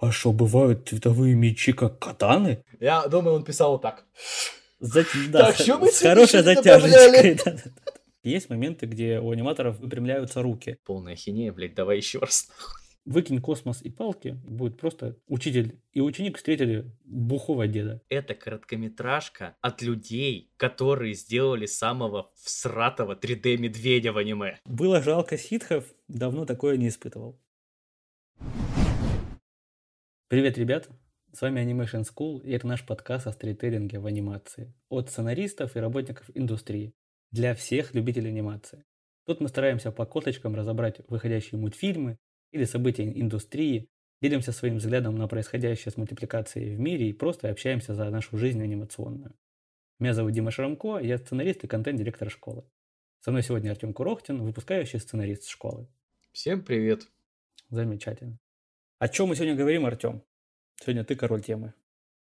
а 0.00 0.12
что, 0.12 0.32
бывают 0.32 0.88
цветовые 0.88 1.34
мечи, 1.34 1.72
как 1.72 1.98
катаны? 1.98 2.62
Я 2.80 3.06
думаю, 3.08 3.36
он 3.36 3.44
писал 3.44 3.78
так. 3.78 4.04
За... 4.80 5.04
Да, 5.28 5.46
Так, 5.46 5.56
что 5.56 5.78
мы 5.78 5.90
с 5.90 6.00
хорошей 6.00 6.42
затяжечкой. 6.42 7.34
да-да-да. 7.34 7.70
Есть 8.22 8.50
моменты, 8.50 8.86
где 8.86 9.20
у 9.20 9.30
аниматоров 9.30 9.78
выпрямляются 9.78 10.42
руки. 10.42 10.78
Полная 10.84 11.16
хинея, 11.16 11.52
блядь, 11.52 11.74
давай 11.74 11.96
еще 11.96 12.18
раз. 12.18 12.48
Выкинь 13.04 13.40
космос 13.40 13.80
и 13.80 13.88
палки, 13.88 14.38
будет 14.44 14.78
просто 14.78 15.16
учитель 15.28 15.80
и 15.92 16.00
ученик 16.02 16.36
встретили 16.36 16.84
бухого 17.04 17.66
деда. 17.66 18.02
Это 18.10 18.34
короткометражка 18.34 19.56
от 19.62 19.80
людей, 19.80 20.52
которые 20.58 21.14
сделали 21.14 21.64
самого 21.64 22.30
всратого 22.36 23.14
3D-медведя 23.14 24.12
в 24.12 24.18
аниме. 24.18 24.58
Было 24.66 25.00
жалко 25.00 25.38
ситхов, 25.38 25.86
давно 26.06 26.44
такое 26.44 26.76
не 26.76 26.88
испытывал. 26.88 27.40
Привет, 30.28 30.58
ребята! 30.58 30.90
С 31.32 31.40
вами 31.40 31.62
Animation 31.62 32.04
School, 32.04 32.42
и 32.44 32.52
это 32.52 32.66
наш 32.66 32.84
подкаст 32.84 33.26
о 33.26 33.32
сторителлинге 33.32 33.98
в 33.98 34.04
анимации. 34.04 34.74
От 34.90 35.08
сценаристов 35.08 35.74
и 35.74 35.80
работников 35.80 36.30
индустрии. 36.34 36.92
Для 37.30 37.54
всех 37.54 37.94
любителей 37.94 38.28
анимации. 38.28 38.84
Тут 39.24 39.40
мы 39.40 39.48
стараемся 39.48 39.90
по 39.90 40.04
косточкам 40.04 40.54
разобрать 40.54 41.00
выходящие 41.08 41.58
мультфильмы 41.58 42.18
или 42.52 42.64
события 42.64 43.10
индустрии, 43.10 43.88
делимся 44.20 44.52
своим 44.52 44.76
взглядом 44.76 45.16
на 45.16 45.28
происходящее 45.28 45.92
с 45.92 45.96
мультипликацией 45.96 46.76
в 46.76 46.78
мире 46.78 47.08
и 47.08 47.14
просто 47.14 47.48
общаемся 47.48 47.94
за 47.94 48.10
нашу 48.10 48.36
жизнь 48.36 48.62
анимационную. 48.62 49.34
Меня 49.98 50.12
зовут 50.12 50.32
Дима 50.32 50.50
Шрамко, 50.50 50.98
я 50.98 51.16
сценарист 51.16 51.64
и 51.64 51.68
контент-директор 51.68 52.28
школы. 52.28 52.64
Со 53.20 53.30
мной 53.30 53.42
сегодня 53.42 53.70
Артем 53.70 53.94
Курохтин, 53.94 54.42
выпускающий 54.42 55.00
сценарист 55.00 55.48
школы. 55.48 55.88
Всем 56.32 56.62
привет. 56.62 57.08
Замечательно. 57.70 58.38
О 58.98 59.06
чем 59.06 59.28
мы 59.28 59.36
сегодня 59.36 59.54
говорим, 59.54 59.86
Артем? 59.86 60.24
Сегодня 60.80 61.04
ты 61.04 61.14
король 61.14 61.40
темы. 61.40 61.72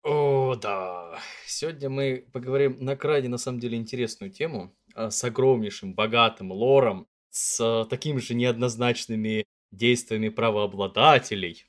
О, 0.03 0.55
да. 0.55 1.19
Сегодня 1.45 1.89
мы 1.89 2.25
поговорим 2.31 2.77
на 2.79 2.95
крайне, 2.95 3.27
на 3.27 3.37
самом 3.37 3.59
деле, 3.59 3.77
интересную 3.77 4.31
тему 4.31 4.73
а, 4.95 5.11
с 5.11 5.21
огромнейшим, 5.21 5.93
богатым 5.93 6.53
лором, 6.53 7.07
с 7.29 7.85
такими 7.89 8.19
же 8.19 8.35
неоднозначными 8.35 9.43
действиями 9.71 10.29
правообладателей. 10.29 11.65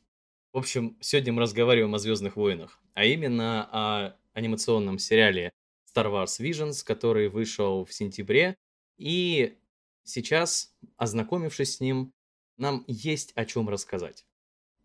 В 0.52 0.58
общем, 0.58 0.96
сегодня 1.00 1.32
мы 1.32 1.42
разговариваем 1.42 1.94
о 1.96 1.98
Звездных 1.98 2.36
войнах, 2.36 2.80
а 2.94 3.04
именно 3.04 3.68
о 3.72 4.16
анимационном 4.34 5.00
сериале 5.00 5.50
Star 5.92 6.06
Wars 6.06 6.38
Visions, 6.40 6.84
который 6.84 7.28
вышел 7.28 7.84
в 7.84 7.92
сентябре. 7.92 8.54
И 8.98 9.58
сейчас, 10.04 10.76
ознакомившись 10.96 11.76
с 11.76 11.80
ним, 11.80 12.12
нам 12.56 12.84
есть 12.86 13.32
о 13.34 13.44
чем 13.44 13.68
рассказать. 13.68 14.24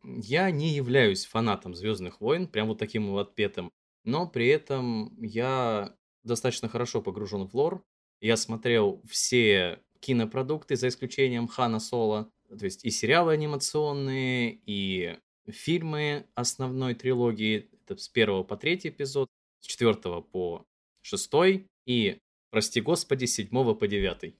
Я 0.07 0.49
не 0.51 0.69
являюсь 0.69 1.25
фанатом 1.25 1.75
Звездных 1.75 2.21
войн, 2.21 2.47
прям 2.47 2.67
вот 2.67 2.79
таким 2.79 3.07
вот 3.07 3.27
отпетым, 3.27 3.71
но 4.05 4.25
при 4.25 4.47
этом 4.47 5.13
я 5.21 5.95
достаточно 6.23 6.69
хорошо 6.69 7.01
погружен 7.01 7.45
в 7.45 7.53
лор. 7.53 7.83
Я 8.21 8.37
смотрел 8.37 9.01
все 9.05 9.81
кинопродукты, 9.99 10.77
за 10.77 10.87
исключением 10.87 11.47
Хана 11.47 11.79
Соло, 11.79 12.31
то 12.47 12.63
есть 12.63 12.85
и 12.85 12.89
сериалы 12.89 13.33
анимационные, 13.33 14.61
и 14.65 15.17
фильмы 15.49 16.25
основной 16.35 16.95
трилогии, 16.95 17.69
это 17.85 18.01
с 18.01 18.07
первого 18.07 18.43
по 18.43 18.55
третий 18.55 18.89
эпизод, 18.89 19.27
с 19.59 19.65
четвертого 19.67 20.21
по 20.21 20.65
шестой, 21.01 21.67
и, 21.85 22.19
прости 22.49 22.79
господи, 22.79 23.25
с 23.25 23.35
седьмого 23.35 23.73
по 23.73 23.87
девятый. 23.87 24.37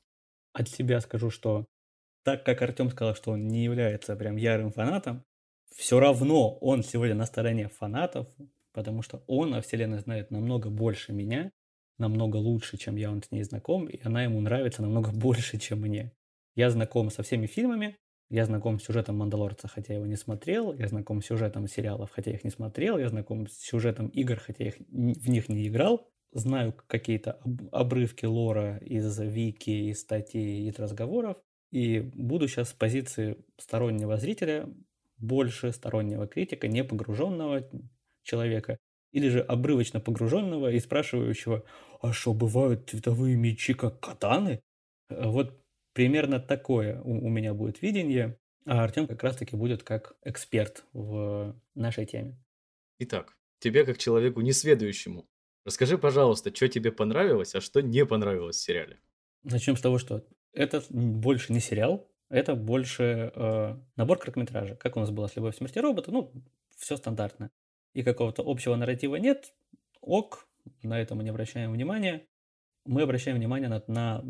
От 0.54 0.70
себя 0.70 1.02
скажу, 1.02 1.30
что 1.30 1.66
так 2.24 2.46
как 2.46 2.62
Артем 2.62 2.90
сказал, 2.90 3.16
что 3.16 3.32
он 3.32 3.48
не 3.48 3.64
является 3.64 4.16
прям 4.16 4.38
ярым 4.38 4.72
фанатом, 4.72 5.24
все 5.78 6.00
равно 6.00 6.58
он 6.58 6.84
сегодня 6.84 7.14
на 7.14 7.28
стороне 7.28 7.70
фанатов, 7.70 8.28
потому 8.74 9.04
что 9.04 9.24
он 9.28 9.54
о 9.54 9.62
вселенной 9.62 10.00
знает 10.00 10.32
намного 10.32 10.72
больше 10.72 11.14
меня, 11.14 11.52
намного 12.00 12.38
лучше, 12.38 12.78
чем 12.78 12.96
я 12.96 13.12
он 13.12 13.22
с 13.22 13.30
ней 13.30 13.44
знаком, 13.44 13.88
и 13.88 14.02
она 14.04 14.24
ему 14.24 14.42
нравится 14.42 14.82
намного 14.82 15.12
больше, 15.14 15.60
чем 15.60 15.82
мне. 15.82 16.12
Я 16.56 16.72
знаком 16.72 17.12
со 17.12 17.22
всеми 17.22 17.46
фильмами, 17.46 17.98
я 18.30 18.46
знаком 18.46 18.80
с 18.80 18.86
сюжетом 18.86 19.18
«Мандалорца», 19.18 19.68
хотя 19.68 19.94
его 19.94 20.08
не 20.08 20.16
смотрел, 20.16 20.74
я 20.74 20.88
знаком 20.88 21.22
с 21.22 21.28
сюжетом 21.28 21.68
сериалов, 21.68 22.10
хотя 22.12 22.32
их 22.32 22.44
не 22.44 22.50
смотрел, 22.50 22.98
я 22.98 23.08
знаком 23.10 23.48
с 23.48 23.60
сюжетом 23.60 24.08
игр, 24.08 24.38
хотя 24.38 24.66
их, 24.66 24.80
в 24.80 25.30
них 25.30 25.48
не 25.48 25.68
играл, 25.68 26.10
знаю 26.32 26.74
какие-то 26.88 27.34
об- 27.34 27.70
обрывки 27.72 28.26
лора 28.26 28.78
из 28.80 29.20
вики, 29.20 29.92
из 29.92 30.02
статей, 30.02 30.68
из 30.68 30.80
разговоров, 30.80 31.38
и 31.72 32.00
буду 32.00 32.48
сейчас 32.48 32.70
с 32.70 32.74
позиции 32.74 33.38
стороннего 33.58 34.18
зрителя, 34.18 34.68
больше 35.18 35.72
стороннего 35.72 36.28
критика, 36.28 36.68
не 36.68 36.84
погруженного 36.84 37.70
человека, 38.24 38.78
или 39.12 39.30
же 39.30 39.42
обрывочно 39.42 40.00
погруженного 40.00 40.72
и 40.72 40.80
спрашивающего, 40.80 41.64
а 42.02 42.14
что, 42.14 42.34
бывают 42.34 42.90
цветовые 42.90 43.36
мечи 43.36 43.74
как 43.74 44.00
катаны? 44.00 44.62
Э, 45.10 45.28
Вот 45.28 45.62
примерно 45.94 46.40
такое 46.40 47.02
у, 47.02 47.26
у 47.26 47.30
меня 47.30 47.54
будет 47.54 47.82
видение, 47.82 48.38
а 48.66 48.84
Артем 48.84 49.08
как 49.08 49.24
раз-таки 49.24 49.56
будет 49.56 49.84
как 49.84 50.18
эксперт 50.24 50.86
в 50.94 51.56
нашей 51.74 52.06
теме. 52.06 52.38
Итак, 53.00 53.38
тебе 53.60 53.86
как 53.86 53.98
человеку 53.98 54.42
несведущему, 54.42 55.28
расскажи, 55.66 55.98
пожалуйста, 55.98 56.54
что 56.56 56.68
тебе 56.68 56.92
понравилось, 56.92 57.56
а 57.56 57.62
что 57.62 57.82
не 57.82 58.06
понравилось 58.06 58.58
в 58.58 58.62
сериале. 58.62 59.00
Начнем 59.44 59.78
с 59.78 59.82
того, 59.82 59.98
что 59.98 60.26
это 60.54 60.84
больше 60.90 61.54
не 61.54 61.60
сериал, 61.60 62.10
это 62.30 62.56
больше 62.56 63.32
э, 63.34 63.78
набор 63.96 64.20
короткометража. 64.20 64.76
Как 64.76 64.98
у 64.98 65.00
нас 65.00 65.12
было 65.12 65.28
с 65.28 65.36
«Любовь, 65.36 65.56
смерти 65.56 65.80
робота», 65.80 66.12
ну, 66.12 66.32
все 66.76 66.98
стандартно. 66.98 67.50
И 67.94 68.04
какого-то 68.04 68.44
общего 68.46 68.76
нарратива 68.76 69.16
нет, 69.16 69.54
ок, 70.02 70.48
на 70.84 71.00
это 71.00 71.16
мы 71.16 71.24
не 71.24 71.30
обращаем 71.30 71.72
внимания. 71.72 72.28
Мы 72.86 73.02
обращаем 73.02 73.38
внимание 73.38 73.70
на, 73.70 73.84
на 73.88 74.24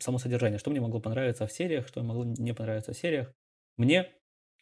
само 0.00 0.18
содержание, 0.18 0.58
что 0.58 0.70
мне 0.70 0.80
могло 0.80 1.00
понравиться 1.00 1.46
в 1.46 1.52
сериях, 1.52 1.88
что 1.88 2.02
могло 2.02 2.24
не 2.24 2.52
понравиться 2.52 2.92
в 2.92 2.96
сериях. 2.96 3.32
Мне 3.76 4.12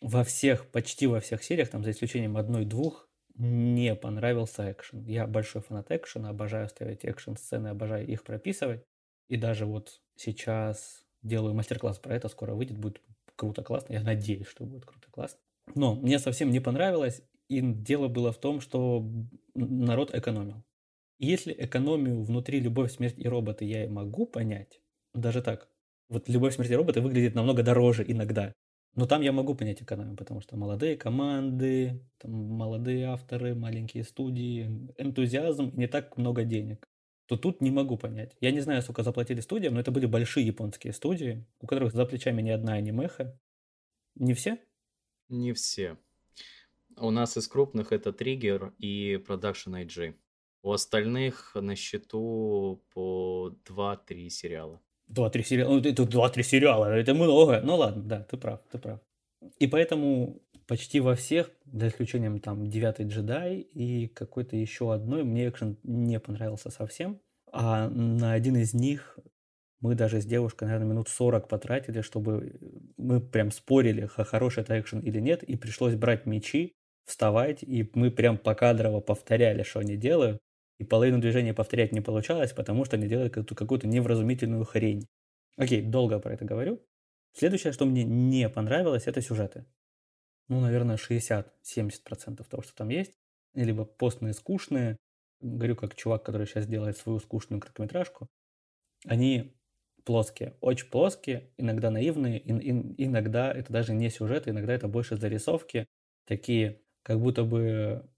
во 0.01 0.25
всех, 0.25 0.71
почти 0.71 1.07
во 1.07 1.21
всех 1.21 1.43
сериях, 1.43 1.71
там 1.71 1.85
за 1.85 1.91
исключением 1.91 2.37
одной-двух, 2.37 3.09
не 3.37 3.95
понравился 3.97 4.71
экшен. 4.71 5.05
Я 5.07 5.27
большой 5.27 5.63
фанат 5.63 5.91
экшена, 5.91 6.31
обожаю 6.31 6.69
ставить 6.69 7.05
экшен-сцены, 7.05 7.69
обожаю 7.69 8.07
их 8.07 8.23
прописывать. 8.23 8.85
И 9.29 9.37
даже 9.37 9.67
вот 9.67 10.01
сейчас 10.17 11.04
делаю 11.25 11.55
мастер-класс 11.55 11.99
про 11.99 12.15
это, 12.15 12.29
скоро 12.29 12.55
выйдет, 12.55 12.79
будет 12.79 13.03
круто, 13.35 13.63
классно. 13.63 13.95
Я 13.95 14.03
надеюсь, 14.03 14.47
что 14.47 14.65
будет 14.65 14.85
круто, 14.85 15.11
классно. 15.11 15.41
Но 15.75 15.95
мне 15.95 16.19
совсем 16.19 16.51
не 16.51 16.61
понравилось, 16.61 17.23
и 17.49 17.61
дело 17.61 18.09
было 18.09 18.33
в 18.33 18.39
том, 18.39 18.61
что 18.61 19.05
народ 19.55 20.15
экономил. 20.15 20.63
Если 21.19 21.55
экономию 21.57 22.23
внутри 22.23 22.61
«Любовь, 22.61 22.93
смерть 22.93 23.19
и 23.19 23.29
роботы» 23.29 23.65
я 23.65 23.85
и 23.85 23.89
могу 23.89 24.27
понять, 24.27 24.81
даже 25.15 25.43
так, 25.43 25.69
вот 26.09 26.29
«Любовь, 26.29 26.55
смерть 26.55 26.71
и 26.71 26.77
роботы» 26.77 27.01
выглядит 27.01 27.35
намного 27.35 27.63
дороже 27.63 28.05
иногда, 28.07 28.53
но 28.95 29.07
там 29.07 29.23
я 29.23 29.33
могу 29.33 29.55
понять 29.55 29.83
экономию, 29.83 30.17
потому 30.17 30.41
что 30.41 30.57
молодые 30.57 30.97
команды, 30.97 32.01
там 32.19 32.33
молодые 32.33 33.07
авторы, 33.07 33.55
маленькие 33.55 34.05
студии, 34.05 34.67
энтузиазм 34.99 35.73
не 35.75 35.89
так 35.89 36.17
много 36.17 36.45
денег. 36.45 36.87
То 37.27 37.37
тут 37.37 37.61
не 37.61 37.71
могу 37.71 37.97
понять. 37.97 38.37
Я 38.41 38.51
не 38.51 38.61
знаю, 38.61 38.83
сколько 38.83 39.03
заплатили 39.03 39.41
студиям, 39.41 39.75
но 39.75 39.81
это 39.81 39.91
были 39.91 40.07
большие 40.07 40.47
японские 40.47 40.93
студии, 40.93 41.47
у 41.61 41.67
которых 41.67 41.93
за 41.93 42.05
плечами 42.05 42.43
не 42.43 42.51
одна 42.51 42.75
анимеха. 42.75 43.39
Не 44.15 44.35
все? 44.35 44.59
Не 45.29 45.53
все. 45.53 45.97
У 46.97 47.11
нас 47.11 47.37
из 47.37 47.49
крупных 47.49 47.93
это 47.93 48.13
Триггер 48.13 48.75
и 48.79 49.15
Production 49.15 49.85
IG. 49.85 50.15
У 50.63 50.73
остальных 50.73 51.55
на 51.55 51.77
счету 51.77 52.85
по 52.93 53.57
2-3 53.65 54.29
сериала. 54.29 54.81
Два-три 55.07 55.43
сериала. 55.43 55.71
Ну, 55.75 55.81
это 55.81 56.07
два-три 56.07 56.43
сериала, 56.43 56.87
это 56.87 57.15
много. 57.15 57.61
Ну 57.63 57.77
ладно, 57.77 58.03
да, 58.03 58.23
ты 58.23 58.37
прав, 58.39 58.61
ты 58.71 58.79
прав. 58.79 59.01
И 59.59 59.67
поэтому 59.67 60.41
почти 60.67 61.01
во 61.01 61.15
всех, 61.15 61.51
за 61.73 61.89
исключением 61.89 62.41
там 62.41 62.69
девятый 62.69 63.07
джедай 63.07 63.59
и 63.59 64.09
какой-то 64.09 64.57
еще 64.57 64.93
одной, 64.93 65.25
мне 65.25 65.49
экшен 65.49 65.79
не 65.83 66.19
понравился 66.21 66.71
совсем. 66.71 67.21
А 67.53 67.89
на 67.89 68.33
один 68.33 68.57
из 68.57 68.75
них 68.75 69.19
мы 69.81 69.95
даже 69.95 70.21
с 70.21 70.25
девушкой, 70.25 70.65
наверное, 70.65 70.89
минут 70.89 71.09
40 71.09 71.47
потратили, 71.47 72.01
чтобы 72.01 72.59
мы 72.97 73.21
прям 73.21 73.51
спорили, 73.51 74.07
хороший 74.07 74.63
это 74.63 74.81
экшен 74.81 75.01
или 75.01 75.21
нет, 75.21 75.43
и 75.43 75.57
пришлось 75.57 75.95
брать 75.95 76.27
мечи, 76.27 76.73
вставать, 77.05 77.63
и 77.63 77.91
мы 77.95 78.11
прям 78.11 78.39
покадрово 78.39 79.01
повторяли, 79.01 79.63
что 79.63 79.81
они 79.81 79.97
делают. 79.97 80.39
И 80.79 80.85
половину 80.85 81.21
движения 81.21 81.55
повторять 81.55 81.93
не 81.93 82.01
получалось, 82.01 82.53
потому 82.53 82.85
что 82.85 82.97
они 82.97 83.07
делают 83.07 83.33
какую-то, 83.33 83.55
какую-то 83.55 83.87
невразумительную 83.87 84.65
хрень. 84.65 85.07
Окей, 85.57 85.83
долго 85.83 86.19
про 86.19 86.33
это 86.33 86.45
говорю. 86.45 86.81
Следующее, 87.33 87.73
что 87.73 87.85
мне 87.85 88.05
не 88.05 88.49
понравилось, 88.49 89.07
это 89.07 89.21
сюжеты. 89.21 89.67
Ну, 90.49 90.61
наверное, 90.61 90.97
60-70% 90.97 92.45
того, 92.49 92.63
что 92.63 92.75
там 92.75 92.89
есть. 92.89 93.13
Либо 93.55 93.85
постные, 93.85 94.35
скучные. 94.35 94.97
Говорю, 95.41 95.77
как 95.77 95.95
чувак, 95.95 96.25
который 96.25 96.47
сейчас 96.47 96.67
делает 96.67 96.97
свою 96.97 97.19
скучную 97.21 97.61
короткометражку. 97.61 98.29
Они 99.07 99.55
плоские, 100.05 100.57
очень 100.61 100.89
плоские, 100.89 101.51
иногда 101.57 101.91
наивные, 101.91 102.39
ин- 102.39 102.61
ин- 102.61 102.95
иногда 102.99 103.53
это 103.53 103.73
даже 103.73 103.95
не 103.95 104.11
сюжет, 104.11 104.49
иногда 104.49 104.75
это 104.75 104.87
больше 104.87 105.17
зарисовки, 105.17 105.87
такие 106.27 106.83
как 107.03 107.21
будто 107.21 107.45
бы 107.45 108.09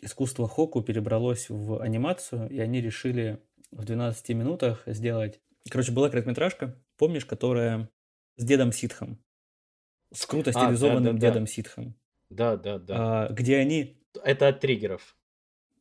искусство 0.00 0.48
Хоку 0.48 0.82
перебралось 0.82 1.48
в 1.48 1.80
анимацию, 1.80 2.48
и 2.50 2.58
они 2.58 2.80
решили 2.80 3.42
в 3.70 3.84
12 3.84 4.28
минутах 4.30 4.82
сделать... 4.86 5.40
Короче, 5.70 5.92
была 5.92 6.10
короткометражка, 6.10 6.80
помнишь, 6.96 7.24
которая 7.24 7.88
с 8.36 8.44
дедом 8.44 8.72
Ситхом. 8.72 9.18
С 10.12 10.26
круто 10.26 10.52
стилизованным 10.52 11.16
а, 11.16 11.18
да, 11.18 11.20
да, 11.20 11.26
дедом 11.26 11.44
да. 11.44 11.50
Ситхом. 11.50 11.94
Да, 12.30 12.56
да, 12.56 12.78
да. 12.78 13.24
А, 13.24 13.32
где 13.32 13.56
они... 13.56 14.00
Это 14.24 14.48
от 14.48 14.60
триггеров. 14.60 15.16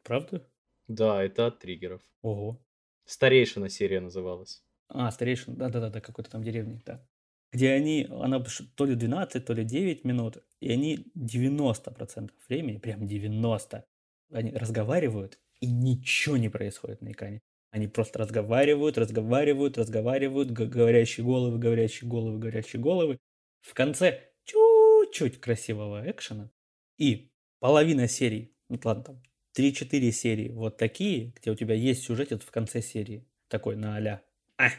Правда? 0.04 0.48
Да, 0.88 1.24
это 1.24 1.48
от 1.48 1.60
триггеров. 1.60 2.02
Ого. 2.22 2.62
Старейшина 3.06 3.70
серия 3.70 4.00
называлась. 4.00 4.64
А, 4.88 5.12
старейшина, 5.12 5.56
да-да-да, 5.56 6.02
какой-то 6.02 6.30
там 6.30 6.44
деревни, 6.44 6.82
да. 6.86 7.06
Где 7.52 7.72
они, 7.72 8.08
она 8.10 8.44
то 8.76 8.86
ли 8.86 8.96
12, 8.96 9.46
то 9.46 9.54
ли 9.54 9.64
9 9.64 10.04
минут, 10.04 10.44
и 10.60 10.72
они 10.72 11.08
90% 11.16 12.32
времени, 12.50 12.78
прям 12.78 13.08
90, 13.08 13.86
они 14.32 14.52
разговаривают, 14.52 15.40
и 15.62 15.72
ничего 15.72 16.38
не 16.38 16.50
происходит 16.50 17.02
на 17.02 17.12
экране. 17.12 17.42
Они 17.72 17.88
просто 17.88 18.20
разговаривают, 18.20 18.98
разговаривают, 18.98 19.78
разговаривают, 19.78 20.52
говорящие 20.52 21.26
головы, 21.26 21.58
говорящие 21.58 22.10
головы, 22.10 22.40
говорящие 22.40 22.82
головы. 22.82 23.20
В 23.66 23.74
конце 23.74 24.30
чуть-чуть 24.44 25.42
красивого 25.42 26.10
экшена. 26.10 26.52
И 27.00 27.32
половина 27.60 28.08
серий, 28.08 28.56
ну 28.70 28.80
ладно, 28.84 29.04
там 29.04 29.24
3-4 29.58 30.12
серии 30.12 30.50
вот 30.50 30.78
такие, 30.78 31.34
где 31.36 31.50
у 31.50 31.56
тебя 31.56 31.74
есть 31.74 32.04
сюжет 32.04 32.32
в 32.44 32.52
конце 32.52 32.82
серии. 32.82 33.28
Такой 33.48 33.76
на 33.76 33.96
а-ля. 33.96 34.24
А! 34.58 34.70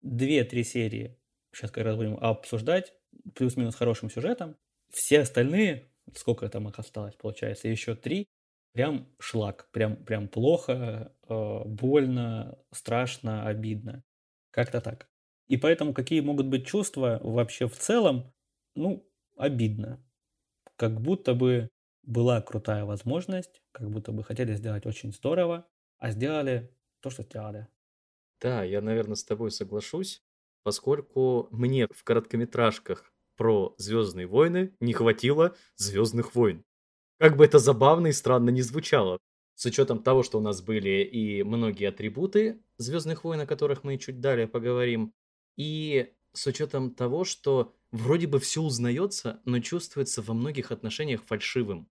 Две-три 0.00 0.64
серии. 0.64 1.18
Сейчас 1.52 1.70
как 1.70 1.84
раз 1.84 1.96
будем 1.96 2.16
обсуждать. 2.16 2.94
Плюс-минус 3.34 3.74
хорошим 3.74 4.08
сюжетом. 4.08 4.56
Все 4.90 5.20
остальные, 5.20 5.90
сколько 6.14 6.48
там 6.48 6.68
их 6.68 6.78
осталось, 6.78 7.16
получается, 7.16 7.68
еще 7.68 7.94
три, 7.94 8.26
прям 8.72 9.06
шлак, 9.18 9.68
прям, 9.70 9.96
прям 9.96 10.28
плохо, 10.28 11.14
э, 11.28 11.62
больно, 11.66 12.58
страшно, 12.72 13.46
обидно. 13.46 14.02
Как-то 14.50 14.80
так. 14.80 15.10
И 15.48 15.56
поэтому 15.56 15.92
какие 15.94 16.20
могут 16.20 16.46
быть 16.46 16.66
чувства 16.66 17.20
вообще 17.22 17.68
в 17.68 17.76
целом, 17.76 18.32
ну, 18.74 19.06
обидно. 19.36 20.04
Как 20.76 21.00
будто 21.00 21.34
бы 21.34 21.68
была 22.02 22.40
крутая 22.42 22.84
возможность, 22.84 23.62
как 23.72 23.90
будто 23.90 24.12
бы 24.12 24.24
хотели 24.24 24.54
сделать 24.54 24.86
очень 24.86 25.12
здорово, 25.12 25.68
а 25.98 26.10
сделали 26.10 26.76
то, 27.00 27.10
что 27.10 27.22
сделали. 27.22 27.68
Да, 28.40 28.62
я, 28.64 28.80
наверное, 28.80 29.16
с 29.16 29.24
тобой 29.24 29.50
соглашусь, 29.50 30.22
поскольку 30.62 31.48
мне 31.50 31.86
в 31.90 32.04
короткометражках 32.04 33.12
про 33.36 33.74
Звездные 33.78 34.26
войны 34.26 34.74
не 34.80 34.92
хватило 34.92 35.56
Звездных 35.76 36.34
войн. 36.34 36.64
Как 37.18 37.36
бы 37.36 37.44
это 37.44 37.58
забавно 37.58 38.08
и 38.08 38.12
странно 38.12 38.50
не 38.50 38.62
звучало. 38.62 39.18
С 39.54 39.66
учетом 39.66 40.02
того, 40.02 40.22
что 40.22 40.38
у 40.38 40.40
нас 40.42 40.62
были 40.62 41.04
и 41.04 41.42
многие 41.44 41.88
атрибуты 41.88 42.62
Звездных 42.78 43.24
войн, 43.24 43.40
о 43.42 43.46
которых 43.46 43.84
мы 43.84 43.98
чуть 43.98 44.20
далее 44.20 44.48
поговорим, 44.48 45.12
и 45.56 46.12
с 46.32 46.46
учетом 46.46 46.90
того, 46.90 47.24
что 47.24 47.74
вроде 47.92 48.26
бы 48.26 48.40
все 48.40 48.62
узнается, 48.62 49.40
но 49.44 49.60
чувствуется 49.60 50.22
во 50.22 50.34
многих 50.34 50.72
отношениях 50.72 51.24
фальшивым. 51.24 51.88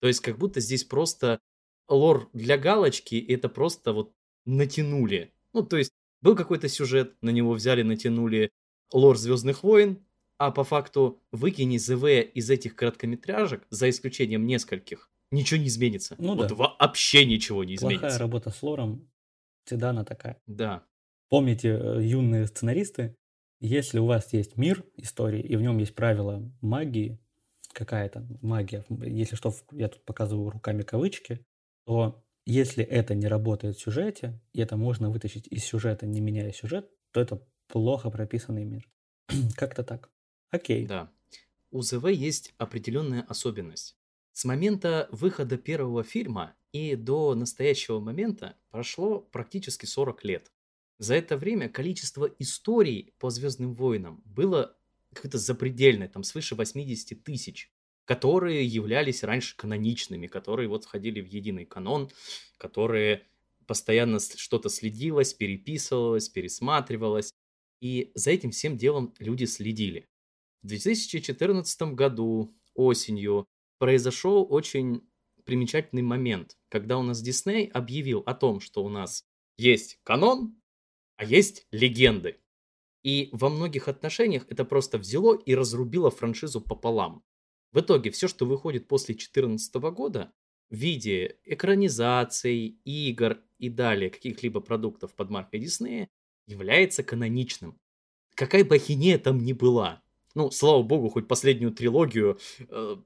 То 0.00 0.08
есть 0.08 0.20
как 0.20 0.38
будто 0.38 0.60
здесь 0.60 0.84
просто 0.84 1.40
лор 1.88 2.28
для 2.32 2.58
галочки, 2.58 3.16
это 3.16 3.48
просто 3.48 3.92
вот 3.92 4.12
натянули. 4.44 5.32
Ну, 5.52 5.62
то 5.62 5.76
есть 5.76 5.92
был 6.20 6.36
какой-то 6.36 6.68
сюжет, 6.68 7.16
на 7.22 7.30
него 7.30 7.52
взяли, 7.52 7.82
натянули 7.82 8.50
лор 8.92 9.16
Звездных 9.16 9.62
войн, 9.62 10.04
а 10.38 10.50
по 10.50 10.64
факту 10.64 11.22
выкини 11.32 11.78
ЗВ 11.78 12.04
из 12.34 12.50
этих 12.50 12.76
короткометражек, 12.76 13.66
за 13.70 13.88
исключением 13.88 14.46
нескольких, 14.46 15.10
ничего 15.30 15.58
не 15.58 15.68
изменится. 15.68 16.14
Ну 16.18 16.34
вот 16.34 16.48
да. 16.48 16.54
вообще 16.54 17.24
ничего 17.24 17.64
не 17.64 17.76
изменится. 17.76 18.00
Плохая 18.00 18.18
работа 18.18 18.50
с 18.50 18.62
лором, 18.62 19.08
всегда 19.64 19.90
она 19.90 20.04
такая. 20.04 20.40
Да. 20.46 20.84
Помните, 21.28 21.68
э, 21.68 22.02
юные 22.02 22.46
сценаристы, 22.46 23.16
если 23.60 23.98
у 23.98 24.06
вас 24.06 24.32
есть 24.32 24.56
мир 24.56 24.84
истории, 24.96 25.40
и 25.40 25.56
в 25.56 25.62
нем 25.62 25.78
есть 25.78 25.94
правила 25.94 26.42
магии, 26.60 27.18
какая-то 27.72 28.26
магия, 28.40 28.84
если 28.88 29.36
что, 29.36 29.54
я 29.72 29.88
тут 29.88 30.04
показываю 30.04 30.50
руками 30.50 30.82
кавычки, 30.82 31.44
то 31.84 32.22
если 32.46 32.84
это 32.84 33.14
не 33.14 33.26
работает 33.26 33.76
в 33.76 33.80
сюжете, 33.80 34.40
и 34.52 34.60
это 34.60 34.76
можно 34.76 35.10
вытащить 35.10 35.46
из 35.48 35.64
сюжета, 35.64 36.06
не 36.06 36.20
меняя 36.20 36.52
сюжет, 36.52 36.88
то 37.10 37.20
это 37.20 37.44
плохо 37.68 38.10
прописанный 38.10 38.64
мир. 38.64 38.88
Как-то 39.56 39.82
так. 39.82 40.10
Окей. 40.50 40.86
Да. 40.86 41.10
У 41.70 41.82
ЗВ 41.82 42.06
есть 42.10 42.54
определенная 42.56 43.22
особенность. 43.22 43.96
С 44.32 44.44
момента 44.44 45.08
выхода 45.10 45.58
первого 45.58 46.04
фильма 46.04 46.54
и 46.72 46.94
до 46.94 47.34
настоящего 47.34 48.00
момента 48.00 48.54
прошло 48.70 49.20
практически 49.20 49.86
40 49.86 50.24
лет. 50.24 50.52
За 50.98 51.14
это 51.14 51.36
время 51.36 51.68
количество 51.68 52.26
историй 52.38 53.14
по 53.18 53.30
Звездным 53.30 53.74
войнам 53.74 54.22
было 54.24 54.76
какое-то 55.12 55.38
запредельное, 55.38 56.08
там 56.08 56.22
свыше 56.22 56.54
80 56.54 57.22
тысяч, 57.22 57.70
которые 58.04 58.64
являлись 58.64 59.22
раньше 59.22 59.56
каноничными, 59.56 60.26
которые 60.26 60.68
вот 60.68 60.84
входили 60.84 61.20
в 61.20 61.26
единый 61.26 61.66
канон, 61.66 62.10
которые 62.56 63.26
постоянно 63.66 64.20
что-то 64.20 64.68
следилось, 64.68 65.34
переписывалось, 65.34 66.28
пересматривалось. 66.28 67.32
И 67.80 68.12
за 68.14 68.30
этим 68.30 68.52
всем 68.52 68.76
делом 68.76 69.14
люди 69.18 69.44
следили. 69.44 70.08
В 70.62 70.68
2014 70.68 71.94
году 71.94 72.54
осенью 72.74 73.46
произошел 73.78 74.46
очень 74.48 75.02
примечательный 75.44 76.02
момент, 76.02 76.56
когда 76.68 76.98
у 76.98 77.02
нас 77.02 77.20
Дисней 77.20 77.66
объявил 77.66 78.20
о 78.20 78.34
том, 78.34 78.60
что 78.60 78.84
у 78.84 78.88
нас 78.88 79.24
есть 79.58 80.00
канон, 80.02 80.56
а 81.16 81.24
есть 81.24 81.66
легенды. 81.70 82.38
И 83.02 83.28
во 83.32 83.48
многих 83.48 83.88
отношениях 83.88 84.46
это 84.48 84.64
просто 84.64 84.98
взяло 84.98 85.34
и 85.34 85.54
разрубило 85.54 86.10
франшизу 86.10 86.60
пополам. 86.60 87.22
В 87.72 87.80
итоге 87.80 88.10
все, 88.10 88.26
что 88.28 88.46
выходит 88.46 88.88
после 88.88 89.14
2014 89.14 89.74
года 89.94 90.32
в 90.70 90.74
виде 90.74 91.36
экранизаций, 91.44 92.78
игр 92.84 93.38
и 93.58 93.68
далее 93.68 94.10
каких-либо 94.10 94.60
продуктов 94.60 95.14
под 95.14 95.30
маркой 95.30 95.60
Диснея, 95.60 96.08
является 96.46 97.02
каноничным. 97.02 97.78
Какая 98.34 98.64
бы 98.64 98.76
ахинея 98.76 99.18
там 99.18 99.38
ни 99.38 99.52
была. 99.52 100.02
Ну, 100.34 100.50
слава 100.50 100.82
богу, 100.82 101.08
хоть 101.08 101.28
последнюю 101.28 101.72
трилогию 101.72 102.38
э, 102.68 102.96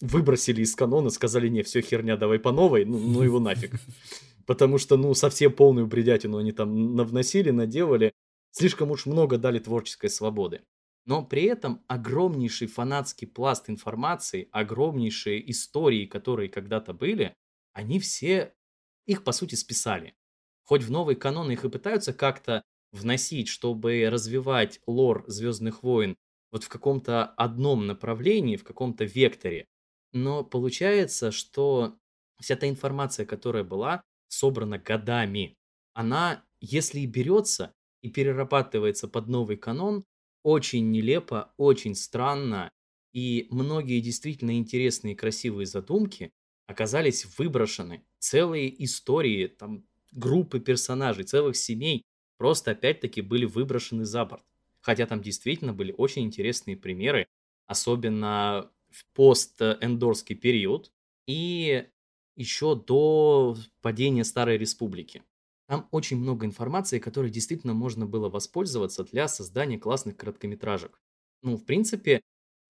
выбросили 0.00 0.62
из 0.62 0.74
канона, 0.74 1.10
сказали, 1.10 1.48
не, 1.48 1.62
все 1.62 1.80
херня, 1.80 2.16
давай 2.16 2.38
по 2.38 2.52
новой, 2.52 2.84
ну, 2.84 2.98
ну 2.98 3.22
его 3.22 3.40
нафиг. 3.40 3.72
Потому 4.46 4.78
что, 4.78 4.96
ну, 4.96 5.14
совсем 5.14 5.52
полную 5.52 5.86
бредятину 5.86 6.38
они 6.38 6.52
там 6.52 6.94
навносили, 6.96 7.50
наделали. 7.50 8.12
Слишком 8.50 8.90
уж 8.90 9.06
много 9.06 9.38
дали 9.38 9.58
творческой 9.58 10.10
свободы. 10.10 10.62
Но 11.06 11.24
при 11.24 11.44
этом 11.44 11.82
огромнейший 11.86 12.66
фанатский 12.66 13.26
пласт 13.26 13.68
информации, 13.68 14.48
огромнейшие 14.52 15.50
истории, 15.50 16.06
которые 16.06 16.48
когда-то 16.48 16.94
были, 16.94 17.34
они 17.72 17.98
все, 18.00 18.54
их 19.06 19.24
по 19.24 19.32
сути 19.32 19.54
списали. 19.54 20.14
Хоть 20.64 20.82
в 20.82 20.90
новый 20.90 21.14
канон 21.14 21.50
их 21.50 21.64
и 21.64 21.68
пытаются 21.68 22.14
как-то 22.14 22.62
вносить, 22.92 23.48
чтобы 23.48 24.08
развивать 24.10 24.80
лор 24.86 25.24
Звездных 25.26 25.82
войн 25.82 26.16
вот 26.52 26.64
в 26.64 26.68
каком-то 26.68 27.24
одном 27.24 27.86
направлении, 27.86 28.56
в 28.56 28.64
каком-то 28.64 29.04
векторе. 29.04 29.66
Но 30.12 30.44
получается, 30.44 31.32
что 31.32 31.98
вся 32.40 32.56
та 32.56 32.68
информация, 32.68 33.26
которая 33.26 33.64
была 33.64 34.02
собрана 34.28 34.78
годами, 34.78 35.56
она, 35.92 36.44
если 36.60 37.00
и 37.00 37.06
берется 37.06 37.74
и 38.02 38.10
перерабатывается 38.10 39.08
под 39.08 39.28
новый 39.28 39.56
канон, 39.56 40.04
очень 40.42 40.90
нелепо, 40.90 41.52
очень 41.56 41.94
странно, 41.94 42.70
и 43.12 43.46
многие 43.50 44.00
действительно 44.00 44.58
интересные 44.58 45.14
и 45.14 45.16
красивые 45.16 45.66
задумки 45.66 46.32
оказались 46.66 47.26
выброшены. 47.38 48.04
Целые 48.18 48.84
истории, 48.84 49.46
там, 49.46 49.84
группы 50.12 50.60
персонажей, 50.60 51.24
целых 51.24 51.56
семей 51.56 52.04
просто 52.36 52.72
опять-таки 52.72 53.20
были 53.20 53.44
выброшены 53.44 54.04
за 54.04 54.24
борт. 54.24 54.44
Хотя 54.80 55.06
там 55.06 55.22
действительно 55.22 55.72
были 55.72 55.94
очень 55.96 56.24
интересные 56.24 56.76
примеры, 56.76 57.26
особенно 57.66 58.70
в 58.90 59.06
пост-эндорский 59.14 60.36
период 60.36 60.92
и 61.26 61.86
еще 62.36 62.74
до 62.74 63.56
падения 63.80 64.24
Старой 64.24 64.58
Республики. 64.58 65.22
Там 65.66 65.88
очень 65.92 66.18
много 66.18 66.44
информации, 66.44 66.98
которой 66.98 67.30
действительно 67.30 67.74
можно 67.74 68.06
было 68.06 68.28
воспользоваться 68.28 69.04
для 69.04 69.28
создания 69.28 69.78
классных 69.78 70.16
короткометражек. 70.16 71.00
Ну, 71.42 71.56
в 71.56 71.64
принципе, 71.64 72.20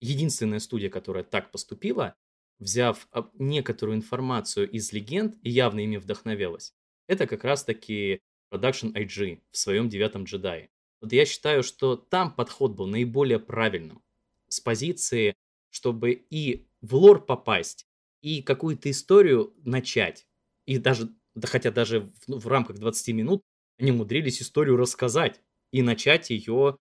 единственная 0.01 0.59
студия, 0.59 0.89
которая 0.89 1.23
так 1.23 1.51
поступила, 1.51 2.15
взяв 2.59 3.07
некоторую 3.33 3.97
информацию 3.97 4.69
из 4.69 4.93
легенд 4.93 5.35
и 5.41 5.49
явно 5.49 5.81
ими 5.81 5.97
вдохновилась, 5.97 6.73
это 7.07 7.27
как 7.27 7.43
раз-таки 7.43 8.21
Production 8.51 8.93
IG 8.93 9.41
в 9.51 9.57
своем 9.57 9.89
девятом 9.89 10.23
джедае. 10.23 10.69
Вот 11.01 11.11
я 11.11 11.25
считаю, 11.25 11.63
что 11.63 11.95
там 11.97 12.33
подход 12.33 12.75
был 12.75 12.87
наиболее 12.87 13.39
правильным. 13.39 14.01
С 14.47 14.61
позиции, 14.61 15.35
чтобы 15.69 16.11
и 16.13 16.65
в 16.81 16.95
лор 16.95 17.25
попасть, 17.25 17.87
и 18.25 18.41
какую-то 18.41 18.89
историю 18.89 19.53
начать. 19.63 20.27
И 20.65 20.79
даже, 20.79 21.11
да 21.35 21.47
хотя 21.47 21.69
даже 21.69 21.99
в, 22.01 22.27
ну, 22.27 22.39
в 22.39 22.47
рамках 22.47 22.79
20 22.79 23.09
минут 23.13 23.43
они 23.77 23.91
умудрились 23.91 24.41
историю 24.41 24.77
рассказать 24.77 25.41
и 25.71 25.83
начать 25.83 26.31
ее 26.31 26.77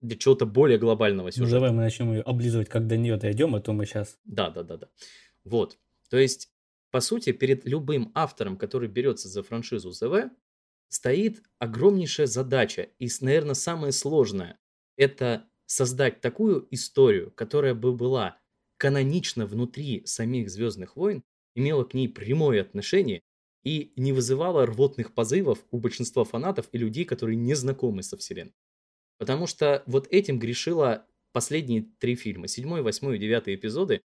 для 0.00 0.16
чего-то 0.16 0.44
более 0.44 0.76
глобального 0.76 1.26
Ну, 1.26 1.30
сюжета. 1.32 1.52
давай 1.52 1.70
мы 1.70 1.82
начнем 1.82 2.10
ее 2.12 2.22
облизывать, 2.22 2.68
как 2.68 2.88
до 2.88 2.96
нее 2.96 3.16
дойдем, 3.16 3.54
а 3.54 3.60
то 3.60 3.72
мы 3.72 3.86
сейчас... 3.86 4.18
Да, 4.24 4.50
да, 4.50 4.64
да, 4.64 4.76
да. 4.76 4.88
Вот. 5.44 5.78
То 6.10 6.18
есть, 6.18 6.50
по 6.90 7.00
сути, 7.00 7.30
перед 7.30 7.64
любым 7.64 8.10
автором, 8.16 8.56
который 8.56 8.88
берется 8.88 9.28
за 9.28 9.44
франшизу 9.44 9.92
ЗВ, 9.92 10.30
стоит 10.88 11.44
огромнейшая 11.60 12.26
задача. 12.26 12.88
И, 12.98 13.08
наверное, 13.20 13.54
самое 13.54 13.92
сложное– 13.92 14.58
это 14.96 15.48
создать 15.66 16.20
такую 16.20 16.66
историю, 16.72 17.30
которая 17.30 17.74
бы 17.74 17.92
была 17.94 18.38
канонична 18.78 19.46
внутри 19.46 20.02
самих 20.06 20.50
Звездных 20.50 20.96
войн, 20.96 21.22
имела 21.54 21.84
к 21.84 21.94
ней 21.94 22.08
прямое 22.08 22.62
отношение 22.62 23.20
и 23.64 23.92
не 23.96 24.12
вызывала 24.12 24.64
рвотных 24.64 25.12
позывов 25.12 25.58
у 25.70 25.78
большинства 25.78 26.24
фанатов 26.24 26.68
и 26.72 26.78
людей, 26.78 27.04
которые 27.04 27.36
не 27.36 27.54
знакомы 27.54 28.02
со 28.02 28.16
вселенной. 28.16 28.54
Потому 29.18 29.46
что 29.46 29.82
вот 29.86 30.06
этим 30.10 30.38
грешила 30.38 31.06
последние 31.32 31.86
три 31.98 32.14
фильма, 32.14 32.48
седьмой, 32.48 32.82
восьмой 32.82 33.16
и 33.16 33.18
девятый 33.18 33.56
эпизоды, 33.56 34.00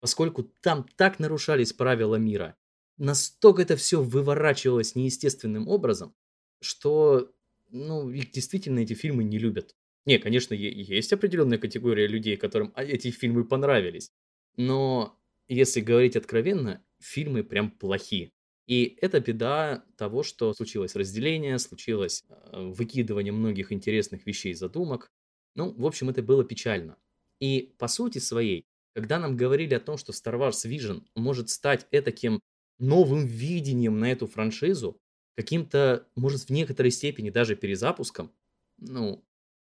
поскольку 0.00 0.42
там 0.42 0.86
так 0.96 1.18
нарушались 1.18 1.72
правила 1.72 2.16
мира, 2.16 2.56
настолько 2.96 3.62
это 3.62 3.76
все 3.76 4.02
выворачивалось 4.02 4.94
неестественным 4.94 5.68
образом, 5.68 6.14
что, 6.60 7.30
ну, 7.68 8.10
их 8.10 8.30
действительно 8.32 8.80
эти 8.80 8.94
фильмы 8.94 9.24
не 9.24 9.38
любят. 9.38 9.76
Не, 10.06 10.18
конечно, 10.18 10.54
есть 10.54 11.12
определенная 11.12 11.58
категория 11.58 12.06
людей, 12.06 12.36
которым 12.36 12.72
а, 12.74 12.84
эти 12.84 13.10
фильмы 13.10 13.44
понравились, 13.44 14.10
но 14.56 15.18
если 15.48 15.80
говорить 15.80 16.16
откровенно, 16.16 16.84
фильмы 17.00 17.42
прям 17.42 17.70
плохие. 17.70 18.32
И 18.66 18.96
это 19.00 19.20
беда 19.20 19.84
того, 19.96 20.22
что 20.22 20.54
случилось 20.54 20.94
разделение, 20.94 21.58
случилось 21.58 22.24
э, 22.28 22.62
выкидывание 22.62 23.32
многих 23.32 23.72
интересных 23.72 24.24
вещей 24.26 24.52
из 24.52 24.58
задумок. 24.58 25.10
Ну, 25.54 25.72
в 25.72 25.86
общем, 25.86 26.08
это 26.08 26.22
было 26.22 26.44
печально. 26.44 26.96
И 27.40 27.74
по 27.78 27.88
сути 27.88 28.18
своей, 28.18 28.64
когда 28.94 29.18
нам 29.18 29.36
говорили 29.36 29.74
о 29.74 29.80
том, 29.80 29.98
что 29.98 30.12
Star 30.12 30.38
Wars 30.38 30.66
Vision 30.66 31.04
может 31.14 31.50
стать 31.50 31.86
этаким 31.90 32.40
новым 32.78 33.26
видением 33.26 33.98
на 33.98 34.10
эту 34.10 34.26
франшизу, 34.26 34.98
каким-то, 35.36 36.08
может, 36.14 36.42
в 36.42 36.50
некоторой 36.50 36.90
степени 36.90 37.28
даже 37.28 37.56
перезапуском, 37.56 38.32
ну, 38.78 39.24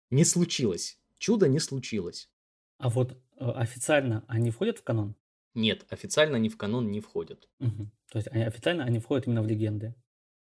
не 0.10 0.26
случилось. 0.26 1.00
Чудо 1.18 1.48
не 1.48 1.60
случилось. 1.60 2.30
А 2.78 2.90
вот 2.90 3.12
э, 3.12 3.46
официально 3.52 4.24
они 4.28 4.52
входят 4.52 4.80
в 4.80 4.84
канон? 4.84 5.16
Нет, 5.54 5.86
официально 5.90 6.38
они 6.38 6.50
в 6.50 6.58
канон 6.58 6.92
не 6.92 7.02
входят. 7.02 7.50
Мгм. 7.60 7.92
То 8.12 8.20
есть 8.20 8.28
они, 8.30 8.44
официально 8.44 8.84
они 8.86 9.00
входят 9.00 9.28
именно 9.28 9.42
в 9.42 9.48
легенды? 9.48 9.96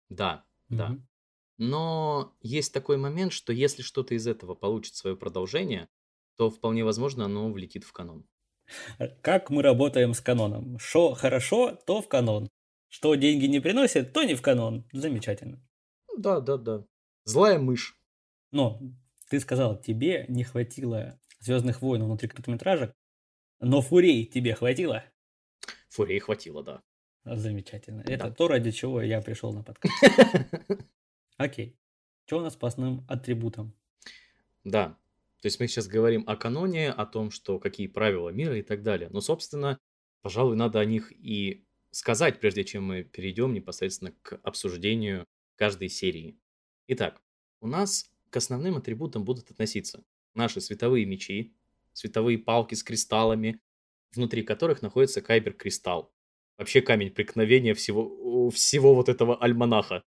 Да, 0.09 0.45
да. 0.69 0.89
Мгм. 0.89 1.07
Но 1.57 2.35
есть 2.41 2.73
такой 2.73 2.97
момент, 2.97 3.31
что 3.31 3.53
если 3.53 3.83
что-то 3.83 4.15
из 4.15 4.27
этого 4.27 4.55
получит 4.55 4.95
свое 4.95 5.15
продолжение, 5.15 5.87
то 6.35 6.49
вполне 6.49 6.83
возможно 6.83 7.25
оно 7.25 7.51
влетит 7.51 7.83
в 7.83 7.93
канон. 7.93 8.25
Э, 8.97 9.09
Как 9.21 9.49
мы 9.49 9.61
работаем 9.61 10.13
с 10.13 10.21
каноном? 10.21 10.79
Что 10.79 11.13
хорошо, 11.13 11.75
то 11.85 12.01
в 12.01 12.07
канон. 12.07 12.49
Что 12.89 13.15
деньги 13.15 13.45
не 13.45 13.59
приносит, 13.59 14.13
то 14.13 14.23
не 14.23 14.35
в 14.35 14.41
канон. 14.41 14.85
Замечательно. 14.93 15.61
Да, 16.17 16.39
да, 16.39 16.57
да. 16.57 16.85
Злая 17.25 17.59
мышь. 17.59 17.97
Но 18.51 18.79
ты 19.33 19.39
сказал, 19.39 19.81
тебе 19.81 20.25
не 20.27 20.43
хватило 20.43 21.19
Звездных 21.39 21.81
войн 21.81 22.03
внутри 22.03 22.29
короткометражек, 22.29 22.93
но 23.59 23.81
фурей 23.81 24.27
тебе 24.27 24.53
хватило? 24.53 25.03
Фурей 25.89 26.19
хватило, 26.19 26.63
да. 26.63 26.83
Замечательно. 27.25 28.01
Это 28.01 28.25
Да. 28.25 28.31
то, 28.31 28.47
ради 28.47 28.69
чего 28.69 29.01
я 29.01 29.23
пришел 29.23 29.51
на 29.51 29.63
подкаст. 29.63 29.95
Окей. 31.37 31.79
Что 32.27 32.37
у 32.37 32.41
нас 32.41 32.55
по 32.55 32.67
основным 32.67 33.07
атрибутам? 33.09 33.73
Да. 34.63 34.99
То 35.41 35.47
есть 35.47 35.59
мы 35.59 35.67
сейчас 35.67 35.87
говорим 35.87 36.25
о 36.27 36.35
каноне, 36.35 36.91
о 36.91 37.07
том, 37.07 37.31
что 37.31 37.57
какие 37.57 37.87
правила 37.87 38.29
мира 38.29 38.59
и 38.59 38.61
так 38.61 38.83
далее. 38.83 39.09
Но, 39.09 39.19
собственно, 39.19 39.79
пожалуй, 40.21 40.55
надо 40.55 40.79
о 40.79 40.85
них 40.85 41.11
и 41.11 41.65
сказать, 41.89 42.39
прежде 42.39 42.63
чем 42.65 42.83
мы 42.83 43.03
перейдем 43.03 43.51
непосредственно 43.51 44.11
к 44.21 44.39
обсуждению 44.43 45.25
каждой 45.55 45.89
серии. 45.89 46.39
Итак, 46.85 47.19
у 47.61 47.67
нас 47.67 48.12
к 48.33 48.37
основным 48.37 48.77
атрибутам 48.77 49.25
будут 49.25 49.51
относиться 49.51 50.03
наши 50.35 50.61
световые 50.61 51.05
мечи, 51.05 51.55
световые 51.93 52.39
палки 52.39 52.75
с 52.75 52.83
кристаллами, 52.83 53.61
внутри 54.15 54.43
которых 54.43 54.81
находится 54.81 55.21
кайбер-кристалл. 55.21 56.11
Вообще 56.57 56.81
камень 56.81 57.11
преткновения 57.11 57.73
всего, 57.75 58.49
всего 58.51 58.95
вот 58.95 59.09
этого 59.09 59.37
альманаха. 59.41 60.03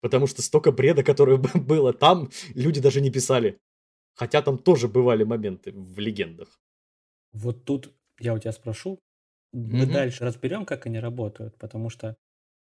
Потому 0.00 0.26
что 0.28 0.42
столько 0.42 0.72
бреда, 0.72 1.04
которое 1.04 1.38
было 1.54 1.92
там, 1.94 2.30
люди 2.54 2.80
даже 2.80 3.00
не 3.00 3.10
писали. 3.10 3.60
Хотя 4.14 4.42
там 4.42 4.58
тоже 4.58 4.88
бывали 4.88 5.24
моменты 5.24 5.72
в 5.74 5.98
легендах. 6.00 6.60
Вот 7.32 7.64
тут 7.64 7.94
я 8.20 8.34
у 8.34 8.38
тебя 8.38 8.52
спрошу. 8.52 8.98
Мы 9.52 9.86
Мгм. 9.86 9.86
дальше 9.86 10.24
разберем, 10.24 10.64
как 10.64 10.86
они 10.86 10.98
работают, 10.98 11.58
потому 11.58 11.90
что, 11.90 12.16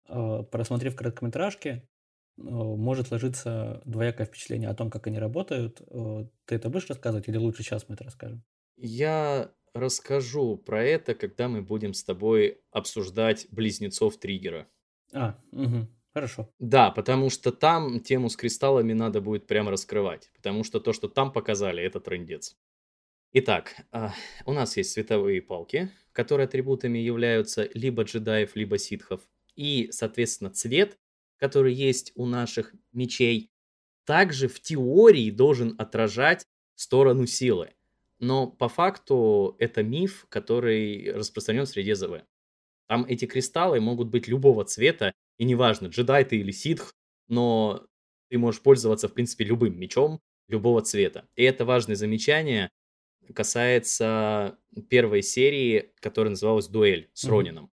э, 0.08 0.44
просмотрев 0.52 0.96
короткометражки, 0.96 1.88
может 2.36 3.10
ложиться 3.10 3.82
двоякое 3.84 4.26
впечатление 4.26 4.68
о 4.70 4.74
том, 4.74 4.90
как 4.90 5.06
они 5.06 5.18
работают. 5.18 5.80
Э, 5.90 6.26
Ты 6.46 6.54
это 6.56 6.68
будешь 6.70 6.88
рассказывать 6.88 7.28
или 7.28 7.36
лучше 7.36 7.62
сейчас 7.62 7.88
мы 7.88 7.94
это 7.94 8.04
расскажем? 8.04 8.44
Я 8.78 9.52
расскажу 9.74 10.56
про 10.56 10.82
это, 10.82 11.14
когда 11.14 11.48
мы 11.48 11.60
будем 11.60 11.92
с 11.92 12.02
тобой 12.04 12.62
обсуждать 12.70 13.46
близнецов 13.50 14.16
триггера. 14.18 14.66
А, 15.12 15.40
мгм, 15.52 15.88
хорошо. 16.14 16.52
Да, 16.58 16.90
потому 16.90 17.28
что 17.28 17.52
там 17.52 18.00
тему 18.00 18.30
с 18.30 18.36
кристаллами 18.36 18.94
надо 18.94 19.20
будет 19.20 19.46
прямо 19.46 19.70
раскрывать. 19.70 20.30
Потому 20.34 20.64
что 20.64 20.80
то, 20.80 20.92
что 20.92 21.08
там 21.08 21.32
показали, 21.32 21.82
это 21.82 22.00
трендец. 22.00 22.56
Итак, 23.32 23.76
а, 23.92 24.14
у 24.46 24.52
нас 24.52 24.76
есть 24.76 24.92
световые 24.92 25.42
палки, 25.42 25.90
которые 26.12 26.46
атрибутами 26.46 26.98
являются 26.98 27.68
либо 27.74 28.04
джедаев, 28.04 28.56
либо 28.56 28.78
ситхов. 28.78 29.28
И, 29.56 29.88
соответственно, 29.92 30.50
цвет, 30.50 30.98
который 31.38 31.74
есть 31.74 32.12
у 32.14 32.26
наших 32.26 32.74
мечей, 32.92 33.50
также 34.04 34.48
в 34.48 34.60
теории 34.60 35.30
должен 35.30 35.74
отражать 35.78 36.46
сторону 36.76 37.26
силы. 37.26 37.74
Но 38.20 38.46
по 38.48 38.68
факту 38.68 39.56
это 39.58 39.82
миф, 39.82 40.26
который 40.30 41.12
распространен 41.12 41.66
среди 41.66 41.94
ЗВ. 41.94 42.22
Там 42.88 43.04
эти 43.06 43.26
кристаллы 43.26 43.80
могут 43.80 44.08
быть 44.08 44.28
любого 44.28 44.64
цвета, 44.64 45.12
и 45.38 45.44
неважно, 45.44 45.88
джедай 45.88 46.24
ты 46.24 46.36
или 46.38 46.52
ситх, 46.52 46.92
но 47.28 47.86
ты 48.30 48.38
можешь 48.38 48.62
пользоваться, 48.62 49.08
в 49.08 49.14
принципе, 49.14 49.44
любым 49.44 49.78
мечом 49.78 50.20
любого 50.48 50.82
цвета. 50.82 51.28
И 51.36 51.42
это 51.42 51.64
важное 51.64 51.96
замечание 51.96 52.70
касается 53.34 54.58
первой 54.88 55.22
серии, 55.22 55.92
которая 56.00 56.30
называлась 56.30 56.68
«Дуэль» 56.68 57.10
с 57.14 57.26
Мгм. 57.26 57.30
Ронином. 57.30 57.70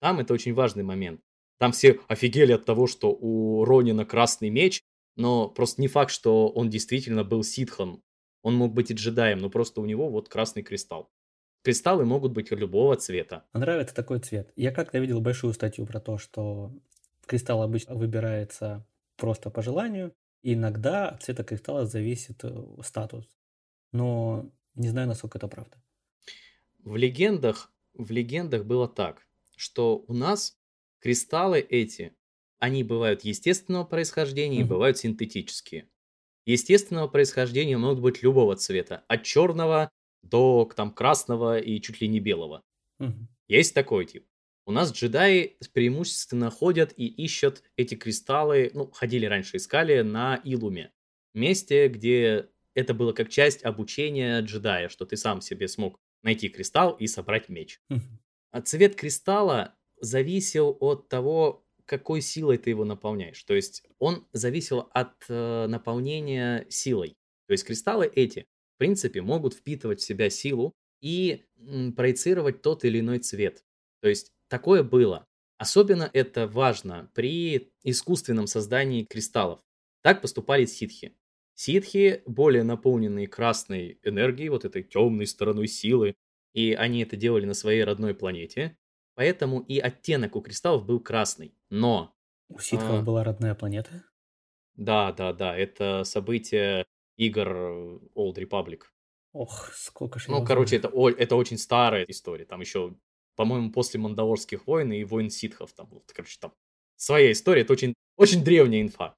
Там 0.00 0.20
это 0.20 0.34
очень 0.34 0.54
важный 0.54 0.84
момент. 0.84 1.22
Там 1.58 1.72
все 1.72 2.00
офигели 2.08 2.52
от 2.52 2.64
того, 2.64 2.86
что 2.86 3.10
у 3.10 3.64
Ронина 3.64 4.04
красный 4.04 4.48
меч, 4.48 4.82
но 5.16 5.48
просто 5.48 5.80
не 5.80 5.88
факт, 5.88 6.12
что 6.12 6.48
он 6.48 6.70
действительно 6.70 7.24
был 7.24 7.42
ситхом. 7.42 8.02
Он 8.42 8.54
мог 8.54 8.72
быть 8.72 8.90
и 8.90 8.94
джедаем, 8.94 9.38
но 9.38 9.50
просто 9.50 9.80
у 9.80 9.84
него 9.84 10.08
вот 10.08 10.28
красный 10.28 10.62
кристалл. 10.62 11.10
Кристаллы 11.62 12.04
могут 12.04 12.32
быть 12.32 12.50
любого 12.52 12.96
цвета. 12.96 13.44
Нравится 13.52 13.94
такой 13.94 14.20
цвет. 14.20 14.52
Я 14.54 14.70
как-то 14.70 14.98
видел 14.98 15.20
большую 15.20 15.52
статью 15.54 15.86
про 15.86 16.00
то, 16.00 16.16
что 16.18 16.72
кристалл 17.26 17.62
обычно 17.62 17.96
выбирается 17.96 18.86
просто 19.16 19.50
по 19.50 19.60
желанию, 19.60 20.14
и 20.42 20.54
иногда 20.54 21.08
от 21.08 21.22
цвета 21.24 21.42
кристалла 21.42 21.84
зависит 21.84 22.44
э, 22.44 22.64
статус. 22.84 23.26
Но 23.90 24.50
не 24.76 24.88
знаю, 24.88 25.08
насколько 25.08 25.38
это 25.38 25.48
правда. 25.48 25.82
В 26.78 26.96
легендах, 26.96 27.72
в 27.94 28.10
легендах 28.12 28.64
было 28.64 28.88
так, 28.88 29.26
что 29.56 30.04
у 30.06 30.14
нас 30.14 30.57
кристаллы 31.00 31.60
эти, 31.60 32.16
они 32.58 32.82
бывают 32.82 33.22
естественного 33.22 33.84
происхождения 33.84 34.60
и 34.60 34.64
бывают 34.64 34.98
синтетические. 34.98 35.88
Естественного 36.46 37.08
происхождения 37.08 37.76
могут 37.76 38.00
быть 38.00 38.22
любого 38.22 38.56
цвета, 38.56 39.04
от 39.08 39.22
черного 39.22 39.90
до 40.22 40.70
там 40.74 40.92
красного 40.92 41.58
и 41.58 41.80
чуть 41.80 42.00
ли 42.00 42.08
не 42.08 42.20
белого. 42.20 42.62
Есть 43.48 43.74
такой 43.74 44.06
тип. 44.06 44.26
У 44.66 44.72
нас 44.72 44.92
джедаи 44.92 45.56
преимущественно 45.72 46.50
ходят 46.50 46.92
и 46.96 47.06
ищут 47.06 47.62
эти 47.76 47.94
кристаллы, 47.94 48.70
ну, 48.74 48.90
ходили 48.90 49.24
раньше, 49.24 49.56
искали 49.56 50.02
на 50.02 50.40
Илуме. 50.44 50.92
Месте, 51.32 51.88
где 51.88 52.48
это 52.74 52.92
было 52.92 53.12
как 53.12 53.30
часть 53.30 53.64
обучения 53.64 54.40
джедая, 54.40 54.88
что 54.88 55.06
ты 55.06 55.16
сам 55.16 55.40
себе 55.40 55.68
смог 55.68 55.98
найти 56.22 56.48
кристалл 56.48 56.92
и 56.92 57.06
собрать 57.06 57.48
меч. 57.48 57.80
А 58.50 58.60
цвет 58.60 58.96
кристалла 58.96 59.74
зависел 60.00 60.76
от 60.80 61.08
того, 61.08 61.64
какой 61.84 62.20
силой 62.20 62.58
ты 62.58 62.70
его 62.70 62.84
наполняешь. 62.84 63.42
То 63.44 63.54
есть 63.54 63.82
он 63.98 64.26
зависел 64.32 64.90
от 64.92 65.14
э, 65.28 65.66
наполнения 65.68 66.66
силой. 66.68 67.16
То 67.46 67.52
есть 67.52 67.64
кристаллы 67.64 68.06
эти, 68.14 68.46
в 68.76 68.78
принципе, 68.78 69.22
могут 69.22 69.54
впитывать 69.54 70.00
в 70.00 70.04
себя 70.04 70.28
силу 70.28 70.74
и 71.00 71.46
м, 71.58 71.94
проецировать 71.94 72.62
тот 72.62 72.84
или 72.84 73.00
иной 73.00 73.20
цвет. 73.20 73.64
То 74.02 74.08
есть 74.08 74.32
такое 74.48 74.82
было. 74.82 75.26
Особенно 75.56 76.08
это 76.12 76.46
важно 76.46 77.10
при 77.14 77.72
искусственном 77.82 78.46
создании 78.46 79.04
кристаллов. 79.04 79.60
Так 80.02 80.20
поступали 80.22 80.66
ситхи. 80.66 81.16
Ситхи 81.54 82.22
более 82.26 82.62
наполненные 82.62 83.26
красной 83.26 83.98
энергией, 84.04 84.50
вот 84.50 84.64
этой 84.64 84.84
темной 84.84 85.26
стороной 85.26 85.66
силы, 85.66 86.14
и 86.54 86.72
они 86.74 87.02
это 87.02 87.16
делали 87.16 87.46
на 87.46 87.54
своей 87.54 87.82
родной 87.82 88.14
планете. 88.14 88.76
Поэтому 89.18 89.62
и 89.62 89.80
оттенок 89.80 90.36
у 90.36 90.40
кристаллов 90.40 90.86
был 90.86 91.00
красный. 91.00 91.52
Но... 91.70 92.14
У 92.48 92.60
ситхов 92.60 93.00
а... 93.00 93.02
была 93.02 93.24
родная 93.24 93.56
планета? 93.56 94.04
Да, 94.76 95.10
да, 95.10 95.32
да. 95.32 95.56
Это 95.56 96.04
событие 96.04 96.86
игр 97.16 97.48
Old 98.14 98.36
Republic. 98.36 98.82
Ох, 99.32 99.72
сколько 99.74 100.20
же 100.20 100.30
Ну, 100.30 100.44
короче, 100.44 100.76
это, 100.76 100.92
это 101.18 101.34
очень 101.34 101.58
старая 101.58 102.04
история. 102.04 102.44
Там 102.44 102.60
еще, 102.60 102.94
по-моему, 103.34 103.72
после 103.72 103.98
Мандалорских 103.98 104.68
войн 104.68 104.92
и 104.92 105.02
войн 105.02 105.30
ситхов. 105.30 105.72
Там, 105.72 105.88
вот, 105.90 106.12
короче, 106.14 106.38
там 106.40 106.54
своя 106.94 107.32
история. 107.32 107.62
Это 107.62 107.72
очень, 107.72 107.94
очень 108.14 108.44
древняя 108.44 108.82
инфа. 108.82 109.16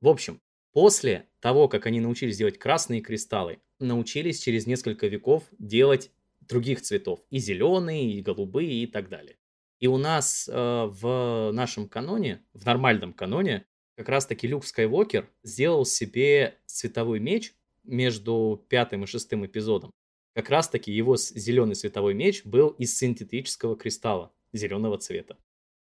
В 0.00 0.06
общем, 0.06 0.40
после 0.72 1.28
того, 1.40 1.66
как 1.66 1.86
они 1.86 1.98
научились 1.98 2.38
делать 2.38 2.60
красные 2.60 3.00
кристаллы, 3.00 3.60
научились 3.80 4.40
через 4.40 4.68
несколько 4.68 5.08
веков 5.08 5.42
делать 5.58 6.12
других 6.52 6.82
цветов. 6.82 7.20
И 7.30 7.38
зеленые, 7.38 8.12
и 8.12 8.22
голубые, 8.22 8.84
и 8.84 8.86
так 8.86 9.08
далее. 9.08 9.36
И 9.80 9.88
у 9.88 9.96
нас 9.96 10.48
э, 10.48 10.52
в 10.54 11.50
нашем 11.52 11.88
каноне, 11.88 12.44
в 12.52 12.64
нормальном 12.64 13.12
каноне, 13.12 13.66
как 13.96 14.08
раз-таки 14.08 14.46
Люк 14.46 14.64
Скайуокер 14.64 15.28
сделал 15.42 15.84
себе 15.84 16.58
цветовой 16.66 17.18
меч 17.18 17.54
между 17.82 18.64
пятым 18.68 19.04
и 19.04 19.06
шестым 19.06 19.44
эпизодом. 19.44 19.90
Как 20.34 20.48
раз-таки 20.48 20.92
его 20.92 21.16
зеленый 21.16 21.74
световой 21.74 22.14
меч 22.14 22.44
был 22.44 22.68
из 22.70 22.96
синтетического 22.96 23.76
кристалла 23.76 24.32
зеленого 24.52 24.98
цвета. 24.98 25.36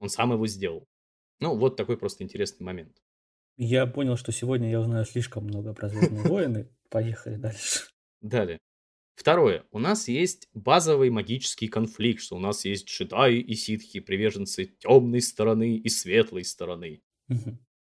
Он 0.01 0.09
сам 0.09 0.33
его 0.33 0.47
сделал. 0.47 0.85
Ну, 1.41 1.57
вот 1.57 1.77
такой 1.77 1.97
просто 1.97 2.25
интересный 2.25 2.65
момент. 2.65 2.97
Я 3.57 3.87
понял, 3.87 4.17
что 4.17 4.33
сегодня 4.33 4.71
я 4.71 4.81
узнаю 4.81 5.05
слишком 5.05 5.45
много 5.45 5.73
про 5.73 5.89
Звездные 5.89 6.23
войны. 6.29 6.69
Поехали 6.91 7.37
дальше. 7.37 7.89
Далее. 8.21 8.59
Второе. 9.15 9.65
У 9.71 9.79
нас 9.79 10.09
есть 10.09 10.49
базовый 10.55 11.11
магический 11.11 11.69
конфликт, 11.69 12.21
что 12.21 12.37
у 12.37 12.41
нас 12.41 12.65
есть 12.65 12.89
джедаи 12.89 13.39
и 13.39 13.55
ситхи, 13.55 14.01
приверженцы 14.01 14.67
темной 14.79 15.21
стороны 15.21 15.77
и 15.77 15.89
светлой 15.89 16.45
стороны, 16.45 17.03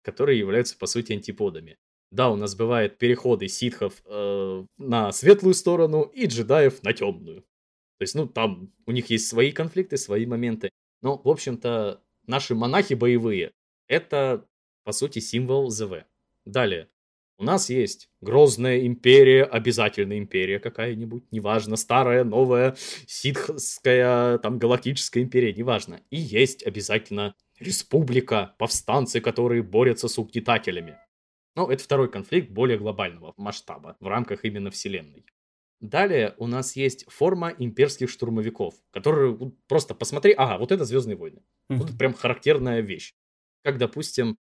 которые 0.03 0.38
являются, 0.38 0.77
по 0.77 0.86
сути, 0.86 1.13
антиподами. 1.13 1.77
Да, 2.12 2.29
у 2.29 2.36
нас 2.36 2.55
бывают 2.55 2.98
переходы 2.98 3.48
ситхов 3.48 4.01
э, 4.05 4.65
на 4.77 5.12
светлую 5.12 5.55
сторону 5.55 6.03
и 6.03 6.27
джедаев 6.27 6.84
на 6.84 6.94
темную. 6.94 7.41
То 7.98 8.01
есть, 8.01 8.15
ну, 8.15 8.27
там 8.27 8.72
у 8.86 8.91
них 8.91 9.10
есть 9.10 9.27
свои 9.27 9.51
конфликты, 9.51 9.98
свои 9.98 10.25
моменты. 10.25 10.70
Но, 11.01 11.20
в 11.22 11.27
общем-то, 11.27 12.01
наши 12.27 12.53
монахи 12.53 12.94
боевые— 12.94 13.51
это, 13.88 14.48
по 14.84 14.91
сути, 14.91 15.20
символ 15.20 15.70
ЗВ. 15.70 16.05
Далее. 16.46 16.89
У 17.38 17.44
нас 17.44 17.70
есть 17.70 18.10
Грозная 18.22 18.86
империя, 18.88 19.44
обязательно 19.44 20.18
империя 20.18 20.60
какая-нибудь, 20.60 21.32
неважно, 21.32 21.75
старая, 21.75 22.24
новая, 22.24 22.75
ситхская, 23.08 24.38
там, 24.38 24.58
галактическая 24.58 25.22
империя, 25.22 25.54
неважно. 25.54 26.01
И 26.10 26.18
есть 26.18 26.65
обязательно 26.65 27.36
республика, 27.60 28.56
повстанцы, 28.58 29.20
которые 29.20 29.63
борются 29.63 30.08
с 30.08 30.18
угнетателями. 30.18 30.98
Ну, 31.56 31.70
это 31.70 31.84
второй 31.84 32.10
конфликт 32.10 32.50
более 32.51 32.77
глобального 32.77 33.34
масштаба 33.38 33.96
в 34.00 34.08
рамках 34.08 34.44
именно 34.44 34.72
вселенной. 34.72 35.25
Далее 35.82 36.36
у 36.38 36.48
нас 36.48 36.75
есть 36.75 37.06
форма 37.10 37.54
имперских 37.58 38.10
штурмовиков, 38.10 38.75
которые 38.92 39.38
просто 39.68 39.94
посмотри, 39.94 40.34
ага, 40.34 40.58
вот 40.58 40.72
это 40.72 40.86
Звездные 40.86 41.18
войны. 41.18 41.44
Mm-hmm. 41.70 41.75
Вот 41.75 41.98
прям 41.98 42.13
характерная 42.13 42.82
вещь. 42.82 43.13
Как, 43.63 43.77
допустим, 43.77 44.38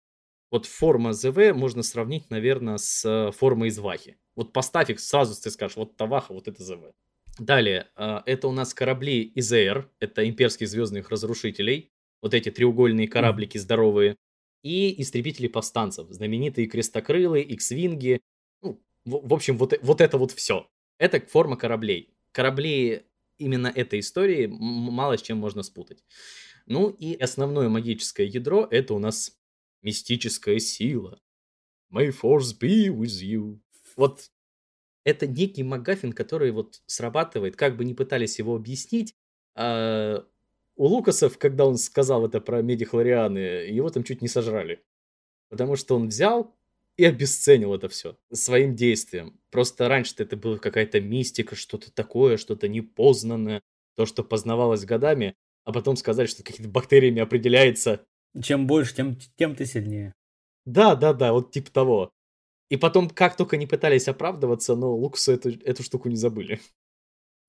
вот 0.54 0.66
форма 0.66 1.12
ЗВ 1.12 1.52
можно 1.52 1.82
сравнить, 1.82 2.30
наверное, 2.30 2.76
с 2.76 3.04
э, 3.04 3.32
формой 3.32 3.70
из 3.70 3.78
Вахи. 3.80 4.18
Вот 4.36 4.52
поставь 4.52 4.88
их, 4.88 5.00
сразу 5.00 5.34
ты 5.42 5.50
скажешь, 5.50 5.76
вот 5.76 5.96
Таваха, 5.96 6.32
вот 6.32 6.46
это 6.46 6.62
ЗВ. 6.62 6.92
Далее, 7.40 7.88
э, 7.96 8.20
это 8.24 8.46
у 8.46 8.52
нас 8.52 8.72
корабли 8.72 9.32
ИЗР, 9.34 9.90
это 9.98 10.28
имперских 10.28 10.68
звездных 10.68 11.10
разрушителей. 11.10 11.90
Вот 12.22 12.34
эти 12.34 12.52
треугольные 12.52 13.08
кораблики 13.08 13.58
здоровые. 13.58 14.14
И 14.62 15.02
истребители 15.02 15.48
повстанцев, 15.48 16.06
знаменитые 16.10 16.68
крестокрылы, 16.68 17.40
икс-винги. 17.40 18.20
Ну, 18.62 18.80
в, 19.04 19.28
в 19.28 19.34
общем, 19.34 19.58
вот, 19.58 19.76
вот 19.82 20.00
это 20.00 20.18
вот 20.18 20.30
все. 20.30 20.68
Это 20.98 21.18
форма 21.18 21.56
кораблей. 21.56 22.14
Корабли 22.30 23.02
именно 23.38 23.72
этой 23.74 23.98
истории 23.98 24.46
мало 24.46 25.18
с 25.18 25.22
чем 25.22 25.38
можно 25.38 25.64
спутать. 25.64 26.04
Ну 26.66 26.90
и 26.90 27.16
основное 27.16 27.68
магическое 27.68 28.24
ядро 28.24 28.68
это 28.70 28.94
у 28.94 29.00
нас 29.00 29.36
мистическая 29.84 30.58
сила. 30.58 31.20
May 31.92 32.08
force 32.08 32.58
be 32.58 32.88
with 32.88 33.22
you. 33.22 33.60
Вот 33.96 34.30
это 35.04 35.26
некий 35.26 35.62
МакГаффин, 35.62 36.12
который 36.12 36.50
вот 36.50 36.82
срабатывает, 36.86 37.56
как 37.56 37.76
бы 37.76 37.84
не 37.84 37.94
пытались 37.94 38.38
его 38.38 38.56
объяснить. 38.56 39.14
А 39.54 40.26
у 40.76 40.86
Лукасов, 40.86 41.38
когда 41.38 41.66
он 41.66 41.76
сказал 41.76 42.26
это 42.26 42.40
про 42.40 42.62
медихлорианы, 42.62 43.38
его 43.38 43.90
там 43.90 44.02
чуть 44.02 44.22
не 44.22 44.28
сожрали. 44.28 44.82
Потому 45.48 45.76
что 45.76 45.94
он 45.94 46.08
взял 46.08 46.56
и 46.96 47.04
обесценил 47.04 47.74
это 47.74 47.88
все 47.88 48.16
своим 48.32 48.74
действием. 48.74 49.38
Просто 49.50 49.88
раньше 49.88 50.14
это 50.18 50.36
была 50.36 50.58
какая-то 50.58 51.00
мистика, 51.00 51.54
что-то 51.54 51.92
такое, 51.92 52.36
что-то 52.36 52.66
непознанное, 52.66 53.62
то, 53.94 54.06
что 54.06 54.24
познавалось 54.24 54.84
годами, 54.84 55.36
а 55.64 55.72
потом 55.72 55.96
сказать, 55.96 56.28
что 56.28 56.42
какими-то 56.42 56.72
бактериями 56.72 57.20
определяется 57.20 58.04
чем 58.42 58.66
больше, 58.66 58.94
тем, 58.94 59.16
тем 59.36 59.54
ты 59.54 59.66
сильнее. 59.66 60.14
Да, 60.64 60.94
да, 60.94 61.12
да, 61.12 61.32
вот 61.32 61.52
типа 61.52 61.70
того. 61.70 62.10
И 62.70 62.76
потом, 62.76 63.10
как 63.10 63.36
только 63.36 63.56
не 63.56 63.66
пытались 63.66 64.08
оправдываться, 64.08 64.74
но 64.74 64.94
Лукасу 64.94 65.32
эту, 65.32 65.50
эту 65.50 65.82
штуку 65.82 66.08
не 66.08 66.16
забыли. 66.16 66.60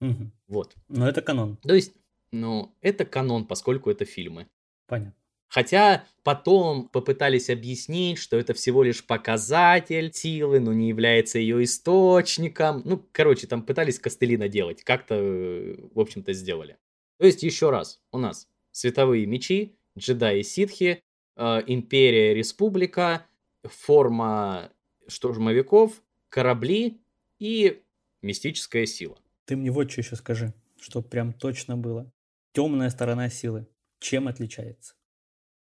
Угу. 0.01 0.31
Вот. 0.47 0.75
Но 0.89 1.07
это 1.07 1.21
канон. 1.21 1.57
То 1.57 1.73
есть, 1.73 1.93
ну, 2.31 2.75
это 2.81 3.05
канон, 3.05 3.45
поскольку 3.45 3.89
это 3.89 4.05
фильмы. 4.05 4.47
Понятно. 4.87 5.15
Хотя 5.47 6.05
потом 6.23 6.89
попытались 6.89 7.49
объяснить, 7.49 8.17
что 8.17 8.35
это 8.35 8.53
всего 8.53 8.83
лишь 8.83 9.05
показатель 9.05 10.11
силы, 10.11 10.59
но 10.59 10.73
не 10.73 10.89
является 10.89 11.39
ее 11.39 11.63
источником. 11.63 12.81
Ну, 12.83 13.01
короче, 13.11 13.47
там 13.47 13.63
пытались 13.63 13.99
костыли 13.99 14.37
наделать. 14.37 14.83
Как-то, 14.83 15.15
в 15.15 15.99
общем-то, 15.99 16.33
сделали. 16.33 16.77
То 17.19 17.25
есть, 17.25 17.43
еще 17.43 17.69
раз, 17.69 18.01
у 18.11 18.17
нас 18.17 18.49
световые 18.71 19.25
мечи, 19.25 19.77
джедаи 19.97 20.41
ситхи, 20.41 21.03
э, 21.35 21.63
империя 21.67 22.33
республика, 22.33 23.25
форма 23.63 24.71
штурмовиков, 25.07 26.01
корабли 26.29 27.01
и 27.39 27.81
мистическая 28.21 28.85
сила. 28.85 29.17
Ты 29.45 29.55
мне 29.55 29.71
вот 29.71 29.91
что 29.91 30.01
еще 30.01 30.15
скажи, 30.15 30.53
что 30.79 31.01
прям 31.01 31.33
точно 31.33 31.77
было. 31.77 32.11
Темная 32.53 32.89
сторона 32.89 33.29
силы. 33.29 33.67
Чем 33.99 34.27
отличается? 34.27 34.95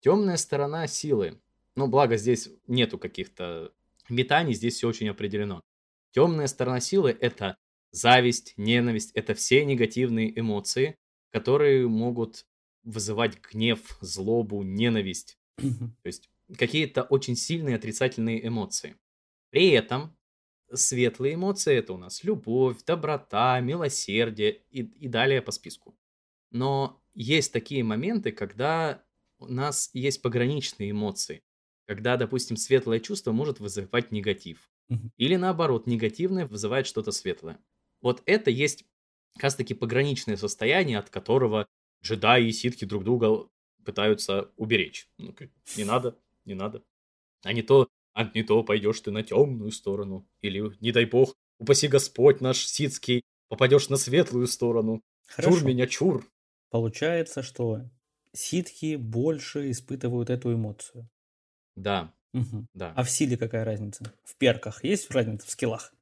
Темная 0.02 0.38
сторона 0.38 0.88
силы. 0.88 1.40
Ну, 1.76 1.88
благо 1.88 2.18
здесь 2.18 2.50
нету 2.68 2.98
каких-то 2.98 3.72
метаний, 4.10 4.54
здесь 4.54 4.76
все 4.76 4.88
очень 4.88 5.10
определено. 5.10 5.62
Темная 6.12 6.48
сторона 6.48 6.80
силы 6.80 7.16
это 7.20 7.56
зависть, 7.92 8.54
ненависть, 8.58 9.12
это 9.14 9.34
все 9.34 9.64
негативные 9.64 10.38
эмоции, 10.38 10.96
которые 11.32 11.88
могут 11.88 12.46
вызывать 12.84 13.40
гнев, 13.42 13.98
злобу, 14.02 14.64
ненависть. 14.64 15.38
То 15.58 16.06
есть 16.06 16.30
какие-то 16.58 17.04
очень 17.04 17.36
сильные 17.36 17.76
отрицательные 17.76 18.46
эмоции. 18.46 18.96
При 19.50 19.70
этом 19.70 20.16
светлые 20.74 21.36
эмоции 21.36 21.76
это 21.76 21.94
у 21.94 21.98
нас 21.98 22.24
любовь, 22.24 22.84
доброта, 22.84 23.60
милосердие 23.60 24.62
и, 24.70 24.82
и 24.82 25.08
далее 25.08 25.42
по 25.42 25.52
списку. 25.52 25.96
Но 26.50 27.02
есть 27.14 27.52
такие 27.54 27.84
моменты, 27.84 28.32
когда 28.32 29.04
у 29.40 29.48
нас 29.48 29.90
есть 29.94 30.22
пограничные 30.22 30.92
эмоции. 30.92 31.44
Когда, 31.88 32.16
допустим, 32.16 32.58
светлое 32.58 33.00
чувство 33.00 33.32
может 33.32 33.60
вызывать 33.60 34.12
негатив. 34.12 34.70
Или 35.18 35.38
наоборот, 35.38 35.88
негативное 35.88 36.46
вызывает 36.46 36.86
что-то 36.86 37.12
светлое. 37.12 37.60
Вот 38.02 38.22
это 38.26 38.52
есть 38.52 38.86
как 39.36 39.44
раз 39.44 39.56
таки 39.56 39.74
пограничное 39.74 40.36
состояние, 40.36 41.00
от 41.00 41.10
которого 41.10 41.66
джедаи 42.04 42.48
и 42.48 42.52
ситхи 42.52 42.86
друг 42.86 43.04
друга 43.04 43.48
пытаются 43.86 44.52
уберечь. 44.58 45.08
Ну, 45.18 45.36
не 45.78 45.84
надо, 45.84 46.18
не 46.46 46.54
надо. 46.54 46.84
А 47.44 47.54
не 47.54 47.62
то, 47.62 47.90
а 48.14 48.30
не 48.34 48.44
то 48.44 48.64
пойдешь 48.64 49.00
ты 49.02 49.12
на 49.12 49.24
темную 49.24 49.72
сторону. 49.72 50.28
Или, 50.42 50.76
не 50.80 50.92
дай 50.92 51.06
бог, 51.06 51.36
упаси 51.58 51.88
Господь 51.88 52.42
наш 52.42 52.66
ситский, 52.66 53.24
попадешь 53.48 53.90
на 53.90 53.98
светлую 53.98 54.48
сторону. 54.48 55.02
Хорошо. 55.28 55.58
Чур 55.58 55.68
меня, 55.68 55.88
чур. 55.88 56.30
Получается, 56.70 57.44
что 57.44 57.82
ситхи 58.34 58.96
больше 58.96 59.72
испытывают 59.72 60.30
эту 60.30 60.54
эмоцию. 60.54 61.10
Да. 61.76 62.14
Угу. 62.34 62.68
да. 62.74 62.94
А 62.96 63.04
в 63.04 63.12
силе 63.12 63.36
какая 63.38 63.66
разница? 63.66 64.14
В 64.24 64.36
перках 64.38 64.84
есть 64.86 65.12
разница 65.12 65.48
в 65.48 65.50
скиллах? 65.50 65.94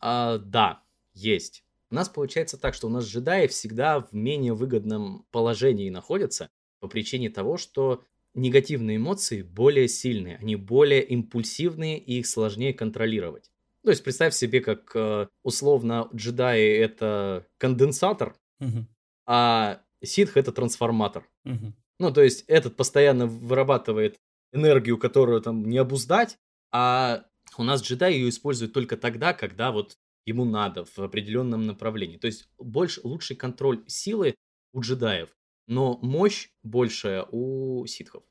А, 0.00 0.38
да, 0.38 0.82
есть. 1.12 1.64
У 1.94 1.96
нас 1.96 2.08
получается 2.08 2.58
так, 2.58 2.74
что 2.74 2.88
у 2.88 2.90
нас 2.90 3.04
джедаи 3.04 3.46
всегда 3.46 4.00
в 4.00 4.12
менее 4.12 4.52
выгодном 4.52 5.26
положении 5.30 5.90
находятся 5.90 6.50
по 6.80 6.88
причине 6.88 7.30
того, 7.30 7.56
что 7.56 8.02
негативные 8.34 8.96
эмоции 8.96 9.42
более 9.42 9.86
сильные, 9.86 10.38
они 10.38 10.56
более 10.56 11.04
импульсивные 11.04 12.00
и 12.00 12.18
их 12.18 12.26
сложнее 12.26 12.74
контролировать. 12.74 13.52
То 13.84 13.90
есть 13.90 14.02
представь 14.02 14.34
себе, 14.34 14.60
как 14.60 14.90
э, 14.96 15.28
условно 15.44 16.08
джедаи 16.12 16.66
это 16.66 17.46
конденсатор, 17.58 18.34
Мгм. 18.58 18.88
а 19.26 19.80
ситх 20.02 20.36
это 20.36 20.50
трансформатор. 20.50 21.28
Мгм. 21.44 21.76
Ну, 22.00 22.12
то 22.12 22.22
есть 22.24 22.42
этот 22.48 22.74
постоянно 22.74 23.28
вырабатывает 23.28 24.18
энергию, 24.52 24.98
которую 24.98 25.40
там 25.42 25.64
не 25.64 25.78
обуздать, 25.78 26.38
а 26.72 27.24
у 27.56 27.62
нас 27.62 27.82
джедай 27.82 28.14
ее 28.14 28.30
использует 28.30 28.72
только 28.72 28.96
тогда, 28.96 29.32
когда 29.32 29.70
вот 29.70 29.96
ему 30.26 30.44
надо 30.44 30.84
в 30.84 30.98
определенном 30.98 31.62
направлении. 31.62 32.16
То 32.16 32.26
есть 32.26 32.48
больше, 32.58 33.00
лучший 33.04 33.36
контроль 33.36 33.82
силы 33.86 34.34
у 34.72 34.80
джедаев, 34.80 35.28
но 35.66 35.98
мощь 36.02 36.48
большая 36.62 37.26
у 37.30 37.86
ситхов. 37.86 38.24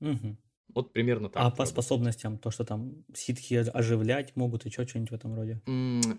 Мгм. 0.00 0.38
Вот 0.74 0.92
примерно 0.92 1.28
так. 1.28 1.42
А 1.42 1.50
по 1.50 1.64
способностям, 1.66 2.38
то, 2.38 2.50
что 2.50 2.64
там 2.64 3.04
ситхи 3.12 3.54
оживлять 3.54 4.36
могут, 4.36 4.64
еще 4.64 4.86
что-нибудь 4.86 5.10
в 5.10 5.14
этом 5.14 5.34
роде. 5.34 5.60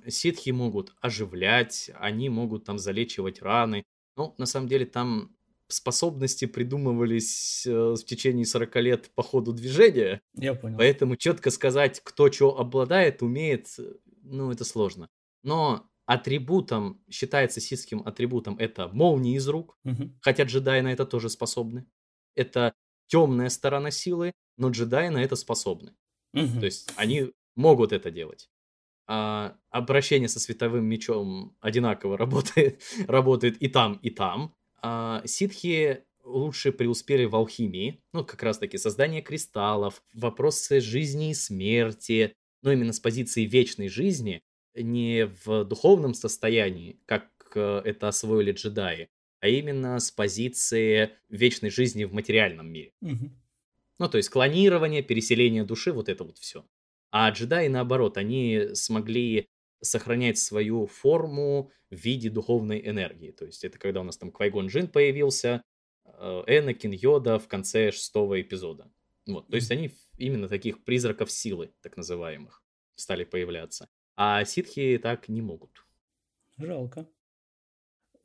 Ситхи 0.07 0.49
могут 0.49 0.93
оживлять, 0.99 1.89
они 1.95 2.29
могут 2.29 2.65
там 2.65 2.77
залечивать 2.77 3.41
раны. 3.41 3.83
Ну, 4.17 4.35
на 4.37 4.45
самом 4.45 4.67
деле, 4.67 4.85
там 4.85 5.35
способности 5.69 6.45
придумывались 6.45 7.65
э, 7.65 7.71
в 7.71 8.03
течение 8.03 8.45
40 8.45 8.75
лет 8.77 9.11
по 9.15 9.23
ходу 9.23 9.53
движения, 9.53 10.21
Я 10.33 10.53
понял. 10.53 10.77
поэтому 10.77 11.15
четко 11.15 11.49
сказать, 11.49 12.01
кто 12.03 12.29
что 12.29 12.57
обладает, 12.59 13.21
умеет, 13.21 13.67
э, 13.79 13.93
ну, 14.23 14.51
это 14.51 14.65
сложно. 14.65 15.07
Но 15.43 15.89
атрибутом, 16.05 17.03
считается 17.09 17.61
ситским 17.61 18.01
атрибутом, 18.05 18.57
это 18.57 18.89
молнии 18.89 19.35
из 19.37 19.47
рук, 19.47 19.77
Мгм. 19.83 20.17
хотя 20.21 20.43
джедаи 20.43 20.81
на 20.81 20.91
это 20.91 21.05
тоже 21.05 21.29
способны. 21.29 21.85
Это 22.35 22.73
темная 23.07 23.49
сторона 23.49 23.91
силы, 23.91 24.33
но 24.57 24.69
джедаи 24.69 25.09
на 25.09 25.23
это 25.23 25.35
способны. 25.35 25.93
Мгм. 26.33 26.59
То 26.59 26.65
есть 26.65 26.91
они 26.95 27.31
могут 27.55 27.91
это 27.93 28.11
делать. 28.11 28.49
А 29.07 29.57
обращение 29.69 30.29
со 30.29 30.39
световым 30.39 30.85
мечом 30.85 31.57
одинаково 31.59 32.17
работает, 32.17 32.81
работает 33.07 33.61
и 33.61 33.67
там, 33.67 33.95
и 34.03 34.09
там. 34.09 34.55
А 34.81 35.21
ситхи 35.25 36.05
лучше 36.23 36.71
преуспели 36.71 37.25
в 37.25 37.35
алхимии, 37.35 38.03
ну, 38.13 38.23
как 38.25 38.41
раз-таки 38.43 38.77
создание 38.77 39.21
кристаллов, 39.21 40.03
вопросы 40.13 40.79
жизни 40.81 41.31
и 41.31 41.33
смерти, 41.33 42.35
но 42.61 42.71
именно 42.71 42.93
с 42.93 42.99
позиции 42.99 43.45
вечной 43.45 43.89
жизни, 43.89 44.43
не 44.75 45.27
в 45.45 45.63
духовном 45.65 46.13
состоянии, 46.13 46.99
как 47.05 47.29
э, 47.55 47.81
это 47.85 48.07
освоили 48.07 48.51
джедаи, 48.51 49.09
а 49.39 49.47
именно 49.47 49.99
с 49.99 50.11
позиции 50.11 51.11
вечной 51.29 51.69
жизни 51.69 52.05
в 52.05 52.13
материальном 52.13 52.71
мире. 52.71 52.93
Мгм. 53.01 53.37
Ну, 53.99 54.09
то 54.09 54.17
есть 54.17 54.29
клонирование, 54.29 55.01
переселение 55.03 55.63
души, 55.63 55.91
вот 55.91 56.09
это 56.09 56.23
вот 56.23 56.37
все. 56.37 56.65
А 57.11 57.29
джедаи, 57.29 57.67
наоборот, 57.67 58.17
они 58.17 58.69
смогли 58.73 59.47
сохранять 59.81 60.37
свою 60.37 60.87
форму 60.87 61.71
в 61.89 61.95
виде 61.95 62.29
духовной 62.29 62.81
энергии. 62.87 63.31
То 63.31 63.45
есть 63.45 63.63
это 63.63 63.77
когда 63.77 64.01
у 64.01 64.03
нас 64.03 64.17
там 64.17 64.31
Квайгон 64.31 64.67
Джин 64.67 64.87
появился, 64.87 65.61
э, 66.05 66.43
Энакин, 66.47 66.91
Йода 66.91 67.39
в 67.39 67.47
конце 67.47 67.91
шестого 67.91 68.39
эпизода. 68.41 68.91
Вот, 69.27 69.47
то 69.47 69.55
есть 69.55 69.69
они 69.71 69.91
именно 70.17 70.47
таких 70.47 70.83
призраков 70.83 71.31
силы, 71.31 71.73
так 71.81 71.97
называемых, 71.97 72.63
стали 72.95 73.23
появляться. 73.23 73.87
А 74.15 74.43
ситхи 74.45 74.99
так 75.01 75.29
не 75.29 75.41
могут. 75.41 75.85
Жалко. 76.57 77.07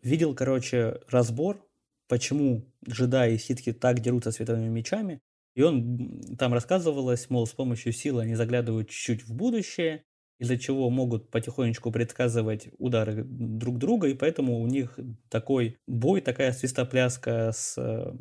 Видел, 0.03 0.35
короче, 0.35 1.01
разбор, 1.09 1.65
почему 2.09 2.65
джедаи 2.89 3.35
и 3.35 3.39
ситхи 3.39 3.73
так 3.73 4.01
дерутся 4.01 4.31
световыми 4.31 4.69
мечами. 4.69 5.21
И 5.55 5.63
он 5.63 6.21
там 6.39 6.53
рассказывалось, 6.53 7.31
мол, 7.31 7.47
с 7.47 7.53
помощью 7.53 7.93
силы 7.93 8.23
они 8.23 8.35
заглядывают 8.35 8.91
чуть-чуть 8.91 9.27
в 9.27 9.35
будущее, 9.35 10.05
из-за 10.39 10.59
чего 10.59 10.91
могут 10.91 11.31
потихонечку 11.31 11.91
предсказывать 11.91 12.69
удары 12.79 13.25
друг 13.25 13.79
друга, 13.79 14.09
и 14.09 14.15
поэтому 14.15 14.61
у 14.61 14.67
них 14.67 14.99
такой 15.31 15.79
бой, 15.87 16.21
такая 16.21 16.53
свистопляска 16.53 17.53
с 17.55 17.79
э, 17.79 18.13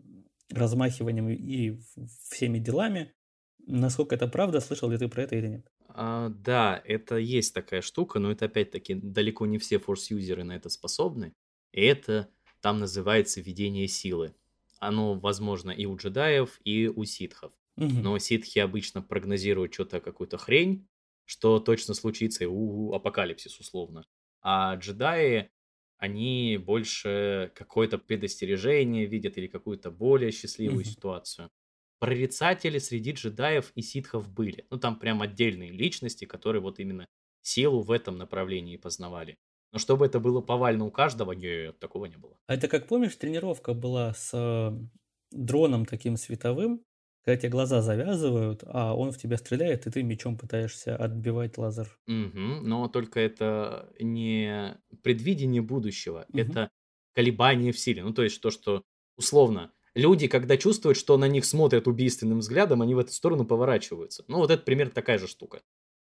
размахиванием 0.49 1.29
и 1.29 1.77
всеми 2.23 2.59
делами. 2.59 3.13
Насколько 3.67 4.15
это 4.15 4.27
правда, 4.27 4.61
слышал 4.61 4.89
ли 4.89 4.97
ты 4.97 5.09
про 5.09 5.23
это 5.23 5.35
или 5.35 5.47
нет? 5.47 5.71
А, 5.97 6.29
да, 6.29 6.81
это 6.85 7.15
есть 7.17 7.53
такая 7.53 7.81
штука, 7.81 8.19
но 8.19 8.31
это 8.31 8.45
опять-таки 8.45 8.95
далеко 8.95 9.45
не 9.45 9.57
все 9.57 9.79
форс-юзеры 9.79 10.43
на 10.43 10.55
это 10.55 10.69
способны. 10.69 11.33
И 11.71 11.81
это 11.81 12.29
там 12.61 12.79
называется 12.79 13.39
видение 13.41 13.87
силы. 13.87 14.35
Оно 14.79 15.17
возможно 15.17 15.71
и 15.71 15.85
у 15.85 15.95
джедаев, 15.95 16.59
и 16.65 16.87
у 16.87 17.05
ситхов. 17.05 17.53
Мгм. 17.77 18.09
Но 18.09 18.17
ситхи 18.19 18.59
обычно 18.59 19.01
прогнозируют 19.01 19.73
что-то, 19.73 20.01
какую-то 20.01 20.37
хрень, 20.37 20.89
что 21.23 21.59
точно 21.59 21.93
случится, 21.93 22.43
и 22.43 22.47
у 22.47 22.93
апокалипсис 22.93 23.57
условно. 23.59 24.05
А 24.41 24.75
джедаи, 24.75 25.51
они 25.97 26.57
больше 26.57 27.51
какое-то 27.55 27.97
предостережение 27.97 29.05
видят 29.05 29.37
или 29.37 29.47
какую-то 29.47 29.91
более 29.91 30.31
счастливую 30.31 30.83
Мгм. 30.83 30.83
ситуацию. 30.83 31.49
Прорицатели 31.99 32.77
среди 32.77 33.11
джедаев 33.11 33.71
и 33.75 33.81
ситхов 33.81 34.29
были. 34.29 34.65
Ну, 34.69 34.77
там 34.77 34.99
прям 34.99 35.21
отдельные 35.21 35.71
личности, 35.71 36.25
которые 36.25 36.61
вот 36.61 36.79
именно 36.79 37.07
силу 37.41 37.81
в 37.81 37.91
этом 37.91 38.17
направлении 38.17 38.77
познавали. 38.77 39.37
Но 39.71 39.79
чтобы 39.79 40.05
это 40.05 40.19
было 40.19 40.41
повально 40.41 40.85
у 40.85 40.91
каждого, 40.91 41.31
нет, 41.31 41.79
такого 41.79 42.05
не 42.05 42.17
было. 42.17 42.37
А 42.47 42.53
это 42.55 42.67
как 42.67 42.87
помнишь, 42.87 43.15
тренировка 43.15 43.73
была 43.73 44.13
с 44.13 44.31
э, 44.33 44.71
дроном 45.31 45.85
таким 45.85 46.17
световым, 46.17 46.85
когда 47.23 47.37
тебе 47.39 47.49
глаза 47.49 47.81
завязывают, 47.81 48.63
а 48.65 48.93
он 48.95 49.11
в 49.11 49.17
тебя 49.17 49.37
стреляет, 49.37 49.87
и 49.87 49.91
ты 49.91 50.03
мечом 50.03 50.37
пытаешься 50.37 50.95
отбивать 50.95 51.57
лазер. 51.57 51.99
Мгм. 52.07 52.67
Но 52.67 52.87
только 52.87 53.19
это 53.19 53.91
не 53.99 54.77
предвидение 55.03 55.61
будущего, 55.61 56.27
Мгм. 56.33 56.57
это 56.57 56.69
колебание 57.15 57.71
в 57.71 57.79
силе. 57.79 58.03
Ну, 58.03 58.13
то 58.13 58.23
есть 58.23 58.41
то, 58.41 58.51
что 58.51 58.83
условно 59.17 59.73
люди, 59.95 60.27
когда 60.27 60.57
чувствуют, 60.57 60.97
что 60.97 61.17
на 61.17 61.27
них 61.27 61.45
смотрят 61.45 61.87
убийственным 61.87 62.39
взглядом, 62.39 62.81
они 62.81 62.93
в 62.93 62.99
эту 62.99 63.11
сторону 63.11 63.45
поворачиваются. 63.45 64.23
Ну, 64.27 64.37
вот 64.37 64.51
это 64.51 64.61
примерно 64.61 64.93
такая 64.93 65.17
же 65.17 65.27
штука. 65.27 65.61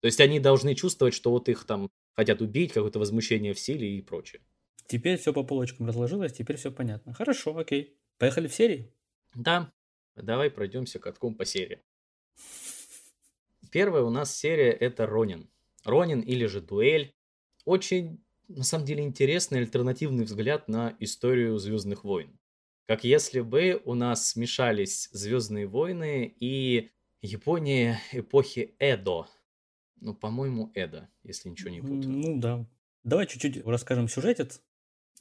То 0.01 0.07
есть 0.07 0.21
они 0.21 0.39
должны 0.39 0.75
чувствовать, 0.75 1.15
что 1.15 1.31
вот 1.31 1.49
их 1.49 1.65
там 1.65 1.91
хотят 2.15 2.41
убить, 2.41 2.73
какое-то 2.73 2.99
возмущение 2.99 3.55
в 3.55 3.61
силе 3.61 3.99
и 3.99 4.03
прочее. 4.03 4.43
Теперь 4.87 5.19
все 5.19 5.33
по 5.33 5.43
полочкам 5.43 5.87
разложилось, 5.87 6.33
теперь 6.33 6.57
все 6.57 6.71
понятно. 6.71 7.13
Хорошо, 7.13 7.57
окей. 7.57 7.97
Поехали 8.19 8.49
в 8.49 8.55
серии? 8.55 8.93
Да, 9.35 9.73
давай 10.17 10.51
пройдемся 10.51 10.99
катком 10.99 11.35
по 11.35 11.45
серии. 11.45 11.81
Первая 13.71 14.03
у 14.03 14.11
нас 14.11 14.37
серия 14.37 14.73
это 14.73 15.07
Ронин. 15.07 15.49
Ронин 15.85 16.21
или 16.21 16.47
же 16.47 16.61
Дуэль. 16.61 17.15
Очень, 17.65 18.25
на 18.49 18.65
самом 18.65 18.85
деле, 18.85 19.05
интересный 19.05 19.61
альтернативный 19.61 20.25
взгляд 20.25 20.67
на 20.67 20.97
историю 20.99 21.57
Звездных 21.59 22.03
войн. 22.03 22.40
Как 22.91 23.05
если 23.05 23.41
бы 23.41 23.81
у 23.85 23.95
нас 23.95 24.31
смешались 24.31 25.09
Звездные 25.13 25.69
войны 25.69 26.35
и 26.41 26.91
Япония 27.23 28.01
эпохи 28.11 28.75
Эдо. 28.81 29.29
Ну, 30.01 30.13
по-моему, 30.13 30.73
Эдо, 30.75 31.09
если 31.23 31.51
ничего 31.51 31.71
не 31.71 31.83
путаю. 31.83 32.09
Ну 32.09 32.41
да. 32.41 32.67
Давай 33.05 33.29
чуть-чуть 33.29 33.65
расскажем 33.65 34.09
сюжетец. 34.09 34.61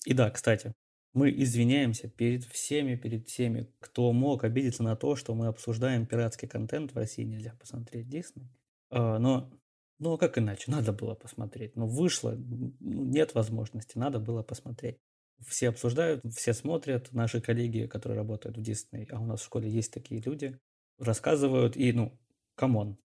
И 0.03 0.15
да, 0.15 0.31
кстати, 0.31 0.73
мы 1.13 1.29
извиняемся 1.29 2.09
перед 2.09 2.43
всеми, 2.45 2.95
перед 2.95 3.27
всеми, 3.27 3.71
кто 3.77 4.11
мог 4.13 4.45
обидеться 4.45 4.81
на 4.81 4.95
то, 4.95 5.15
что 5.15 5.35
мы 5.35 5.45
обсуждаем 5.45 6.07
пиратский 6.07 6.47
контент 6.47 6.93
в 6.93 6.97
России 6.97 7.21
нельзя 7.21 7.53
посмотреть 7.53 8.09
Дисней. 8.09 8.49
А, 8.89 9.19
но, 9.19 9.47
ну 9.99 10.13
а 10.13 10.17
как 10.17 10.39
иначе? 10.39 10.71
Надо 10.71 10.91
было 10.91 11.13
посмотреть. 11.13 11.75
Ну 11.75 11.85
вышло, 11.85 12.31
ну, 12.31 12.73
нет 12.79 13.35
возможности, 13.35 13.99
надо 13.99 14.17
было 14.17 14.41
посмотреть. 14.41 14.97
Все 15.45 15.69
обсуждают, 15.69 16.23
все 16.33 16.53
смотрят, 16.53 17.11
наши 17.13 17.41
коллеги, 17.41 17.85
которые 17.85 18.17
работают 18.17 18.57
в 18.57 18.61
Дисней, 18.61 19.07
а 19.11 19.19
у 19.19 19.25
нас 19.25 19.41
в 19.41 19.45
школе 19.45 19.69
есть 19.69 19.93
такие 19.93 20.21
люди, 20.21 20.59
рассказывают, 20.97 21.77
и 21.77 21.93
ну, 21.93 22.19
come 22.55 22.79
on, 22.79 22.97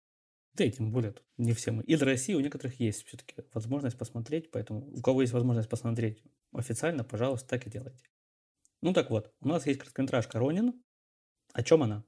да 0.55 0.65
и 0.65 0.71
тем 0.71 0.93
более 0.93 1.13
тут 1.13 1.25
не 1.39 1.53
все 1.53 1.73
мы. 1.73 1.83
И 1.85 1.97
для 1.97 2.07
России 2.07 2.35
у 2.35 2.41
некоторых 2.41 2.79
есть 2.81 3.07
все-таки 3.07 3.35
возможность 3.55 3.97
посмотреть, 3.97 4.51
поэтому 4.51 4.87
у 4.91 5.01
кого 5.01 5.23
есть 5.23 5.33
возможность 5.33 5.69
посмотреть 5.69 6.23
официально, 6.53 7.05
пожалуйста, 7.05 7.49
так 7.49 7.67
и 7.67 7.71
делайте. 7.71 8.05
Ну 8.83 8.93
так 8.93 9.11
вот, 9.11 9.33
у 9.41 9.49
нас 9.49 9.67
есть 9.67 9.79
короткометражка 9.79 10.39
Ронин. 10.39 10.83
О 11.53 11.63
чем 11.63 11.83
она? 11.83 12.05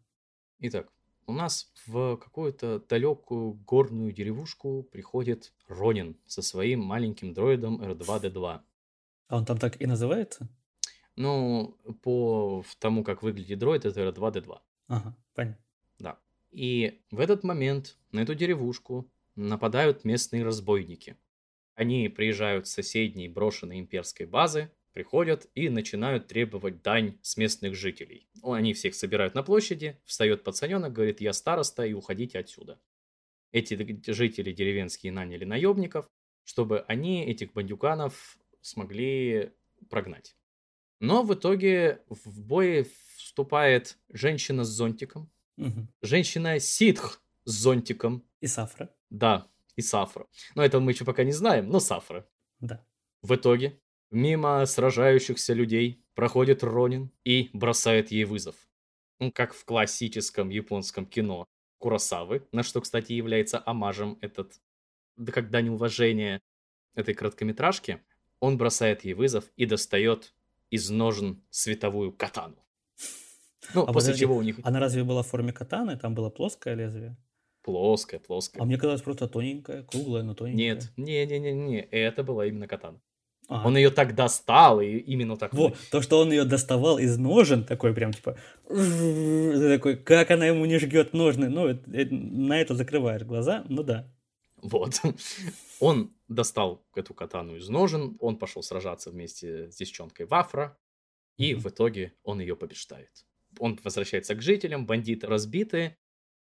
Итак, 0.59 0.93
у 1.27 1.33
нас 1.33 1.73
в 1.87 2.17
какую-то 2.17 2.81
далекую 2.81 3.55
горную 3.55 4.13
деревушку 4.13 4.83
приходит 4.83 5.55
Ронин 5.69 6.19
со 6.27 6.43
своим 6.43 6.81
маленьким 6.81 7.33
дроидом 7.33 7.81
R2D2. 7.81 8.61
А 9.29 9.37
он 9.37 9.45
там 9.45 9.59
так 9.59 9.81
и 9.81 9.87
называется? 9.87 10.49
Ну, 11.17 11.79
по 12.03 12.65
тому, 12.79 13.05
как 13.05 13.23
выглядит 13.23 13.59
дроид, 13.59 13.85
это 13.85 14.01
R2D2. 14.01 14.59
Ага, 14.89 15.17
понятно. 15.35 15.65
Да. 15.99 16.19
И 16.51 17.03
в 17.11 17.21
этот 17.21 17.45
момент 17.45 17.97
на 18.13 18.21
эту 18.21 18.35
деревушку 18.35 19.11
нападают 19.37 20.05
местные 20.05 20.45
разбойники. 20.45 21.17
Они 21.75 22.09
приезжают 22.09 22.67
с 22.67 22.73
соседней 22.73 23.29
брошенной 23.29 23.81
имперской 23.81 24.27
базы, 24.27 24.71
приходят 24.93 25.49
и 25.57 25.69
начинают 25.69 26.29
требовать 26.29 26.83
дань 26.83 27.19
с 27.21 27.37
местных 27.37 27.75
жителей. 27.75 28.29
Они 28.43 28.75
всех 28.75 28.95
собирают 28.95 29.35
на 29.35 29.43
площади, 29.43 29.99
встает 30.05 30.45
пацаненок, 30.45 30.93
говорит, 30.93 31.21
я 31.21 31.33
староста, 31.33 31.85
и 31.85 31.93
уходите 31.93 32.39
отсюда. 32.39 32.81
Эти 33.51 33.75
жители 34.13 34.53
деревенские 34.53 35.13
наняли 35.13 35.45
наемников, 35.45 36.09
чтобы 36.45 36.81
они 36.87 37.25
этих 37.25 37.53
бандюканов 37.53 38.39
смогли 38.65 39.53
прогнать. 39.91 40.37
Но 41.01 41.23
в 41.23 41.35
итоге 41.35 42.03
в 42.09 42.41
бой 42.41 42.91
вступает 43.17 43.99
женщина 44.09 44.65
с 44.65 44.69
зонтиком, 44.69 45.31
Мгм. 45.57 45.89
женщина 46.03 46.59
ситх 46.59 47.23
с 47.45 47.53
зонтиком, 47.53 48.25
И 48.41 48.47
Сафра. 48.47 48.89
да, 49.11 49.47
и 49.77 49.83
Сафра. 49.83 50.27
Но 50.55 50.65
это 50.65 50.81
мы 50.81 50.93
еще 50.93 51.05
пока 51.05 51.25
не 51.25 51.33
знаем, 51.33 51.69
но 51.69 51.79
Сафра. 51.79 52.27
Да. 52.61 52.85
В 53.23 53.35
итоге 53.35 53.79
мимо 54.11 54.65
сражающихся 54.67 55.53
людей 55.53 56.03
проходит 56.15 56.63
Ронин 56.65 57.11
и 57.25 57.51
бросает 57.53 58.11
ей 58.11 58.25
вызов. 58.25 58.57
Ну, 59.21 59.31
как 59.31 59.53
в 59.55 59.65
классическом 59.65 60.49
японском 60.49 61.07
кино 61.07 61.45
Куросавы, 61.79 62.47
на 62.53 62.63
что, 62.63 62.81
кстати, 62.81 63.13
является 63.13 63.59
омажем 63.65 64.17
этот, 64.23 64.61
да 65.17 65.33
как 65.33 65.51
дань 65.51 65.69
уважения 65.69 66.41
этой 66.95 67.15
короткометражки, 67.15 68.03
он 68.45 68.57
бросает 68.57 69.05
ей 69.05 69.15
вызов 69.15 69.45
и 69.57 69.67
достает 69.67 70.35
из 70.71 70.91
ножен 70.91 71.43
световую 71.51 72.13
катану. 72.13 72.57
Ну, 73.75 73.83
А 73.83 73.93
после 73.93 74.09
подожди, 74.09 74.21
чего 74.21 74.37
у 74.37 74.43
них 74.43 74.61
Она 74.63 74.79
разве 74.79 75.05
была 75.05 75.23
в 75.23 75.29
форме 75.29 75.53
катаны? 75.53 75.97
Там 75.97 76.15
было 76.15 76.31
плоское 76.31 76.75
лезвие? 76.75 77.17
плоская, 77.65 78.21
плоская. 78.21 78.63
А 78.63 78.67
мне 78.67 78.77
казалось 78.77 79.03
просто 79.03 79.27
тоненькое, 79.27 79.83
круглое, 79.85 80.23
но 80.23 80.35
тоненькое. 80.35 80.75
Нет, 80.75 80.93
не-не-не-не, 80.97 81.81
это 81.81 82.23
была 82.23 82.47
именно 82.47 82.69
катана. 82.69 83.01
А, 83.49 83.67
Он 83.67 83.77
ее 83.77 83.91
так 83.91 84.15
достал, 84.15 84.81
и 84.81 84.97
именно 84.97 85.37
так... 85.37 85.53
Во, 85.53 85.73
то, 85.91 86.01
что 86.01 86.21
он 86.21 86.31
ее 86.31 86.45
доставал 86.45 86.99
из 86.99 87.19
ножен, 87.19 87.65
такой 87.65 87.93
прям 87.93 88.13
типа, 88.13 88.37
такой, 88.69 89.97
как 89.97 90.31
она 90.31 90.47
ему 90.47 90.65
не 90.65 90.79
жгет 90.79 91.13
ножны, 91.13 91.49
ну, 91.49 91.79
на 91.87 92.61
это 92.61 92.75
закрываешь 92.75 93.23
глаза, 93.23 93.65
ну 93.69 93.83
да. 93.83 94.11
Вот. 94.65 95.01
Он 95.81 96.17
достал 96.29 96.87
эту 96.95 97.15
катану 97.15 97.57
из 97.57 97.69
ножен, 97.69 98.17
он 98.21 98.39
пошел 98.39 98.63
сражаться 98.63 99.11
вместе 99.11 99.71
с 99.71 99.77
девчонкой 99.77 100.27
Вафра, 100.27 100.79
и 101.39 101.55
Мгм. 101.55 101.61
в 101.61 101.69
итоге 101.69 102.15
он 102.25 102.41
ее 102.41 102.57
побеждает. 102.57 103.27
Он 103.59 103.79
возвращается 103.85 104.35
к 104.37 104.43
жителям, 104.43 104.87
бандиты 104.87 105.27
разбиты, 105.29 105.99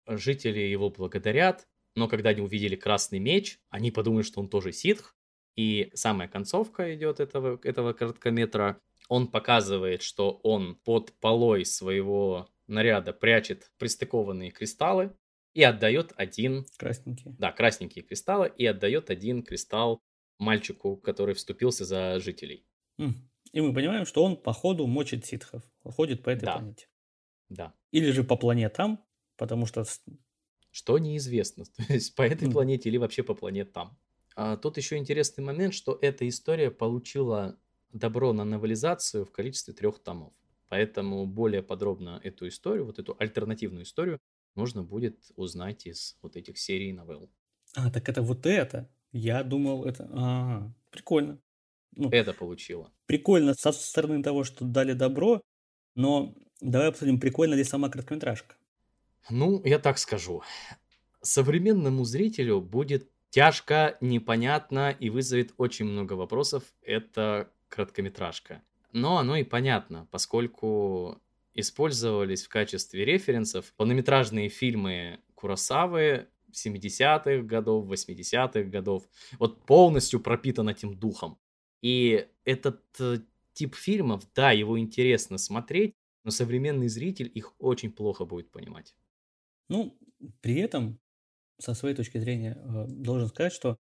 жители 0.08 0.60
его 0.60 0.90
благодарят, 0.90 1.68
но 1.96 2.08
когда 2.10 2.32
они 2.32 2.42
увидели 2.42 2.76
красный 2.76 3.20
меч, 3.20 3.60
они 3.70 3.92
подумали, 3.92 4.24
что 4.24 4.42
он 4.42 4.50
тоже 4.50 4.74
ситх, 4.74 5.16
и 5.58 5.92
самая 5.96 6.28
концовка 6.30 6.94
идет 6.96 7.20
этого, 7.20 7.60
этого 7.64 7.94
короткометра. 7.94 8.82
Он 9.10 9.28
показывает, 9.30 10.04
что 10.04 10.32
он 10.44 10.76
под 10.76 11.14
полой 11.20 11.66
своего 11.66 12.50
наряда 12.68 13.14
прячет 13.14 13.72
пристыкованные 13.78 14.52
кристаллы 14.52 15.16
и 15.54 15.64
отдает 15.64 16.14
один 16.18 16.66
Красненькие. 16.78 17.38
да, 17.38 17.52
красненькие 17.52 18.04
кристаллы 18.06 18.52
и 18.58 18.66
отдает 18.66 19.10
один 19.10 19.44
кристалл 19.44 20.02
мальчику, 20.40 20.98
который 20.98 21.36
вступился 21.36 21.86
за 21.86 22.20
жителей. 22.20 22.68
М. 23.00 23.30
И 23.52 23.62
мы 23.62 23.74
понимаем, 23.74 24.06
что 24.06 24.24
он 24.24 24.38
по 24.38 24.54
ходу 24.54 24.88
мочит 24.88 25.26
ситхов, 25.26 25.64
ходит 25.84 26.24
по 26.24 26.30
этой 26.30 26.48
Да. 26.48 26.50
планете. 26.50 26.88
Да. 27.50 27.76
Или 27.92 28.12
же 28.12 28.24
по 28.24 28.38
планетам, 28.38 29.06
потому 29.38 29.66
что 29.66 29.84
Что 30.72 30.98
неизвестно, 30.98 31.66
то 31.78 31.94
есть 31.94 32.16
по 32.16 32.22
этой 32.24 32.48
Мгм. 32.48 32.50
планете 32.50 32.90
или 32.90 32.98
вообще 32.98 33.24
по 33.24 33.36
планетам. 33.36 33.98
А 34.36 34.56
тут 34.58 34.78
еще 34.78 34.98
интересный 34.98 35.44
момент, 35.44 35.74
что 35.74 35.98
эта 36.02 36.28
история 36.28 36.72
получила 36.72 37.60
добро 37.92 38.32
на 38.34 38.46
новелизацию 38.46 39.26
в 39.26 39.32
количестве 39.32 39.74
трех 39.74 40.00
томов. 40.00 40.34
Поэтому 40.70 41.26
более 41.28 41.62
подробно 41.64 42.20
эту 42.24 42.48
историю, 42.48 42.86
вот 42.86 42.98
эту 43.00 43.16
альтернативную 43.20 43.84
историю, 43.84 44.20
можно 44.56 44.84
будет 44.84 45.32
узнать 45.36 45.86
из 45.86 46.18
вот 46.22 46.36
этих 46.36 46.58
серий 46.58 46.94
новелл. 46.94 47.30
А, 47.76 47.90
так 47.92 48.10
это 48.10 48.22
вот 48.22 48.46
это. 48.46 48.90
Я 49.12 49.44
думал, 49.44 49.86
это... 49.86 50.10
Ага, 50.14 50.74
прикольно. 50.90 51.40
Ну, 51.94 52.10
Это 52.10 52.34
получило. 52.34 52.90
прикольно 53.06 53.54
со 53.54 53.72
стороны 53.74 54.24
того, 54.24 54.46
что 54.46 54.64
дали 54.64 54.94
добро, 54.94 55.42
но 55.96 56.34
давай 56.62 56.88
обсудим, 56.88 57.20
прикольно 57.20 57.54
ли 57.56 57.66
сама 57.66 57.90
короткометражка. 57.90 58.56
Ну, 59.30 59.62
я 59.66 59.78
так 59.78 59.98
скажу. 59.98 60.42
Современному 61.22 62.06
зрителю 62.06 62.62
будет 62.62 63.10
тяжко, 63.30 63.98
непонятно 64.02 64.92
и 64.92 65.10
вызовет 65.10 65.54
очень 65.58 65.86
много 65.86 66.14
вопросов. 66.14 66.64
Это 66.82 67.52
короткометражка. 67.68 68.62
Но 68.94 69.18
оно 69.18 69.36
и 69.36 69.44
понятно, 69.44 70.08
поскольку 70.12 71.22
использовались 71.54 72.44
в 72.44 72.50
качестве 72.50 73.06
референсов 73.06 73.74
полнометражные 73.76 74.50
фильмы 74.50 75.20
Куросавы 75.36 76.28
70-х 76.52 77.44
годов, 77.44 77.88
80-х 77.88 78.64
годов. 78.64 79.08
Вот 79.40 79.66
полностью 79.66 80.20
пропитан 80.20 80.70
этим 80.70 80.96
духом. 80.96 81.40
И 81.82 82.28
этот 82.46 82.82
э, 83.00 83.20
тип 83.54 83.76
фильмов, 83.76 84.24
да, 84.36 84.52
его 84.52 84.80
интересно 84.80 85.38
смотреть, 85.38 85.96
но 86.24 86.32
современный 86.32 86.88
зритель 86.88 87.32
их 87.34 87.54
очень 87.60 87.92
плохо 87.92 88.26
будет 88.26 88.52
понимать. 88.52 88.96
Ну, 89.70 89.98
при 90.42 90.60
этом, 90.60 91.00
со 91.58 91.74
своей 91.74 91.96
точки 91.96 92.18
зрения, 92.20 92.58
э, 92.58 92.86
должен 92.88 93.30
сказать, 93.30 93.54
что 93.54 93.78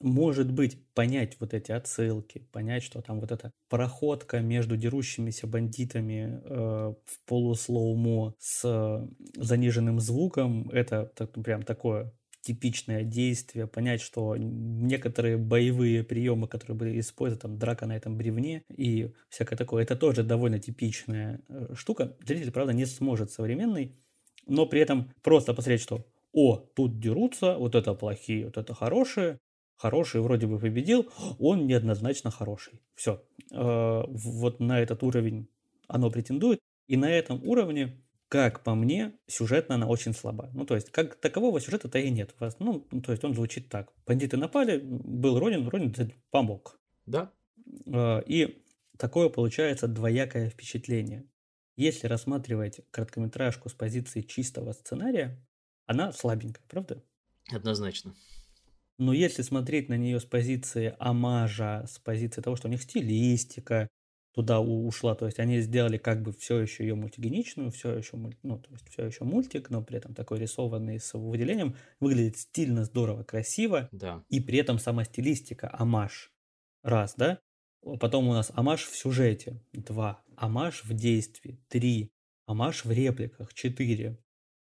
может 0.00 0.50
быть 0.50 0.78
понять 0.94 1.36
вот 1.40 1.54
эти 1.54 1.72
отсылки, 1.72 2.46
понять, 2.52 2.82
что 2.82 3.02
там 3.02 3.20
вот 3.20 3.32
эта 3.32 3.52
проходка 3.68 4.40
между 4.40 4.76
дерущимися 4.76 5.46
бандитами 5.46 6.40
э, 6.42 6.94
в 7.04 7.26
полуслоумо 7.26 8.34
с 8.38 8.62
э, 8.64 9.06
заниженным 9.36 10.00
звуком, 10.00 10.68
это 10.70 11.12
так- 11.14 11.32
прям 11.42 11.62
такое 11.62 12.12
типичное 12.42 13.02
действие, 13.02 13.66
понять, 13.66 14.00
что 14.00 14.34
некоторые 14.36 15.36
боевые 15.36 16.02
приемы, 16.02 16.48
которые 16.48 16.76
были 16.76 16.98
использованы, 17.00 17.40
там, 17.42 17.58
драка 17.58 17.86
на 17.86 17.94
этом 17.96 18.16
бревне 18.16 18.64
и 18.74 19.12
всякое 19.28 19.56
такое, 19.56 19.82
это 19.82 19.94
тоже 19.96 20.22
довольно 20.22 20.58
типичная 20.58 21.42
э, 21.48 21.74
штука. 21.74 22.16
Зритель, 22.24 22.50
правда, 22.52 22.72
не 22.72 22.86
сможет 22.86 23.30
современный, 23.30 23.94
но 24.46 24.66
при 24.66 24.80
этом 24.80 25.12
просто 25.22 25.52
посмотреть, 25.52 25.82
что 25.82 26.06
о, 26.32 26.56
тут 26.56 27.00
дерутся, 27.00 27.56
вот 27.58 27.74
это 27.74 27.92
плохие, 27.94 28.46
вот 28.46 28.56
это 28.56 28.72
хорошие, 28.72 29.38
хороший 29.80 30.20
вроде 30.20 30.46
бы 30.46 30.58
победил, 30.58 31.10
он 31.38 31.66
неоднозначно 31.66 32.30
хороший. 32.30 32.80
Все. 32.94 33.22
Вот 33.50 34.60
на 34.60 34.80
этот 34.80 35.02
уровень 35.02 35.48
оно 35.88 36.10
претендует, 36.10 36.60
и 36.86 36.96
на 36.96 37.10
этом 37.10 37.42
уровне, 37.44 38.00
как 38.28 38.62
по 38.62 38.74
мне, 38.74 39.12
сюжетно 39.26 39.74
она 39.76 39.86
очень 39.88 40.14
слаба. 40.14 40.50
Ну, 40.54 40.64
то 40.64 40.74
есть, 40.74 40.90
как 40.90 41.16
такового 41.16 41.60
сюжета-то 41.60 41.98
и 41.98 42.10
нет. 42.10 42.34
Ну, 42.58 42.80
то 43.04 43.12
есть, 43.12 43.24
он 43.24 43.34
звучит 43.34 43.68
так. 43.68 43.92
Бандиты 44.06 44.36
напали, 44.36 44.78
был 44.78 45.38
Ронин, 45.38 45.68
Ронин 45.68 46.12
помог. 46.30 46.78
Да, 47.06 47.32
Э, 47.86 48.22
И 48.26 48.62
такое 48.98 49.28
получается 49.28 49.88
двоякое 49.88 50.50
впечатление. 50.50 51.26
Если 51.76 52.06
рассматривать 52.06 52.80
короткометражку 52.90 53.68
с 53.68 53.74
позиции 53.74 54.20
чистого 54.22 54.72
сценария, 54.72 55.38
она 55.86 56.12
слабенькая, 56.12 56.64
правда? 56.68 57.02
однозначно. 57.50 58.14
Но 59.00 59.14
если 59.14 59.40
смотреть 59.40 59.88
на 59.88 59.96
нее 59.96 60.20
с 60.20 60.26
позиции 60.26 60.94
амажа, 60.98 61.86
с 61.86 61.98
позиции 61.98 62.42
того, 62.42 62.54
что 62.54 62.68
у 62.68 62.70
них 62.70 62.82
стилистика 62.82 63.88
туда 64.34 64.60
ушла, 64.60 65.14
то 65.14 65.24
есть 65.24 65.38
они 65.38 65.60
сделали 65.60 65.96
как 65.96 66.20
бы 66.20 66.32
все 66.32 66.60
еще 66.60 66.84
ее 66.84 66.96
мультигеничную, 66.96 67.70
все 67.70 67.96
еще, 67.96 68.18
ну, 68.42 68.58
то 68.58 68.70
есть 68.70 68.86
все 68.90 69.06
еще 69.06 69.24
мультик, 69.24 69.70
но 69.70 69.82
при 69.82 69.96
этом 69.96 70.14
такой 70.14 70.38
рисованный 70.38 71.00
с 71.00 71.14
выделением, 71.14 71.76
выглядит 71.98 72.36
стильно, 72.36 72.84
здорово, 72.84 73.22
красиво, 73.22 73.88
Да, 73.90 74.22
и 74.28 74.38
при 74.38 74.58
этом 74.58 74.78
сама 74.78 75.04
стилистика, 75.04 75.70
амаш. 75.72 76.30
Раз, 76.82 77.14
да? 77.16 77.40
Потом 78.00 78.28
у 78.28 78.34
нас 78.34 78.52
амаш 78.54 78.84
в 78.84 78.94
сюжете. 78.94 79.62
Два. 79.72 80.22
Амаш 80.36 80.84
в 80.84 80.92
действии. 80.92 81.58
Три. 81.68 82.12
Амаш 82.44 82.84
в 82.84 82.92
репликах. 82.92 83.54
Четыре. 83.54 84.18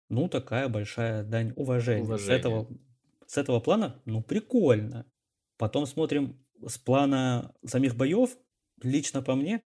Ну, 0.09 0.29
такая 0.29 0.69
большая 0.69 1.23
дань 1.23 1.53
уважения. 1.55 2.03
Уважение. 2.03 2.37
С, 2.37 2.39
этого, 2.39 2.69
с 3.35 3.39
этого 3.39 3.59
плана, 3.61 4.01
ну, 4.05 4.23
прикольно. 4.23 5.05
Потом 5.57 5.87
смотрим 5.87 6.39
с 6.67 6.79
плана 6.79 7.53
самих 7.67 7.97
боев. 7.97 8.37
Лично 8.83 9.23
по 9.23 9.35
мне, 9.35 9.61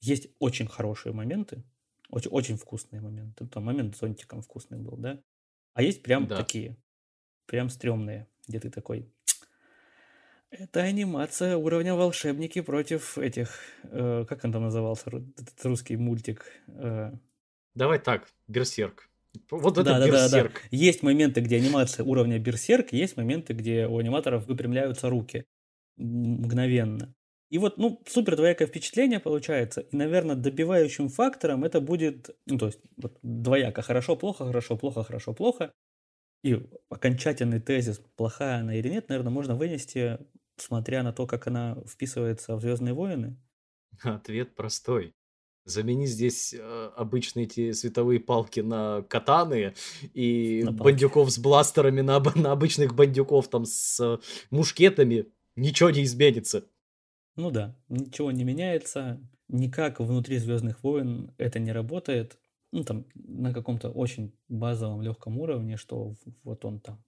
есть 0.00 0.28
очень 0.40 0.66
хорошие 0.66 1.12
моменты. 1.12 1.62
Очень, 2.10 2.30
очень 2.30 2.56
вкусные 2.56 3.00
моменты. 3.00 3.46
Там 3.46 3.64
момент 3.64 3.96
с 3.96 4.00
зонтиком 4.00 4.42
вкусный 4.42 4.78
был, 4.78 4.96
да? 4.96 5.22
А 5.74 5.82
есть 5.82 6.02
прям 6.02 6.26
Да. 6.26 6.36
такие. 6.36 6.76
Прям 7.46 7.68
стрёмные, 7.68 8.26
где 8.48 8.58
ты 8.58 8.70
такой... 8.70 9.12
Это 10.50 10.80
анимация 10.82 11.56
уровня 11.56 11.94
волшебники 11.94 12.60
против 12.62 13.18
этих... 13.18 13.58
э, 13.84 14.24
как 14.28 14.44
он 14.44 14.52
там 14.52 14.62
назывался? 14.62 15.10
Этот 15.10 15.64
русский 15.64 15.96
мультик. 15.96 16.46
э, 16.66 17.12
давай 17.74 17.98
так, 17.98 18.28
Берсерк. 18.48 19.08
Вот 19.50 19.78
это 19.78 19.84
да, 19.84 19.98
да, 19.98 20.08
да, 20.08 20.28
да. 20.28 20.48
Берсерк. 20.48 20.62
Есть 20.70 21.02
моменты, 21.02 21.40
где 21.40 21.56
анимация 21.56 22.04
уровня 22.04 22.38
берсерк, 22.38 22.92
есть 22.92 23.16
моменты, 23.16 23.52
где 23.52 23.86
у 23.86 23.98
аниматоров 23.98 24.46
выпрямляются 24.46 25.08
руки. 25.10 25.44
мгновенно. 25.96 27.14
И 27.50 27.58
вот, 27.58 27.78
ну, 27.78 28.02
супер 28.08 28.36
двоякое 28.36 28.68
впечатление 28.68 29.20
получается. 29.20 29.82
И, 29.82 29.96
наверное, 29.96 30.36
добивающим 30.36 31.08
фактором 31.08 31.64
это 31.64 31.80
будет, 31.80 32.30
ну, 32.46 32.58
то 32.58 32.66
есть, 32.66 32.80
вот, 32.96 33.18
двояко. 33.22 33.82
Хорошо, 33.82 34.16
плохо, 34.16 34.46
хорошо, 34.46 34.76
плохо, 34.76 35.04
хорошо, 35.04 35.34
плохо. 35.34 35.72
И 36.44 36.60
окончательный 36.90 37.60
тезис, 37.60 38.00
плохая 38.16 38.60
она 38.60 38.74
или 38.76 38.88
нет, 38.88 39.08
наверное, 39.08 39.32
можно 39.32 39.56
вынести, 39.56 40.18
смотря 40.58 41.02
на 41.02 41.12
то, 41.12 41.26
как 41.26 41.46
она 41.48 41.76
вписывается 41.88 42.56
в 42.56 42.60
Звездные 42.62 42.94
войны. 42.94 43.38
Ответ 44.04 44.54
простой. 44.54 45.14
Замени 45.64 46.06
здесь 46.06 46.54
э, 46.54 46.90
обычные 46.96 47.46
эти 47.46 47.72
световые 47.72 48.20
палки 48.20 48.60
на 48.60 49.02
катаны 49.02 49.74
и 50.12 50.62
на 50.62 50.72
бандюков 50.72 51.30
с 51.30 51.38
бластерами 51.38 52.02
на, 52.02 52.20
на 52.34 52.52
обычных 52.52 52.94
бандюков 52.94 53.48
там 53.48 53.64
с 53.64 53.98
э, 54.00 54.18
мушкетами. 54.50 55.26
Ничего 55.56 55.90
не 55.90 56.04
изменится. 56.04 56.64
Ну 57.36 57.50
да, 57.50 57.76
ничего 57.88 58.30
не 58.30 58.44
меняется, 58.44 59.20
никак 59.48 60.00
внутри 60.00 60.38
Звездных 60.38 60.82
войн 60.82 61.32
это 61.38 61.58
не 61.58 61.72
работает. 61.72 62.38
Ну 62.70 62.84
там 62.84 63.06
на 63.14 63.54
каком-то 63.54 63.88
очень 63.88 64.36
базовом 64.48 65.00
легком 65.00 65.38
уровне, 65.38 65.76
что 65.76 66.14
вот 66.42 66.64
он 66.64 66.80
там 66.80 67.02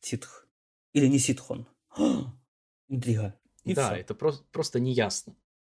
ситх. 0.00 0.46
Или 0.92 1.06
не 1.06 1.18
ситхон. 1.18 1.66
Интрига. 2.88 3.38
И 3.64 3.74
да, 3.74 3.92
всё. 3.92 4.00
это 4.00 4.14
просто, 4.14 4.44
просто 4.52 4.80
неясно. 4.80 5.34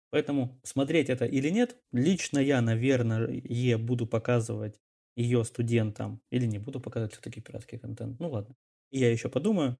Поэтому 0.10 0.60
смотреть 0.63 1.10
это 1.10 1.26
или 1.26 1.50
нет, 1.50 1.78
лично 1.91 2.39
я, 2.39 2.62
наверное, 2.62 3.78
буду 3.78 4.08
показывать 4.08 4.80
ее 5.15 5.43
студентам, 5.43 6.22
или 6.30 6.46
не 6.46 6.60
буду 6.60 6.80
показывать 6.80 7.13
все-таки 7.13 7.41
пиратский 7.41 7.80
контент. 7.80 8.20
Ну 8.20 8.30
ладно. 8.30 8.56
И 8.91 9.00
я 9.00 9.12
еще 9.12 9.30
подумаю. 9.30 9.78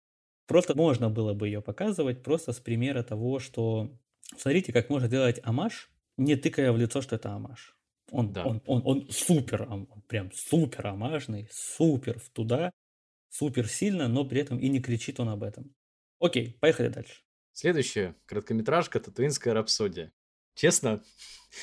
Просто 0.48 0.76
можно 0.76 1.10
было 1.10 1.34
бы 1.34 1.48
ее 1.48 1.62
показывать 1.62 2.24
просто 2.24 2.54
с 2.54 2.60
примера 2.60 3.04
того, 3.04 3.40
что 3.40 3.92
Смотрите, 4.36 4.74
как 4.74 4.90
можно 4.90 5.08
делать 5.08 5.40
амаш, 5.44 5.90
не 6.18 6.36
тыкая 6.36 6.72
в 6.72 6.78
лицо, 6.78 7.02
что 7.02 7.16
это 7.16 7.32
амаш. 7.32 7.78
Он, 8.12 8.32
да. 8.34 8.46
он, 8.46 8.62
он, 8.66 8.82
он 8.86 9.10
супер, 9.10 9.68
он 9.70 9.88
прям 10.08 10.32
супер 10.32 10.88
амажный, 10.88 11.48
супер 11.52 12.20
в 12.20 12.30
туда, 12.30 12.72
супер 13.30 13.68
сильно, 13.68 14.08
но 14.08 14.26
при 14.26 14.42
этом 14.42 14.60
и 14.60 14.70
не 14.70 14.82
кричит 14.82 15.20
он 15.20 15.30
об 15.30 15.44
этом. 15.44 15.76
Окей, 16.20 16.58
поехали 16.60 16.88
дальше. 16.88 17.22
Следующая 17.54 18.16
короткометражка 18.26 19.00
«Татуинская 19.00 19.54
рапсодия». 19.54 20.12
Честно, 20.58 21.02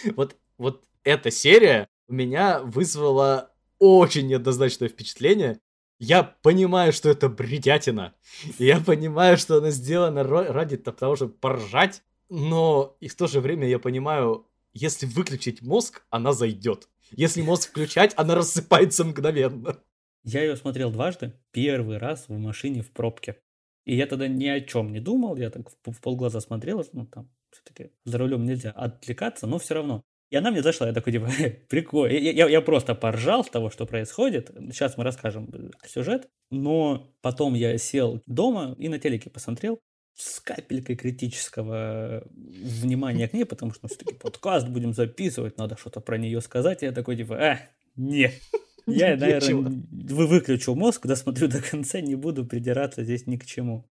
вот, 0.17 0.37
вот 0.57 0.85
эта 1.03 1.31
серия 1.31 1.87
у 2.09 2.15
меня 2.15 2.61
вызвала 2.61 3.53
очень 3.79 4.27
неоднозначное 4.29 4.89
впечатление. 4.89 5.61
Я 5.99 6.23
понимаю, 6.23 6.93
что 6.93 7.11
это 7.11 7.29
бредятина. 7.29 8.15
Я 8.59 8.81
понимаю, 8.81 9.37
что 9.37 9.59
она 9.59 9.71
сделана 9.71 10.25
ради 10.25 10.77
того, 10.79 11.17
чтобы 11.17 11.35
поржать 11.35 12.03
но 12.29 12.97
и 13.01 13.09
в 13.09 13.15
то 13.17 13.27
же 13.27 13.41
время 13.41 13.69
я 13.69 13.79
понимаю, 13.79 14.47
если 14.73 15.07
выключить 15.07 15.63
мозг, 15.63 16.05
она 16.11 16.33
зайдет. 16.33 16.89
Если 17.11 17.43
мозг 17.43 17.71
включать, 17.71 18.13
она 18.17 18.35
рассыпается 18.35 19.05
мгновенно. 19.05 19.79
Я 20.25 20.43
ее 20.43 20.57
смотрел 20.57 20.91
дважды. 20.91 21.35
Первый 21.53 21.99
раз 21.99 22.29
в 22.29 22.37
машине 22.37 22.83
в 22.83 22.91
пробке. 22.91 23.37
И 23.85 23.95
я 23.95 24.07
тогда 24.07 24.27
ни 24.27 24.47
о 24.47 24.61
чем 24.61 24.91
не 24.91 25.01
думал. 25.01 25.37
Я 25.37 25.51
так 25.51 25.71
в, 25.85 26.01
полглаза 26.01 26.41
смотрел. 26.41 26.85
Ну, 26.93 27.07
там, 27.07 27.31
все-таки 27.55 27.93
за 28.05 28.19
рулем 28.19 28.45
нельзя 28.45 28.71
отвлекаться, 28.71 29.47
но 29.47 29.59
все 29.59 29.75
равно. 29.75 30.03
И 30.31 30.37
она 30.37 30.51
мне 30.51 30.63
зашла, 30.63 30.89
я 30.89 30.93
такой, 30.93 31.13
типа, 31.13 31.31
прикольно. 31.69 32.13
Я, 32.15 32.33
я, 32.33 32.49
я 32.49 32.61
просто 32.61 32.95
поржал 32.95 33.45
с 33.45 33.49
того, 33.49 33.71
что 33.71 33.87
происходит. 33.87 34.51
Сейчас 34.73 34.97
мы 34.97 35.05
расскажем 35.05 35.49
э, 35.53 35.71
сюжет. 35.87 36.29
Но 36.51 37.15
потом 37.21 37.55
я 37.55 37.79
сел 37.79 38.21
дома 38.27 38.75
и 38.79 38.89
на 38.89 38.99
телеке 38.99 39.31
посмотрел 39.31 39.79
с 40.15 40.41
капелькой 40.41 40.97
критического 40.97 42.25
внимания 42.33 43.29
к 43.29 43.33
ней, 43.33 43.45
потому 43.45 43.73
что 43.73 43.89
все-таки 43.89 44.15
подкаст 44.15 44.69
будем 44.69 44.93
записывать, 44.93 45.59
надо 45.59 45.77
что-то 45.77 46.01
про 46.01 46.19
нее 46.19 46.41
сказать. 46.41 46.83
И 46.83 46.87
я 46.87 46.93
такой, 46.93 47.17
типа, 47.17 47.37
а, 47.37 47.61
нет. 47.97 48.33
Я, 48.87 49.17
наверное, 49.17 49.83
вы 49.91 50.27
выключу 50.27 50.75
мозг, 50.75 51.07
досмотрю 51.07 51.49
до 51.49 51.63
конца, 51.63 52.01
не 52.01 52.17
буду 52.17 52.45
придираться 52.45 53.03
здесь 53.03 53.27
ни 53.27 53.37
к 53.37 53.47
чему. 53.47 53.89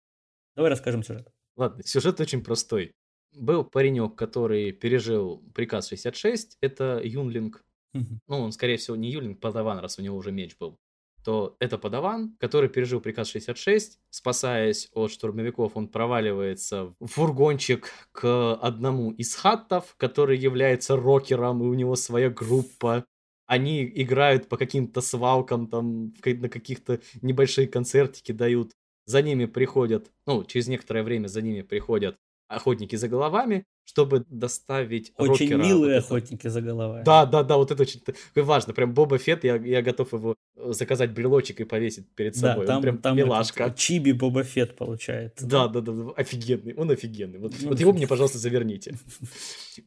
Давай 0.55 0.69
расскажем 0.69 1.03
сюжет. 1.03 1.29
Ладно, 1.55 1.83
сюжет 1.83 2.19
очень 2.19 2.43
простой. 2.43 2.91
Был 3.35 3.63
паренек, 3.63 4.15
который 4.15 4.71
пережил 4.71 5.43
приказ 5.53 5.89
66, 5.89 6.57
это 6.61 7.01
Юнлинг. 7.03 7.63
Угу. 7.93 8.19
Ну, 8.27 8.39
он, 8.39 8.51
скорее 8.51 8.77
всего, 8.77 8.95
не 8.95 9.11
Юнлинг, 9.11 9.39
подаван, 9.39 9.79
раз 9.79 9.99
у 9.99 10.01
него 10.01 10.17
уже 10.17 10.31
меч 10.31 10.55
был 10.57 10.77
то 11.23 11.55
это 11.59 11.77
подаван, 11.77 12.35
который 12.39 12.69
пережил 12.69 12.99
приказ 12.99 13.29
66. 13.29 13.99
Спасаясь 14.09 14.89
от 14.93 15.11
штурмовиков, 15.11 15.75
он 15.75 15.87
проваливается 15.87 16.93
в 16.99 17.07
фургончик 17.07 17.89
к 18.11 18.55
одному 18.55 19.11
из 19.11 19.33
хаттов, 19.35 19.95
который 19.97 20.37
является 20.37 20.95
рокером, 20.95 21.63
и 21.63 21.67
у 21.67 21.73
него 21.73 21.95
своя 21.95 22.29
группа. 22.29 23.05
Они 23.45 23.85
играют 23.85 24.49
по 24.49 24.57
каким-то 24.57 25.01
свалкам, 25.01 25.67
там 25.67 26.13
на 26.25 26.49
каких-то 26.49 26.99
небольшие 27.21 27.67
концертики 27.67 28.31
дают. 28.31 28.71
За 29.05 29.21
ними 29.21 29.45
приходят, 29.45 30.11
ну, 30.25 30.43
через 30.45 30.67
некоторое 30.67 31.03
время 31.03 31.27
за 31.27 31.41
ними 31.41 31.61
приходят 31.61 32.15
охотники 32.47 32.95
за 32.95 33.07
головами, 33.07 33.65
чтобы 33.85 34.25
доставить 34.29 35.13
Очень 35.17 35.51
рокера, 35.51 35.57
милые 35.57 35.95
вот 35.95 36.05
охотники 36.05 36.47
за 36.47 36.61
головами. 36.61 37.03
Да, 37.03 37.25
да, 37.25 37.43
да, 37.43 37.57
вот 37.57 37.71
это 37.71 37.81
очень 37.81 38.01
важно. 38.35 38.73
Прям 38.73 38.93
Боба 38.93 39.17
Фет, 39.17 39.43
я, 39.43 39.55
я 39.55 39.81
готов 39.81 40.13
его 40.13 40.35
э, 40.55 40.71
заказать 40.73 41.11
брелочек 41.11 41.59
и 41.59 41.63
повесить 41.65 42.09
перед 42.15 42.35
собой. 42.35 42.65
Да, 42.65 42.73
там, 42.73 42.77
он 42.77 42.81
прям 42.83 42.97
там 42.99 43.17
милашка. 43.17 43.65
Этот, 43.65 43.77
Чиби 43.77 44.11
Боба 44.11 44.43
Фет 44.43 44.75
получается. 44.75 45.45
Да, 45.45 45.67
да, 45.67 45.81
да, 45.81 45.91
да, 45.91 46.11
офигенный, 46.15 46.73
он 46.75 46.91
офигенный. 46.91 47.39
Вот, 47.39 47.53
ну, 47.61 47.69
вот 47.69 47.79
его 47.79 47.93
мне, 47.93 48.07
пожалуйста, 48.07 48.37
заверните. 48.37 48.97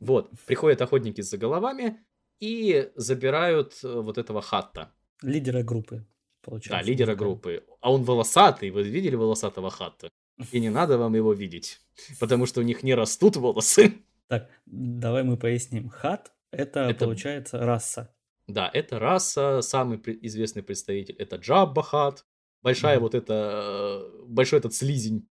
Вот, 0.01 0.31
приходят 0.47 0.83
охотники 0.83 1.21
за 1.21 1.39
головами 1.39 1.99
и 2.41 2.91
забирают 2.97 3.79
э, 3.83 4.01
вот 4.01 4.19
этого 4.19 4.43
хатта. 4.43 4.93
Лидера 5.23 5.63
группы, 5.63 6.05
получается. 6.43 6.85
Да, 6.85 6.91
лидера 6.91 7.15
группы. 7.15 7.65
А 7.81 7.93
он 7.93 8.03
волосатый, 8.03 8.71
вы 8.71 8.83
видели 8.83 9.15
волосатого 9.15 9.71
хатта? 9.71 10.11
И 10.53 10.61
не 10.61 10.71
надо 10.71 10.99
вам 10.99 11.15
его 11.15 11.33
видеть, 11.33 11.81
потому 12.21 12.47
что 12.47 12.61
у 12.61 12.65
них 12.65 12.83
не 12.83 12.95
растут 12.95 13.37
волосы. 13.37 13.95
Так, 14.29 14.51
давай 14.67 15.23
мы 15.23 15.37
поясним. 15.37 15.89
Хат– 15.89 16.33
это, 16.51 16.81
это, 16.81 17.05
получается, 17.05 17.59
раса. 17.59 18.15
Да, 18.49 18.71
это 18.73 18.99
раса, 18.99 19.61
самый 19.63 20.01
известный 20.23 20.63
представитель– 20.63 21.15
это 21.19 21.37
Джабба 21.37 21.83
Хат, 21.83 22.27
большая 22.63 22.99
mm 22.99 23.01
вот 23.01 23.15
эта, 23.15 24.11
большой 24.27 24.59
этот 24.59 24.75
слизень. 24.75 25.29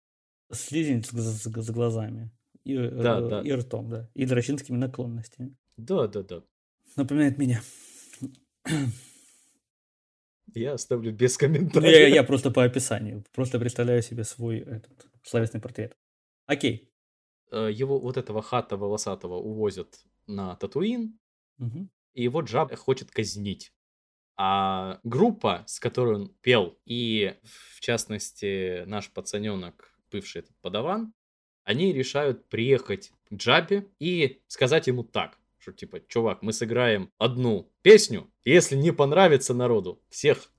Слизень 0.52 1.02
с, 1.02 1.10
с, 1.10 1.44
с 1.44 1.70
глазами. 1.70 2.30
И, 2.64 2.76
да, 2.76 3.18
э, 3.18 3.28
да. 3.28 3.40
и 3.40 3.52
ртом, 3.52 3.88
да. 3.88 4.10
И 4.14 4.24
дрочинскими 4.26 4.76
наклонностями. 4.76 5.56
Да, 5.76 6.06
да, 6.06 6.22
да. 6.22 6.42
Напоминает 6.96 7.38
меня. 7.38 7.62
Я 10.54 10.74
оставлю 10.74 11.12
без 11.12 11.36
комментариев. 11.36 11.92
Я, 11.92 12.08
я 12.08 12.22
просто 12.22 12.50
по 12.50 12.64
описанию. 12.64 13.24
Просто 13.32 13.58
представляю 13.58 14.02
себе 14.02 14.24
свой 14.24 14.60
этот, 14.60 15.06
словесный 15.22 15.60
портрет. 15.60 15.96
Окей. 16.46 16.90
Э, 17.50 17.70
его 17.72 17.98
вот 17.98 18.16
этого 18.16 18.42
хата 18.42 18.76
волосатого 18.76 19.36
увозят 19.36 20.04
на 20.26 20.56
Татуин, 20.56 21.18
угу. 21.58 21.88
и 22.14 22.22
его 22.22 22.40
Джаб 22.40 22.74
хочет 22.76 23.10
казнить. 23.10 23.72
А 24.36 24.98
группа, 25.04 25.64
с 25.66 25.78
которой 25.78 26.16
он 26.16 26.34
пел, 26.40 26.78
и 26.86 27.34
в 27.42 27.80
частности 27.80 28.84
наш 28.86 29.10
пацаненок, 29.10 29.94
бывший 30.10 30.38
этот 30.40 30.56
подаван, 30.60 31.12
они 31.64 31.92
решают 31.92 32.48
приехать 32.48 33.12
к 33.28 33.34
Джабе 33.34 33.88
и 33.98 34.42
сказать 34.48 34.86
ему 34.86 35.04
так 35.04 35.38
что 35.62 35.72
типа, 35.72 36.01
чувак, 36.09 36.42
мы 36.42 36.53
сыграем 36.53 37.11
одну 37.18 37.72
песню, 37.83 38.31
если 38.44 38.77
не 38.77 38.90
понравится 38.90 39.55
народу, 39.55 40.03
всех, 40.09 40.51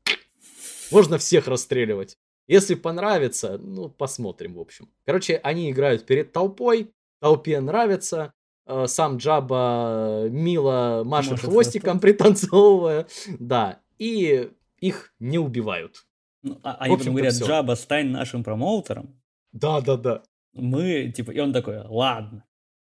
можно 0.91 1.17
всех 1.17 1.47
расстреливать. 1.47 2.17
Если 2.47 2.75
понравится, 2.75 3.57
ну, 3.57 3.89
посмотрим, 3.89 4.55
в 4.55 4.59
общем. 4.59 4.89
Короче, 5.05 5.37
они 5.43 5.71
играют 5.71 6.05
перед 6.05 6.31
толпой, 6.31 6.93
толпе 7.19 7.59
нравится, 7.59 8.33
э, 8.65 8.87
сам 8.87 9.17
Джаба 9.17 10.27
мило 10.29 11.03
машет 11.05 11.31
Может, 11.31 11.45
хвостиком, 11.45 11.99
пританцовывая, 11.99 13.07
да, 13.39 13.81
и 13.97 14.51
их 14.79 15.13
не 15.19 15.37
убивают. 15.37 16.05
Ну, 16.43 16.59
а, 16.63 16.73
а 16.73 16.93
общем, 16.93 17.13
говорят, 17.13 17.33
все. 17.33 17.45
Джаба, 17.45 17.75
стань 17.75 18.07
нашим 18.07 18.43
промоутером. 18.43 19.21
Да, 19.51 19.81
да, 19.81 19.97
да. 19.97 20.23
Мы, 20.53 21.11
типа, 21.15 21.31
и 21.31 21.39
он 21.39 21.53
такой, 21.53 21.79
ладно. 21.85 22.45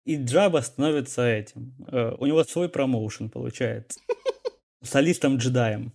И 0.06 0.18
Джаба 0.18 0.62
становится 0.62 1.28
этим. 1.28 1.76
Э, 1.88 2.16
у 2.18 2.26
него 2.26 2.44
свой 2.44 2.70
промоушен 2.70 3.30
получается. 3.30 4.00
Солистом-джедаем. 4.84 5.94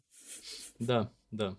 Да, 0.78 1.12
да. 1.30 1.56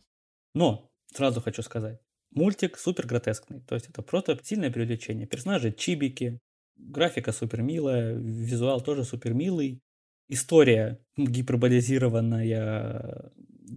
Но, 0.54 0.90
сразу 1.14 1.42
хочу 1.42 1.62
сказать, 1.62 2.00
мультик 2.32 2.78
супер 2.78 3.06
гротескный. 3.06 3.60
То 3.62 3.76
есть 3.76 3.90
это 3.90 4.02
просто 4.02 4.40
сильное 4.44 4.72
привлечение. 4.72 5.28
Персонажи 5.28 5.74
чибики, 5.74 6.40
графика 6.78 7.34
супер 7.34 7.62
милая, 7.62 8.14
визуал 8.16 8.80
тоже 8.82 9.04
супер 9.04 9.34
милый. 9.34 9.82
История 10.30 11.00
гиперболизированная, 11.18 13.32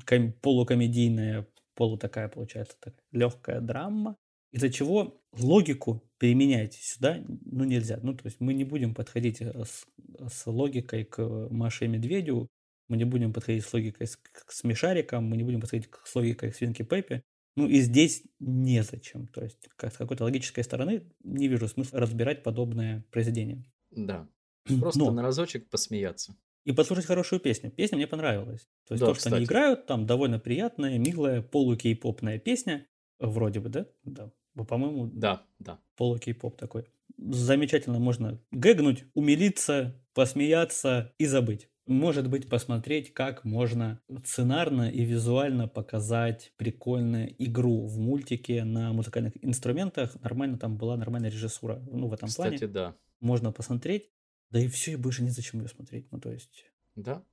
ком- 0.05 0.33
полукомедийная, 0.33 1.47
полу 1.75 1.97
такая 1.97 2.29
получается, 2.29 2.77
такая 2.81 3.01
легкая 3.13 3.61
драма. 3.61 4.17
Из-за 4.53 4.69
чего 4.71 5.23
логику 5.33 6.03
применять 6.21 6.75
сюда 6.75 7.25
ну, 7.27 7.65
нельзя. 7.65 7.99
Ну, 8.03 8.15
то 8.15 8.27
есть 8.27 8.41
мы 8.41 8.53
не 8.53 8.65
будем 8.65 8.95
подходить 8.95 9.41
э, 9.41 9.65
с, 9.65 9.87
с 10.29 10.47
логикой 10.47 11.07
к 11.07 11.19
Маше 11.51 11.87
и 11.87 11.89
Медведю, 11.89 12.47
мы 12.89 12.99
не 12.99 13.05
будем 13.05 13.33
подходить 13.33 13.65
с 13.65 13.73
логикой 13.73 14.07
с, 14.07 14.17
к 14.17 14.53
смешарикам, 14.53 15.25
мы 15.25 15.39
не 15.39 15.45
будем 15.45 15.63
подходить 15.63 15.89
с 16.05 16.15
логикой 16.15 16.51
к 16.51 16.55
свинке 16.55 16.85
Пеппи. 16.85 17.23
Ну 17.57 17.67
и 17.67 17.81
здесь 17.81 18.23
незачем. 18.39 19.29
То 19.29 19.43
есть 19.43 19.67
как, 19.77 19.95
с 19.95 19.97
какой-то 19.97 20.25
логической 20.25 20.63
стороны 20.63 21.11
не 21.25 21.49
вижу 21.49 21.69
смысла 21.69 22.01
разбирать 22.01 22.43
подобное 22.43 23.03
произведение. 23.11 23.65
Да. 23.91 24.29
Просто 24.81 25.01
Но... 25.01 25.11
на 25.13 25.23
разочек 25.23 25.71
посмеяться. 25.71 26.37
И 26.65 26.73
послушать 26.73 27.07
хорошую 27.07 27.41
песню. 27.41 27.71
Песня 27.71 27.97
мне 27.97 28.07
понравилась. 28.07 28.69
То 28.87 28.93
есть 28.93 29.01
да, 29.01 29.07
то, 29.07 29.15
что 29.15 29.21
кстати. 29.21 29.35
они 29.37 29.45
играют, 29.47 29.87
там 29.87 30.05
довольно 30.05 30.39
приятная, 30.39 30.99
милая, 30.99 31.41
полукей-попная 31.41 32.39
песня. 32.39 32.87
Вроде 33.19 33.61
бы, 33.61 33.71
да? 33.71 33.87
Да. 34.05 34.31
По-моему, 34.65 35.07
да, 35.07 35.47
да. 35.59 35.79
полукей-поп 35.97 36.57
такой. 36.57 36.87
Замечательно 37.19 37.99
можно 37.99 38.41
гэгнуть, 38.51 39.05
умилиться, 39.15 40.01
посмеяться 40.15 41.13
и 41.19 41.27
забыть. 41.27 41.69
Может 41.87 42.31
быть, 42.31 42.49
посмотреть, 42.49 43.13
как 43.13 43.45
можно 43.45 44.01
сценарно 44.25 44.89
и 44.89 45.05
визуально 45.05 45.67
показать 45.67 46.53
прикольную 46.57 47.35
игру 47.43 47.85
в 47.87 47.99
мультике 47.99 48.63
на 48.63 48.93
музыкальных 48.93 49.33
инструментах. 49.45 50.15
Нормально 50.23 50.57
там 50.57 50.77
была 50.77 50.97
нормальная 50.97 51.31
режиссура. 51.31 51.83
Ну, 51.91 52.07
в 52.07 52.13
этом 52.13 52.29
Кстати, 52.29 52.59
плане. 52.59 52.73
да. 52.73 52.97
Можно 53.19 53.51
посмотреть. 53.51 54.09
Да 54.51 54.61
и 54.61 54.69
все, 54.69 54.93
и 54.93 54.97
больше 54.97 55.25
незачем 55.25 55.61
ее 55.61 55.69
смотреть. 55.69 56.11
Ну, 56.13 56.21
то 56.21 56.31
есть... 56.31 56.65
Да. 56.95 57.25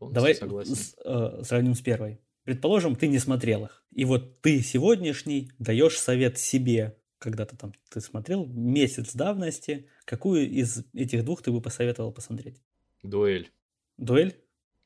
Давай 0.00 0.34
с, 0.34 0.96
э, 1.04 1.42
сравним 1.42 1.74
с 1.74 1.80
первой. 1.80 2.20
Предположим, 2.44 2.94
ты 2.94 3.08
не 3.08 3.18
смотрел 3.18 3.64
их. 3.64 3.84
И 3.92 4.04
вот 4.04 4.40
ты 4.42 4.60
сегодняшний 4.60 5.50
даешь 5.58 5.98
совет 5.98 6.38
себе, 6.38 6.96
когда-то 7.18 7.56
там 7.56 7.72
ты 7.90 8.00
смотрел, 8.00 8.46
месяц 8.46 9.14
давности, 9.14 9.88
какую 10.04 10.50
из 10.50 10.84
этих 10.92 11.24
двух 11.24 11.42
ты 11.42 11.50
бы 11.50 11.60
посоветовал 11.60 12.12
посмотреть? 12.12 12.60
Дуэль. 13.02 13.50
Дуэль? 13.96 14.36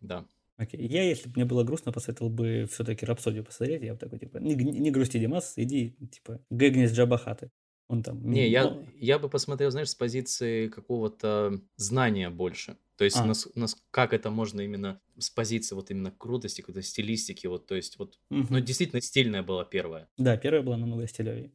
Да. 0.01 0.27
Окей. 0.57 0.87
Я, 0.87 1.03
если 1.03 1.29
бы 1.29 1.35
мне 1.37 1.45
было 1.45 1.65
грустно, 1.65 1.93
посоветовал 1.93 2.31
бы 2.31 2.69
все-таки 2.71 3.07
Рапсодию 3.07 3.45
посмотреть. 3.45 3.83
Я 3.83 3.95
бы 3.95 3.99
такой, 3.99 4.19
типа, 4.19 4.39
не, 4.39 4.55
не 4.55 4.91
грусти, 4.91 5.19
Димас, 5.19 5.55
иди, 5.57 5.97
типа, 6.13 6.41
гэгни 6.51 6.87
с 6.87 6.93
Джабахаты. 6.93 7.51
Он 7.89 8.03
там... 8.03 8.31
Не, 8.31 8.49
я, 8.49 8.77
я 8.99 9.19
бы 9.19 9.29
посмотрел, 9.29 9.71
знаешь, 9.71 9.89
с 9.89 9.95
позиции 9.95 10.69
какого-то 10.69 11.61
знания 11.77 12.29
больше. 12.29 12.77
То 12.97 13.05
есть, 13.05 13.17
а. 13.17 13.25
нас, 13.25 13.49
нас, 13.55 13.77
как 13.91 14.13
это 14.13 14.31
можно 14.31 14.61
именно 14.61 15.01
с 15.19 15.31
позиции 15.31 15.75
вот 15.75 15.91
именно 15.91 16.11
крутости, 16.11 16.61
какой-то 16.61 16.83
стилистики, 16.83 17.47
вот, 17.47 17.67
то 17.67 17.77
есть, 17.77 17.99
вот, 17.99 18.19
угу. 18.29 18.47
ну, 18.51 18.61
действительно 18.61 19.01
стильная 19.01 19.43
была 19.43 19.65
первая. 19.65 20.09
Да, 20.19 20.37
первая 20.37 20.63
была 20.63 20.77
намного 20.77 21.07
стилевее. 21.07 21.53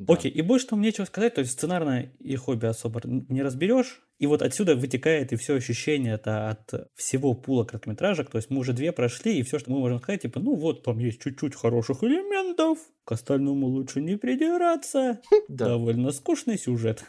Да. 0.00 0.14
Окей, 0.14 0.30
и 0.30 0.40
больше 0.40 0.66
там 0.66 0.80
нечего 0.80 1.04
сказать, 1.04 1.34
то 1.34 1.42
есть 1.42 1.52
сценарно 1.52 2.10
и 2.20 2.34
хобби 2.34 2.64
особо 2.64 3.02
не 3.04 3.42
разберешь, 3.42 4.00
и 4.18 4.26
вот 4.26 4.40
отсюда 4.40 4.74
вытекает 4.74 5.30
и 5.30 5.36
все 5.36 5.56
ощущение 5.56 6.14
это 6.14 6.48
от 6.48 6.90
всего 6.94 7.34
пула 7.34 7.64
короткометражек, 7.64 8.30
то 8.30 8.38
есть 8.38 8.48
мы 8.48 8.60
уже 8.60 8.72
две 8.72 8.92
прошли, 8.92 9.38
и 9.38 9.42
все, 9.42 9.58
что 9.58 9.70
мы 9.70 9.78
можем 9.78 9.98
сказать, 9.98 10.22
типа, 10.22 10.40
ну 10.40 10.54
вот, 10.54 10.84
там 10.84 10.98
есть 11.00 11.20
чуть-чуть 11.20 11.54
хороших 11.54 12.02
элементов, 12.02 12.78
к 13.04 13.12
остальному 13.12 13.66
лучше 13.66 14.00
не 14.00 14.16
придираться, 14.16 15.20
довольно 15.48 16.12
скучный 16.12 16.56
сюжет. 16.56 17.04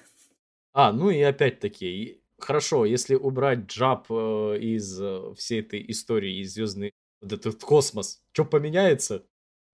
А, 0.73 0.91
ну 0.91 1.11
и 1.11 1.21
опять-таки, 1.21 2.21
хорошо, 2.39 2.83
если 2.83 3.15
убрать 3.15 3.67
джаб 3.67 4.07
э, 4.09 4.57
из 4.59 5.01
э, 5.01 5.33
всей 5.37 5.61
этой 5.61 5.89
истории, 5.89 6.41
из 6.41 6.55
звездный 6.55 6.91
вот 7.21 7.31
этот 7.31 7.63
космос, 7.63 8.21
что 8.33 8.43
поменяется? 8.43 9.23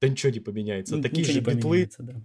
Да 0.02 0.08
ничего 0.08 0.32
не 0.32 0.40
поменяется. 0.40 0.96
Ну, 0.96 1.02
такие 1.02 1.26
же 1.26 1.40
битлы, 1.40 1.90
да. 1.98 2.22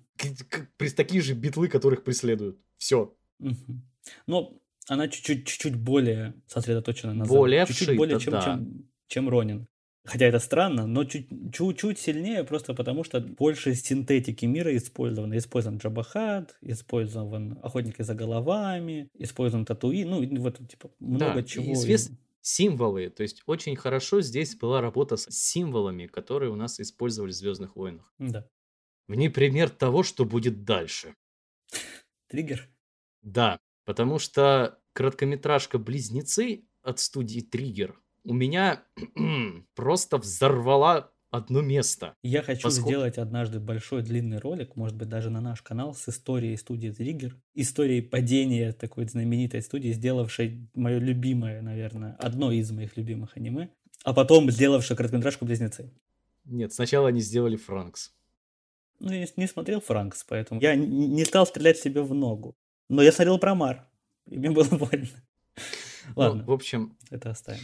такие 0.97 1.23
же 1.23 1.35
битлы, 1.35 1.69
которых 1.69 2.05
преследуют. 2.05 2.59
Все. 2.77 3.15
Угу. 3.39 3.83
Но 4.27 4.59
она 4.89 5.09
чуть-чуть, 5.09 5.47
чуть-чуть 5.47 5.77
более 5.77 6.35
сосредоточена 6.47 7.15
на 7.15 7.25
более 7.25 7.67
чуть-чуть 7.67 7.89
вшита, 7.89 7.97
более, 7.97 8.21
чем, 8.21 8.33
да. 8.33 8.43
чем, 8.43 8.89
чем 9.07 9.29
Ронин. 9.29 9.67
Хотя 10.05 10.27
это 10.27 10.41
странно, 10.41 10.87
но 10.87 11.05
чуть, 11.05 11.29
чуть-чуть 11.53 11.99
сильнее, 11.99 12.43
просто 12.43 12.75
потому 12.75 13.05
что 13.05 13.21
больше 13.21 13.75
синтетики 13.75 14.45
мира 14.47 14.77
использовано. 14.77 15.39
Использован 15.39 15.79
Джабахат, 15.79 16.57
использован 16.61 17.59
Охотники 17.63 18.03
за 18.03 18.15
головами, 18.15 19.09
использован 19.15 19.65
Татуи, 19.65 20.03
ну, 20.03 20.27
вот, 20.41 20.59
типа, 20.69 20.91
много 20.99 21.35
да, 21.35 21.43
чего. 21.45 21.73
Извест... 21.73 22.11
Символы, 22.43 23.09
то 23.09 23.23
есть 23.23 23.43
очень 23.47 23.77
хорошо 23.77 24.21
здесь 24.21 24.57
была 24.57 24.81
работа 24.81 25.17
с 25.17 25.29
символами, 25.31 26.07
которые 26.07 26.51
у 26.51 26.57
нас 26.57 26.81
использовали 26.81 27.31
в 27.31 27.37
Звездных 27.37 27.77
войнах. 27.77 28.13
Да. 28.19 28.49
В 29.07 29.15
ней 29.15 29.31
пример 29.31 29.71
того, 29.71 30.03
что 30.03 30.25
будет 30.25 30.65
дальше. 30.65 31.15
Триггер? 32.29 32.69
Да, 33.23 33.61
потому 33.85 34.19
что 34.19 34.81
короткометражка 34.93 35.79
«Близнецы» 35.79 36.67
от 36.83 36.99
студии 36.99 37.41
«Триггер» 37.41 38.03
у 38.25 38.35
меня 38.35 38.87
просто 39.75 40.19
взорвала 40.19 41.12
одно 41.33 41.63
место. 41.63 42.15
Я 42.23 42.43
хочу 42.43 42.63
Поскольку... 42.63 42.91
сделать 42.91 43.19
однажды 43.19 43.59
большой 43.59 44.03
длинный 44.03 44.39
ролик, 44.39 44.77
может 44.77 44.97
быть, 44.97 45.09
даже 45.09 45.31
на 45.31 45.41
наш 45.41 45.63
канал 45.63 45.95
с 45.95 46.09
историей 46.09 46.57
студии 46.57 46.91
Триггер, 46.91 47.37
историей 47.55 48.03
падения 48.03 48.73
такой 48.73 49.09
знаменитой 49.09 49.63
студии, 49.63 49.93
сделавшей 49.93 50.69
мое 50.75 50.99
любимое, 50.99 51.63
наверное, 51.63 52.15
одно 52.21 52.53
из 52.53 52.71
моих 52.71 52.97
любимых 52.97 53.37
аниме, 53.37 53.71
а 54.05 54.13
потом 54.13 54.51
сделавшей 54.51 54.95
короткометражку 54.95 55.47
«Близнецы». 55.47 55.93
Нет, 56.45 56.73
сначала 56.73 57.09
они 57.09 57.21
сделали 57.21 57.57
Франкс. 57.57 58.13
Ну, 59.01 59.13
я 59.13 59.27
не 59.37 59.47
смотрел 59.47 59.81
Франкс, 59.81 60.25
поэтому 60.25 60.61
я 60.61 60.77
не 60.77 61.25
стал 61.25 61.47
стрелять 61.47 61.79
себе 61.79 62.03
в 62.03 62.15
ногу. 62.15 62.55
Но 62.89 63.03
я 63.03 63.11
смотрел 63.11 63.39
про 63.39 63.55
Мар, 63.55 63.89
и 64.27 64.39
мне 64.39 64.51
было 64.51 64.65
больно. 64.65 65.09
Ну, 66.09 66.13
Ладно, 66.17 66.43
ну, 66.43 66.51
в 66.51 66.53
общем, 66.53 66.99
это 67.11 67.31
оставим. 67.31 67.63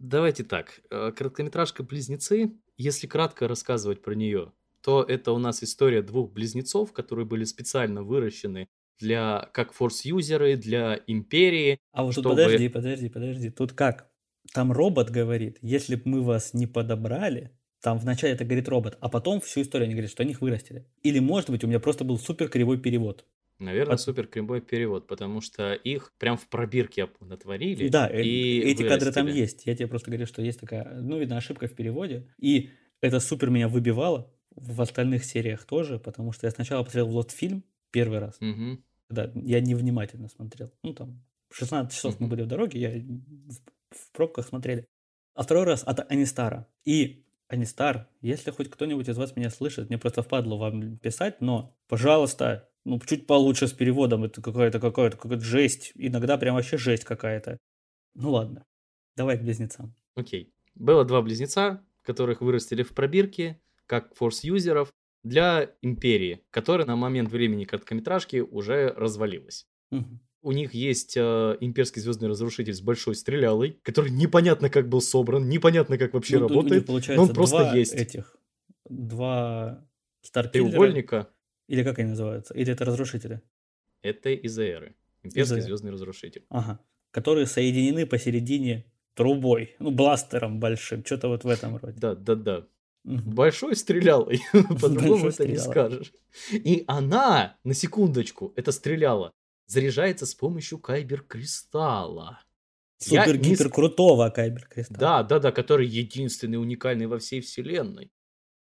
Давайте 0.00 0.44
так. 0.44 0.80
Э, 0.90 1.12
короткометражка 1.14 1.82
«Близнецы», 1.82 2.52
если 2.80 3.06
кратко 3.06 3.46
рассказывать 3.46 4.02
про 4.02 4.14
нее, 4.14 4.52
то 4.82 5.02
это 5.02 5.32
у 5.32 5.38
нас 5.38 5.62
история 5.62 6.02
двух 6.02 6.32
близнецов, 6.32 6.92
которые 6.92 7.26
были 7.26 7.44
специально 7.44 8.02
выращены 8.02 8.68
для 8.98 9.48
как 9.52 9.72
форс-юзеры, 9.72 10.56
для 10.56 11.00
империи. 11.06 11.78
А 11.92 12.04
вот 12.04 12.12
чтобы... 12.12 12.30
тут 12.30 12.38
подожди, 12.38 12.68
подожди, 12.68 13.08
подожди. 13.08 13.50
Тут 13.50 13.72
как? 13.72 14.10
Там 14.54 14.72
робот 14.72 15.10
говорит, 15.10 15.58
если 15.60 15.96
бы 15.96 16.02
мы 16.06 16.22
вас 16.22 16.54
не 16.54 16.66
подобрали, 16.66 17.50
там 17.82 17.98
вначале 17.98 18.32
это 18.32 18.44
говорит 18.44 18.68
робот, 18.68 18.96
а 19.00 19.08
потом 19.08 19.40
всю 19.40 19.62
историю 19.62 19.84
они 19.86 19.94
говорят, 19.94 20.10
что 20.10 20.22
они 20.22 20.32
их 20.32 20.40
вырастили. 20.40 20.86
Или, 21.02 21.18
может 21.18 21.50
быть, 21.50 21.62
у 21.64 21.66
меня 21.66 21.80
просто 21.80 22.04
был 22.04 22.18
супер 22.18 22.48
кривой 22.48 22.78
перевод. 22.78 23.26
Наверное, 23.60 23.94
От... 23.94 24.00
супер 24.00 24.26
кривой 24.26 24.60
перевод, 24.62 25.06
потому 25.06 25.40
что 25.40 25.74
их 25.74 26.12
прям 26.18 26.36
в 26.36 26.48
пробирке 26.48 27.08
натворили. 27.20 27.88
Да, 27.88 28.08
э, 28.10 28.22
и 28.22 28.58
эти 28.58 28.82
вырастили. 28.82 28.88
кадры 28.88 29.12
там 29.12 29.26
есть. 29.26 29.66
Я 29.66 29.76
тебе 29.76 29.86
просто 29.86 30.10
говорю, 30.10 30.26
что 30.26 30.42
есть 30.42 30.58
такая, 30.58 31.00
ну, 31.00 31.18
видно, 31.18 31.36
ошибка 31.36 31.68
в 31.68 31.74
переводе. 31.74 32.26
И 32.38 32.70
это 33.00 33.20
супер 33.20 33.50
меня 33.50 33.68
выбивало 33.68 34.32
в 34.56 34.80
остальных 34.80 35.24
сериях 35.24 35.64
тоже, 35.64 35.98
потому 35.98 36.32
что 36.32 36.46
я 36.46 36.50
сначала 36.50 36.82
посмотрел 36.82 37.08
в 37.08 37.14
лот 37.14 37.30
фильм 37.32 37.62
первый 37.90 38.18
раз. 38.18 38.38
Угу. 38.40 38.78
Да, 39.10 39.30
я 39.34 39.60
невнимательно 39.60 40.28
смотрел. 40.28 40.72
Ну, 40.82 40.94
там, 40.94 41.22
16 41.50 41.92
часов 41.94 42.14
угу. 42.14 42.24
мы 42.24 42.30
были 42.30 42.42
в 42.42 42.46
дороге, 42.46 42.80
я 42.80 42.90
в, 42.90 43.96
в 43.96 44.12
пробках 44.12 44.46
смотрели. 44.46 44.86
А 45.34 45.42
второй 45.42 45.64
раз 45.64 45.82
от 45.84 46.10
Анистара. 46.10 46.66
И 46.84 47.24
Анистар, 47.48 48.08
если 48.20 48.52
хоть 48.52 48.70
кто-нибудь 48.70 49.08
из 49.08 49.18
вас 49.18 49.36
меня 49.36 49.50
слышит, 49.50 49.88
мне 49.88 49.98
просто 49.98 50.22
впадло 50.22 50.56
вам 50.56 50.96
писать, 50.98 51.40
но, 51.40 51.76
пожалуйста, 51.88 52.69
ну, 52.84 52.98
чуть 53.00 53.26
получше 53.26 53.68
с 53.68 53.72
переводом. 53.72 54.24
Это 54.24 54.42
какая-то 54.42 54.80
какая-то 54.80 55.16
какая-то 55.16 55.44
жесть. 55.44 55.92
Иногда 55.94 56.38
прям 56.38 56.54
вообще 56.54 56.78
жесть 56.78 57.04
какая-то. 57.04 57.58
Ну 58.14 58.30
ладно. 58.30 58.64
Давай 59.16 59.38
к 59.38 59.42
близнецам. 59.42 59.94
Окей. 60.14 60.52
Было 60.74 61.04
два 61.04 61.22
близнеца, 61.22 61.84
которых 62.02 62.40
вырастили 62.40 62.82
в 62.82 62.94
пробирке, 62.94 63.60
как 63.86 64.14
форс-юзеров, 64.14 64.92
для 65.22 65.74
Империи, 65.82 66.42
которая 66.50 66.86
на 66.86 66.96
момент 66.96 67.30
времени 67.30 67.64
короткометражки 67.64 68.38
уже 68.38 68.94
развалилась. 68.96 69.66
Угу. 69.90 70.20
У 70.42 70.52
них 70.52 70.72
есть 70.72 71.16
э, 71.18 71.56
имперский 71.60 72.00
звездный 72.00 72.28
разрушитель 72.28 72.72
с 72.72 72.80
большой 72.80 73.14
стрелялой, 73.14 73.78
который 73.82 74.10
непонятно 74.10 74.70
как 74.70 74.88
был 74.88 75.02
собран, 75.02 75.48
непонятно 75.50 75.98
как 75.98 76.14
вообще 76.14 76.38
ну, 76.38 76.48
работает, 76.48 76.88
но 76.88 77.22
он 77.22 77.28
просто 77.34 77.72
есть. 77.74 77.92
этих, 77.92 78.34
два 78.88 79.86
старкиллера. 80.22 80.70
Треугольника 80.70 81.28
или 81.70 81.84
как 81.84 82.00
они 82.00 82.10
называются? 82.10 82.52
Или 82.54 82.72
это 82.72 82.84
разрушители? 82.84 83.42
Это 84.02 84.30
из 84.30 84.58
эры. 84.58 84.96
Имперский 85.22 85.58
из 85.58 85.64
звездный 85.64 85.92
разрушитель. 85.92 86.44
Ага. 86.48 86.80
Которые 87.12 87.46
соединены 87.46 88.06
посередине 88.06 88.86
трубой, 89.14 89.76
ну, 89.78 89.92
бластером 89.92 90.58
большим, 90.58 91.04
что-то 91.04 91.28
вот 91.28 91.44
в 91.44 91.48
этом 91.48 91.76
роде. 91.76 91.96
Да, 92.00 92.16
да, 92.16 92.34
да. 92.34 92.66
Угу. 93.04 93.30
Большой 93.30 93.76
стрелялой, 93.76 94.40
по-другому 94.80 95.28
это 95.28 95.46
не 95.46 95.58
скажешь. 95.58 96.12
И 96.52 96.82
она, 96.88 97.56
на 97.62 97.74
секундочку, 97.74 98.52
это 98.56 98.72
стреляла, 98.72 99.30
заряжается 99.66 100.26
с 100.26 100.34
помощью 100.34 100.78
кайбер-кристалла. 100.78 102.40
Супер-гипер 102.98 103.70
крутого 103.70 104.28
кайбер-кристалла. 104.30 104.98
Да, 104.98 105.22
да, 105.22 105.38
да, 105.38 105.52
который 105.52 105.86
единственный, 105.86 106.56
уникальный 106.56 107.06
во 107.06 107.20
всей 107.20 107.40
вселенной. 107.40 108.10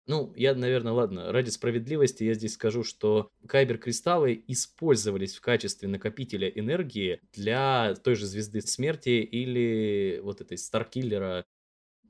Ну, 0.07 0.33
я, 0.37 0.55
наверное, 0.55 0.93
ладно, 0.93 1.33
ради 1.33 1.51
справедливости 1.51 2.23
я 2.23 2.35
здесь 2.35 2.55
скажу, 2.55 2.85
что 2.85 3.31
кайбер-кристаллы 3.47 4.41
использовались 4.47 5.35
в 5.37 5.41
качестве 5.41 5.89
накопителя 5.89 6.49
энергии 6.49 7.21
для 7.33 7.95
той 8.05 8.15
же 8.15 8.27
звезды 8.27 8.61
смерти 8.61 9.09
или 9.11 10.21
вот 10.23 10.41
этой 10.41 10.59
Старкиллера, 10.59 11.45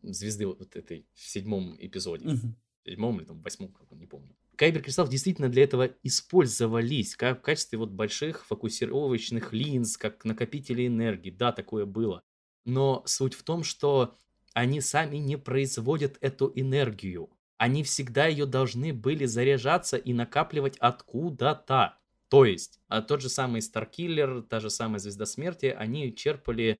звезды 0.02 0.46
вот 0.46 0.76
этой 0.76 1.06
в 1.14 1.20
седьмом 1.28 1.76
эпизоде. 1.78 2.26
Мгм. 2.26 2.56
В 2.84 2.90
седьмом 2.90 3.18
или 3.20 3.26
там 3.26 3.42
восьмом, 3.42 3.72
как 3.72 3.92
он, 3.92 3.98
не 3.98 4.06
помню. 4.06 4.36
Кайбер-кристаллы 4.56 5.10
действительно 5.10 5.48
для 5.48 5.64
этого 5.64 5.90
использовались, 6.02 7.16
как 7.16 7.40
в 7.40 7.42
качестве 7.42 7.78
вот 7.78 7.90
больших 7.90 8.46
фокусировочных 8.46 9.52
линз, 9.52 9.96
как 9.96 10.24
накопители 10.24 10.86
энергии. 10.86 11.30
Да, 11.30 11.52
такое 11.52 11.86
было. 11.86 12.22
Но 12.64 13.02
суть 13.06 13.34
в 13.34 13.42
том, 13.42 13.64
что 13.64 14.14
они 14.54 14.80
сами 14.80 15.18
не 15.18 15.36
производят 15.36 16.16
эту 16.20 16.50
энергию. 16.54 17.30
Они 17.58 17.82
всегда 17.82 18.26
ее 18.26 18.46
должны 18.46 18.92
были 18.92 19.24
заряжаться 19.24 19.96
и 19.96 20.12
накапливать 20.12 20.76
откуда-то. 20.78 21.98
То 22.28 22.44
есть, 22.44 22.80
а 22.88 23.02
тот 23.02 23.22
же 23.22 23.28
самый 23.28 23.62
Старкиллер, 23.62 24.42
та 24.42 24.60
же 24.60 24.68
самая 24.68 24.98
Звезда 24.98 25.26
Смерти, 25.26 25.66
они 25.66 26.14
черпали... 26.14 26.76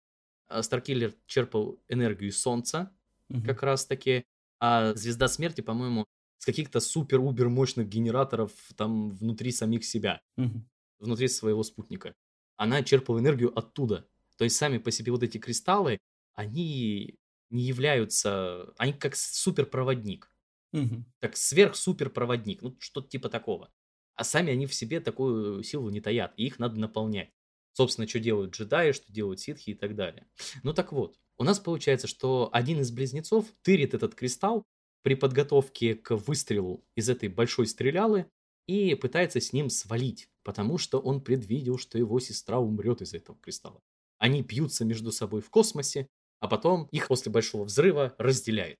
Старкиллер 0.60 1.14
черпал 1.26 1.80
энергию 1.88 2.32
Солнца, 2.32 2.92
Мгм. 3.28 3.42
как 3.44 3.62
раз 3.64 3.84
таки, 3.86 4.24
а 4.60 4.94
Звезда 4.94 5.26
Смерти, 5.28 5.60
по-моему, 5.60 6.04
с 6.38 6.44
каких-то 6.44 6.78
супер-убер 6.80 7.48
мощных 7.48 7.88
генераторов 7.88 8.52
там 8.76 9.10
внутри 9.10 9.50
самих 9.50 9.84
себя 9.84 10.20
Мгм. 10.36 10.68
внутри 11.00 11.26
своего 11.28 11.62
спутника. 11.64 12.14
Она 12.56 12.82
черпала 12.82 13.18
энергию 13.18 13.56
оттуда. 13.58 14.06
То 14.36 14.44
есть 14.44 14.56
сами 14.56 14.78
по 14.78 14.90
себе 14.90 15.10
вот 15.12 15.22
эти 15.22 15.38
кристаллы, 15.38 15.98
они 16.34 17.18
не 17.50 17.62
являются... 17.62 18.72
Они 18.78 18.92
как 18.92 19.16
суперпроводник. 19.16 20.30
Мгм. 20.76 21.06
Как 21.20 21.36
сверх-суперпроводник. 21.36 22.62
Ну, 22.62 22.76
что-то 22.80 23.08
типа 23.08 23.28
такого. 23.28 23.72
А 24.14 24.24
сами 24.24 24.52
они 24.52 24.66
в 24.66 24.74
себе 24.74 25.00
такую 25.00 25.62
силу 25.62 25.90
не 25.90 26.00
таят. 26.00 26.34
И 26.36 26.46
их 26.46 26.58
надо 26.58 26.78
наполнять. 26.78 27.30
Собственно, 27.72 28.08
что 28.08 28.20
делают 28.20 28.54
джедаи, 28.54 28.92
что 28.92 29.12
делают 29.12 29.40
ситхи 29.40 29.70
и 29.70 29.74
так 29.74 29.94
далее. 29.96 30.26
Ну 30.62 30.72
так 30.72 30.92
вот, 30.92 31.18
у 31.38 31.44
нас 31.44 31.58
получается, 31.60 32.06
что 32.06 32.48
один 32.52 32.80
из 32.80 32.90
близнецов 32.90 33.46
тырит 33.62 33.94
этот 33.94 34.14
кристалл 34.14 34.64
при 35.02 35.14
подготовке 35.14 35.94
к 35.94 36.16
выстрелу 36.16 36.84
из 36.94 37.08
этой 37.10 37.28
большой 37.28 37.66
стрелялы 37.66 38.26
и 38.66 38.94
пытается 38.94 39.40
с 39.40 39.52
ним 39.52 39.70
свалить, 39.70 40.28
потому 40.42 40.78
что 40.78 40.98
он 40.98 41.20
предвидел, 41.20 41.78
что 41.78 41.98
его 41.98 42.18
сестра 42.20 42.58
умрет 42.58 43.02
из 43.02 43.14
этого 43.14 43.38
кристалла. 43.40 43.80
Они 44.18 44.42
бьются 44.42 44.84
между 44.84 45.12
собой 45.12 45.42
в 45.42 45.50
космосе, 45.50 46.08
а 46.40 46.48
потом 46.48 46.88
их 46.90 47.08
после 47.08 47.30
большого 47.30 47.64
взрыва 47.64 48.14
разделяет. 48.18 48.78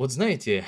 Вот 0.00 0.12
знаете, 0.12 0.64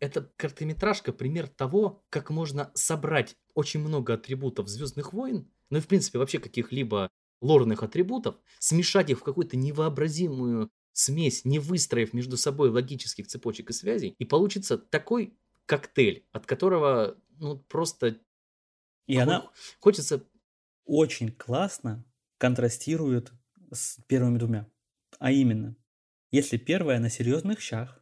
это 0.00 0.32
короткометражка 0.38 1.12
пример 1.12 1.46
того, 1.46 2.06
как 2.08 2.30
можно 2.30 2.72
собрать 2.72 3.36
очень 3.52 3.80
много 3.80 4.14
атрибутов 4.14 4.66
Звездных 4.66 5.12
войн, 5.12 5.46
ну 5.68 5.76
и 5.76 5.80
в 5.82 5.86
принципе 5.86 6.18
вообще 6.18 6.38
каких-либо 6.38 7.10
лорных 7.42 7.82
атрибутов, 7.82 8.36
смешать 8.60 9.10
их 9.10 9.18
в 9.18 9.24
какую-то 9.24 9.58
невообразимую 9.58 10.70
смесь, 10.94 11.44
не 11.44 11.58
выстроив 11.58 12.14
между 12.14 12.38
собой 12.38 12.70
логических 12.70 13.26
цепочек 13.26 13.68
и 13.68 13.74
связей, 13.74 14.14
и 14.18 14.24
получится 14.24 14.78
такой 14.78 15.36
коктейль, 15.66 16.24
от 16.32 16.46
которого 16.46 17.18
ну 17.38 17.58
просто 17.58 18.22
И 19.06 19.16
хо- 19.16 19.20
она 19.20 19.50
хочется 19.80 20.26
очень 20.86 21.30
классно 21.30 22.06
контрастирует 22.38 23.32
с 23.70 23.98
первыми 24.06 24.38
двумя. 24.38 24.66
А 25.18 25.30
именно, 25.30 25.76
если 26.30 26.56
первая 26.56 27.00
на 27.00 27.10
серьезных 27.10 27.60
щах, 27.60 28.01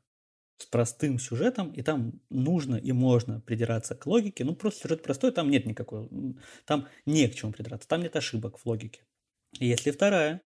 с 0.63 0.67
простым 0.67 1.19
сюжетом, 1.19 1.73
и 1.73 1.83
там 1.83 2.21
нужно 2.31 2.77
и 2.77 2.93
можно 2.93 3.41
придираться 3.41 3.95
к 3.95 4.07
логике, 4.07 4.45
ну 4.45 4.55
просто 4.55 4.83
сюжет 4.83 5.03
простой, 5.03 5.33
там 5.33 5.51
нет 5.51 5.67
никакой, 5.67 6.09
там 6.67 6.89
не 7.07 7.29
к 7.29 7.35
чему 7.35 7.53
придраться, 7.53 7.89
там 7.89 8.03
нет 8.03 8.17
ошибок 8.17 8.59
в 8.59 8.67
логике. 8.67 9.03
И 9.59 9.67
Если 9.67 9.91
вторая, 9.91 10.43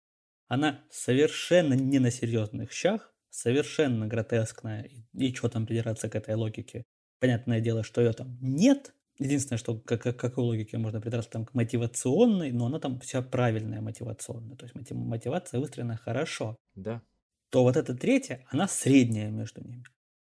она 0.47 0.85
совершенно 0.91 1.75
не 1.75 1.99
на 1.99 2.11
серьезных 2.11 2.73
щах, 2.73 3.13
совершенно 3.31 4.07
гротескная, 4.07 4.83
и, 4.83 5.05
и 5.15 5.35
что 5.35 5.49
там 5.49 5.67
придираться 5.67 6.09
к 6.09 6.15
этой 6.15 6.35
логике? 6.35 6.85
Понятное 7.21 7.61
дело, 7.61 7.83
что 7.83 8.01
ее 8.01 8.13
там 8.13 8.39
нет. 8.41 8.95
Единственное, 9.19 9.59
что 9.59 9.79
к, 9.79 9.97
к 9.97 10.13
какой 10.13 10.45
логике 10.45 10.79
можно 10.79 11.01
придраться 11.01 11.31
там 11.31 11.45
к 11.45 11.55
мотивационной, 11.55 12.53
но 12.53 12.67
она 12.67 12.81
там 12.81 13.01
вся 13.01 13.23
правильная 13.23 13.81
мотивационная. 13.81 14.57
То 14.57 14.65
есть 14.65 14.75
мотив- 14.75 14.97
мотивация 14.97 15.61
выстроена 15.61 15.97
хорошо. 15.97 16.57
да. 16.75 17.03
То 17.51 17.63
вот 17.63 17.77
эта 17.77 17.95
третья, 17.95 18.45
она 18.51 18.67
средняя 18.67 19.31
между 19.31 19.63
ними. 19.63 19.85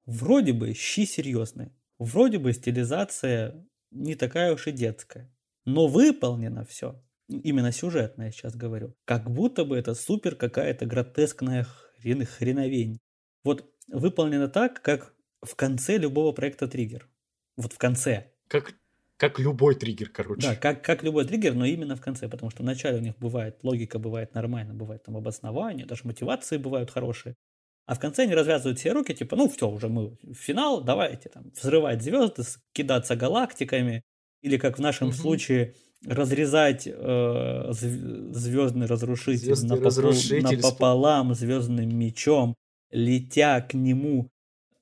Вроде 0.06 0.52
бы 0.52 0.72
щи 0.74 1.04
серьезные, 1.04 1.72
вроде 1.98 2.38
бы 2.38 2.52
стилизация 2.52 3.66
не 3.90 4.14
такая 4.14 4.52
уж 4.52 4.66
и 4.68 4.72
детская, 4.72 5.32
но 5.64 5.88
выполнено 5.88 6.64
все, 6.64 7.02
именно 7.28 7.72
сюжетно 7.72 8.24
я 8.24 8.30
сейчас 8.30 8.54
говорю, 8.54 8.94
как 9.04 9.30
будто 9.30 9.64
бы 9.64 9.76
это 9.76 9.94
супер 9.94 10.36
какая-то 10.36 10.86
гротескная 10.86 11.64
хрен, 11.64 12.24
хреновень. 12.24 13.00
Вот 13.44 13.68
выполнено 13.88 14.48
так, 14.48 14.80
как 14.82 15.14
в 15.42 15.54
конце 15.54 15.98
любого 15.98 16.32
проекта 16.32 16.68
Триггер. 16.68 17.08
Вот 17.56 17.72
в 17.72 17.78
конце. 17.78 18.32
Как, 18.48 18.74
как 19.16 19.38
любой 19.38 19.74
триггер, 19.74 20.10
короче. 20.10 20.42
Да, 20.48 20.56
как, 20.56 20.84
как 20.84 21.02
любой 21.02 21.24
триггер, 21.24 21.54
но 21.54 21.64
именно 21.64 21.96
в 21.96 22.00
конце, 22.00 22.28
потому 22.28 22.50
что 22.50 22.62
в 22.62 22.66
начале 22.66 22.98
у 22.98 23.00
них 23.00 23.18
бывает, 23.18 23.58
логика 23.62 23.98
бывает 23.98 24.34
нормально, 24.34 24.74
бывает 24.74 25.02
там 25.04 25.16
обоснование, 25.16 25.86
даже 25.86 26.02
мотивации 26.04 26.58
бывают 26.58 26.90
хорошие. 26.90 27.34
А 27.86 27.94
в 27.94 28.00
конце 28.00 28.24
они 28.24 28.34
развязывают 28.34 28.78
все 28.78 28.92
руки, 28.92 29.14
типа, 29.14 29.36
ну 29.36 29.48
все, 29.48 29.68
уже 29.68 29.88
мы 29.88 30.16
в 30.22 30.34
финал, 30.34 30.82
давайте 30.82 31.28
там 31.28 31.52
взрывать 31.54 32.02
звезды, 32.02 32.42
кидаться 32.72 33.14
галактиками, 33.14 34.02
или 34.42 34.58
как 34.58 34.78
в 34.78 34.80
нашем 34.80 35.08
Мгм. 35.08 35.16
случае 35.16 35.74
разрезать 36.04 36.86
э, 36.86 37.72
звездный 37.72 38.86
разрушитель 38.86 39.38
Звездный 39.38 39.76
напопол- 39.76 39.84
разрушитель 39.86 40.42
напополам 40.42 41.34
звездным 41.34 41.96
мечом, 41.96 42.54
летя 42.90 43.60
к 43.60 43.74
нему 43.74 44.30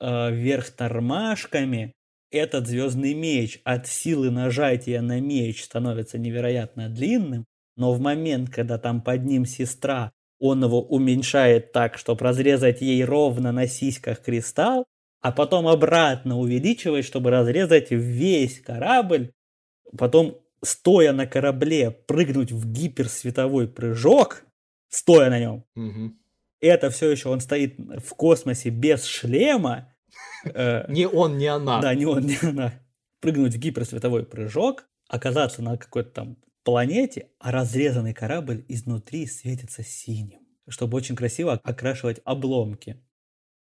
э, 0.01 0.33
вверх 0.33 0.71
тормашками, 0.71 1.93
этот 2.31 2.67
звездный 2.67 3.15
меч 3.15 3.61
от 3.65 3.87
силы 3.87 4.31
нажатия 4.31 5.01
на 5.03 5.21
меч 5.21 5.63
становится 5.63 6.19
невероятно 6.19 6.89
длинным, 6.89 7.45
но 7.77 7.93
в 7.93 8.01
момент, 8.01 8.51
когда 8.51 8.79
там 8.79 9.03
под 9.03 9.25
ним 9.25 9.47
сестра, 9.47 10.11
он 10.47 10.62
его 10.62 10.82
уменьшает 10.82 11.72
так, 11.72 11.97
чтобы 11.97 12.22
разрезать 12.22 12.82
ей 12.82 13.03
ровно 13.03 13.51
на 13.51 13.66
сиськах 13.66 14.20
кристалл, 14.20 14.84
а 15.22 15.32
потом 15.32 15.66
обратно 15.66 16.38
увеличивает, 16.38 17.07
чтобы 17.07 17.30
разрезать 17.30 17.90
весь 17.90 18.61
корабль, 18.61 19.32
потом, 19.97 20.36
стоя 20.62 21.14
на 21.14 21.26
корабле, 21.26 21.90
прыгнуть 21.90 22.53
в 22.53 22.70
гиперсветовой 22.70 23.68
прыжок, 23.68 24.45
стоя 24.90 25.30
на 25.30 25.40
нем. 25.40 25.64
Мгм. 25.74 26.18
Это 26.61 26.90
все 26.90 27.11
еще 27.11 27.30
он 27.30 27.40
стоит 27.40 27.78
в 27.78 28.11
космосе 28.11 28.68
без 28.68 29.05
шлема. 29.05 29.88
Э, 30.45 30.84
Не 30.92 31.09
он, 31.09 31.38
не 31.38 31.47
она. 31.47 31.80
да, 31.80 31.95
не 31.95 32.05
он, 32.05 32.26
не 32.26 32.36
она. 32.42 32.74
Прыгнуть 33.20 33.55
в 33.55 33.59
гиперсветовой 33.59 34.26
прыжок, 34.26 34.84
оказаться 35.09 35.62
на 35.62 35.78
какой-то 35.78 36.11
там 36.11 36.36
планете, 36.65 37.31
а 37.39 37.53
разрезанный 37.53 38.15
корабль 38.15 38.65
изнутри 38.69 39.27
светится 39.27 39.85
синим, 39.85 40.41
чтобы 40.69 40.97
очень 40.97 41.15
красиво 41.15 41.53
окрашивать 41.53 42.21
обломки. 42.25 43.03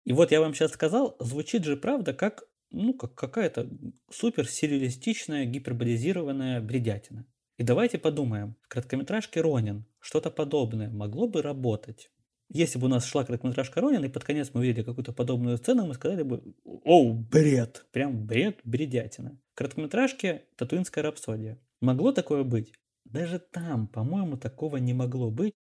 И 0.05 0.13
вот 0.13 0.31
я 0.31 0.41
вам 0.41 0.53
сейчас 0.53 0.71
сказал, 0.71 1.15
звучит 1.19 1.63
же 1.63 1.77
правда 1.77 2.13
как, 2.13 2.43
ну, 2.71 2.93
как 2.93 3.13
какая-то 3.15 3.69
супер 4.09 4.47
сюрреалистичная, 4.47 5.45
гиперболизированная 5.45 6.61
бредятина. 6.61 7.25
И 7.57 7.63
давайте 7.63 7.97
подумаем, 7.97 8.55
в 8.63 8.67
короткометражке 8.67 9.41
Ронин 9.41 9.85
что-то 9.99 10.31
подобное 10.31 10.89
могло 10.89 11.27
бы 11.27 11.41
работать. 11.41 12.09
Если 12.49 12.77
бы 12.77 12.87
у 12.87 12.89
нас 12.89 13.05
шла 13.05 13.23
короткометражка 13.23 13.79
Ронин, 13.79 14.03
и 14.03 14.09
под 14.09 14.23
конец 14.23 14.51
мы 14.53 14.61
увидели 14.61 14.83
какую-то 14.83 15.13
подобную 15.13 15.57
сцену, 15.57 15.85
мы 15.85 15.93
сказали 15.93 16.23
бы, 16.23 16.43
оу, 16.63 17.13
бред, 17.13 17.85
прям 17.91 18.25
бред, 18.25 18.59
бредятина. 18.63 19.39
В 19.53 19.55
короткометражке 19.55 20.45
«Татуинская 20.57 21.03
рапсодия». 21.03 21.59
Могло 21.79 22.11
такое 22.11 22.43
быть? 22.43 22.73
Даже 23.05 23.39
там, 23.39 23.87
по-моему, 23.87 24.37
такого 24.37 24.77
не 24.77 24.93
могло 24.93 25.29
быть, 25.29 25.53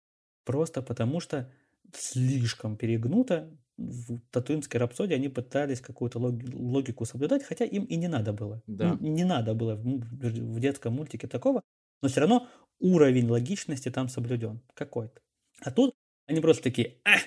просто 0.45 0.81
потому 0.81 1.19
что 1.19 1.51
слишком 1.93 2.77
перегнуто. 2.77 3.57
В 3.77 4.19
«Татуинской 4.29 4.79
рапсодии» 4.79 5.15
они 5.15 5.27
пытались 5.27 5.81
какую-то 5.81 6.19
логи- 6.19 6.53
логику 6.53 7.05
соблюдать, 7.05 7.43
хотя 7.43 7.65
им 7.65 7.83
и 7.85 7.95
не 7.95 8.07
надо 8.07 8.31
было. 8.31 8.61
Да. 8.67 8.97
Ну, 8.99 9.09
не 9.09 9.23
надо 9.23 9.55
было 9.55 9.75
в 9.75 10.59
детском 10.59 10.93
мультике 10.93 11.27
такого, 11.27 11.63
но 12.01 12.09
все 12.09 12.19
равно 12.19 12.47
уровень 12.79 13.27
логичности 13.27 13.89
там 13.89 14.07
соблюден 14.07 14.61
какой-то. 14.75 15.21
А 15.61 15.71
тут 15.71 15.95
они 16.27 16.41
просто 16.41 16.63
такие, 16.63 17.01
а, 17.05 17.17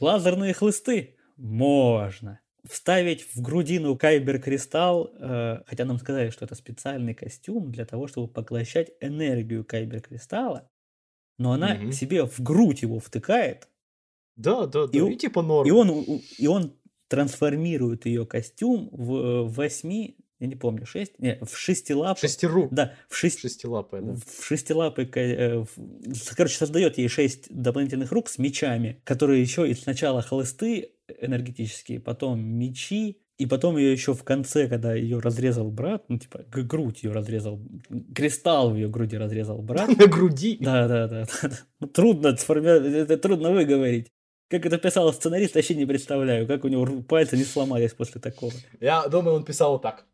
лазерные 0.00 0.52
хлысты, 0.52 1.16
можно. 1.36 2.40
Вставить 2.68 3.26
в 3.34 3.42
грудину 3.42 3.94
кайбер-кристалл, 3.96 5.12
э, 5.18 5.62
хотя 5.66 5.84
нам 5.84 5.98
сказали, 5.98 6.30
что 6.30 6.46
это 6.46 6.54
специальный 6.54 7.12
костюм 7.14 7.70
для 7.70 7.84
того, 7.84 8.06
чтобы 8.06 8.28
поглощать 8.28 8.92
энергию 9.00 9.64
кайбер-кристалла, 9.64 10.70
но 11.38 11.52
она 11.52 11.74
Мгм. 11.74 11.92
себе 11.92 12.24
в 12.26 12.40
грудь 12.40 12.82
его 12.82 13.00
втыкает, 13.00 13.68
Да, 14.36 14.66
да, 14.66 14.86
да. 14.86 14.90
И 14.92 14.98
И, 14.98 15.00
у- 15.00 15.14
типа 15.14 15.42
норм. 15.42 15.68
и 15.68 15.70
он, 15.70 15.90
и 16.38 16.46
он 16.46 16.76
трансформирует 17.08 18.06
ее 18.06 18.26
костюм 18.26 18.88
в 18.92 19.14
э, 19.14 19.42
восьми, 19.44 20.16
я 20.40 20.46
не 20.48 20.56
помню, 20.56 20.86
шесть, 20.86 21.18
не, 21.20 21.38
в 21.44 21.56
шестилапый. 21.56 22.20
Шестеру. 22.28 22.68
Да, 22.72 22.94
в 23.08 23.14
шесть, 23.16 23.40
Шестилапая, 23.40 24.02
да. 24.02 24.14
в 24.14 24.44
шестилапый, 24.44 25.08
э, 25.14 25.58
в- 25.58 26.34
короче, 26.36 26.56
создает 26.56 26.98
ей 26.98 27.08
шесть 27.08 27.46
дополнительных 27.54 28.10
рук 28.10 28.28
с 28.28 28.38
мечами, 28.38 29.00
которые 29.04 29.40
еще 29.42 29.68
и 29.70 29.74
сначала 29.74 30.20
хлысты 30.22 30.93
энергетические, 31.20 32.00
потом 32.00 32.40
мечи, 32.40 33.18
и 33.36 33.46
потом 33.46 33.76
ее 33.76 33.90
еще 33.92 34.14
в 34.14 34.22
конце, 34.22 34.68
когда 34.68 34.94
ее 34.94 35.18
разрезал 35.18 35.70
брат, 35.70 36.04
ну 36.08 36.18
типа 36.18 36.44
грудь 36.52 37.02
ее 37.02 37.12
разрезал, 37.12 37.60
кристалл 38.14 38.70
в 38.70 38.76
ее 38.76 38.88
груди 38.88 39.16
разрезал 39.16 39.60
брат. 39.60 39.88
На 39.98 40.06
груди. 40.06 40.56
Да, 40.60 40.86
да, 40.88 41.08
да. 41.08 41.26
Ну, 41.80 41.86
Трудно 41.88 42.36
сформировать, 42.36 42.92
это 42.92 43.16
трудно 43.16 43.50
выговорить. 43.50 44.08
Как 44.48 44.66
это 44.66 44.78
писал 44.78 45.12
сценарист, 45.12 45.54
вообще 45.56 45.74
не 45.74 45.84
представляю, 45.86 46.46
как 46.46 46.64
у 46.64 46.68
него 46.68 46.86
пальцы 47.02 47.36
не 47.36 47.44
сломались 47.44 47.92
после 47.92 48.20
такого. 48.20 48.52
Я 48.80 49.08
думаю, 49.08 49.36
он 49.36 49.44
писал 49.44 49.80
так. 49.80 50.04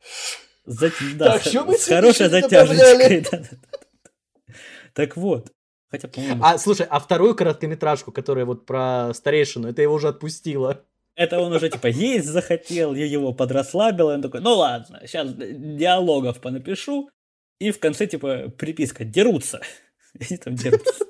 За- 0.64 0.90
да, 1.18 1.32
Так, 1.32 1.42
с- 1.42 1.48
что 1.50 1.64
мы 1.64 1.76
с 1.76 1.84
хорошей 1.86 2.28
затяжечкой. 2.28 3.20
да, 3.30 3.38
да, 3.38 3.48
да. 3.50 4.54
Так 4.94 5.16
вот, 5.16 5.52
хотя, 5.90 6.08
по-моему, 6.08 6.42
А, 6.44 6.58
слушай, 6.58 6.86
а 6.88 6.98
вторую 6.98 7.34
короткометражку, 7.34 8.12
которая 8.12 8.44
вот 8.44 8.66
про 8.66 9.12
старейшину, 9.14 9.68
это 9.68 9.82
его 9.82 9.94
уже 9.94 10.08
отпустила. 10.08 10.82
это 11.14 11.40
он 11.40 11.52
уже 11.52 11.68
типа 11.68 11.88
есть 11.88 12.26
захотел, 12.26 12.94
я 12.94 13.06
его 13.06 13.32
подрасслабил, 13.32 14.10
и 14.10 14.14
он 14.14 14.22
такой, 14.22 14.40
ну 14.40 14.54
ладно, 14.54 15.00
сейчас 15.06 15.32
диалогов 15.34 16.40
понапишу, 16.40 17.10
и 17.58 17.70
в 17.70 17.78
конце 17.78 18.06
типа 18.06 18.48
приписка 18.56 19.04
«дерутся». 19.04 19.60
Они 20.18 20.38
там 20.38 20.54
дерутся. 20.54 21.04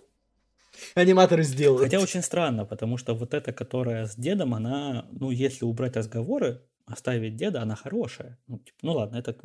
Аниматоры 0.95 1.43
сделают. 1.45 1.85
Хотя 1.85 2.01
очень 2.01 2.23
странно, 2.23 2.65
потому 2.65 2.97
что 2.97 3.15
вот 3.15 3.35
эта, 3.35 3.53
которая 3.53 4.07
с 4.07 4.17
дедом, 4.17 4.55
она, 4.55 5.07
ну, 5.13 5.31
если 5.31 5.65
убрать 5.65 5.97
разговоры, 5.97 6.63
оставить 6.87 7.37
деда, 7.37 7.63
она 7.63 7.77
хорошая. 7.77 8.39
Ну, 8.49 8.59
типа, 8.59 8.79
ну 8.83 8.93
ладно, 8.93 9.17
это 9.17 9.37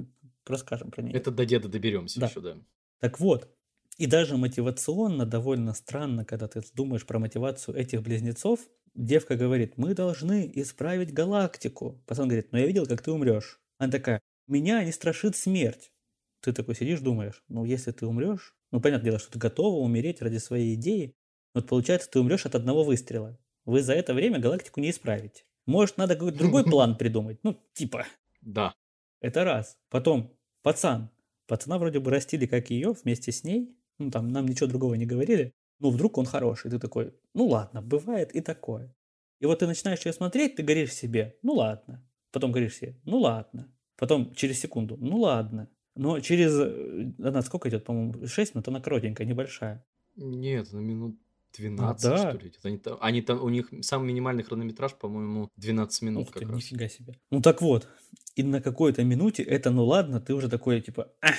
расскажем 0.48 0.92
про 0.92 1.04
нее. 1.04 1.16
Это 1.16 1.32
до 1.32 1.46
деда 1.46 1.68
доберемся 1.68 2.20
Да. 2.20 2.28
еще, 2.28 2.42
да. 2.42 2.58
Так 3.00 3.20
вот, 3.20 3.48
и 3.98 4.08
даже 4.08 4.38
мотивационно 4.38 5.26
довольно 5.26 5.74
странно, 5.74 6.26
когда 6.26 6.48
ты 6.48 6.62
думаешь 6.74 7.06
про 7.06 7.20
мотивацию 7.20 7.78
этих 7.78 8.02
близнецов, 8.04 8.60
девка 8.94 9.36
говорит, 9.36 9.78
мы 9.78 9.94
должны 9.94 10.52
исправить 10.56 11.14
галактику. 11.14 12.02
Пацан 12.06 12.28
говорит, 12.28 12.52
но 12.52 12.60
я 12.60 12.68
видел, 12.68 12.86
как 12.86 13.02
ты 13.02 13.12
умрешь. 13.12 13.60
Она 13.78 13.92
такая, 13.92 14.22
меня 14.48 14.84
не 14.84 14.92
страшит 14.92 15.36
смерть. 15.36 15.92
Ты 16.42 16.54
такой 16.54 16.76
сидишь, 16.76 17.00
думаешь, 17.00 17.44
ну 17.48 17.66
если 17.66 17.92
ты 17.92 18.06
умрешь, 18.06 18.56
ну 18.72 18.80
понятное 18.82 19.06
дело, 19.06 19.20
что 19.20 19.32
ты 19.32 19.40
готова 19.40 19.78
умереть 19.84 20.22
ради 20.22 20.38
своей 20.38 20.76
идеи, 20.76 21.16
но 21.54 21.62
вот 21.62 21.70
получается, 21.70 22.10
ты 22.10 22.20
умрешь 22.20 22.46
от 22.46 22.56
одного 22.56 22.84
выстрела. 22.84 23.40
Вы 23.64 23.82
за 23.82 23.94
это 23.94 24.14
время 24.14 24.40
галактику 24.40 24.80
не 24.82 24.92
исправите. 24.92 25.44
Может, 25.66 25.98
надо 25.98 26.16
какой-то 26.16 26.38
другой 26.38 26.64
план 26.70 26.98
придумать. 26.98 27.40
Ну, 27.44 27.58
типа, 27.74 28.06
Да. 28.42 28.76
это 29.22 29.44
раз. 29.44 29.80
Потом, 29.90 30.38
пацан. 30.62 31.10
Пацана 31.48 31.78
вроде 31.78 32.00
бы 32.00 32.12
растили, 32.12 32.46
как 32.46 32.70
ее, 32.70 32.92
вместе 32.92 33.32
с 33.32 33.44
ней. 33.44 33.75
Ну, 34.00 34.12
там 34.12 34.30
нам 34.30 34.46
ничего 34.48 34.68
другого 34.68 34.96
не 34.96 35.06
говорили. 35.06 35.54
Ну, 35.80 35.90
вдруг 35.90 36.18
он 36.18 36.26
хороший. 36.26 36.72
Ты 36.72 36.80
такой, 36.80 37.14
ну 37.34 37.48
ладно, 37.48 37.82
бывает 37.82 38.34
и 38.36 38.42
такое. 38.42 38.94
И 39.42 39.46
вот 39.46 39.60
ты 39.60 39.68
начинаешь 39.68 40.06
ее 40.06 40.14
смотреть, 40.14 40.56
ты 40.56 40.64
говоришь 40.64 40.94
себе, 40.94 41.38
ну 41.44 41.54
ладно. 41.54 42.02
Потом 42.32 42.52
говоришь 42.52 42.76
себе, 42.78 42.96
ну 43.06 43.20
ладно. 43.20 43.68
Потом 43.98 44.34
через 44.36 44.60
секунду, 44.60 44.98
ну 45.00 45.18
ладно. 45.20 45.70
Но 45.96 46.20
через, 46.20 46.54
э, 46.60 47.12
она 47.24 47.42
сколько 47.42 47.70
идет, 47.70 47.86
по-моему, 47.86 48.28
6 48.28 48.56
минут, 48.56 48.68
она 48.68 48.82
коротенькая, 48.82 49.26
небольшая. 49.28 49.86
Нет, 50.18 50.72
на 50.74 50.80
минут 50.80 51.18
12, 51.58 52.06
А, 52.06 52.10
да. 52.10 52.18
что 52.18 52.38
ли. 52.38 52.50
идет. 52.50 52.60
Они, 52.66 52.78
там- 52.78 52.98
они 53.02 53.22
там, 53.22 53.42
у 53.44 53.50
них 53.50 53.70
самый 53.82 54.08
минимальный 54.08 54.44
хронометраж, 54.44 54.94
по-моему, 54.96 55.50
12 55.56 56.02
минут 56.02 56.24
Ух 56.28 56.32
как 56.34 56.44
ты, 56.44 56.48
раз. 56.50 56.56
нифига 56.58 56.90
себе. 56.90 57.14
Ну 57.32 57.42
так 57.42 57.62
вот, 57.62 57.88
и 58.36 58.44
на 58.44 58.62
какой-то 58.62 59.04
минуте 59.06 59.44
это, 59.44 59.72
ну 59.72 59.86
ладно, 59.86 60.20
ты 60.20 60.34
уже 60.34 60.50
такой, 60.50 60.82
типа, 60.82 61.12
«Ах, 61.22 61.36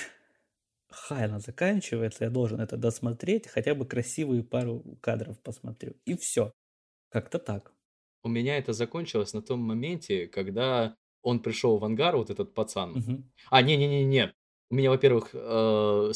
хай 0.91 1.24
она 1.26 1.39
заканчивается, 1.39 2.24
я 2.24 2.30
должен 2.30 2.61
это 2.61 2.76
досмотреть, 2.76 3.47
хотя 3.47 3.74
бы 3.74 3.87
красивые 3.87 4.43
пару 4.43 4.84
кадров 5.01 5.39
посмотрю. 5.41 5.95
И 6.05 6.16
все. 6.16 6.53
Как-то 7.11 7.39
так. 7.39 7.72
У 8.22 8.28
меня 8.28 8.59
это 8.59 8.72
закончилось 8.72 9.32
на 9.32 9.43
том 9.43 9.61
моменте, 9.61 10.26
когда 10.26 10.97
он 11.22 11.41
пришел 11.41 11.78
в 11.78 11.84
ангар, 11.84 12.16
вот 12.16 12.30
этот 12.30 12.55
пацан. 12.55 12.93
Мгм. 12.93 13.32
А, 13.51 13.62
не-не-не-не. 13.62 14.32
У 14.68 14.74
меня, 14.74 14.91
во-первых, 14.91 15.30
э, 15.32 16.12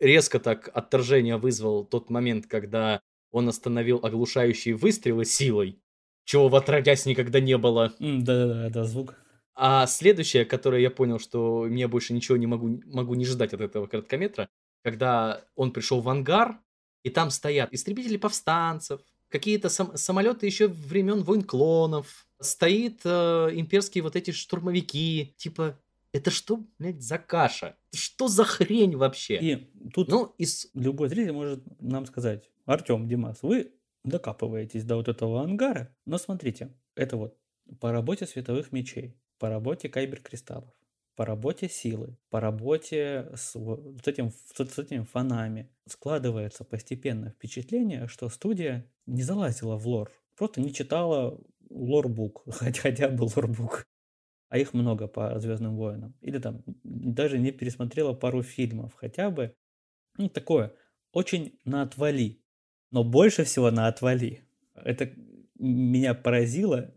резко 0.00 0.40
так 0.40 0.70
отторжение 0.74 1.36
вызвал 1.36 1.84
тот 1.84 2.10
момент, 2.10 2.46
когда 2.46 3.00
он 3.30 3.48
остановил 3.48 4.00
оглушающие 4.02 4.74
выстрелы 4.74 5.24
силой, 5.24 5.80
чего 6.24 6.48
в 6.48 6.56
отродясь 6.56 7.06
никогда 7.06 7.40
не 7.40 7.56
было. 7.58 7.92
Да-да-да, 7.98 8.70
да, 8.70 8.84
звук. 8.84 9.16
А 9.54 9.86
следующее, 9.86 10.44
которое 10.44 10.80
я 10.80 10.90
понял, 10.90 11.18
что 11.18 11.64
мне 11.68 11.86
больше 11.88 12.12
ничего 12.14 12.36
не 12.36 12.46
могу, 12.46 12.80
могу 12.86 13.14
не 13.14 13.24
ждать 13.24 13.52
от 13.52 13.60
этого 13.60 13.86
короткометра, 13.86 14.48
когда 14.82 15.44
он 15.54 15.72
пришел 15.72 16.00
в 16.00 16.08
ангар, 16.08 16.58
и 17.04 17.10
там 17.10 17.30
стоят 17.30 17.72
истребители 17.72 18.16
повстанцев, 18.16 19.00
какие-то 19.28 19.68
сам- 19.68 19.96
самолеты 19.96 20.46
еще 20.46 20.68
времен 20.68 21.22
войн 21.22 21.42
клонов, 21.42 22.26
стоит 22.40 23.00
э, 23.04 23.50
имперские 23.52 24.02
вот 24.02 24.16
эти 24.16 24.30
штурмовики, 24.30 25.34
типа, 25.36 25.78
это 26.12 26.30
что, 26.30 26.60
блядь, 26.78 27.02
за 27.02 27.18
каша? 27.18 27.76
Что 27.94 28.28
за 28.28 28.44
хрень 28.44 28.96
вообще? 28.96 29.38
И 29.40 29.70
тут 29.94 30.08
Ну, 30.08 30.34
и 30.38 30.44
с- 30.44 30.68
любой 30.74 31.08
зритель 31.08 31.32
может 31.32 31.62
нам 31.80 32.06
сказать, 32.06 32.50
Артем, 32.66 33.08
Димас, 33.08 33.42
вы 33.42 33.72
докапываетесь 34.04 34.84
до 34.84 34.96
вот 34.96 35.08
этого 35.08 35.42
ангара, 35.42 35.94
но 36.06 36.18
смотрите, 36.18 36.74
это 36.94 37.16
вот 37.16 37.36
по 37.80 37.92
работе 37.92 38.26
световых 38.26 38.72
мечей, 38.72 39.16
по 39.42 39.48
работе 39.48 39.88
кайбер-кристаллов, 39.88 40.72
по 41.16 41.26
работе 41.26 41.68
силы, 41.68 42.16
по 42.30 42.38
работе 42.38 43.28
с 43.34 43.56
во- 43.56 43.74
вот 43.74 44.06
этим, 44.06 44.30
с 44.30 44.78
этими 44.78 45.02
фонами. 45.02 45.68
Складывается 45.88 46.62
постепенно 46.62 47.30
впечатление, 47.30 48.06
что 48.06 48.28
студия 48.28 48.88
не 49.06 49.24
залазила 49.24 49.76
в 49.76 49.88
лор, 49.88 50.12
просто 50.36 50.60
не 50.60 50.72
читала 50.72 51.40
лорбук, 51.70 52.44
хотя 52.78 53.08
бы 53.08 53.24
лорбук, 53.24 53.84
а 54.48 54.58
их 54.58 54.74
много 54.74 55.08
по 55.08 55.36
Звездным 55.40 55.76
войнам, 55.76 56.14
или 56.20 56.38
там 56.38 56.62
даже 56.84 57.36
не 57.40 57.50
пересмотрела 57.50 58.12
пару 58.12 58.44
фильмов, 58.44 58.94
хотя 58.94 59.28
бы, 59.30 59.56
ну, 60.18 60.28
такое, 60.28 60.72
очень 61.12 61.58
на 61.64 61.82
отвали, 61.82 62.44
но 62.92 63.02
больше 63.02 63.42
всего 63.42 63.72
на 63.72 63.88
отвали. 63.88 64.44
Это 64.76 65.10
меня 65.58 66.14
поразило, 66.14 66.94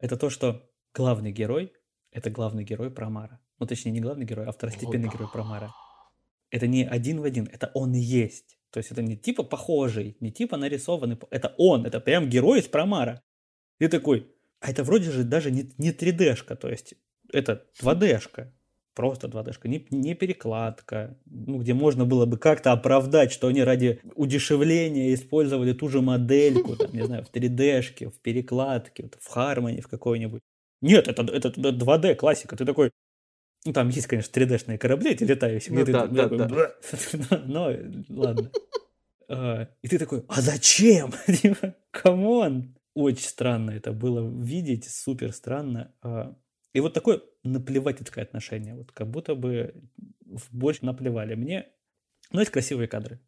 это 0.00 0.16
то, 0.16 0.30
что 0.30 0.68
главный 0.92 1.30
герой– 1.30 1.72
это 2.16 2.30
главный 2.30 2.64
герой 2.64 2.90
Промара. 2.90 3.40
Ну, 3.58 3.66
точнее, 3.66 3.92
не 3.92 4.00
главный 4.00 4.24
герой, 4.24 4.46
а 4.46 4.52
второстепенный 4.52 5.08
О, 5.08 5.12
герой 5.12 5.28
Промара. 5.30 5.70
Это 6.50 6.66
не 6.66 6.84
один 6.84 7.20
в 7.20 7.24
один, 7.24 7.46
это 7.52 7.70
он 7.74 7.94
и 7.94 7.98
есть. 7.98 8.58
То 8.70 8.78
есть 8.78 8.90
это 8.90 9.02
не 9.02 9.16
типа 9.16 9.42
похожий, 9.42 10.16
не 10.20 10.32
типа 10.32 10.56
нарисованный, 10.56 11.18
это 11.30 11.54
он, 11.58 11.84
это 11.84 12.00
прям 12.00 12.28
герой 12.28 12.60
из 12.60 12.68
Промара. 12.68 13.22
И 13.78 13.88
такой, 13.88 14.32
а 14.60 14.70
это 14.70 14.82
вроде 14.82 15.10
же 15.10 15.24
даже 15.24 15.50
не, 15.50 15.74
не 15.76 15.92
3D-шка, 15.92 16.56
то 16.56 16.70
есть 16.70 16.94
это 17.32 17.66
2D-шка, 17.82 18.50
просто 18.94 19.28
2D-шка, 19.28 19.68
не, 19.68 19.86
не 19.90 20.14
перекладка, 20.14 21.18
ну, 21.26 21.58
где 21.58 21.74
можно 21.74 22.06
было 22.06 22.24
бы 22.24 22.38
как-то 22.38 22.72
оправдать, 22.72 23.30
что 23.30 23.48
они 23.48 23.62
ради 23.62 24.00
удешевления 24.14 25.12
использовали 25.12 25.74
ту 25.74 25.90
же 25.90 26.00
модельку, 26.00 26.76
там, 26.76 26.92
не 26.94 27.04
знаю, 27.04 27.24
в 27.24 27.30
3D-шке, 27.30 28.08
в 28.08 28.18
перекладке, 28.22 29.10
в 29.20 29.36
Harmony 29.36 29.82
в 29.82 29.88
какой-нибудь. 29.88 30.40
Нет, 30.80 31.08
это, 31.08 31.22
это 31.22 31.48
2D 31.50 32.14
классика, 32.14 32.56
ты 32.56 32.64
такой, 32.64 32.90
ну, 33.64 33.72
там 33.72 33.88
есть, 33.88 34.06
конечно, 34.06 34.30
3D-шные 34.32 34.78
корабли 34.78 35.10
эти 35.12 35.24
летающие. 35.24 35.74
Ну 35.74 35.82
где 35.82 35.92
ты 35.92 35.98
да, 35.98 36.06
да, 36.06 36.28
такой, 36.28 36.38
да. 36.38 37.38
Но, 37.46 37.72
ладно. 38.10 38.50
А, 39.28 39.68
И 39.82 39.88
ты 39.88 39.98
такой, 39.98 40.24
а 40.28 40.40
зачем? 40.40 41.12
Типа, 41.26 41.74
come 41.90 42.39
on. 42.39 42.76
Очень 42.94 43.24
странно 43.28 43.72
это 43.72 43.92
было 43.92 44.26
видеть, 44.26 44.88
супер 44.88 45.32
странно. 45.32 45.92
А, 46.02 46.36
И 46.72 46.80
вот 46.80 46.94
такое 46.94 47.22
наплевательское 47.42 48.24
отношение, 48.24 48.74
вот 48.74 48.92
как 48.92 49.10
будто 49.10 49.34
бы 49.34 49.74
в 50.20 50.48
больше 50.56 50.84
наплевали 50.86 51.34
мне. 51.34 51.66
Но 52.32 52.40
есть 52.40 52.52
красивые 52.52 52.88
кадры. 52.88 53.20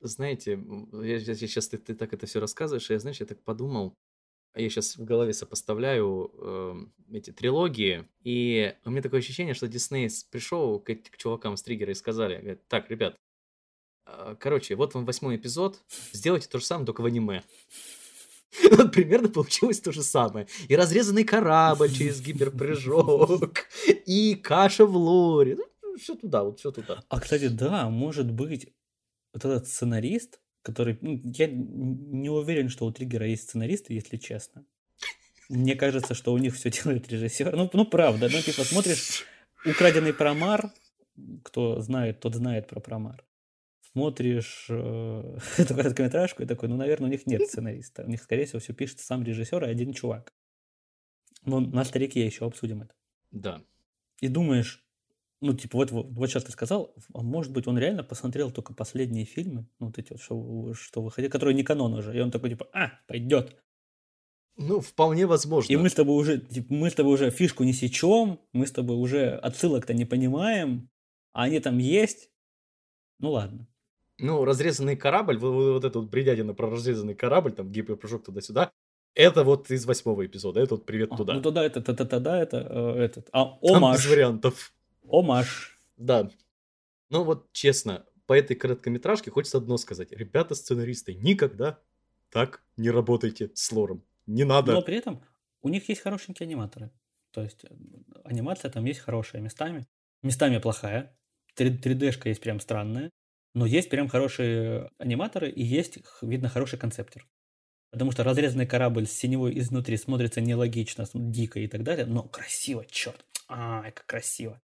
знаете, 0.00 0.52
м, 0.54 0.88
я, 1.02 1.18
сейчас 1.20 1.68
ты, 1.68 1.78
ты 1.78 1.94
так 1.94 2.12
это 2.12 2.26
все 2.26 2.40
рассказываешь, 2.40 2.90
и 2.90 2.94
я, 2.94 2.98
знаешь, 2.98 3.20
я 3.20 3.26
так 3.26 3.42
подумал, 3.42 3.94
я 4.54 4.68
сейчас 4.68 4.96
в 4.96 5.04
голове 5.04 5.32
сопоставляю 5.32 6.32
эм, 6.38 6.92
эти 7.12 7.30
трилогии, 7.30 8.08
и 8.22 8.74
у 8.84 8.90
меня 8.90 9.02
такое 9.02 9.20
ощущение, 9.20 9.54
что 9.54 9.68
Дисней 9.68 10.08
пришел 10.30 10.80
к, 10.80 10.92
к 10.94 11.16
чувакам 11.16 11.56
с 11.56 11.62
триггера 11.62 11.92
и 11.92 11.94
сказали, 11.94 12.38
говорят, 12.38 12.66
так, 12.68 12.90
ребят, 12.90 13.16
э, 14.06 14.36
короче, 14.40 14.74
вот 14.74 14.94
вам 14.94 15.04
восьмой 15.04 15.36
эпизод, 15.36 15.80
сделайте 16.12 16.48
то 16.48 16.58
же 16.58 16.64
самое, 16.64 16.86
только 16.86 17.02
в 17.02 17.06
аниме. 17.06 17.42
Вот 18.72 18.92
примерно 18.92 19.28
получилось 19.28 19.80
то 19.80 19.92
же 19.92 20.02
самое. 20.02 20.48
И 20.66 20.74
разрезанный 20.74 21.22
корабль 21.22 21.88
через 21.88 22.20
гиперпрыжок, 22.20 23.68
и 24.06 24.34
каша 24.34 24.86
в 24.86 24.96
лоре. 24.96 25.56
Ну, 25.82 25.96
все 25.96 26.16
туда, 26.16 26.42
вот 26.42 26.58
все 26.58 26.72
туда. 26.72 27.04
А, 27.08 27.20
кстати, 27.20 27.46
да, 27.46 27.88
может 27.88 28.28
быть, 28.28 28.72
вот 29.32 29.44
этот 29.44 29.68
сценарист, 29.68 30.40
который... 30.62 30.98
ну, 31.00 31.20
я 31.24 31.46
не 31.46 32.28
уверен, 32.28 32.68
что 32.68 32.86
у 32.86 32.92
Триггера 32.92 33.26
есть 33.26 33.44
сценаристы, 33.44 33.94
если 33.94 34.16
честно. 34.16 34.64
Мне 35.48 35.74
кажется, 35.74 36.14
что 36.14 36.32
у 36.32 36.38
них 36.38 36.54
все 36.54 36.70
делает 36.70 37.08
режиссер. 37.10 37.56
Ну, 37.56 37.70
ну 37.72 37.84
правда, 37.84 38.28
ну 38.30 38.40
типа 38.40 38.64
смотришь 38.64 39.24
украденный 39.64 40.14
промар, 40.14 40.72
кто 41.42 41.80
знает, 41.80 42.20
тот 42.20 42.34
знает 42.34 42.68
про 42.68 42.80
промар. 42.80 43.24
Смотришь 43.92 44.66
э, 44.68 45.38
эту 45.58 45.74
короткометражку 45.74 46.42
и 46.42 46.46
такой, 46.46 46.68
ну, 46.68 46.76
наверное, 46.76 47.08
у 47.08 47.12
них 47.12 47.26
нет 47.26 47.48
сценариста. 47.48 48.04
У 48.04 48.08
них, 48.08 48.22
скорее 48.22 48.44
всего, 48.44 48.60
все 48.60 48.72
пишет 48.72 49.00
сам 49.00 49.24
режиссер 49.24 49.64
и 49.64 49.68
один 49.68 49.92
чувак. 49.92 50.32
Ну, 51.44 51.60
на 51.60 51.84
старике 51.84 52.24
еще 52.24 52.46
обсудим 52.46 52.82
это. 52.82 52.94
Да. 53.32 53.62
И 54.20 54.28
думаешь, 54.28 54.84
ну, 55.40 55.54
типа, 55.54 55.78
вот, 55.78 55.90
вот, 55.90 56.06
вот 56.10 56.28
сейчас 56.28 56.44
ты 56.44 56.52
сказал, 56.52 56.94
а 57.14 57.22
может 57.22 57.52
быть, 57.52 57.66
он 57.66 57.78
реально 57.78 58.04
посмотрел 58.04 58.50
только 58.50 58.74
последние 58.74 59.24
фильмы, 59.24 59.66
ну, 59.78 59.86
вот 59.86 59.98
эти 59.98 60.12
вот, 60.12 60.20
что, 60.20 60.74
что 60.74 61.02
выходили, 61.02 61.30
которые 61.30 61.54
не 61.54 61.62
канон 61.62 61.94
уже, 61.94 62.16
и 62.16 62.20
он 62.20 62.30
такой, 62.30 62.50
типа, 62.50 62.68
а, 62.72 62.92
пойдет. 63.06 63.56
Ну, 64.56 64.80
вполне 64.80 65.26
возможно. 65.26 65.72
И 65.72 65.76
мы 65.76 65.88
с 65.88 65.94
тобой 65.94 66.20
уже, 66.20 66.38
типа, 66.38 66.74
мы 66.74 66.90
с 66.90 66.94
тобой 66.94 67.14
уже 67.14 67.30
фишку 67.30 67.64
не 67.64 67.72
сечем, 67.72 68.40
мы 68.52 68.66
с 68.66 68.72
тобой 68.72 68.96
уже 68.96 69.30
отсылок-то 69.36 69.94
не 69.94 70.04
понимаем, 70.04 70.90
а 71.32 71.44
они 71.44 71.60
там 71.60 71.78
есть. 71.78 72.30
Ну, 73.18 73.30
ладно. 73.30 73.66
Ну, 74.18 74.44
разрезанный 74.44 74.96
корабль, 74.96 75.38
вот, 75.38 75.50
вот 75.52 75.84
это 75.84 76.00
вот 76.00 76.10
бредятина 76.10 76.52
про 76.52 76.68
разрезанный 76.68 77.14
корабль, 77.14 77.52
там 77.52 77.70
гиперпрыжок 77.72 78.24
туда-сюда, 78.24 78.70
это 79.14 79.44
вот 79.44 79.70
из 79.70 79.86
восьмого 79.86 80.26
эпизода, 80.26 80.60
это 80.60 80.74
вот 80.74 80.84
привет 80.84 81.10
А, 81.12 81.16
туда. 81.16 81.34
ну, 81.34 81.42
тогда 81.42 81.64
это, 81.64 81.80
тогда, 81.80 82.04
тогда 82.04 82.38
это, 82.42 82.58
э, 82.58 83.02
этот, 83.04 83.28
а, 83.32 83.58
Там 83.62 83.76
омаш, 83.76 83.98
без 83.98 84.06
вариантов. 84.10 84.74
Омаш. 85.10 85.78
Да. 85.96 86.30
Ну 87.10 87.24
вот 87.24 87.52
честно, 87.52 88.06
по 88.26 88.34
этой 88.34 88.56
короткометражке 88.56 89.30
хочется 89.30 89.58
одно 89.58 89.76
сказать. 89.76 90.12
Ребята, 90.12 90.54
сценаристы, 90.54 91.14
никогда 91.14 91.80
так 92.30 92.62
не 92.76 92.90
работайте 92.90 93.50
с 93.54 93.72
лором. 93.72 94.04
Не 94.26 94.44
надо. 94.44 94.72
Но 94.72 94.82
при 94.82 94.96
этом 94.96 95.24
у 95.62 95.68
них 95.68 95.88
есть 95.88 96.00
хорошенькие 96.00 96.46
аниматоры. 96.46 96.90
То 97.32 97.42
есть 97.42 97.64
э, 97.64 97.68
анимация 98.24 98.70
там 98.70 98.84
есть 98.84 99.00
хорошая 99.00 99.42
местами. 99.42 99.86
Местами 100.22 100.58
плохая. 100.58 101.16
3D-шка 101.56 102.28
есть 102.28 102.40
прям 102.40 102.60
странная. 102.60 103.10
Но 103.54 103.66
есть 103.66 103.90
прям 103.90 104.08
хорошие 104.08 104.90
аниматоры 104.98 105.50
и 105.50 105.62
есть, 105.62 105.98
видно, 106.22 106.48
хороший 106.48 106.78
концептер. 106.78 107.26
Потому 107.90 108.12
что 108.12 108.22
разрезанный 108.22 108.66
корабль 108.66 109.06
с 109.06 109.12
синевой 109.12 109.58
изнутри 109.58 109.96
смотрится 109.96 110.40
нелогично, 110.40 111.04
дико 111.12 111.58
и 111.58 111.66
так 111.66 111.82
далее, 111.82 112.06
но 112.06 112.22
красиво, 112.22 112.86
черт. 112.86 113.24
Ай, 113.48 113.90
как 113.90 114.06
красиво. 114.06 114.60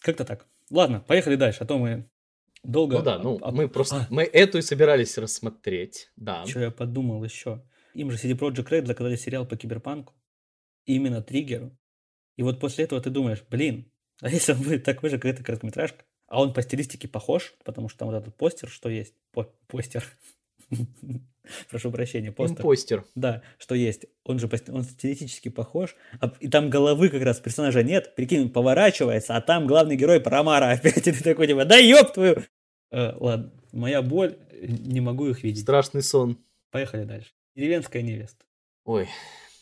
Как-то 0.00 0.24
так. 0.24 0.46
Ладно, 0.70 1.00
поехали 1.00 1.36
дальше, 1.36 1.58
а 1.62 1.66
то 1.66 1.78
мы 1.78 2.08
долго... 2.62 2.98
Ну 2.98 3.02
да, 3.02 3.18
ну 3.18 3.38
а- 3.42 3.52
мы 3.52 3.68
просто... 3.68 3.96
а, 3.96 4.06
Мы 4.10 4.24
эту 4.24 4.58
и 4.58 4.62
собирались 4.62 5.16
рассмотреть. 5.18 6.10
Да. 6.16 6.44
Что 6.46 6.60
я 6.60 6.70
подумал 6.70 7.22
еще? 7.24 7.62
Им 7.94 8.10
же 8.10 8.18
CD 8.18 8.38
Projekt 8.38 8.68
Red 8.68 8.86
заказали 8.86 9.16
сериал 9.16 9.46
по 9.46 9.56
киберпанку. 9.56 10.14
Именно 10.84 11.22
триггеру. 11.22 11.76
И 12.36 12.42
вот 12.42 12.60
после 12.60 12.84
этого 12.84 13.00
ты 13.00 13.10
думаешь, 13.10 13.42
блин, 13.48 13.90
а 14.20 14.28
если 14.28 14.52
он 14.52 14.62
будет 14.62 14.84
такой 14.84 15.10
же, 15.10 15.18
как 15.18 15.32
эта 15.32 15.42
короткометражка? 15.44 16.04
А 16.28 16.40
он 16.42 16.52
по 16.52 16.60
стилистике 16.62 17.06
похож, 17.08 17.54
потому 17.64 17.88
что 17.88 18.00
там 18.00 18.08
вот 18.08 18.16
этот 18.16 18.36
постер, 18.36 18.68
что 18.68 18.88
есть, 18.88 19.14
по- 19.32 19.52
постер, 19.68 20.04
прошу 21.70 21.90
прощения, 21.90 22.32
постер, 22.32 22.60
Импостер. 22.60 23.04
да, 23.14 23.42
что 23.58 23.74
есть, 23.74 24.06
он 24.24 24.38
же 24.38 24.48
он 24.68 24.82
стилистически 24.82 25.48
похож, 25.48 25.96
а- 26.20 26.32
и 26.40 26.48
там 26.48 26.70
головы 26.70 27.08
как 27.08 27.22
раз 27.22 27.40
персонажа 27.40 27.82
нет, 27.82 28.14
прикинь, 28.14 28.42
он 28.42 28.50
поворачивается, 28.50 29.36
а 29.36 29.40
там 29.40 29.66
главный 29.66 29.96
герой 29.96 30.20
Промара 30.20 30.70
опять, 30.72 31.06
и 31.06 31.12
ты 31.12 31.22
такой 31.22 31.46
типа, 31.46 31.64
да 31.64 31.76
ёб 31.76 32.12
твою! 32.12 32.36
Э, 32.90 33.14
ладно, 33.18 33.52
моя 33.72 34.02
боль, 34.02 34.36
э, 34.50 34.66
не 34.68 35.00
могу 35.00 35.26
их 35.26 35.42
видеть. 35.42 35.62
Страшный 35.62 36.02
сон. 36.02 36.38
Поехали 36.70 37.04
дальше. 37.04 37.32
Деревенская 37.54 38.02
невеста. 38.02 38.44
Ой, 38.84 39.08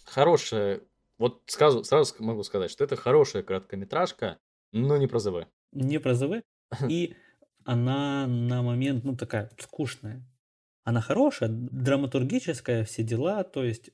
хорошая. 0.05 0.81
Вот 1.19 1.43
сразу, 1.47 1.85
сразу 1.85 2.15
могу 2.19 2.43
сказать, 2.43 2.71
что 2.71 2.85
это 2.85 2.97
хорошая 2.97 3.43
короткометражка, 3.43 4.39
но 4.73 4.97
не 4.97 5.07
про 5.07 5.19
ЗВ. 5.21 5.47
Не 5.73 5.99
про 5.99 6.15
ЗВ. 6.15 6.43
И 6.89 7.15
она 7.65 8.27
на 8.27 8.63
момент, 8.63 9.05
ну, 9.05 9.17
такая 9.17 9.51
скучная. 9.59 10.23
Она 10.85 11.01
хорошая, 11.01 11.49
драматургическая, 11.51 12.85
все 12.85 13.03
дела. 13.03 13.43
То 13.43 13.65
есть, 13.65 13.91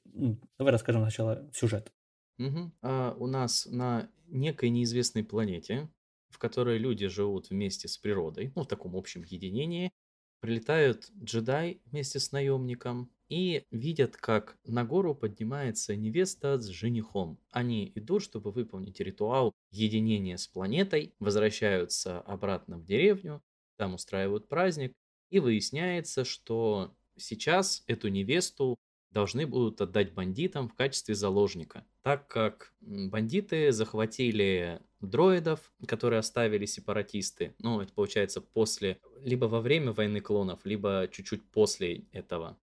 давай 0.59 0.73
расскажем 0.73 1.03
сначала 1.03 1.49
сюжет. 1.53 1.93
Мгм. 2.39 2.73
А 2.83 3.15
у 3.19 3.27
нас 3.27 3.67
на 3.67 4.11
некой 4.27 4.71
неизвестной 4.71 5.25
планете, 5.25 5.89
в 6.31 6.39
которой 6.39 6.79
люди 6.79 7.07
живут 7.07 7.51
вместе 7.51 7.87
с 7.87 7.97
природой, 7.97 8.53
ну, 8.57 8.63
в 8.65 8.67
таком 8.67 8.97
общем 8.97 9.23
единении, 9.23 9.93
прилетают 10.41 11.11
джедай 11.23 11.81
вместе 11.85 12.19
с 12.19 12.33
наемником 12.33 13.11
и 13.29 13.65
видят, 13.71 14.17
как 14.17 14.59
на 14.65 14.85
гору 14.85 15.15
поднимается 15.15 15.95
невеста 15.95 16.59
с 16.59 16.67
женихом. 16.67 17.39
Они 17.51 17.93
идут, 17.95 18.23
чтобы 18.23 18.51
выполнить 18.51 19.01
ритуал 19.01 19.53
единения 19.71 20.37
с 20.37 20.49
планетой, 20.49 21.15
возвращаются 21.21 22.21
обратно 22.21 22.79
в 22.79 22.85
деревню, 22.85 23.43
там 23.77 23.95
устраивают 23.95 24.49
праздник, 24.49 24.95
и 25.31 25.39
выясняется, 25.39 26.25
что 26.25 26.95
сейчас 27.17 27.85
эту 27.87 28.09
невесту 28.09 28.77
должны 29.11 29.47
будут 29.47 29.81
отдать 29.81 30.13
бандитам 30.13 30.69
в 30.69 30.75
качестве 30.75 31.15
заложника, 31.15 31.85
так 32.03 32.29
как 32.29 32.75
бандиты 32.81 33.73
захватили 33.73 34.81
дроидов, 35.01 35.73
которые 35.87 36.21
оставили 36.21 36.67
сепаратисты. 36.67 37.55
Ну, 37.59 37.81
это 37.81 37.93
получается 37.93 38.41
после, 38.41 39.01
либо 39.23 39.47
во 39.47 39.61
время 39.61 39.93
войны 39.93 40.21
клонов, 40.21 40.61
либо 40.65 41.09
чуть-чуть 41.11 41.43
после 41.51 42.05
этого. 42.13 42.59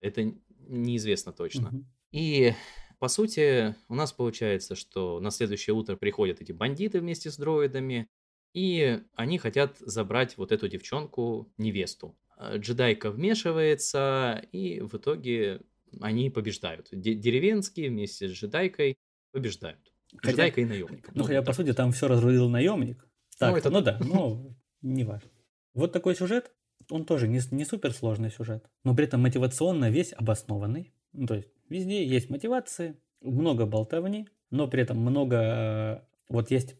Это 0.00 0.34
неизвестно 0.58 1.32
точно. 1.32 1.68
Мгм. 1.68 1.86
И 2.10 2.52
по 2.98 3.08
сути, 3.08 3.74
у 3.88 3.94
нас 3.94 4.12
получается, 4.12 4.74
что 4.74 5.20
на 5.20 5.30
следующее 5.30 5.74
утро 5.74 5.96
приходят 5.96 6.40
эти 6.40 6.52
бандиты 6.52 7.00
вместе 7.00 7.30
с 7.30 7.36
дроидами, 7.36 8.08
и 8.54 9.00
они 9.14 9.38
хотят 9.38 9.78
забрать 9.78 10.36
вот 10.36 10.52
эту 10.52 10.68
девчонку, 10.68 11.52
невесту. 11.58 12.16
А 12.36 12.56
Джедайка 12.56 13.10
вмешивается, 13.10 14.42
и 14.52 14.80
в 14.80 14.94
итоге 14.96 15.60
они 16.00 16.30
побеждают. 16.30 16.88
Де- 16.92 17.14
деревенские 17.14 17.90
вместе 17.90 18.28
с 18.28 18.32
джедайкой 18.32 18.96
побеждают. 19.32 19.92
Хотя- 20.16 20.32
Джедайка 20.32 20.60
и 20.60 20.64
наемником. 20.64 21.12
Ну, 21.14 21.20
Ну, 21.22 21.24
хотя, 21.24 21.38
вот 21.40 21.46
по 21.46 21.52
сути, 21.52 21.72
там 21.72 21.92
все 21.92 22.08
разрулил 22.08 22.48
наемник. 22.48 23.06
Так, 23.38 23.56
это 23.56 23.70
ну 23.70 23.80
да. 23.80 23.98
да, 23.98 24.04
ну, 24.04 24.56
не 24.82 25.04
важно. 25.04 25.30
Вот 25.74 25.92
такой 25.92 26.14
сюжет, 26.14 26.52
он 26.90 27.04
тоже 27.06 27.28
не, 27.28 27.40
не 27.50 27.64
суперсложный 27.64 28.30
сюжет, 28.30 28.68
но 28.84 28.94
при 28.94 29.04
этом 29.06 29.22
мотивационно 29.22 29.90
весь 29.90 30.12
обоснованный. 30.12 30.92
Ну, 31.12 31.26
то 31.26 31.34
есть 31.36 31.48
везде 31.68 32.04
есть 32.04 32.28
мотивации, 32.30 32.96
много 33.20 33.66
болтовни, 33.66 34.28
но 34.50 34.68
при 34.68 34.82
этом 34.82 34.98
много... 34.98 35.36
э, 35.36 36.00
Вот 36.28 36.50
есть 36.50 36.76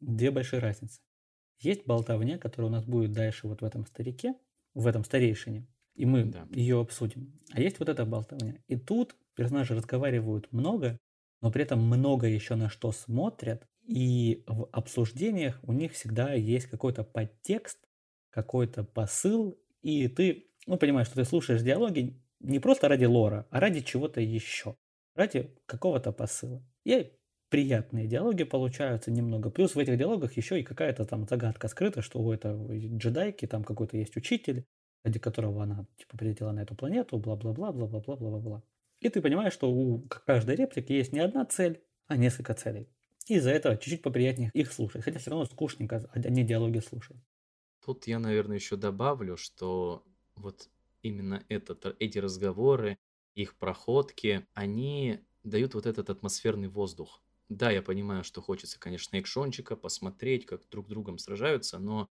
две 0.00 0.30
большие 0.30 0.60
разницы. 0.60 1.00
Есть 1.60 1.86
болтовня, 1.86 2.38
которая 2.38 2.70
у 2.70 2.74
нас 2.74 2.84
будет 2.84 3.12
дальше 3.12 3.46
вот 3.46 3.60
в 3.60 3.64
этом 3.64 3.86
старике, 3.86 4.34
в 4.74 4.86
этом 4.86 5.04
старейшине, 5.04 5.66
и 5.94 6.06
мы 6.06 6.32
Да. 6.32 6.48
ее 6.48 6.80
обсудим. 6.80 7.38
А 7.52 7.60
есть 7.60 7.78
вот 7.80 7.88
эта 7.88 8.04
болтовня. 8.06 8.62
И 8.66 8.76
тут 8.76 9.16
персонажи 9.34 9.74
разговаривают 9.74 10.52
много, 10.52 10.98
но 11.42 11.50
при 11.50 11.62
этом 11.62 11.82
много 11.82 12.26
еще 12.26 12.54
на 12.54 12.68
что 12.70 12.92
смотрят, 12.92 13.66
и 13.86 14.44
в 14.46 14.68
обсуждениях 14.72 15.58
у 15.62 15.72
них 15.72 15.92
всегда 15.92 16.32
есть 16.34 16.66
какой-то 16.66 17.04
подтекст, 17.04 17.78
какой-то 18.30 18.84
посыл, 18.84 19.58
и 19.82 20.08
ты, 20.08 20.50
ну, 20.66 20.76
понимаешь, 20.78 21.08
что 21.08 21.16
ты 21.16 21.24
слушаешь 21.24 21.62
диалоги 21.62 22.22
не 22.38 22.58
просто 22.58 22.88
ради 22.88 23.04
лора, 23.04 23.46
а 23.50 23.60
ради 23.60 23.80
чего-то 23.80 24.20
еще, 24.20 24.76
ради 25.14 25.56
какого-то 25.66 26.12
посыла. 26.12 26.62
И 26.84 27.12
приятные 27.50 28.06
диалоги 28.06 28.44
получаются 28.44 29.10
немного. 29.10 29.50
Плюс 29.50 29.74
в 29.74 29.78
этих 29.78 29.98
диалогах 29.98 30.36
еще 30.36 30.60
и 30.60 30.62
какая-то 30.62 31.04
там 31.04 31.26
загадка 31.28 31.68
скрыта, 31.68 32.00
что 32.00 32.20
у 32.20 32.32
этой 32.32 32.96
джедайки 32.96 33.46
там 33.46 33.64
какой-то 33.64 33.96
есть 33.96 34.16
учитель, 34.16 34.64
ради 35.04 35.18
которого 35.18 35.64
она 35.64 35.86
типа 35.98 36.16
прилетела 36.16 36.52
на 36.52 36.60
эту 36.60 36.74
планету, 36.74 37.18
бла-бла-бла, 37.18 37.72
бла-бла-бла, 37.72 38.16
бла-бла-бла. 38.16 38.62
И 39.00 39.08
ты 39.08 39.20
понимаешь, 39.20 39.52
что 39.52 39.70
у 39.70 40.00
каждой 40.08 40.56
реплики 40.56 40.92
есть 40.92 41.12
не 41.12 41.20
одна 41.20 41.44
цель, 41.44 41.82
а 42.06 42.16
несколько 42.16 42.54
целей. 42.54 42.88
Из-за 43.26 43.50
этого 43.50 43.76
чуть-чуть 43.76 44.02
поприятнее 44.02 44.50
их 44.54 44.72
слушать. 44.72 45.02
Хотя 45.02 45.18
все 45.18 45.30
равно 45.30 45.46
скучненько 45.46 46.08
одни 46.12 46.44
диалоги 46.44 46.78
слушать. 46.78 47.16
Тут 47.84 48.06
я, 48.06 48.18
наверное, 48.18 48.56
еще 48.56 48.76
добавлю, 48.76 49.36
что 49.36 50.04
вот 50.36 50.68
именно 51.02 51.42
этот, 51.48 51.96
эти 51.98 52.18
разговоры, 52.18 52.98
их 53.34 53.56
проходки, 53.56 54.46
они 54.54 55.20
дают 55.44 55.74
вот 55.74 55.86
этот 55.86 56.10
атмосферный 56.10 56.68
воздух. 56.68 57.22
Да, 57.50 57.70
я 57.70 57.82
понимаю, 57.82 58.24
что 58.24 58.40
хочется, 58.40 58.78
конечно, 58.78 59.18
экшончика, 59.18 59.76
посмотреть, 59.76 60.46
как 60.46 60.68
друг 60.70 60.86
с 60.86 60.88
другом 60.90 61.18
сражаются, 61.18 61.78
но 61.78 62.08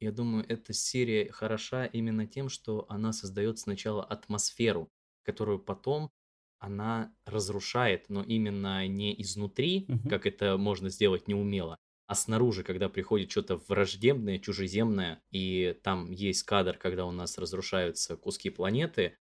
я 0.00 0.12
думаю, 0.12 0.44
эта 0.48 0.72
серия 0.74 1.30
хороша 1.32 1.86
именно 1.86 2.26
тем, 2.26 2.48
что 2.50 2.86
она 2.90 3.12
создает 3.12 3.58
сначала 3.58 4.04
атмосферу, 4.04 4.90
которую 5.24 5.60
потом 5.60 6.10
она 6.58 7.14
разрушает, 7.26 8.08
но 8.10 8.22
именно 8.24 8.86
не 8.88 9.20
изнутри, 9.22 9.88
Мгм. 9.88 10.08
как 10.08 10.26
это 10.26 10.58
можно 10.58 10.90
сделать 10.90 11.28
неумело, 11.28 11.78
а 12.06 12.14
снаружи, 12.16 12.64
когда 12.64 12.88
приходит 12.88 13.30
что-то 13.30 13.56
враждебное, 13.56 14.38
чужеземное, 14.40 15.22
и 15.30 15.78
там 15.84 16.12
есть 16.12 16.44
кадр, 16.44 16.78
когда 16.78 17.06
у 17.06 17.12
нас 17.12 17.38
разрушаются 17.38 18.16
куски 18.16 18.50
планеты, 18.50 19.18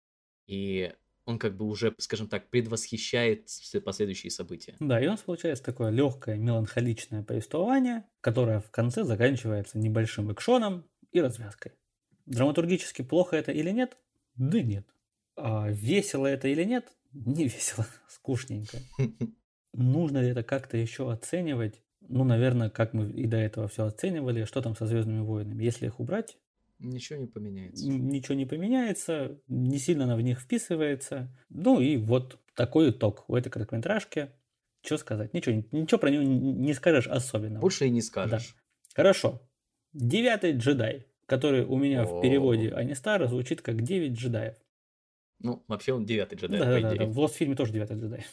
и 0.47 0.95
он 1.27 1.39
как 1.39 1.57
бы 1.57 1.67
уже, 1.67 1.95
скажем 1.99 2.29
так, 2.29 2.49
предвосхищает 2.49 3.49
последующие 3.85 4.31
события. 4.31 4.77
Да, 4.79 5.01
и 5.01 5.07
у 5.07 5.11
нас 5.11 5.21
получается 5.21 5.65
такое 5.65 5.91
легкое 5.91 6.37
меланхоличное 6.37 7.23
повествование, 7.25 8.05
которое 8.21 8.61
в 8.61 8.71
конце 8.71 9.05
заканчивается 9.05 9.77
небольшим 9.77 10.33
экшоном 10.33 10.87
и 11.11 11.21
развязкой. 11.21 11.73
Драматургически 12.27 13.03
плохо 13.03 13.37
это 13.37 13.53
или 13.53 13.71
нет? 13.71 13.97
Да 14.37 14.61
нет. 14.63 14.87
А 15.37 15.69
весело 15.69 16.27
это 16.27 16.49
или 16.49 16.65
нет? 16.65 16.93
Не 17.13 17.45
весело, 17.45 17.87
скучненько. 18.09 18.79
Нужно 19.73 20.19
ли 20.19 20.29
это 20.29 20.45
как-то 20.45 20.77
еще 20.77 21.11
оценивать? 21.11 21.83
Ну, 22.09 22.23
наверное, 22.23 22.71
как 22.71 22.95
мы 22.95 23.11
и 23.11 23.27
до 23.27 23.37
этого 23.37 23.67
все 23.67 23.85
оценивали, 23.85 24.45
что 24.45 24.63
там 24.63 24.77
со 24.77 24.87
Звездными 24.87 25.21
войнами. 25.21 25.65
Если 25.65 25.87
их 25.87 25.99
убрать, 25.99 26.39
Ничего 26.79 27.19
не 27.19 27.27
поменяется. 27.27 27.89
Ничего 27.89 28.35
не 28.35 28.47
поменяется, 28.47 29.41
не 29.49 29.79
сильно 29.79 30.05
она 30.05 30.17
в 30.17 30.21
них 30.21 30.41
вписывается. 30.41 31.35
Ну 31.49 31.81
и 31.81 31.97
вот 31.97 32.39
такой 32.55 32.91
итог 32.91 33.25
у 33.29 33.37
этой 33.37 33.51
короткометражки. 33.51 34.31
Что 34.85 34.99
сказать? 34.99 35.33
Ничего, 35.35 35.63
ничего 35.73 35.99
про 35.99 36.11
нее 36.11 36.25
не 36.25 36.75
скажешь 36.75 37.07
особенно. 37.07 37.61
Больше 37.61 37.87
и 37.87 37.91
не 37.91 38.03
скажешь. 38.03 38.55
Да. 38.55 38.93
Хорошо. 38.95 39.43
Девятый 39.93 40.53
джедай, 40.53 41.07
который 41.27 41.65
у 41.65 41.77
меня 41.77 42.03
О-о-о. 42.03 42.19
в 42.19 42.23
переводе 42.23 42.71
Анистара 42.73 43.27
звучит 43.27 43.63
как 43.63 43.83
девять 43.83 44.13
джедаев. 44.13 44.57
Ну, 45.39 45.65
вообще 45.69 45.93
он 45.93 46.07
девятый 46.07 46.39
джедай, 46.39 46.59
да, 46.59 46.67
по 46.67 46.81
да, 46.81 46.81
идее. 46.81 47.07
Да, 47.07 47.13
в 47.13 47.19
Лост-фильме 47.19 47.57
тоже 47.57 47.73
девятый 47.73 47.99
джедай. 47.99 48.25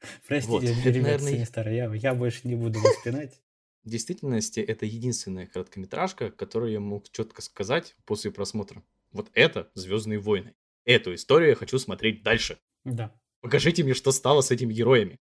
Простите, 0.28 0.52
вот. 0.52 0.84
ребят, 0.84 1.02
Наверное... 1.02 1.34
Анистара, 1.34 1.72
я, 1.72 1.92
я 1.94 2.14
больше 2.14 2.46
не 2.46 2.54
буду 2.54 2.80
вас 2.80 2.94
пинать. 3.04 3.40
В 3.84 3.88
действительности 3.88 4.60
это 4.60 4.86
единственная 4.86 5.46
короткометражка, 5.46 6.30
которую 6.30 6.72
я 6.72 6.80
мог 6.80 7.10
четко 7.10 7.42
сказать 7.42 7.96
после 8.04 8.30
просмотра. 8.30 8.82
Вот 9.10 9.28
это 9.34 9.70
Звездные 9.74 10.20
войны. 10.20 10.54
Эту 10.84 11.14
историю 11.14 11.50
я 11.50 11.56
хочу 11.56 11.78
смотреть 11.78 12.22
дальше. 12.22 12.58
Да. 12.84 13.12
Покажите 13.40 13.82
мне, 13.82 13.94
что 13.94 14.12
стало 14.12 14.40
с 14.40 14.50
этими 14.50 14.72
героями. 14.72 15.18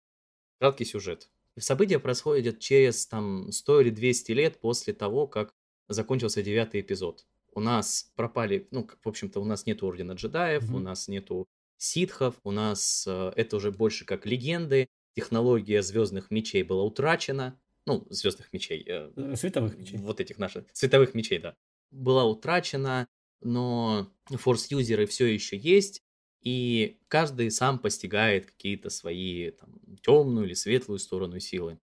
Краткий 0.59 0.85
сюжет. 0.85 1.29
События 1.57 1.99
происходят 1.99 2.59
через 2.59 3.05
там 3.07 3.51
100 3.51 3.81
или 3.81 3.89
200 3.89 4.31
лет 4.31 4.59
после 4.59 4.93
того, 4.93 5.27
как 5.27 5.53
закончился 5.89 6.41
девятый 6.41 6.81
эпизод. 6.81 7.25
У 7.53 7.59
нас 7.59 8.11
пропали, 8.15 8.67
ну, 8.71 8.87
в 9.03 9.07
общем-то, 9.07 9.39
у 9.39 9.45
нас 9.45 9.65
нет 9.65 9.83
Ордена 9.83 10.13
джедаев, 10.13 10.63
mm-hmm. 10.63 10.75
у 10.75 10.79
нас 10.79 11.07
нету 11.07 11.47
ситхов, 11.77 12.35
у 12.43 12.51
нас 12.51 13.05
э, 13.07 13.31
это 13.35 13.57
уже 13.57 13.71
больше 13.71 14.05
как 14.05 14.25
легенды. 14.25 14.87
Технология 15.13 15.81
звездных 15.81 16.31
мечей 16.31 16.63
была 16.63 16.83
утрачена 16.83 17.57
ну, 17.86 18.05
звездных 18.09 18.51
мечей. 18.53 18.83
Э, 18.88 19.11
э, 19.15 19.36
световых 19.36 19.77
мечей. 19.77 19.97
Вот 19.99 20.19
этих 20.19 20.38
наших, 20.38 20.65
световых 20.73 21.13
мечей, 21.13 21.39
да. 21.39 21.55
Была 21.91 22.25
утрачена, 22.25 23.07
но 23.41 24.11
форс-юзеры 24.27 25.05
все 25.05 25.27
еще 25.27 25.57
есть, 25.57 26.01
и 26.41 26.99
каждый 27.07 27.51
сам 27.51 27.79
постигает 27.79 28.45
какие-то 28.45 28.89
свои 28.89 29.51
там, 29.51 29.79
темную 30.01 30.47
или 30.47 30.53
светлую 30.53 30.99
сторону 30.99 31.39
силы. 31.39 31.79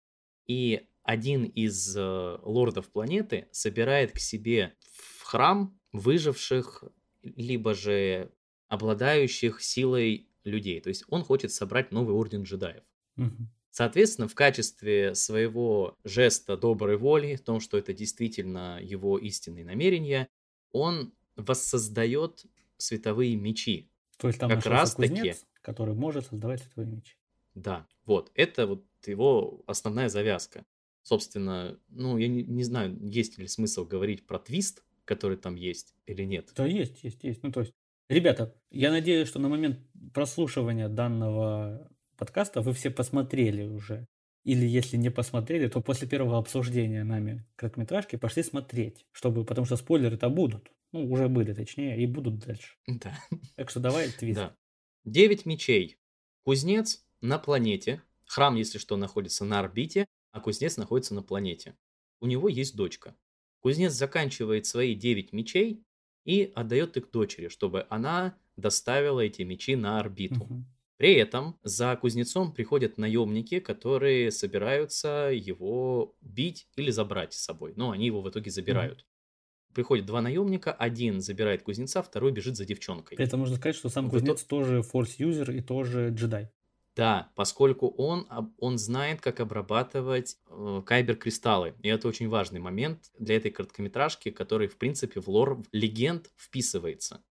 И 0.46 0.86
один 1.02 1.44
из 1.44 1.96
э, 1.96 2.38
лордов 2.42 2.88
планеты 2.90 3.48
собирает 3.52 4.12
к 4.12 4.18
себе 4.18 4.74
в 4.92 5.22
храм 5.22 5.78
выживших, 5.92 6.84
либо 7.22 7.74
же 7.74 8.32
обладающих 8.68 9.62
силой 9.62 10.28
людей. 10.44 10.80
То 10.80 10.88
есть 10.88 11.04
он 11.08 11.22
хочет 11.24 11.52
собрать 11.52 11.92
новый 11.92 12.14
орден 12.14 12.42
джедаев. 12.44 12.82
Угу. 13.16 13.48
Соответственно, 13.70 14.28
в 14.28 14.34
качестве 14.34 15.14
своего 15.14 15.96
жеста 16.04 16.56
доброй 16.56 16.96
воли, 16.96 17.36
в 17.36 17.42
том, 17.42 17.60
что 17.60 17.78
это 17.78 17.92
действительно 17.92 18.80
его 18.82 19.16
истинные 19.18 19.64
намерения, 19.64 20.28
он 20.72 21.12
воссоздает 21.36 22.44
световые 22.76 23.36
мечи. 23.36 23.90
То 24.18 24.28
есть 24.28 24.40
там 24.40 24.50
как 24.50 24.66
раз 24.66 24.94
таки, 24.94 25.34
который 25.62 25.94
может 25.94 26.26
создавать 26.26 26.62
световые 26.62 26.90
мечи. 26.96 27.14
Да, 27.54 27.86
вот, 28.04 28.30
это 28.34 28.66
вот 28.66 28.84
его 29.06 29.62
основная 29.66 30.08
завязка. 30.08 30.64
Собственно, 31.02 31.78
ну, 31.88 32.18
я 32.18 32.28
не, 32.28 32.42
не 32.42 32.64
знаю, 32.64 32.98
есть 33.00 33.38
ли 33.38 33.46
смысл 33.46 33.84
говорить 33.84 34.26
про 34.26 34.38
твист, 34.38 34.84
который 35.04 35.36
там 35.36 35.54
есть, 35.54 35.94
или 36.06 36.24
нет. 36.24 36.52
Да, 36.54 36.66
есть, 36.66 37.02
есть, 37.02 37.24
есть. 37.24 37.42
Ну, 37.42 37.50
то 37.50 37.60
есть, 37.60 37.72
ребята, 38.08 38.54
я 38.70 38.90
надеюсь, 38.90 39.28
что 39.28 39.38
на 39.38 39.48
момент 39.48 39.78
прослушивания 40.12 40.88
данного 40.88 41.90
подкаста 42.20 42.60
вы 42.60 42.74
все 42.74 42.90
посмотрели 42.90 43.64
уже. 43.64 44.06
Или 44.44 44.66
если 44.66 44.96
не 44.96 45.10
посмотрели, 45.10 45.68
то 45.68 45.80
после 45.80 46.06
первого 46.06 46.38
обсуждения 46.38 47.02
нами 47.02 47.46
короткометражки 47.56 48.16
пошли 48.16 48.42
смотреть, 48.42 49.06
чтобы, 49.12 49.44
потому 49.44 49.66
что 49.66 49.76
спойлеры-то 49.76 50.28
будут. 50.28 50.70
Ну, 50.92 51.10
уже 51.10 51.28
были, 51.28 51.54
точнее, 51.54 52.02
и 52.02 52.06
будут 52.06 52.38
дальше. 52.38 52.76
Да. 52.86 53.18
Так 53.56 53.70
что 53.70 53.80
давай 53.80 54.10
твист. 54.18 54.36
Да. 54.36 54.56
Девять 55.04 55.46
мечей. 55.46 55.98
Кузнец 56.44 57.04
на 57.20 57.38
планете. 57.38 58.02
Храм, 58.26 58.54
если 58.54 58.78
что, 58.78 58.96
находится 58.96 59.44
на 59.44 59.58
орбите, 59.60 60.06
а 60.32 60.40
кузнец 60.40 60.76
находится 60.76 61.14
на 61.14 61.22
планете. 61.22 61.76
У 62.20 62.26
него 62.26 62.48
есть 62.48 62.76
дочка. 62.76 63.16
Кузнец 63.60 63.92
заканчивает 63.92 64.66
свои 64.66 64.94
девять 64.94 65.32
мечей 65.32 65.82
и 66.24 66.52
отдает 66.54 66.96
их 66.96 67.10
дочери, 67.10 67.48
чтобы 67.48 67.86
она 67.88 68.36
доставила 68.56 69.20
эти 69.20 69.42
мечи 69.42 69.74
на 69.76 69.98
орбиту. 69.98 70.44
Угу. 70.44 70.64
При 71.00 71.14
этом 71.14 71.58
за 71.62 71.96
кузнецом 71.96 72.52
приходят 72.52 72.98
наемники, 72.98 73.58
которые 73.58 74.30
собираются 74.30 75.30
его 75.32 76.14
бить 76.20 76.68
или 76.76 76.90
забрать 76.90 77.32
с 77.32 77.42
собой. 77.42 77.72
Но 77.74 77.90
они 77.90 78.04
его 78.04 78.20
в 78.20 78.28
итоге 78.28 78.50
забирают. 78.50 79.00
Mm. 79.00 79.74
Приходят 79.76 80.04
два 80.04 80.20
наемника, 80.20 80.72
один 80.74 81.22
забирает 81.22 81.62
кузнеца, 81.62 82.02
второй 82.02 82.32
бежит 82.32 82.58
за 82.58 82.66
девчонкой. 82.66 83.16
Это 83.16 83.38
можно 83.38 83.56
сказать, 83.56 83.76
что 83.76 83.88
сам 83.88 84.10
кузнец 84.10 84.40
итог... 84.40 84.48
тоже 84.48 84.82
форс-юзер 84.82 85.52
и 85.52 85.62
тоже 85.62 86.10
джедай. 86.10 86.50
Да, 86.94 87.32
поскольку 87.34 87.88
он, 87.88 88.26
он 88.58 88.76
знает, 88.76 89.22
как 89.22 89.40
обрабатывать 89.40 90.36
э, 90.50 90.82
кайбер-кристаллы. 90.84 91.76
И 91.80 91.88
это 91.88 92.08
очень 92.08 92.28
важный 92.28 92.60
момент 92.60 93.10
для 93.18 93.36
этой 93.36 93.50
короткометражки, 93.50 94.30
который, 94.30 94.68
в 94.68 94.76
принципе, 94.76 95.18
в 95.22 95.28
лор 95.28 95.62
легенд 95.72 96.30
вписывается. 96.36 97.22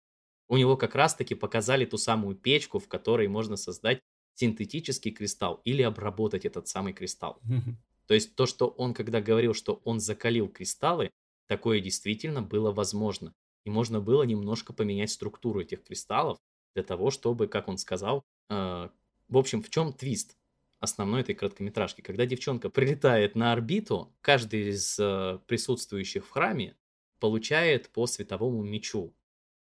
У 0.48 0.56
него 0.56 0.76
как 0.76 0.94
раз-таки 0.94 1.34
показали 1.34 1.84
ту 1.84 1.98
самую 1.98 2.36
печку, 2.36 2.78
в 2.78 2.88
которой 2.88 3.28
можно 3.28 3.56
создать 3.56 4.00
синтетический 4.34 5.10
кристалл 5.10 5.60
или 5.64 5.82
обработать 5.82 6.44
этот 6.46 6.68
самый 6.68 6.92
кристалл. 6.92 7.40
То 8.06 8.14
есть 8.14 8.34
то, 8.34 8.46
что 8.46 8.68
он 8.68 8.94
когда 8.94 9.20
говорил, 9.20 9.52
что 9.52 9.80
он 9.84 10.00
закалил 10.00 10.48
кристаллы, 10.48 11.10
такое 11.46 11.80
действительно 11.80 12.40
было 12.42 12.72
возможно. 12.72 13.34
И 13.64 13.70
можно 13.70 14.00
было 14.00 14.22
немножко 14.22 14.72
поменять 14.72 15.10
структуру 15.10 15.60
этих 15.60 15.84
кристаллов 15.84 16.38
для 16.74 16.82
того, 16.82 17.10
чтобы, 17.10 17.48
как 17.48 17.68
он 17.68 17.76
сказал, 17.76 18.22
э, 18.48 18.88
в 19.28 19.36
общем, 19.36 19.62
в 19.62 19.68
чем 19.68 19.92
твист 19.92 20.38
основной 20.80 21.20
этой 21.20 21.34
короткометражки? 21.34 22.00
Когда 22.00 22.24
девчонка 22.24 22.70
прилетает 22.70 23.34
на 23.34 23.52
орбиту, 23.52 24.14
каждый 24.22 24.70
из 24.70 24.98
э, 24.98 25.38
присутствующих 25.46 26.24
в 26.24 26.30
храме 26.30 26.76
получает 27.18 27.90
по 27.90 28.06
световому 28.06 28.62
мечу. 28.62 29.14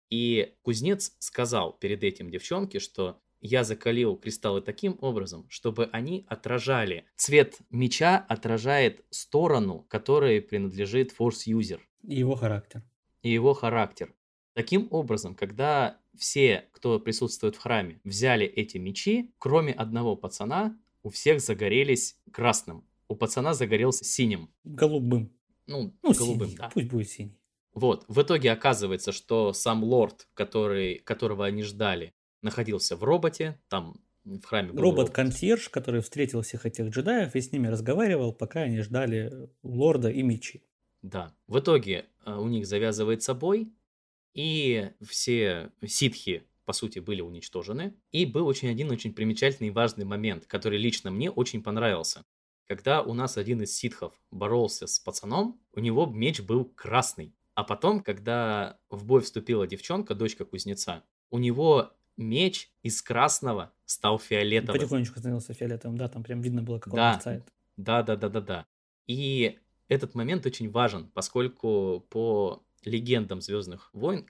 И 0.10 0.56
кузнец 0.62 1.16
сказал 1.20 1.74
перед 1.74 2.04
этим 2.04 2.30
девчонке, 2.30 2.80
что 2.80 3.20
я 3.42 3.64
закалил 3.64 4.16
кристаллы 4.16 4.62
таким 4.62 4.98
образом, 5.02 5.46
чтобы 5.50 5.90
они 5.92 6.26
отражали. 6.28 7.06
Цвет 7.16 7.58
меча 7.70 8.26
отражает 8.28 9.06
сторону, 9.10 9.86
которой 9.90 10.42
принадлежит 10.42 11.12
форс-юзер. 11.12 11.80
И 12.04 12.16
его 12.16 12.36
характер. 12.36 12.84
И 13.22 13.32
его 13.32 13.54
характер. 13.54 14.14
Таким 14.54 14.88
образом, 14.92 15.36
когда 15.36 16.00
все, 16.18 16.66
кто 16.72 17.00
присутствует 17.00 17.56
в 17.56 17.60
храме, 17.60 18.00
взяли 18.04 18.46
эти 18.46 18.78
мечи, 18.78 19.32
кроме 19.38 19.72
одного 19.72 20.16
пацана, 20.16 20.76
у 21.04 21.10
всех 21.10 21.42
загорелись 21.42 22.18
красным. 22.32 22.84
У 23.08 23.16
пацана 23.16 23.54
загорелся 23.54 24.04
синим. 24.04 24.50
Голубым. 24.64 25.32
Ну, 25.68 25.94
ну 26.02 26.14
голубым, 26.14 26.48
синий. 26.48 26.58
да. 26.58 26.70
Пусть 26.74 26.88
будет 26.88 27.10
синий. 27.10 27.38
Вот, 27.78 28.06
в 28.08 28.20
итоге 28.24 28.52
оказывается, 28.52 29.12
что 29.12 29.54
сам 29.54 29.84
лорд, 29.84 30.28
который, 30.34 30.96
которого 30.96 31.46
они 31.46 31.62
ждали, 31.62 32.16
находился 32.42 32.96
в 32.96 33.04
роботе, 33.04 33.62
там 33.70 33.94
в 34.26 34.42
храме 34.42 34.72
был 34.72 34.82
Робот-консьерж, 34.82 35.70
который 35.70 36.02
встретил 36.02 36.42
всех 36.42 36.66
этих 36.66 36.88
джедаев 36.88 37.36
и 37.36 37.40
с 37.40 37.52
ними 37.52 37.68
разговаривал, 37.68 38.34
пока 38.34 38.62
они 38.62 38.82
ждали 38.82 39.52
лорда 39.62 40.10
и 40.10 40.24
мечи. 40.24 40.64
Да. 41.04 41.36
В 41.46 41.60
итоге 41.60 42.06
э, 42.26 42.36
у 42.36 42.48
них 42.48 42.66
завязывается 42.66 43.36
бой, 43.36 43.72
и 44.34 44.90
все 45.08 45.72
ситхи, 45.86 46.46
по 46.66 46.74
сути, 46.74 46.98
были 46.98 47.22
уничтожены. 47.22 47.94
И 48.12 48.26
был 48.26 48.48
очень 48.48 48.72
один 48.72 48.90
очень 48.90 49.14
примечательный 49.14 49.68
и 49.68 49.72
важный 49.72 50.06
момент, 50.06 50.48
который 50.48 50.80
лично 50.80 51.12
мне 51.12 51.30
очень 51.30 51.62
понравился. 51.62 52.26
Когда 52.66 53.04
у 53.04 53.14
нас 53.14 53.38
один 53.38 53.62
из 53.62 53.78
ситхов 53.78 54.20
боролся 54.32 54.88
с 54.88 55.00
пацаном, 55.00 55.62
у 55.74 55.80
него 55.80 56.08
меч 56.08 56.42
был 56.42 56.66
красный. 56.66 57.36
А 57.58 57.64
потом, 57.64 58.04
когда 58.04 58.78
в 58.92 59.04
бой 59.04 59.22
вступила 59.22 59.66
девчонка, 59.66 60.14
дочка 60.14 60.46
кузнеца, 60.46 61.04
у 61.32 61.40
него 61.40 61.92
меч 62.16 62.72
из 62.84 63.02
красного 63.02 63.74
стал 63.86 64.20
фиолетовым. 64.20 64.80
Потихонечку 64.80 65.18
становился 65.18 65.56
фиолетовым, 65.56 65.98
да, 65.98 66.08
там 66.08 66.22
прям 66.22 66.40
видно 66.42 66.62
было, 66.62 66.78
как 66.78 66.94
он 66.94 66.98
да. 66.98 67.14
мерцает. 67.14 67.52
Да, 67.76 68.04
да, 68.04 68.16
да, 68.16 68.30
да, 68.30 68.42
да. 68.42 68.66
И 69.08 69.58
этот 69.88 70.14
момент 70.14 70.46
очень 70.46 70.70
важен, 70.70 71.10
поскольку 71.16 72.06
по 72.12 72.64
легендам 72.86 73.42
Звездных 73.42 73.90
войн 73.92 74.28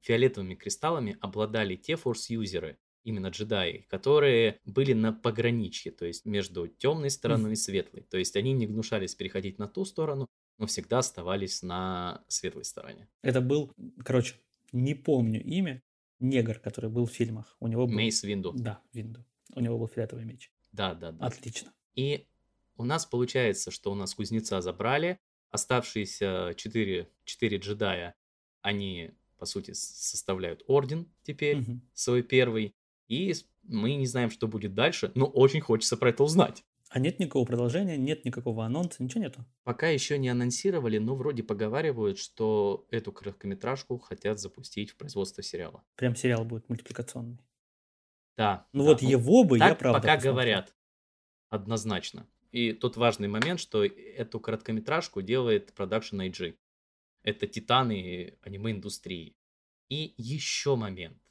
фиолетовыми 0.00 0.54
кристаллами 0.54 1.18
обладали 1.20 1.76
те 1.76 1.96
форс-юзеры, 1.96 2.78
именно 3.04 3.26
джедаи, 3.26 3.86
которые 3.90 4.58
были 4.64 4.94
на 4.94 5.12
пограничье, 5.12 5.92
то 5.92 6.06
есть 6.06 6.24
между 6.24 6.66
темной 6.66 7.10
стороной 7.10 7.52
и 7.52 7.56
светлой. 7.56 8.04
То 8.04 8.16
есть 8.16 8.36
они 8.36 8.54
не 8.54 8.66
гнушались 8.66 9.14
переходить 9.14 9.58
на 9.58 9.68
ту 9.68 9.84
сторону, 9.84 10.28
но 10.60 10.66
всегда 10.66 10.98
оставались 10.98 11.62
на 11.62 12.22
светлой 12.28 12.64
стороне. 12.64 13.08
Это 13.22 13.40
был, 13.40 13.72
короче, 14.04 14.36
не 14.72 14.94
помню 14.94 15.42
имя, 15.42 15.82
негр, 16.20 16.58
который 16.58 16.90
был 16.90 17.06
в 17.06 17.10
фильмах. 17.10 17.56
У 17.60 17.66
него 17.66 17.86
был... 17.86 17.94
Мейс 17.94 18.22
Винду. 18.22 18.52
Да, 18.52 18.82
Винду. 18.92 19.24
У 19.54 19.60
него 19.60 19.78
был 19.78 19.88
фиолетовый 19.88 20.26
меч. 20.26 20.52
Да, 20.70 20.94
да, 20.94 21.12
да. 21.12 21.26
Отлично. 21.26 21.72
И 21.94 22.26
у 22.76 22.84
нас 22.84 23.06
получается, 23.06 23.70
что 23.70 23.90
у 23.90 23.94
нас 23.94 24.14
кузнеца 24.14 24.60
забрали, 24.60 25.18
оставшиеся 25.50 26.52
четыре, 26.56 27.08
четыре 27.24 27.56
джедая, 27.56 28.14
они, 28.60 29.12
по 29.38 29.46
сути, 29.46 29.72
составляют 29.72 30.62
орден 30.66 31.10
теперь, 31.22 31.56
Мгм. 31.56 31.80
свой 31.94 32.22
первый, 32.22 32.74
и 33.08 33.34
мы 33.62 33.94
не 33.94 34.06
знаем, 34.06 34.30
что 34.30 34.46
будет 34.46 34.74
дальше, 34.74 35.10
но 35.14 35.24
очень 35.24 35.62
хочется 35.62 35.96
про 35.96 36.10
это 36.10 36.22
узнать. 36.22 36.64
А 36.92 36.98
нет 36.98 37.20
никакого 37.20 37.44
продолжения, 37.44 37.96
нет 37.96 38.24
никакого 38.24 38.66
анонса, 38.66 39.02
ничего 39.04 39.22
нету. 39.22 39.44
Пока 39.62 39.88
еще 39.88 40.18
не 40.18 40.28
анонсировали, 40.28 40.98
но 40.98 41.14
вроде 41.14 41.44
поговаривают, 41.44 42.18
что 42.18 42.84
эту 42.90 43.12
короткометражку 43.12 43.98
хотят 43.98 44.40
запустить 44.40 44.90
в 44.90 44.96
производство 44.96 45.40
сериала. 45.40 45.84
Прям 45.94 46.16
сериал 46.16 46.44
будет 46.44 46.68
мультипликационный. 46.68 47.38
Да. 48.36 48.66
Ну 48.72 48.82
да, 48.82 48.90
вот 48.90 49.02
его 49.02 49.44
бы 49.44 49.58
я 49.58 49.68
так 49.68 49.78
правда 49.78 50.00
пока 50.00 50.16
посмотрел. 50.16 50.32
говорят. 50.32 50.74
Однозначно. 51.48 52.26
И 52.50 52.72
тот 52.72 52.96
важный 52.96 53.28
момент, 53.28 53.60
что 53.60 53.84
эту 53.84 54.40
короткометражку 54.40 55.22
делает 55.22 55.72
Production 55.76 56.28
IG. 56.28 56.56
Это 57.22 57.46
титаны 57.46 58.36
аниме-индустрии. 58.42 59.36
И 59.88 60.14
еще 60.16 60.74
момент. 60.74 61.22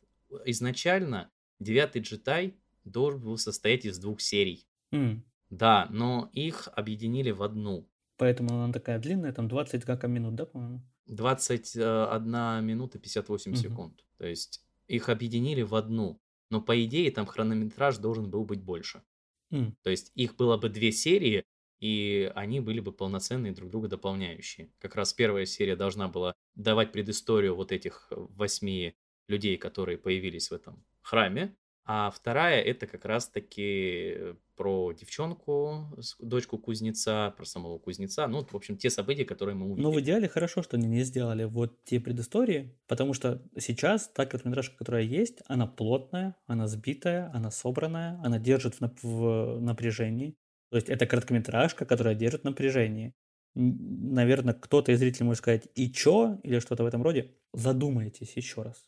Изначально 0.45 1.31
девятый 1.59 2.01
джедай 2.01 2.55
должен 2.85 3.21
был 3.21 3.37
состоять 3.37 3.83
из 3.83 3.99
двух 3.99 4.21
серий. 4.21 4.65
М, 4.91 5.25
Да, 5.49 5.87
но 5.91 6.29
их 6.33 6.67
объединили 6.73 7.31
в 7.31 7.43
одну. 7.43 7.89
Поэтому 8.17 8.53
она 8.61 8.71
такая 8.73 8.99
длинная, 8.99 9.31
там 9.33 9.47
20 9.47 9.85
как 9.85 10.03
минут, 10.07 10.35
да, 10.35 10.45
по-моему? 10.45 10.81
21 11.07 12.61
минута 12.61 12.99
58 12.99 13.51
Мгм. 13.51 13.55
секунд. 13.55 14.05
То 14.17 14.25
есть 14.27 14.65
их 14.87 15.09
объединили 15.09 15.61
в 15.61 15.75
одну. 15.75 16.21
Но 16.51 16.61
по 16.61 16.83
идее 16.83 17.11
там 17.11 17.25
хронометраж 17.25 17.97
должен 17.97 18.29
был 18.29 18.43
быть 18.45 18.61
больше. 18.61 19.03
М, 19.51 19.75
То 19.83 19.89
есть 19.89 20.11
их 20.15 20.35
было 20.35 20.57
бы 20.57 20.69
две 20.69 20.91
серии, 20.91 21.43
и 21.79 22.31
они 22.35 22.59
были 22.59 22.79
бы 22.81 22.91
полноценные, 22.91 23.53
друг 23.53 23.69
друга 23.71 23.87
дополняющие. 23.87 24.71
Как 24.79 24.95
раз 24.95 25.13
первая 25.13 25.45
серия 25.45 25.75
должна 25.75 26.07
была 26.09 26.33
давать 26.55 26.91
предысторию 26.91 27.55
вот 27.55 27.71
этих 27.71 28.07
э, 28.11 28.15
восьми 28.17 28.95
людей, 29.27 29.57
которые 29.57 29.97
появились 29.97 30.49
в 30.51 30.53
этом 30.53 30.85
храме. 31.01 31.55
А 31.85 32.11
вторая 32.11 32.61
это 32.61 32.85
как 32.85 33.05
раз-таки 33.05 34.35
про 34.55 34.91
девчонку, 34.91 35.87
дочку 36.19 36.57
кузнеца, 36.57 37.33
про 37.35 37.45
самого 37.45 37.79
кузнеца. 37.79 38.27
Ну, 38.27 38.45
в 38.45 38.55
общем, 38.55 38.77
те 38.77 38.89
события, 38.89 39.25
которые 39.25 39.55
мы 39.55 39.65
увидели. 39.65 39.83
Ну, 39.83 39.91
в 39.91 39.99
идеале 40.01 40.27
хорошо, 40.27 40.61
что 40.61 40.77
они 40.77 40.87
не 40.87 41.03
сделали 41.03 41.45
вот 41.45 41.83
те 41.85 41.99
предыстории, 41.99 42.77
потому 42.87 43.13
что 43.13 43.41
сейчас 43.57 44.07
та 44.09 44.25
короткометражка, 44.25 44.77
которая 44.77 45.03
есть, 45.03 45.41
она 45.47 45.65
плотная, 45.65 46.35
она 46.45 46.67
сбитая, 46.67 47.31
она 47.33 47.51
собранная, 47.51 48.19
она 48.23 48.37
держит 48.37 48.75
в, 48.75 48.81
нап- 48.81 48.99
в 49.01 49.59
напряжении. 49.61 50.35
То 50.71 50.77
есть 50.77 50.89
это 50.89 51.07
короткометражка, 51.07 51.85
которая 51.85 52.13
держит 52.13 52.43
напряжение. 52.43 53.13
Наверное, 53.55 54.53
кто-то 54.53 54.91
из 54.91 54.99
зрителей 54.99 55.25
может 55.25 55.39
сказать 55.39 55.67
«и 55.73 55.91
чё?» 55.91 56.39
или 56.43 56.59
что-то 56.59 56.83
в 56.83 56.85
этом 56.85 57.01
роде. 57.01 57.35
Задумайтесь 57.53 58.37
еще 58.37 58.61
раз. 58.61 58.83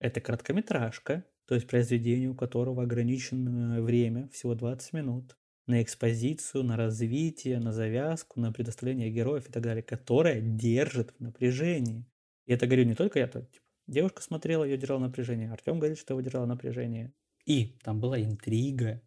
Это 0.00 0.20
короткометражка, 0.20 1.24
то 1.46 1.54
есть 1.54 1.66
произведение, 1.66 2.30
у 2.30 2.34
которого 2.34 2.82
ограниченное 2.82 3.80
время, 3.80 4.28
всего 4.28 4.54
20 4.54 4.92
минут, 4.92 5.36
на 5.66 5.82
экспозицию, 5.82 6.64
на 6.64 6.76
развитие, 6.76 7.58
на 7.58 7.72
завязку, 7.72 8.40
на 8.40 8.52
предоставление 8.52 9.10
героев 9.10 9.48
и 9.48 9.52
так 9.52 9.62
далее, 9.62 9.82
которая 9.82 10.40
держит 10.40 11.12
в 11.12 11.20
напряжении. 11.20 12.04
И 12.46 12.52
это 12.52 12.66
говорю 12.66 12.84
не 12.84 12.94
только 12.94 13.18
я, 13.18 13.26
то, 13.26 13.40
типа, 13.40 13.64
девушка 13.86 14.22
смотрела, 14.22 14.64
ее 14.64 14.76
держала 14.76 15.00
напряжение, 15.00 15.50
Артем 15.50 15.78
говорит, 15.78 15.98
что 15.98 16.14
его 16.14 16.20
держало 16.20 16.46
напряжение. 16.46 17.12
И 17.44 17.76
там 17.82 18.00
была 18.00 18.20
интрига, 18.20 19.02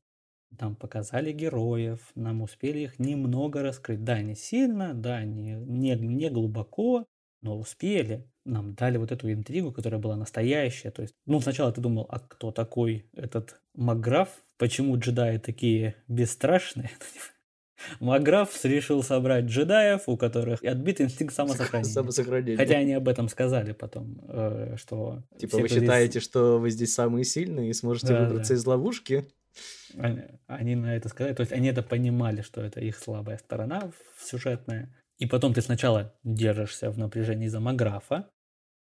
там 0.57 0.75
показали 0.75 1.31
героев, 1.31 2.11
нам 2.15 2.41
успели 2.41 2.79
их 2.79 2.99
немного 2.99 3.61
раскрыть. 3.61 4.03
Да, 4.03 4.21
не 4.21 4.35
сильно, 4.35 4.93
да, 4.93 5.23
не, 5.23 5.53
не, 5.53 5.95
не 5.95 6.29
глубоко, 6.29 7.05
но 7.41 7.57
успели. 7.57 8.29
Нам 8.49 8.73
дали 8.73 8.97
вот 8.97 9.11
эту 9.11 9.31
интригу, 9.31 9.71
которая 9.71 9.99
была 9.99 10.15
настоящая. 10.15 10.91
То 10.91 11.01
есть, 11.01 11.13
ну, 11.25 11.39
сначала 11.39 11.71
ты 11.71 11.81
думал, 11.81 12.05
а 12.09 12.19
кто 12.19 12.51
такой 12.51 13.05
этот 13.13 13.61
Макграф? 13.75 14.29
Почему 14.57 14.97
джедаи 14.97 15.37
такие 15.37 15.95
бесстрашные? 16.07 16.89
Макграф 17.99 18.65
решил 18.65 19.03
собрать 19.03 19.45
джедаев, 19.45 20.03
у 20.07 20.17
которых 20.17 20.63
отбит 20.63 20.99
инстинкт 21.01 21.33
самосохранения. 21.33 21.91
Самосохранение. 21.91 22.57
Хотя 22.57 22.77
они 22.77 22.93
об 22.93 23.07
этом 23.07 23.29
сказали 23.29 23.71
потом, 23.71 24.19
э, 24.27 24.75
что... 24.77 25.23
Типа 25.37 25.51
все, 25.51 25.61
вы 25.61 25.67
кто 25.67 25.75
здесь- 25.75 25.83
считаете, 25.83 26.19
что 26.19 26.59
вы 26.59 26.69
здесь 26.71 26.93
самые 26.93 27.23
сильные 27.23 27.69
и 27.69 27.73
сможете 27.73 28.07
Да, 28.07 28.25
выбраться 28.25 28.53
да. 28.53 28.59
из 28.59 28.65
ловушки? 28.65 29.27
Они, 29.97 30.21
они 30.47 30.75
на 30.75 30.95
это 30.95 31.09
сказали, 31.09 31.33
то 31.33 31.41
есть 31.41 31.51
они 31.51 31.69
это 31.69 31.81
понимали, 31.81 32.41
что 32.41 32.61
это 32.61 32.79
их 32.79 32.97
слабая 32.97 33.37
сторона 33.37 33.91
сюжетная. 34.21 34.93
И 35.17 35.25
потом 35.25 35.53
ты 35.53 35.61
сначала 35.61 36.13
держишься 36.23 36.91
в 36.91 36.97
напряжении 36.97 37.47
из-за 37.47 37.59
Маграфа, 37.59 38.29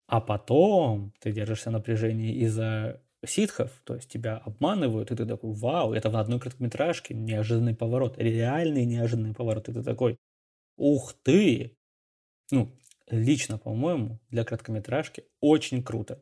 а 0.07 0.21
потом 0.21 1.13
ты 1.19 1.31
держишься 1.31 1.69
в 1.69 1.73
напряжении 1.73 2.35
из-за 2.43 3.01
ситхов, 3.25 3.71
то 3.85 3.95
есть 3.95 4.09
тебя 4.09 4.37
обманывают, 4.37 5.11
и 5.11 5.15
ты 5.15 5.25
такой, 5.25 5.53
вау, 5.53 5.93
это 5.93 6.09
в 6.09 6.15
одной 6.15 6.39
короткометражке, 6.39 7.13
неожиданный 7.13 7.75
поворот, 7.75 8.17
реальный 8.17 8.85
неожиданный 8.85 9.33
поворот, 9.33 9.67
и 9.69 9.73
ты 9.73 9.83
такой, 9.83 10.17
ух 10.77 11.13
ты! 11.23 11.75
Ну, 12.51 12.71
лично, 13.09 13.57
по-моему, 13.57 14.19
для 14.29 14.43
короткометражки 14.43 15.25
очень 15.39 15.83
круто. 15.83 16.15
К 16.15 16.21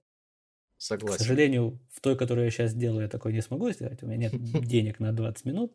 Согласен. 0.77 1.17
сожалению, 1.19 1.79
в 1.91 2.01
той, 2.01 2.17
которую 2.17 2.45
я 2.45 2.51
сейчас 2.51 2.73
делаю, 2.73 3.03
я 3.03 3.09
такой 3.09 3.33
не 3.33 3.41
смогу 3.41 3.69
сделать. 3.71 4.03
У 4.03 4.07
меня 4.07 4.29
нет 4.29 4.65
денег 4.65 4.99
на 4.99 5.13
20 5.13 5.45
минут. 5.45 5.73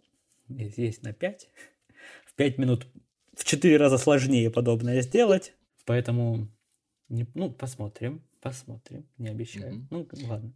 Есть 0.49 1.03
на 1.03 1.13
5. 1.13 1.49
В 2.27 2.35
5 2.35 2.59
минут 2.59 2.87
в 3.35 3.45
4 3.45 3.77
раза 3.77 3.99
сложнее 3.99 4.51
подобное 4.51 5.01
сделать. 5.03 5.55
Поэтому, 5.87 6.49
не- 7.09 7.27
ну, 7.35 7.51
посмотрим. 7.51 8.23
Посмотрим. 8.41 9.07
Не 9.19 9.29
обещаю. 9.29 9.75
Мгм. 9.75 9.89
Ну, 9.91 10.09
ладно. 10.29 10.53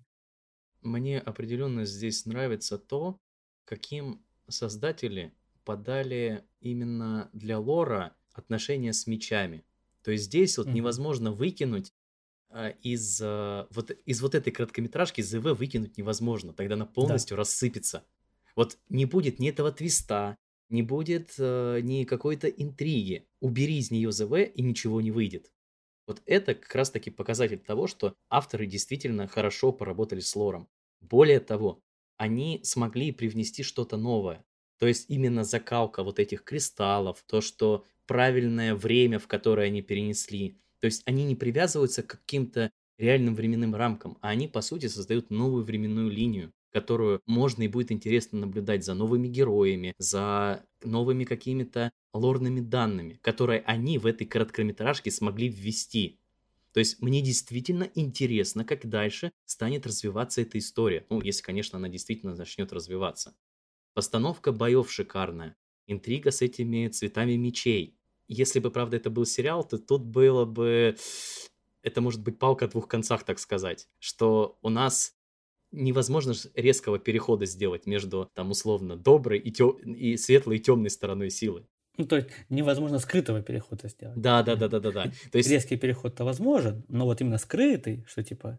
Мне 0.82 1.18
определенно 1.18 1.84
здесь 1.84 2.26
нравится 2.26 2.78
то, 2.78 3.18
каким 3.64 4.24
создатели 4.48 5.32
подали 5.64 6.44
именно 6.60 7.30
для 7.32 7.58
лора 7.58 8.14
отношения 8.32 8.92
с 8.92 9.06
мечами. 9.06 9.64
То 10.02 10.10
есть 10.10 10.24
здесь 10.24 10.58
вот 10.58 10.66
Мгм. 10.66 10.76
невозможно 10.76 11.32
выкинуть 11.32 11.92
а, 12.54 12.68
из, 12.82 13.18
а, 13.22 13.66
вот, 13.70 13.92
из 14.04 14.20
вот 14.20 14.34
этой 14.34 14.52
короткометражки 14.52 15.22
ЗВ 15.22 15.54
выкинуть 15.56 15.96
невозможно, 15.96 16.52
тогда 16.52 16.74
она 16.74 16.84
полностью 16.84 17.34
рассыпется. 17.36 18.04
Вот 18.56 18.76
не 18.90 19.06
будет 19.06 19.38
ни 19.38 19.48
этого 19.48 19.72
твиста, 19.72 20.36
не 20.68 20.82
будет 20.82 21.34
э, 21.38 21.80
ни 21.82 22.04
какой-то 22.04 22.48
интриги. 22.48 23.26
Убери 23.40 23.78
из 23.78 23.90
нее 23.90 24.12
ЗВ, 24.12 24.32
и 24.54 24.60
ничего 24.60 25.00
не 25.00 25.10
выйдет. 25.10 25.50
Вот 26.06 26.22
это 26.26 26.54
как 26.54 26.74
раз-таки 26.74 27.10
показатель 27.10 27.58
того, 27.58 27.86
что 27.86 28.14
авторы 28.28 28.66
действительно 28.66 29.28
хорошо 29.28 29.72
поработали 29.72 30.20
с 30.20 30.34
лором. 30.34 30.68
Более 31.00 31.40
того, 31.40 31.82
они 32.16 32.60
смогли 32.64 33.12
привнести 33.12 33.62
что-то 33.62 33.96
новое. 33.96 34.44
То 34.78 34.86
есть 34.86 35.08
именно 35.10 35.44
закалка 35.44 36.02
вот 36.02 36.18
этих 36.18 36.44
кристаллов, 36.44 37.22
то, 37.26 37.40
что 37.40 37.84
правильное 38.06 38.74
время, 38.74 39.18
в 39.18 39.28
которое 39.28 39.68
они 39.68 39.80
перенесли. 39.82 40.58
То 40.80 40.86
есть 40.86 41.02
они 41.06 41.24
не 41.24 41.36
привязываются 41.36 42.02
к 42.02 42.18
каким-то 42.18 42.70
реальным 42.98 43.34
временным 43.34 43.74
рамкам, 43.74 44.18
а 44.20 44.30
они, 44.30 44.48
по 44.48 44.60
сути, 44.60 44.86
создают 44.86 45.30
новую 45.30 45.64
временную 45.64 46.10
линию, 46.10 46.52
которую 46.72 47.20
можно 47.26 47.62
и 47.62 47.68
будет 47.68 47.92
интересно 47.92 48.40
наблюдать 48.40 48.84
за 48.84 48.94
новыми 48.94 49.28
героями, 49.28 49.94
за 49.98 50.64
новыми 50.82 51.24
какими-то 51.24 51.92
лорными 52.12 52.60
данными, 52.60 53.18
которые 53.22 53.60
они 53.60 53.98
в 53.98 54.06
этой 54.06 54.26
короткометражке 54.26 55.10
смогли 55.10 55.48
ввести. 55.48 56.18
То 56.72 56.80
есть 56.80 57.02
мне 57.02 57.20
действительно 57.20 57.88
интересно, 57.94 58.64
как 58.64 58.88
дальше 58.88 59.32
станет 59.44 59.86
развиваться 59.86 60.40
эта 60.40 60.58
история. 60.58 61.06
Ну, 61.10 61.20
если, 61.20 61.42
конечно, 61.42 61.78
она 61.78 61.88
действительно 61.88 62.34
начнет 62.34 62.72
развиваться. 62.72 63.34
Постановка 63.94 64.52
боев 64.52 64.90
шикарная. 64.90 65.56
Интрига 65.86 66.30
с 66.30 66.40
этими 66.40 66.88
цветами 66.88 67.34
мечей. 67.34 67.98
Если 68.26 68.58
бы, 68.58 68.70
правда, 68.70 68.96
это 68.96 69.10
был 69.10 69.26
сериал, 69.26 69.64
то 69.64 69.78
тут 69.78 70.02
было 70.02 70.44
бы... 70.44 70.96
Это 71.82 72.00
может 72.00 72.22
быть 72.22 72.38
палка 72.38 72.66
о 72.66 72.68
двух 72.68 72.86
концах, 72.86 73.24
так 73.24 73.40
сказать. 73.40 73.88
Что 73.98 74.56
у 74.62 74.68
нас 74.68 75.16
невозможно 75.72 76.34
резкого 76.54 76.98
перехода 76.98 77.46
сделать 77.46 77.86
между, 77.86 78.30
там, 78.34 78.50
условно, 78.50 78.96
доброй 78.96 79.38
и, 79.38 79.50
тё... 79.50 79.70
и 79.70 80.16
светлой 80.16 80.56
и 80.56 80.60
темной 80.60 80.90
стороной 80.90 81.30
силы. 81.30 81.66
Ну, 81.98 82.06
то 82.06 82.16
есть 82.16 82.28
невозможно 82.48 82.98
скрытого 82.98 83.42
перехода 83.42 83.88
сделать. 83.88 84.18
Да, 84.18 84.42
да, 84.42 84.56
да, 84.56 84.68
да, 84.68 84.80
да, 84.80 84.92
да. 84.92 85.12
То 85.30 85.38
есть 85.38 85.50
Резкий 85.50 85.76
переход-то 85.76 86.24
возможен, 86.24 86.84
но 86.88 87.04
вот 87.04 87.20
именно 87.20 87.38
скрытый, 87.38 88.04
что 88.08 88.22
типа, 88.22 88.58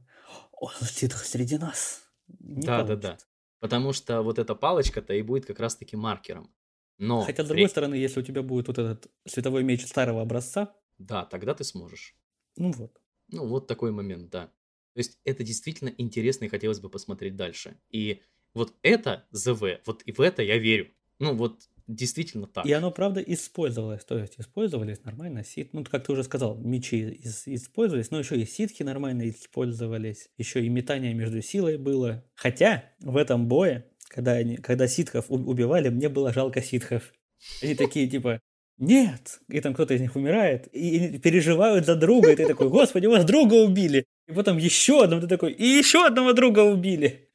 о, 0.52 0.72
ситх 0.82 1.24
среди 1.26 1.58
нас. 1.58 2.04
не 2.40 2.66
Да, 2.66 2.84
да, 2.84 2.96
да. 2.96 3.08
получится. 3.10 3.28
Потому 3.60 3.94
что 3.94 4.22
вот 4.22 4.40
эта 4.40 4.56
палочка-то 4.56 5.14
и 5.14 5.22
будет 5.22 5.46
как 5.46 5.60
раз-таки 5.60 5.96
маркером. 5.96 6.54
Но 7.00 7.22
Хотя, 7.22 7.44
с 7.44 7.48
другой 7.48 7.70
стороны, 7.70 7.96
если 7.96 8.20
у 8.20 8.24
тебя 8.24 8.44
будет 8.44 8.68
вот 8.68 8.78
этот 8.78 9.12
световой 9.26 9.64
меч 9.64 9.86
старого 9.86 10.22
образца, 10.22 10.76
да, 11.00 11.26
тогда 11.26 11.54
ты 11.54 11.64
сможешь. 11.64 12.16
ну 12.56 12.72
вот. 12.72 13.02
Ну, 13.30 13.48
вот 13.48 13.68
такой 13.68 13.92
момент, 13.92 14.30
да. 14.30 14.52
То 14.94 15.00
есть 15.00 15.18
это 15.24 15.44
действительно 15.44 15.94
интересно 15.98 16.46
и 16.46 16.50
хотелось 16.50 16.80
бы 16.80 16.90
посмотреть 16.90 17.36
дальше. 17.36 17.76
И 17.90 18.22
вот 18.54 18.74
это 18.84 19.26
ЗВ, 19.32 19.80
вот 19.86 20.04
и 20.04 20.12
в 20.12 20.20
это 20.20 20.44
я 20.44 20.58
верю. 20.58 20.90
Ну, 21.20 21.34
вот 21.36 21.68
действительно 21.88 22.48
так. 22.48 22.66
И 22.66 22.72
оно, 22.72 22.92
правда, 22.92 23.22
использовалось. 23.22 24.06
То 24.06 24.18
есть 24.18 24.40
использовались 24.40 25.04
нормально 25.04 25.44
сит. 25.44 25.74
Ну, 25.74 25.84
как 25.84 26.06
ты 26.06 26.12
уже 26.12 26.24
сказал, 26.24 26.58
мечи 26.58 27.20
ис- 27.24 27.44
использовались, 27.46 28.12
но 28.12 28.20
еще 28.20 28.40
и 28.40 28.46
ситхи 28.46 28.84
нормально 28.84 29.30
использовались. 29.30 30.30
Еще 30.38 30.64
и 30.64 30.70
метание 30.70 31.14
между 31.14 31.42
силой 31.42 31.78
было. 31.78 32.24
Хотя 32.36 32.92
в 33.00 33.18
этом 33.18 33.48
бое, 33.48 33.86
когда, 34.08 34.34
они, 34.34 34.58
когда 34.58 34.88
ситхов 34.88 35.26
у- 35.30 35.36
убивали, 35.36 35.90
мне 35.90 36.10
было 36.10 36.32
жалко 36.32 36.62
ситхов. 36.62 37.14
Они 37.62 37.76
такие 37.76 38.08
типа, 38.08 38.40
нет! 38.78 39.42
И 39.50 39.60
там 39.60 39.74
кто-то 39.74 39.94
из 39.94 40.02
них 40.02 40.16
умирает, 40.16 40.68
и 40.68 41.20
переживают 41.20 41.86
за 41.86 41.96
друга, 41.96 42.32
и 42.32 42.36
ты 42.36 42.48
такой, 42.48 42.70
господи, 42.70 43.06
вас 43.06 43.26
друга 43.26 43.56
убили! 43.56 44.06
И 44.28 44.34
потом 44.34 44.58
еще 44.58 45.04
одного, 45.04 45.22
ты 45.22 45.28
такой, 45.28 45.52
и 45.52 45.66
еще 45.66 46.06
одного 46.06 46.34
друга 46.34 46.60
убили! 46.62 47.30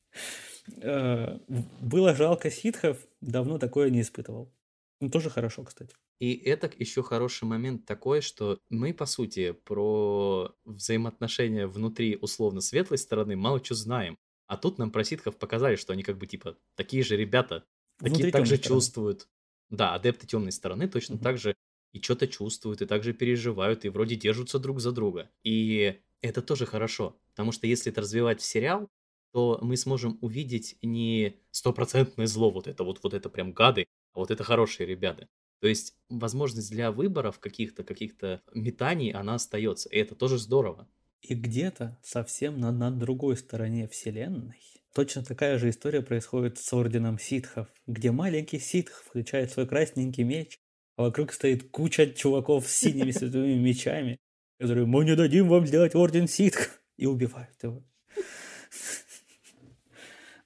Э, 0.83 1.39
Было 1.81 2.15
жалко 2.15 2.51
ситхов, 2.51 3.07
давно 3.21 3.59
такое 3.59 3.91
не 3.91 4.03
испытывал. 4.03 4.55
Ну, 5.01 5.11
тоже 5.11 5.31
хорошо, 5.31 5.65
кстати. 5.65 5.97
И 6.21 6.35
это 6.35 6.71
еще 6.77 7.03
хороший 7.03 7.45
момент 7.45 7.85
такой, 7.87 8.23
что 8.23 8.59
мы, 8.71 8.93
по 8.93 9.07
сути, 9.07 9.53
про 9.53 10.53
взаимоотношения 10.65 11.69
внутри 11.69 12.17
условно 12.21 12.61
светлой 12.61 12.99
стороны 12.99 13.37
мало 13.37 13.65
что 13.65 13.75
знаем. 13.77 14.19
А 14.49 14.57
тут 14.57 14.79
нам 14.79 14.91
про 14.91 15.05
ситхов 15.05 15.39
показали, 15.39 15.77
что 15.77 15.93
они 15.93 16.03
как 16.03 16.19
бы 16.19 16.27
типа 16.27 16.59
такие 16.75 17.05
же 17.05 17.17
ребята, 17.17 17.67
такие 18.03 18.27
Внутри 18.27 18.33
так 18.33 18.47
же 18.47 18.59
тёмной 18.59 18.59
стороны. 18.59 18.83
чувствуют. 18.83 19.29
Да, 19.71 19.95
адепты 19.95 20.27
темной 20.27 20.51
стороны 20.53 20.89
точно 20.89 21.19
Мгм. 21.19 21.19
так 21.19 21.39
же 21.39 21.55
и 21.93 22.01
что-то 22.03 22.27
чувствуют, 22.27 22.83
и 22.83 22.87
также 22.87 23.13
переживают, 23.13 23.85
и 23.85 23.89
вроде 23.89 24.17
держатся 24.17 24.59
друг 24.59 24.81
за 24.81 24.91
друга. 24.93 25.31
И 25.45 26.01
это 26.21 26.43
тоже 26.43 26.67
хорошо, 26.67 27.19
потому 27.31 27.53
что 27.53 27.67
если 27.67 27.93
это 27.93 28.01
развивать 28.01 28.41
в 28.41 28.45
сериал, 28.45 28.89
то 29.33 29.59
мы 29.63 29.77
сможем 29.77 30.19
увидеть 30.21 30.77
не 30.83 31.37
стопроцентное 31.51 32.27
зло, 32.27 32.51
вот 32.51 32.67
это 32.67 32.85
вот, 32.85 33.01
вот 33.03 33.15
это 33.15 33.29
прям 33.29 33.53
гады, 33.53 33.87
а 34.15 34.21
вот 34.21 34.31
это 34.31 34.43
хорошие 34.43 34.87
ребята. 34.87 35.29
То 35.61 35.69
есть 35.69 35.97
возможность 36.09 36.71
для 36.71 36.93
выборов 36.93 37.39
каких-то, 37.41 37.85
каких-то 37.85 38.43
метаний, 38.55 39.11
она 39.11 39.35
остается, 39.35 39.89
и 39.89 39.99
это 39.99 40.15
тоже 40.15 40.39
здорово. 40.39 40.89
И 41.21 41.35
где-то 41.35 41.99
совсем 42.03 42.59
на, 42.61 42.71
на 42.71 42.91
другой 42.91 43.37
стороне 43.37 43.89
вселенной 43.89 44.63
точно 44.99 45.23
такая 45.23 45.59
же 45.59 45.71
история 45.71 46.03
происходит 46.03 46.59
с 46.59 46.73
Орденом 46.73 47.21
Ситхов, 47.21 47.69
где 47.87 48.11
маленький 48.11 48.59
Ситх 48.59 49.05
включает 49.05 49.53
свой 49.53 49.67
красненький 49.67 50.25
меч, 50.25 50.59
а 50.97 51.03
вокруг 51.03 51.33
стоит 51.33 51.71
куча 51.71 52.09
чуваков 52.09 52.67
с 52.67 52.75
синими 52.75 53.13
световыми 53.13 53.55
мечами, 53.55 54.19
которые 54.59 54.87
«Мы 54.87 55.05
не 55.05 55.17
дадим 55.17 55.49
вам 55.49 55.67
сделать 55.67 55.95
Орден 55.95 56.29
Ситх!» 56.29 56.81
и 56.97 57.07
убивают 57.07 57.63
его. 57.63 57.83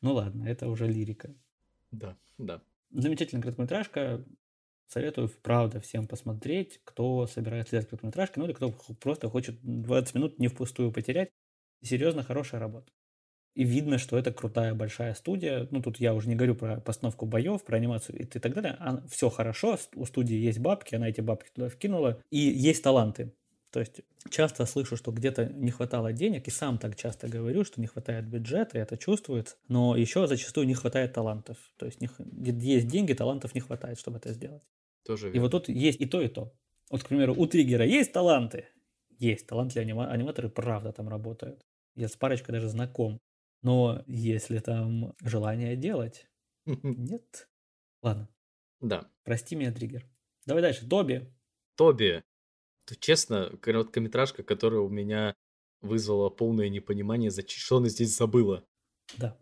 Ну 0.00 0.14
ладно, 0.14 0.48
это 0.48 0.68
уже 0.68 0.86
лирика. 0.86 1.34
Да, 1.90 2.16
да. 2.36 2.62
Замечательная 2.90 3.42
короткометражка. 3.42 4.24
Советую, 4.88 5.30
правда, 5.42 5.80
всем 5.80 6.06
посмотреть, 6.06 6.80
кто 6.84 7.26
собирается 7.26 7.72
делать 7.72 7.88
короткометражки, 7.88 8.38
ну 8.38 8.44
или 8.44 8.52
кто 8.52 8.72
просто 9.00 9.30
хочет 9.30 9.58
20 9.62 10.14
минут 10.14 10.38
не 10.38 10.48
впустую 10.48 10.92
потерять. 10.92 11.30
Серьезно, 11.82 12.22
хорошая 12.22 12.60
работа. 12.60 12.92
И 13.54 13.64
видно, 13.64 13.98
что 13.98 14.18
это 14.18 14.32
крутая 14.32 14.74
большая 14.74 15.14
студия. 15.14 15.68
Ну, 15.70 15.82
тут 15.82 15.98
я 15.98 16.14
уже 16.14 16.28
не 16.28 16.34
говорю 16.34 16.54
про 16.54 16.80
постановку 16.80 17.26
боев, 17.26 17.64
про 17.64 17.76
анимацию 17.76 18.18
и 18.18 18.24
так 18.24 18.54
далее. 18.54 18.78
все 19.08 19.28
хорошо, 19.30 19.78
у 19.94 20.04
студии 20.06 20.36
есть 20.36 20.58
бабки, 20.58 20.94
она 20.94 21.08
эти 21.08 21.20
бабки 21.20 21.50
туда 21.54 21.68
вкинула. 21.68 22.22
И 22.30 22.38
есть 22.38 22.82
таланты. 22.82 23.32
То 23.72 23.80
есть 23.80 24.02
часто 24.30 24.66
слышу, 24.66 24.96
что 24.96 25.10
где-то 25.12 25.46
не 25.46 25.70
хватало 25.70 26.12
денег, 26.12 26.46
и 26.46 26.50
сам 26.50 26.78
так 26.78 26.94
часто 26.94 27.26
говорю, 27.26 27.64
что 27.64 27.80
не 27.80 27.86
хватает 27.86 28.26
бюджета, 28.26 28.76
и 28.78 28.80
это 28.82 28.96
чувствуется, 28.98 29.56
но 29.68 29.96
еще 29.96 30.26
зачастую 30.26 30.66
не 30.66 30.74
хватает 30.74 31.14
талантов. 31.14 31.56
То 31.78 31.86
есть 31.86 32.00
не 32.00 32.08
есть 32.60 32.86
деньги, 32.86 33.14
талантов 33.14 33.54
не 33.54 33.60
хватает, 33.62 33.98
чтобы 33.98 34.18
это 34.18 34.32
сделать. 34.34 34.62
Тоже 35.04 35.28
И 35.28 35.32
верно. 35.32 35.42
вот 35.42 35.50
тут 35.52 35.68
есть 35.68 36.00
и 36.00 36.06
то, 36.06 36.20
и 36.20 36.28
то. 36.28 36.52
Вот, 36.90 37.02
к 37.02 37.08
примеру, 37.08 37.34
у 37.36 37.46
Триггера 37.46 37.84
есть 37.86 38.12
таланты? 38.12 38.66
Есть. 39.18 39.46
Талантливые 39.46 39.86
анима- 39.90 40.08
аниматоры, 40.10 40.50
правда, 40.50 40.92
там 40.92 41.08
работают. 41.08 41.64
Я 41.96 42.08
с 42.08 42.16
парочкой 42.16 42.52
даже 42.52 42.68
знаком. 42.68 43.18
Но 43.62 44.02
если 44.06 44.58
там 44.58 45.14
желание 45.24 45.76
делать, 45.76 46.26
нет. 46.66 47.48
Ладно, 48.02 48.28
Да. 48.80 49.08
прости 49.24 49.56
меня, 49.56 49.72
Триггер. 49.72 50.04
Давай 50.46 50.62
дальше. 50.62 50.86
Тоби. 50.86 51.32
Тоби, 51.76 52.22
то, 52.86 52.96
честно, 52.96 53.50
короткометражка, 53.60 54.42
которая 54.42 54.80
у 54.80 54.88
меня 54.88 55.34
вызвала 55.80 56.30
полное 56.30 56.68
непонимание, 56.68 57.30
за 57.30 57.46
что 57.48 57.78
она 57.78 57.88
здесь 57.88 58.16
забыла. 58.16 58.64
Да. 59.18 59.36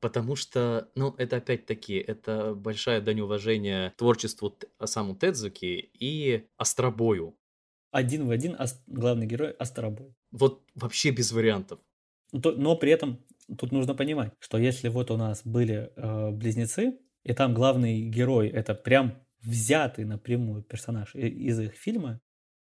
Потому 0.00 0.34
что, 0.34 0.90
ну, 0.96 1.14
это 1.16 1.36
опять-таки, 1.36 1.94
это 1.94 2.54
большая 2.54 3.00
дань 3.00 3.20
уважения 3.20 3.92
творчеству 3.96 4.50
Т- 4.50 4.66
Осаму 4.78 5.14
Тедзуки 5.14 5.90
и 5.92 6.48
Остробою. 6.56 7.36
Один 7.92 8.26
в 8.26 8.30
один 8.30 8.56
ас- 8.58 8.82
главный 8.88 9.26
герой 9.26 9.52
Астробой. 9.52 10.14
Вот 10.32 10.62
вообще 10.74 11.10
без 11.10 11.30
вариантов. 11.32 11.78
Ну, 12.32 12.40
то- 12.40 12.52
Но 12.52 12.76
при 12.76 12.90
этом 12.90 13.24
тут 13.58 13.70
нужно 13.70 13.94
понимать, 13.94 14.32
что 14.40 14.58
если 14.58 14.88
вот 14.88 15.10
у 15.12 15.16
нас 15.16 15.42
были 15.44 15.92
э, 15.94 16.30
близнецы, 16.32 16.98
и 17.22 17.32
там 17.32 17.54
главный 17.54 18.02
герой 18.02 18.48
это 18.48 18.74
прям 18.74 19.24
взятый 19.40 20.04
напрямую 20.04 20.62
персонаж 20.62 21.14
из 21.14 21.60
их 21.60 21.74
фильма, 21.74 22.20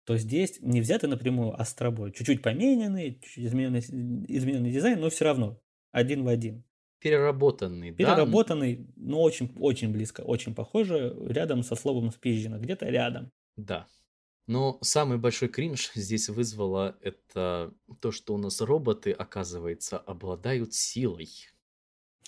то 0.05 0.17
здесь 0.17 0.59
не 0.61 0.81
взятый 0.81 1.09
напрямую 1.09 1.59
Астробой, 1.59 2.11
чуть-чуть 2.11 2.41
помененный, 2.41 3.19
чуть-чуть 3.21 3.45
измененный, 3.45 3.79
измененный 3.79 4.71
дизайн, 4.71 4.99
но 4.99 5.09
все 5.09 5.25
равно 5.25 5.61
один 5.91 6.23
в 6.23 6.27
один. 6.27 6.63
Переработанный, 6.99 7.91
да? 7.91 7.97
Переработанный, 7.97 8.87
но 8.95 9.21
очень, 9.21 9.51
очень 9.59 9.91
близко, 9.91 10.21
очень 10.21 10.53
похоже, 10.53 11.15
рядом 11.27 11.63
со 11.63 11.75
словом 11.75 12.11
спизжено, 12.11 12.59
где-то 12.59 12.85
рядом. 12.87 13.31
Да. 13.57 13.87
Но 14.47 14.77
самый 14.81 15.17
большой 15.17 15.49
кринж 15.49 15.91
здесь 15.95 16.29
вызвало 16.29 16.97
это 17.01 17.73
то, 17.99 18.11
что 18.11 18.33
у 18.33 18.37
нас 18.37 18.61
роботы, 18.61 19.11
оказывается, 19.11 19.97
обладают 19.97 20.73
силой. 20.73 21.29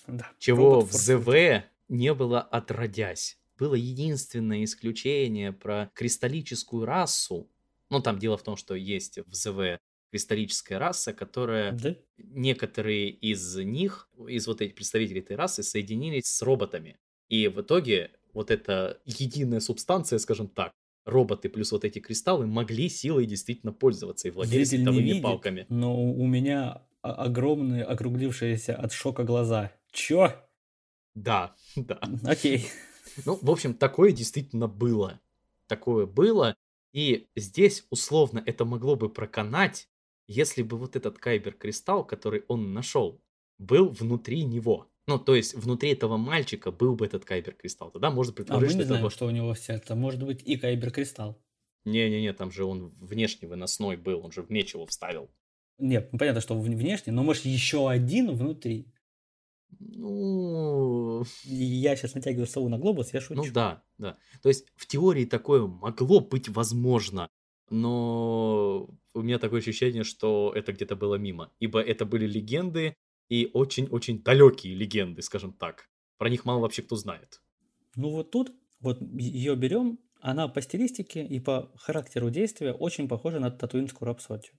Да. 0.06 0.30
Чего 0.38 0.80
в. 0.80 0.92
ЗВ 0.92 1.64
не 1.88 2.14
было 2.14 2.40
отродясь. 2.40 3.38
Было 3.58 3.74
единственное 3.74 4.64
исключение 4.64 5.52
про 5.52 5.90
кристаллическую 5.94 6.84
расу. 6.84 7.50
Ну, 7.94 8.02
там 8.02 8.18
дело 8.18 8.36
в 8.36 8.42
том, 8.42 8.56
что 8.56 8.74
есть 8.74 9.18
в 9.26 9.34
ЗВ 9.34 9.78
кристаллическая 10.10 10.78
раса, 10.78 11.12
которая 11.12 11.72
Да? 11.72 11.96
некоторые 12.18 13.10
из 13.10 13.56
них, 13.56 14.08
из 14.28 14.46
вот 14.46 14.60
этих 14.60 14.74
представителей 14.74 15.20
этой 15.20 15.36
расы, 15.36 15.62
соединились 15.62 16.26
с 16.26 16.42
роботами. 16.42 16.98
И 17.28 17.48
в 17.48 17.60
итоге 17.60 18.10
вот 18.32 18.50
эта 18.50 19.00
единая 19.04 19.60
субстанция, 19.60 20.18
скажем 20.18 20.48
так, 20.48 20.72
роботы 21.04 21.48
плюс 21.48 21.72
вот 21.72 21.84
эти 21.84 21.98
кристаллы 21.98 22.46
могли 22.46 22.88
силой 22.88 23.26
действительно 23.26 23.72
пользоваться 23.72 24.28
и 24.28 24.30
владели 24.30 24.60
не 24.60 24.64
световыми 24.64 25.20
палками. 25.20 25.66
но 25.68 26.00
у 26.00 26.26
меня 26.26 26.82
огромные, 27.02 27.84
округлившиеся 27.84 28.76
от 28.76 28.92
шока 28.92 29.24
глаза. 29.24 29.72
Чё? 29.92 30.32
Да, 31.14 31.54
да. 31.76 32.00
Окей. 32.24 32.66
Ну, 33.26 33.38
в 33.40 33.50
общем, 33.50 33.74
такое 33.74 34.12
действительно 34.12 34.66
было. 34.66 35.20
Такое 35.66 36.06
было. 36.06 36.56
И 36.94 37.28
здесь, 37.34 37.86
условно, 37.90 38.42
это 38.46 38.64
могло 38.64 38.94
бы 38.94 39.10
проканать, 39.10 39.88
если 40.28 40.62
бы 40.62 40.78
вот 40.78 40.94
этот 40.94 41.18
кайбер-кристалл, 41.18 42.06
который 42.06 42.44
он 42.48 42.72
нашел, 42.72 43.20
был 43.58 43.88
внутри 43.88 44.44
него. 44.44 44.88
Ну, 45.06 45.18
то 45.18 45.34
есть, 45.34 45.54
внутри 45.54 45.90
этого 45.90 46.16
мальчика 46.16 46.70
был 46.70 46.94
бы 46.94 47.04
этот 47.04 47.24
кайбер-кристалл. 47.24 47.90
Тогда 47.90 48.10
можно 48.10 48.30
А 48.30 48.32
мы 48.32 48.36
предположить, 48.36 48.70
что 48.70 48.78
не 48.78 48.82
это... 48.82 48.88
знаем, 48.88 49.02
вот- 49.02 49.12
что 49.12 49.26
у 49.26 49.30
него 49.30 49.52
в 49.52 49.58
сердце. 49.58 49.94
Может 49.96 50.22
быть 50.22 50.42
и 50.44 50.56
кайбер-кристалл. 50.56 51.36
Не-не-не, 51.84 52.32
там 52.32 52.50
же 52.50 52.64
он 52.64 52.94
внешне 53.00 53.48
выносной 53.48 53.96
был, 53.96 54.24
он 54.24 54.32
же 54.32 54.42
в 54.42 54.50
меч 54.50 54.72
его 54.72 54.86
вставил. 54.86 55.30
Нет, 55.78 56.08
ну 56.12 56.18
понятно, 56.18 56.40
что 56.40 56.58
внешне, 56.58 57.12
но 57.12 57.24
может 57.24 57.44
еще 57.44 57.90
один 57.90 58.34
внутри. 58.34 58.93
Ну, 59.80 61.24
Я 61.44 61.96
сейчас 61.96 62.14
натягиваю 62.14 62.46
сову 62.46 62.68
на 62.68 62.78
глобус, 62.78 63.12
я 63.12 63.20
шучу. 63.20 63.42
Ну 63.42 63.52
да, 63.52 63.82
да. 63.98 64.18
То 64.42 64.48
есть 64.48 64.66
в 64.76 64.86
теории 64.86 65.24
такое 65.24 65.66
могло 65.66 66.20
быть 66.20 66.48
возможно, 66.48 67.28
но 67.70 68.88
у 69.14 69.22
меня 69.22 69.38
такое 69.38 69.60
ощущение, 69.60 70.04
что 70.04 70.52
это 70.54 70.72
где-то 70.72 70.96
было 70.96 71.16
мимо, 71.16 71.52
ибо 71.60 71.80
это 71.80 72.04
были 72.04 72.26
легенды 72.26 72.94
и 73.28 73.50
очень-очень 73.52 74.22
далекие 74.22 74.74
легенды, 74.74 75.22
скажем 75.22 75.52
так. 75.52 75.88
Про 76.18 76.28
них 76.28 76.44
мало 76.44 76.60
вообще 76.60 76.82
кто 76.82 76.96
знает. 76.96 77.40
Ну 77.96 78.10
вот 78.10 78.30
тут, 78.30 78.52
вот 78.80 79.00
ее 79.00 79.56
берем, 79.56 79.98
она 80.20 80.48
по 80.48 80.60
стилистике 80.62 81.24
и 81.24 81.40
по 81.40 81.70
характеру 81.76 82.30
действия 82.30 82.72
очень 82.72 83.08
похожа 83.08 83.40
на 83.40 83.50
татуинскую 83.50 84.06
рапсодию. 84.06 84.54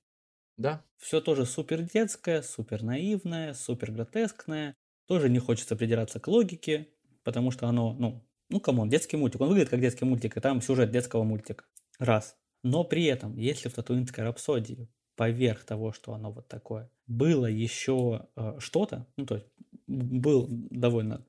Да, 0.57 0.85
Все 0.97 1.19
тоже 1.19 1.45
супер 1.45 1.81
детское, 1.81 2.41
супер 2.41 2.81
наивное, 2.81 3.53
супер 3.53 3.91
гротескное. 3.91 4.75
Тоже 5.07 5.29
не 5.29 5.39
хочется 5.39 5.75
придираться 5.75 6.19
к 6.19 6.27
логике, 6.27 6.89
потому 7.23 7.51
что 7.51 7.67
оно, 7.67 7.93
ну, 7.93 8.25
ну, 8.49 8.59
come 8.59 8.76
on, 8.76 8.89
детский 8.89 9.17
мультик. 9.17 9.41
Он 9.41 9.49
выглядит 9.49 9.69
как 9.69 9.81
детский 9.81 10.05
мультик, 10.05 10.37
и 10.37 10.39
там 10.39 10.61
сюжет 10.61 10.91
детского 10.91 11.23
мультика. 11.23 11.65
Раз. 11.99 12.35
Но 12.63 12.83
при 12.83 13.05
этом, 13.05 13.37
если 13.37 13.69
в 13.69 13.73
Татуинской 13.73 14.23
рапсодии 14.23 14.89
поверх 15.15 15.63
того, 15.63 15.91
что 15.93 16.13
оно 16.13 16.31
вот 16.31 16.47
такое, 16.47 16.89
было 17.07 17.45
еще 17.45 18.27
э, 18.35 18.55
что-то, 18.59 19.07
ну, 19.17 19.25
то 19.25 19.35
есть 19.35 19.47
был 19.87 20.47
довольно 20.49 21.25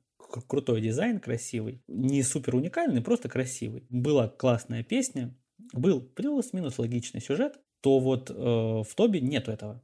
крутой 0.48 0.80
дизайн, 0.80 1.20
красивый, 1.20 1.82
не 1.86 2.22
супер 2.22 2.56
уникальный, 2.56 3.02
просто 3.02 3.28
красивый. 3.28 3.86
Была 3.90 4.28
классная 4.28 4.82
песня, 4.82 5.36
был 5.72 6.00
плюс-минус 6.00 6.78
логичный 6.78 7.20
сюжет, 7.20 7.60
то 7.80 7.98
вот 7.98 8.30
э, 8.30 8.34
в 8.34 8.88
Тоби 8.94 9.18
нету 9.18 9.52
этого. 9.52 9.82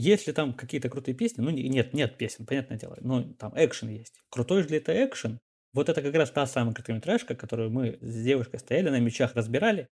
Если 0.00 0.30
там 0.30 0.54
какие-то 0.54 0.88
крутые 0.88 1.16
песни, 1.16 1.42
ну 1.42 1.50
нет, 1.50 1.92
нет 1.92 2.16
песен, 2.16 2.46
понятное 2.46 2.78
дело, 2.78 2.96
но 3.00 3.24
там 3.32 3.52
экшен 3.56 3.88
есть. 3.88 4.14
Крутой 4.30 4.62
же 4.62 4.68
ли 4.68 4.76
это 4.76 4.92
экшен? 5.04 5.40
Вот 5.72 5.88
это 5.88 6.02
как 6.02 6.14
раз 6.14 6.30
та 6.30 6.46
самая 6.46 6.72
короткометражка, 6.72 7.34
которую 7.34 7.72
мы 7.72 7.98
с 8.00 8.22
девушкой 8.22 8.60
стояли 8.60 8.90
на 8.90 9.00
мечах, 9.00 9.34
разбирали. 9.34 9.88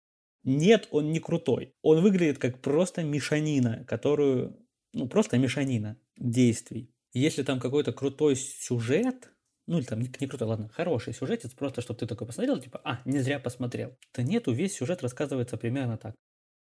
Нет, 0.43 0.89
он 0.91 1.13
не 1.13 1.21
крутой. 1.21 1.73
Он 1.81 2.01
выглядит 2.01 2.37
как 2.37 2.59
просто 2.61 3.01
мешанина, 3.01 3.85
которую... 3.85 4.59
Ну, 4.91 5.07
просто 5.07 5.37
мешанина 5.37 5.97
действий. 6.17 6.93
Если 7.13 7.43
там 7.43 7.61
какой-то 7.61 7.93
крутой 7.93 8.35
сюжет, 8.35 9.31
ну 9.67 9.77
или 9.77 9.85
там 9.85 10.01
не, 10.01 10.11
не 10.19 10.27
крутой, 10.27 10.49
ладно, 10.49 10.67
хороший 10.67 11.13
сюжет, 11.13 11.45
это 11.45 11.55
просто, 11.55 11.79
чтобы 11.79 11.99
ты 12.01 12.07
такой 12.07 12.27
посмотрел, 12.27 12.59
типа, 12.59 12.81
а, 12.83 12.99
не 13.05 13.19
зря 13.19 13.39
посмотрел. 13.39 13.97
Да 14.13 14.21
нету, 14.21 14.51
весь 14.51 14.75
сюжет 14.75 15.01
рассказывается 15.01 15.55
примерно 15.55 15.97
так. 15.97 16.13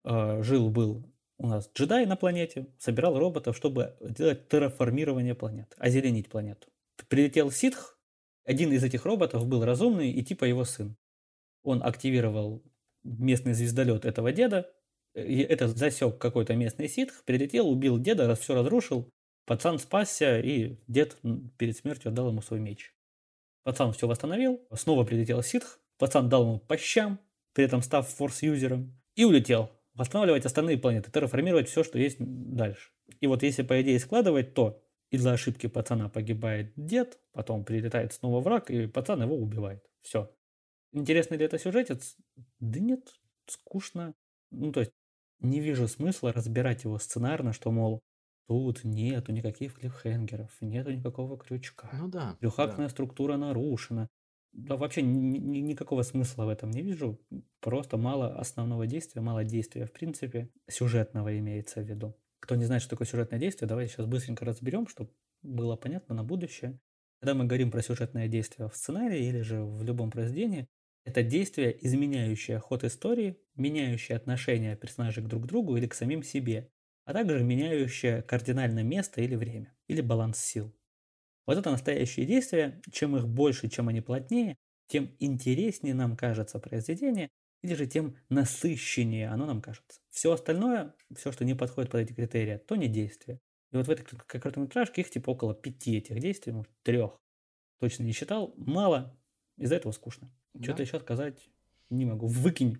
Э, 0.03 0.43
Жил-был 0.43 1.11
у 1.37 1.47
нас 1.47 1.69
джедай 1.75 2.05
на 2.05 2.15
планете, 2.15 2.67
собирал 2.77 3.19
роботов, 3.19 3.55
чтобы 3.57 3.95
делать 4.01 4.47
терраформирование 4.47 5.35
планет, 5.35 5.73
озеленить 5.77 6.29
планету. 6.29 6.67
Прилетел 7.09 7.51
ситх, 7.51 7.99
один 8.45 8.71
из 8.71 8.83
этих 8.83 9.05
роботов 9.05 9.45
был 9.47 9.65
разумный 9.65 10.11
и 10.11 10.23
типа 10.23 10.45
его 10.45 10.63
сын. 10.63 10.95
Он 11.63 11.83
активировал 11.83 12.63
местный 13.03 13.53
звездолет 13.53 14.05
этого 14.05 14.31
деда, 14.31 14.71
это 15.13 15.67
засек 15.67 16.17
какой-то 16.17 16.55
местный 16.55 16.87
ситх, 16.87 17.23
прилетел, 17.23 17.69
убил 17.69 17.97
деда, 17.97 18.27
раз 18.27 18.39
все 18.39 18.53
разрушил, 18.53 19.09
пацан 19.45 19.79
спасся, 19.79 20.39
и 20.39 20.77
дед 20.87 21.17
перед 21.57 21.77
смертью 21.77 22.09
отдал 22.09 22.29
ему 22.29 22.41
свой 22.41 22.59
меч. 22.59 22.93
Пацан 23.63 23.93
все 23.93 24.07
восстановил, 24.07 24.61
снова 24.73 25.03
прилетел 25.03 25.41
ситх, 25.41 25.79
пацан 25.97 26.29
дал 26.29 26.43
ему 26.43 26.59
по 26.59 26.77
щам, 26.77 27.19
при 27.53 27.65
этом 27.65 27.81
став 27.81 28.07
форс-юзером, 28.07 28.93
и 29.15 29.23
улетел 29.23 29.71
восстанавливать 29.95 30.45
остальные 30.45 30.77
планеты, 30.77 31.11
терраформировать 31.11 31.69
все, 31.69 31.83
что 31.83 31.97
есть 31.97 32.17
дальше. 32.19 32.91
И 33.21 33.27
вот 33.27 33.43
если 33.43 33.63
по 33.63 33.81
идее 33.81 33.99
складывать, 33.99 34.53
то 34.53 34.81
из-за 35.09 35.33
ошибки 35.33 35.67
пацана 35.67 36.09
погибает 36.09 36.73
дед, 36.75 37.19
потом 37.31 37.63
прилетает 37.63 38.13
снова 38.13 38.41
враг, 38.41 38.69
и 38.69 38.87
пацан 38.87 39.21
его 39.21 39.35
убивает. 39.35 39.83
Все. 40.01 40.31
Интересный 40.91 41.37
ли 41.37 41.45
это 41.45 41.57
сюжетец? 41.57 42.17
Да 42.59 42.79
нет, 42.79 43.13
скучно. 43.47 44.13
Ну, 44.51 44.71
то 44.71 44.81
есть, 44.81 44.91
не 45.39 45.59
вижу 45.59 45.87
смысла 45.87 46.31
разбирать 46.33 46.83
его 46.83 46.97
сценарно, 46.99 47.53
что, 47.53 47.71
мол, 47.71 48.01
тут 48.47 48.83
нету 48.83 49.31
никаких 49.31 49.75
клиффхенгеров, 49.75 50.51
нету 50.61 50.91
никакого 50.91 51.37
крючка. 51.37 51.89
Ну 51.93 52.07
да. 52.07 52.37
Трехактная 52.39 52.87
да. 52.87 52.89
структура 52.89 53.37
нарушена 53.37 54.07
да, 54.55 54.77
вообще 54.77 55.01
ни, 55.01 55.37
ни, 55.37 55.57
никакого 55.59 56.01
смысла 56.03 56.45
в 56.45 56.49
этом 56.49 56.71
не 56.71 56.81
вижу. 56.81 57.19
Просто 57.59 57.97
мало 57.97 58.39
основного 58.39 58.87
действия, 58.87 59.21
мало 59.21 59.43
действия 59.43 59.85
в 59.85 59.91
принципе, 59.91 60.49
сюжетного 60.69 61.37
имеется 61.37 61.81
в 61.81 61.85
виду. 61.85 62.15
Кто 62.39 62.55
не 62.55 62.63
знает, 62.63 62.81
что 62.81 62.91
такое 62.91 63.05
сюжетное 63.05 63.39
действие, 63.39 63.67
давайте 63.67 63.93
сейчас 63.93 64.05
быстренько 64.05 64.45
разберем, 64.45 64.87
чтобы 64.87 65.11
было 65.41 65.75
понятно 65.75 66.15
на 66.15 66.23
будущее. 66.23 66.79
Когда 67.19 67.33
мы 67.33 67.45
говорим 67.45 67.69
про 67.69 67.81
сюжетное 67.81 68.29
действие 68.29 68.69
в 68.69 68.75
сценарии 68.75 69.27
или 69.27 69.41
же 69.41 69.61
в 69.61 69.83
любом 69.83 70.09
произведении, 70.09 70.67
это 71.03 71.21
действие, 71.21 71.75
изменяющее 71.85 72.59
ход 72.59 72.83
истории, 72.85 73.37
меняющее 73.55 74.15
отношение 74.15 74.77
персонажей 74.77 75.23
друг 75.23 75.43
к 75.43 75.47
другу 75.47 75.75
или 75.75 75.85
к 75.85 75.93
самим 75.93 76.23
себе, 76.23 76.71
а 77.03 77.13
также 77.13 77.43
меняющее 77.43 78.21
кардинально 78.21 78.83
место 78.83 79.21
или 79.21 79.35
время, 79.35 79.75
или 79.87 80.01
баланс 80.01 80.39
сил. 80.39 80.73
Вот 81.45 81.57
это 81.57 81.71
настоящие 81.71 82.25
действия. 82.25 82.81
Чем 82.91 83.15
их 83.15 83.27
больше, 83.27 83.69
чем 83.69 83.87
они 83.87 84.01
плотнее, 84.01 84.57
тем 84.87 85.15
интереснее 85.19 85.93
нам 85.93 86.15
кажется 86.15 86.59
произведение, 86.59 87.29
или 87.61 87.73
же 87.73 87.87
тем 87.87 88.15
насыщеннее 88.29 89.29
оно 89.29 89.45
нам 89.45 89.61
кажется. 89.61 89.99
Все 90.09 90.31
остальное, 90.31 90.93
все, 91.15 91.31
что 91.31 91.45
не 91.45 91.55
подходит 91.55 91.91
под 91.91 92.01
эти 92.01 92.13
критерии, 92.13 92.57
то 92.57 92.75
не 92.75 92.87
действие. 92.87 93.39
И 93.71 93.77
вот 93.77 93.87
в 93.87 93.89
этой 93.89 94.03
короткометражке 94.03 95.01
их 95.01 95.09
типа 95.09 95.31
около 95.31 95.55
пяти 95.55 95.97
этих 95.97 96.19
действий, 96.19 96.53
может, 96.53 96.71
трех. 96.83 97.19
Точно 97.79 98.03
не 98.03 98.11
считал. 98.11 98.53
Мало. 98.57 99.17
Из-за 99.57 99.75
этого 99.75 99.91
скучно. 99.91 100.31
Да. 100.53 100.63
Что-то 100.63 100.83
еще 100.83 100.99
сказать 100.99 101.49
не 101.89 102.05
могу. 102.05 102.27
Выкинь. 102.27 102.77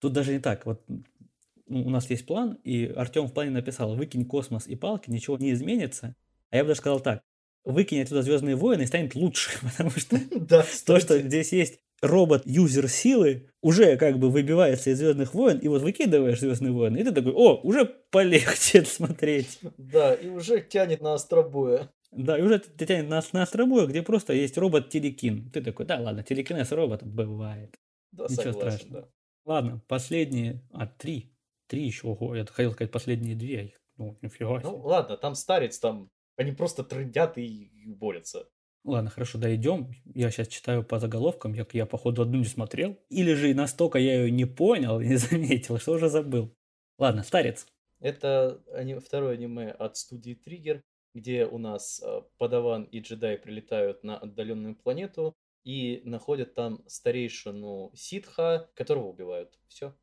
Тут 0.00 0.12
даже 0.12 0.32
не 0.32 0.38
так. 0.38 0.66
Вот 0.66 0.84
у 1.68 1.90
нас 1.90 2.08
есть 2.10 2.26
план, 2.26 2.58
и 2.64 2.86
Артем 2.86 3.26
в 3.26 3.32
плане 3.34 3.50
написал, 3.50 3.96
выкинь 3.96 4.24
космос 4.24 4.66
и 4.68 4.76
палки, 4.76 5.10
ничего 5.10 5.36
не 5.36 5.52
изменится. 5.52 6.14
А 6.50 6.56
я 6.56 6.62
бы 6.62 6.68
даже 6.68 6.80
сказал 6.80 7.00
так, 7.00 7.22
выкинь 7.66 8.02
оттуда 8.02 8.22
Звездные 8.22 8.56
войны 8.56 8.82
и 8.82 8.86
станет 8.86 9.14
лучше, 9.14 9.50
потому 9.62 9.90
что 9.90 10.18
то, 10.86 11.00
что 11.00 11.18
здесь 11.18 11.52
есть 11.52 11.80
робот-юзер 12.00 12.88
силы, 12.88 13.50
уже 13.62 13.96
как 13.96 14.18
бы 14.18 14.30
выбивается 14.30 14.90
из 14.90 14.98
Звездных 14.98 15.34
войн, 15.34 15.58
и 15.58 15.68
вот 15.68 15.82
выкидываешь 15.82 16.40
Звездные 16.40 16.72
войны, 16.72 16.98
и 16.98 17.04
ты 17.04 17.12
такой, 17.12 17.32
о, 17.32 17.60
уже 17.62 17.84
полегче 17.84 18.84
смотреть. 18.86 19.58
Да, 19.76 20.14
и 20.14 20.28
уже 20.28 20.60
тянет 20.60 21.00
на 21.02 21.14
остробоя. 21.14 21.90
Да, 22.12 22.38
и 22.38 22.42
уже 22.42 22.60
тянет 22.60 23.08
на, 23.08 23.22
на 23.32 23.42
остробоя, 23.42 23.86
где 23.86 24.02
просто 24.02 24.32
есть 24.32 24.56
робот-телекин. 24.56 25.50
Ты 25.50 25.62
такой, 25.62 25.86
да, 25.86 25.98
ладно, 25.98 26.22
телекинез 26.22 26.70
роботом 26.72 27.10
бывает. 27.10 27.74
Да, 28.12 28.24
Ничего 28.24 28.52
согласен, 28.52 28.78
страшного. 28.78 29.02
Да. 29.02 29.08
Ладно, 29.44 29.82
последние, 29.86 30.62
а, 30.72 30.86
три. 30.86 31.32
Три 31.66 31.84
еще, 31.84 32.06
ого, 32.08 32.36
я 32.36 32.46
хотел 32.46 32.72
сказать 32.72 32.92
последние 32.92 33.34
две, 33.34 33.74
ну, 33.96 34.16
нифига 34.22 34.60
себе. 34.60 34.70
Ну, 34.70 34.78
ладно, 34.78 35.16
там 35.16 35.34
старец, 35.34 35.78
там 35.78 36.10
они 36.36 36.52
просто 36.52 36.84
трындят 36.84 37.38
и 37.38 37.70
борются. 37.86 38.48
Ладно, 38.84 39.10
хорошо, 39.10 39.38
дойдем. 39.38 39.90
Я 40.14 40.30
сейчас 40.30 40.46
читаю 40.46 40.84
по 40.84 41.00
заголовкам, 41.00 41.54
я, 41.54 41.66
я 41.72 41.86
походу 41.86 42.22
одну 42.22 42.38
не 42.38 42.44
смотрел. 42.44 42.96
Или 43.08 43.34
же 43.34 43.52
настолько 43.52 43.98
я 43.98 44.22
ее 44.22 44.30
не 44.30 44.44
понял, 44.44 45.00
не 45.00 45.16
заметил, 45.16 45.78
что 45.78 45.92
уже 45.92 46.08
забыл. 46.08 46.54
Ладно, 46.98 47.24
старец. 47.24 47.66
Это 47.98 48.62
второе 49.04 49.34
аниме 49.34 49.70
от 49.70 49.96
студии 49.96 50.34
Триггер, 50.34 50.82
где 51.14 51.46
у 51.46 51.58
нас 51.58 52.00
э, 52.00 52.22
Падаван 52.38 52.84
и 52.84 53.00
джедай 53.00 53.38
прилетают 53.38 54.04
на 54.04 54.18
отдаленную 54.18 54.76
планету 54.76 55.34
и 55.64 56.02
находят 56.04 56.54
там 56.54 56.84
старейшину 56.86 57.90
Ситха, 57.94 58.70
которого 58.74 59.08
убивают. 59.08 59.58
Все. 59.66 59.94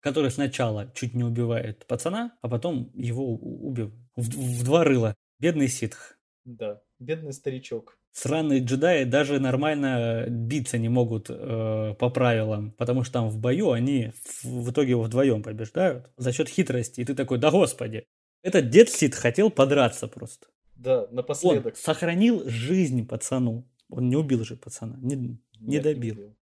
Который 0.00 0.30
сначала 0.30 0.92
чуть 0.94 1.14
не 1.14 1.24
убивает 1.24 1.86
пацана, 1.86 2.36
а 2.42 2.48
потом 2.48 2.90
его 2.94 3.34
убил 3.34 3.92
в, 4.14 4.28
в 4.28 4.64
два 4.64 4.84
рыла. 4.84 5.14
Бедный 5.38 5.68
ситх. 5.68 6.18
Да, 6.44 6.80
бедный 6.98 7.32
старичок. 7.32 7.98
Сраные 8.12 8.60
джедаи 8.60 9.04
даже 9.04 9.38
нормально 9.40 10.26
биться 10.28 10.78
не 10.78 10.88
могут 10.88 11.26
э, 11.28 11.94
по 11.98 12.08
правилам, 12.08 12.72
потому 12.72 13.02
что 13.02 13.14
там 13.14 13.28
в 13.28 13.38
бою 13.38 13.72
они 13.72 14.12
в, 14.24 14.44
в 14.44 14.70
итоге 14.70 14.90
его 14.90 15.02
вдвоем 15.02 15.42
побеждают 15.42 16.10
за 16.16 16.32
счет 16.32 16.48
хитрости. 16.48 17.00
И 17.00 17.04
ты 17.04 17.14
такой, 17.14 17.38
да 17.38 17.50
господи. 17.50 18.06
Этот 18.42 18.70
дед 18.70 18.88
Сит 18.88 19.14
хотел 19.14 19.50
подраться 19.50 20.08
просто. 20.08 20.46
Да, 20.76 21.08
напоследок. 21.10 21.74
Он 21.74 21.80
сохранил 21.80 22.48
жизнь 22.48 23.06
пацану. 23.06 23.68
Он 23.90 24.08
не 24.08 24.16
убил 24.16 24.44
же 24.44 24.56
пацана, 24.56 24.96
не, 25.00 25.16
не 25.16 25.38
Нет, 25.60 25.82
добил. 25.82 26.14
Не 26.14 26.35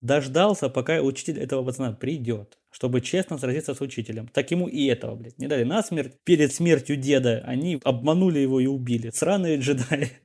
Дождался, 0.00 0.68
пока 0.68 1.00
учитель 1.00 1.40
этого 1.40 1.64
пацана 1.64 1.92
придет, 1.92 2.58
чтобы 2.70 3.00
честно 3.00 3.36
сразиться 3.36 3.74
с 3.74 3.80
учителем. 3.80 4.28
Так 4.28 4.50
ему 4.52 4.68
и 4.68 4.86
этого, 4.86 5.16
блядь, 5.16 5.38
не 5.38 5.48
дали 5.48 5.64
насмерть. 5.64 6.14
Перед 6.22 6.52
смертью 6.52 6.96
деда 6.96 7.42
они 7.44 7.80
обманули 7.82 8.38
его 8.38 8.60
и 8.60 8.66
убили. 8.66 9.10
Сраные 9.10 9.58
джедаи. 9.58 10.10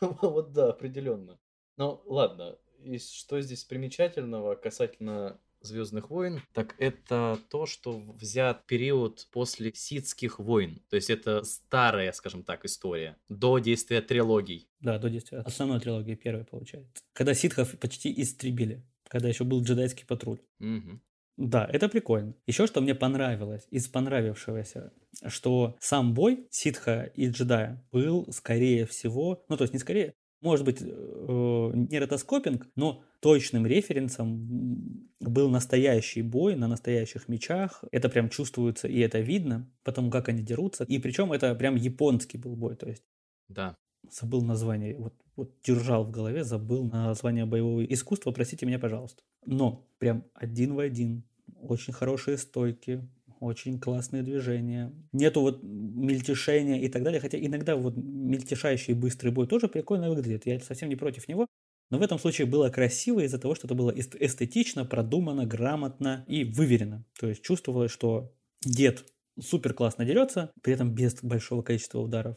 Вот 0.00 0.52
да, 0.52 0.70
определенно. 0.70 1.38
Ну, 1.76 2.02
ладно, 2.06 2.58
и 2.82 2.98
что 2.98 3.40
здесь 3.40 3.62
примечательного 3.62 4.56
касательно 4.56 5.38
Звездных 5.62 6.10
войн, 6.10 6.42
так 6.52 6.74
это 6.78 7.38
то, 7.48 7.66
что 7.66 7.98
взят 7.98 8.66
период 8.66 9.28
после 9.30 9.72
Ситских 9.74 10.38
войн. 10.38 10.82
То 10.88 10.96
есть 10.96 11.10
это 11.10 11.42
старая, 11.44 12.12
скажем 12.12 12.42
так, 12.42 12.64
история. 12.64 13.16
До 13.28 13.58
действия 13.58 14.00
трилогий. 14.00 14.68
Да, 14.80 14.98
до 14.98 15.08
действия 15.08 15.38
основной 15.38 15.80
трилогии 15.80 16.14
первой 16.14 16.44
получается. 16.44 17.02
Когда 17.12 17.34
ситхов 17.34 17.78
почти 17.78 18.12
истребили. 18.20 18.84
Когда 19.08 19.28
еще 19.28 19.44
был 19.44 19.62
джедайский 19.62 20.06
патруль. 20.06 20.40
Угу. 20.60 21.00
Да, 21.36 21.68
это 21.70 21.88
прикольно. 21.88 22.34
Еще 22.46 22.66
что 22.66 22.80
мне 22.80 22.94
понравилось 22.94 23.66
из 23.70 23.88
понравившегося, 23.88 24.92
что 25.26 25.76
сам 25.80 26.14
бой 26.14 26.46
ситха 26.50 27.10
и 27.14 27.28
джедая 27.28 27.84
был, 27.90 28.30
скорее 28.32 28.86
всего, 28.86 29.44
ну 29.48 29.56
то 29.56 29.64
есть 29.64 29.72
не 29.72 29.80
скорее, 29.80 30.14
может 30.42 30.64
быть, 30.66 30.82
э, 30.82 31.70
не 31.74 31.98
ротоскопинг, 31.98 32.66
но 32.74 33.02
точным 33.20 33.66
референсом 33.66 35.08
был 35.20 35.48
настоящий 35.48 36.22
бой 36.22 36.56
на 36.56 36.66
настоящих 36.66 37.28
мечах. 37.28 37.84
Это 37.92 38.08
прям 38.08 38.28
чувствуется 38.28 38.88
и 38.88 38.98
это 38.98 39.20
видно, 39.20 39.70
потому 39.84 40.10
как 40.10 40.28
они 40.28 40.42
дерутся. 40.42 40.84
И 40.84 40.98
причем 40.98 41.32
это 41.32 41.54
прям 41.54 41.76
японский 41.76 42.38
был 42.38 42.56
бой, 42.56 42.74
то 42.74 42.88
есть 42.88 43.04
да. 43.48 43.76
забыл 44.10 44.42
название, 44.42 44.96
вот, 44.96 45.14
вот 45.36 45.52
держал 45.62 46.04
в 46.04 46.10
голове, 46.10 46.42
забыл 46.42 46.84
название 46.84 47.46
боевого 47.46 47.84
искусства, 47.84 48.32
простите 48.32 48.66
меня, 48.66 48.80
пожалуйста. 48.80 49.22
Но 49.46 49.86
прям 49.98 50.24
один 50.34 50.74
в 50.74 50.80
один, 50.80 51.22
очень 51.60 51.92
хорошие 51.92 52.36
стойки, 52.36 53.08
очень 53.42 53.80
классные 53.80 54.22
движения. 54.22 54.92
Нету 55.12 55.40
вот 55.40 55.62
мельтешения 55.62 56.80
и 56.80 56.88
так 56.88 57.02
далее, 57.02 57.20
хотя 57.20 57.38
иногда 57.38 57.76
вот 57.76 57.96
мельтешающий 57.96 58.94
быстрый 58.94 59.30
бой 59.30 59.46
тоже 59.46 59.68
прикольно 59.68 60.08
выглядит, 60.08 60.46
я 60.46 60.60
совсем 60.60 60.88
не 60.88 60.96
против 60.96 61.28
него. 61.28 61.46
Но 61.90 61.98
в 61.98 62.02
этом 62.02 62.18
случае 62.18 62.46
было 62.46 62.70
красиво 62.70 63.20
из-за 63.20 63.38
того, 63.38 63.54
что 63.54 63.66
это 63.66 63.74
было 63.74 63.90
эстетично, 63.90 64.84
продумано, 64.84 65.44
грамотно 65.44 66.24
и 66.26 66.44
выверено. 66.44 67.04
То 67.20 67.28
есть 67.28 67.42
чувствовалось, 67.42 67.90
что 67.90 68.32
дед 68.64 69.04
супер 69.38 69.74
классно 69.74 70.04
дерется, 70.04 70.52
при 70.62 70.74
этом 70.74 70.94
без 70.94 71.22
большого 71.22 71.62
количества 71.62 71.98
ударов. 71.98 72.36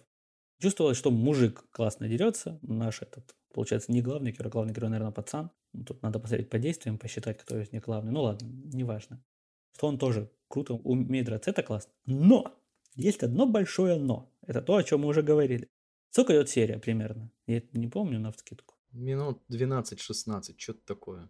Чувствовалось, 0.60 0.98
что 0.98 1.11
мужик 1.11 1.65
классно 1.72 2.07
дерется, 2.07 2.60
наш 2.64 3.02
этот, 3.02 3.36
получается, 3.53 3.91
не 3.91 4.02
главный 4.02 4.32
герой, 4.32 4.52
главный 4.52 4.73
герой, 4.73 4.90
наверное, 4.90 5.14
пацан. 5.14 5.52
Ну, 5.73 5.84
тут 5.84 6.02
надо 6.02 6.19
посмотреть 6.19 6.49
по 6.49 6.57
действиям, 6.57 6.98
посчитать, 6.98 7.38
кто 7.38 7.60
из 7.60 7.72
них 7.72 7.84
главный. 7.84 8.11
Ну 8.11 8.23
ладно, 8.23 8.48
неважно. 8.73 9.23
Что 9.76 9.88
он 9.88 9.97
тоже 9.97 10.31
круто 10.47 10.73
умеет 10.73 11.26
драться, 11.26 11.52
это 11.52 11.61
классно. 11.61 11.91
Но! 12.06 12.57
Есть 12.95 13.23
одно 13.23 13.45
большое 13.45 13.97
но. 13.97 14.31
Это 14.47 14.61
то, 14.61 14.77
о 14.77 14.84
чем 14.84 15.02
мы 15.02 15.07
уже 15.07 15.22
говорили. 15.22 15.69
Сколько 16.11 16.34
идет 16.34 16.49
серия 16.49 16.80
примерно? 16.80 17.30
Я 17.45 17.61
не 17.73 17.89
помню 17.89 18.19
на 18.19 18.31
вскидку. 18.31 18.76
Минут 18.91 19.43
12-16, 19.52 20.56
что-то 20.57 20.80
такое. 20.85 21.30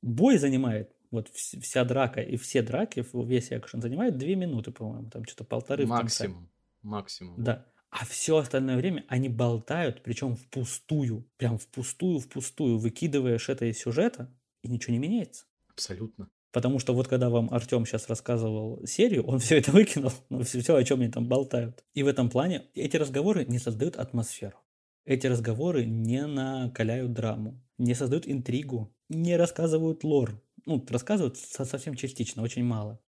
Бой 0.00 0.38
занимает, 0.38 0.96
вот 1.10 1.28
вся 1.28 1.84
драка 1.84 2.22
и 2.22 2.36
все 2.36 2.62
драки, 2.62 3.04
весь 3.26 3.52
экшен 3.52 3.82
занимает 3.82 4.16
2 4.16 4.28
минуты, 4.28 4.72
по-моему, 4.72 5.10
там 5.10 5.24
что-то 5.24 5.44
полторы 5.44 5.86
Максимум, 5.86 6.50
максимум. 6.80 7.44
Да. 7.44 7.66
А 7.90 8.06
все 8.06 8.38
остальное 8.38 8.78
время 8.78 9.04
они 9.08 9.28
болтают, 9.28 10.02
причем 10.02 10.34
впустую, 10.34 11.30
прям 11.36 11.58
впустую, 11.58 12.20
впустую, 12.20 12.78
выкидываешь 12.78 13.50
это 13.50 13.66
из 13.66 13.78
сюжета, 13.78 14.34
и 14.62 14.68
ничего 14.68 14.94
не 14.94 14.98
меняется. 14.98 15.44
Абсолютно. 15.68 16.30
Потому 16.52 16.78
что 16.78 16.92
вот 16.94 17.08
когда 17.08 17.30
вам 17.30 17.48
Артем 17.50 17.86
сейчас 17.86 18.08
рассказывал 18.08 18.86
серию, 18.86 19.24
он 19.24 19.38
все 19.40 19.58
это 19.58 19.72
выкинул, 19.72 20.12
ну, 20.28 20.42
все, 20.42 20.60
все, 20.60 20.76
о 20.76 20.84
чем 20.84 21.00
они 21.00 21.10
там 21.10 21.26
болтают. 21.26 21.82
И 21.94 22.02
в 22.02 22.06
этом 22.06 22.28
плане 22.28 22.66
эти 22.74 22.96
разговоры 22.96 23.44
не 23.46 23.58
создают 23.58 23.96
атмосферу. 23.96 24.58
Эти 25.04 25.26
разговоры 25.26 25.84
не 25.84 26.24
накаляют 26.26 27.12
драму, 27.12 27.60
не 27.78 27.94
создают 27.94 28.28
интригу, 28.28 28.94
не 29.08 29.36
рассказывают 29.36 30.04
лор. 30.04 30.40
Ну, 30.64 30.84
рассказывают 30.88 31.38
совсем 31.38 31.96
частично, 31.96 32.42
очень 32.42 32.62
мало. 32.62 33.00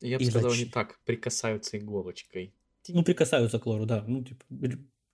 Я 0.00 0.18
бы 0.18 0.24
сказал, 0.24 0.50
зач... 0.50 0.60
они 0.60 0.70
так 0.70 0.98
прикасаются 1.04 1.76
иголочкой. 1.76 2.54
Ну, 2.88 3.02
прикасаются 3.02 3.58
к 3.58 3.66
лору, 3.66 3.84
да. 3.84 4.04
Ну, 4.06 4.24
типа, 4.24 4.44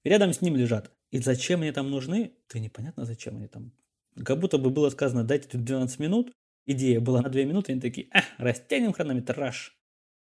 рядом 0.05 0.33
с 0.33 0.41
ним 0.43 0.57
лежат. 0.57 0.93
И 1.11 1.19
зачем 1.19 1.63
они 1.63 1.73
там 1.73 1.91
нужны? 1.91 2.35
Да 2.53 2.59
непонятно, 2.59 3.05
зачем 3.05 3.37
они 3.37 3.49
там. 3.49 3.73
Как 4.25 4.39
будто 4.39 4.59
бы 4.59 4.71
было 4.71 4.91
сказано, 4.91 5.25
дайте 5.25 5.49
тут 5.49 5.65
12 5.65 5.99
минут. 5.99 6.33
Идея 6.71 7.01
была 7.01 7.23
на 7.23 7.31
2 7.31 7.45
минуты, 7.45 7.73
они 7.73 7.81
такие, 7.81 8.09
а, 8.13 8.21
растянем 8.37 8.93
хронометраж. 8.93 9.75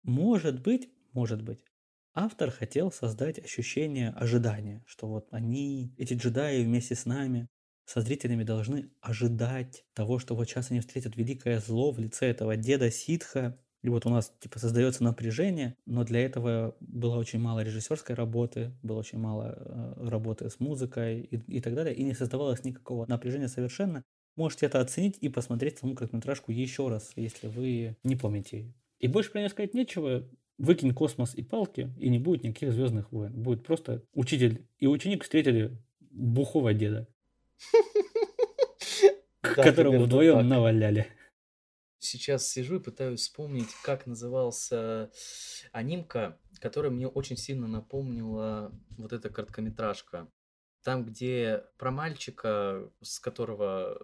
Может 0.03 0.61
быть, 0.61 0.89
может 1.11 1.41
быть. 1.41 1.63
Автор 2.13 2.51
хотел 2.51 2.91
создать 2.91 3.39
ощущение 3.39 4.11
ожидания, 4.11 4.83
что 4.85 5.07
вот 5.07 5.27
они, 5.31 5.95
эти 5.97 6.13
джедаи 6.13 6.63
вместе 6.63 6.93
с 6.93 7.07
нами, 7.07 7.47
со 7.85 8.01
зрителями 8.01 8.43
должны 8.43 8.91
ожидать 9.01 9.85
того, 9.95 10.19
что 10.19 10.35
вот 10.35 10.47
сейчас 10.47 10.69
они 10.69 10.81
встретят 10.81 11.17
великое 11.17 11.59
зло 11.59 11.91
в 11.91 11.97
лице 11.97 12.27
этого 12.27 12.55
деда 12.55 12.91
ситха, 12.91 13.59
и 13.81 13.89
вот 13.89 14.05
у 14.05 14.11
нас 14.11 14.31
типа 14.39 14.59
создается 14.59 15.03
напряжение, 15.03 15.75
но 15.87 16.03
для 16.03 16.23
этого 16.23 16.77
было 16.79 17.17
очень 17.17 17.39
мало 17.39 17.61
режиссерской 17.61 18.13
работы, 18.13 18.71
было 18.83 18.99
очень 18.99 19.17
мало 19.17 19.55
э, 19.57 20.07
работы 20.09 20.51
с 20.51 20.59
музыкой 20.59 21.21
и, 21.21 21.37
и 21.57 21.59
так 21.59 21.73
далее, 21.73 21.95
и 21.95 22.03
не 22.03 22.13
создавалось 22.13 22.63
никакого 22.63 23.07
напряжения 23.07 23.47
совершенно. 23.47 24.03
Можете 24.35 24.65
это 24.65 24.81
оценить 24.81 25.17
и 25.21 25.29
посмотреть 25.29 25.79
саму 25.79 25.95
короткометражку 25.95 26.51
еще 26.51 26.89
раз, 26.89 27.11
если 27.15 27.47
вы 27.47 27.95
не 28.03 28.15
помните 28.15 28.57
ее. 28.57 28.73
И 28.99 29.07
больше 29.07 29.31
про 29.31 29.39
нее 29.39 29.49
сказать 29.49 29.73
нечего. 29.73 30.27
Выкинь 30.57 30.93
космос 30.93 31.35
и 31.35 31.43
палки, 31.43 31.91
и 31.99 32.07
не 32.07 32.17
будет 32.17 32.43
никаких 32.43 32.71
звездных 32.71 33.11
войн. 33.11 33.33
Будет 33.33 33.65
просто 33.65 34.03
учитель 34.13 34.65
и 34.79 34.87
ученик 34.87 35.23
встретили 35.23 35.77
бухого 35.99 36.73
деда, 36.73 37.09
которого 39.41 39.97
вдвоем 39.97 40.47
наваляли 40.47 41.07
сейчас 42.05 42.47
сижу 42.47 42.77
и 42.77 42.83
пытаюсь 42.83 43.21
вспомнить, 43.21 43.69
как 43.83 44.05
назывался 44.05 45.11
анимка, 45.71 46.39
которая 46.59 46.91
мне 46.91 47.07
очень 47.07 47.37
сильно 47.37 47.67
напомнила 47.67 48.71
вот 48.97 49.13
эта 49.13 49.29
короткометражка. 49.29 50.29
Там, 50.85 51.03
где 51.03 51.63
про 51.79 51.89
мальчика, 51.89 52.87
с 53.01 53.19
которого 53.19 53.97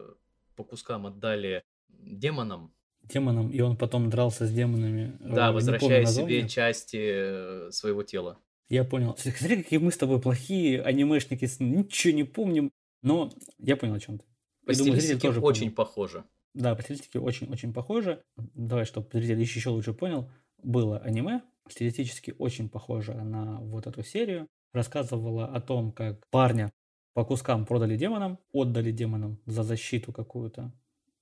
по 0.55 0.63
кускам 0.63 1.05
отдали 1.05 1.63
демонам. 1.89 2.73
Демонам, 3.03 3.51
и 3.51 3.61
он 3.61 3.77
потом 3.77 4.09
дрался 4.09 4.47
с 4.47 4.51
демонами. 4.51 5.15
Да, 5.19 5.49
э, 5.49 5.51
возвращая 5.51 6.07
себе 6.07 6.49
части 6.49 6.97
э, 6.97 7.71
своего 7.71 8.01
тела. 8.01 8.39
Я 8.67 8.83
понял. 8.83 9.15
Смотри, 9.15 9.61
какие 9.61 9.77
мы 9.77 9.91
с 9.91 9.97
тобой 9.97 10.19
плохие 10.19 10.81
анимешники, 10.81 11.47
ничего 11.59 12.13
не 12.15 12.23
помним. 12.23 12.71
Но 13.03 13.31
я 13.59 13.77
понял 13.77 13.93
о 13.93 13.99
чем 13.99 14.17
ты. 14.17 14.25
По 14.65 14.73
стилистике 14.73 15.29
очень 15.29 15.65
понял. 15.65 15.75
похоже. 15.75 16.23
Да, 16.55 16.73
по 16.73 16.81
стилистике 16.81 17.19
очень-очень 17.19 17.73
похоже. 17.73 18.23
Давай, 18.55 18.85
чтобы 18.85 19.07
зритель 19.13 19.39
еще 19.39 19.69
лучше 19.69 19.93
понял. 19.93 20.31
Было 20.63 20.97
аниме, 20.97 21.43
стилистически 21.69 22.33
очень 22.39 22.69
похоже 22.69 23.13
на 23.13 23.59
вот 23.59 23.85
эту 23.85 24.01
серию. 24.01 24.47
Рассказывала 24.73 25.45
о 25.45 25.59
том, 25.59 25.91
как 25.91 26.25
парня 26.27 26.71
по 27.13 27.25
кускам 27.25 27.65
продали 27.65 27.97
демонам, 27.97 28.39
отдали 28.53 28.91
демонам 28.91 29.39
за 29.45 29.63
защиту 29.63 30.13
какую-то. 30.13 30.71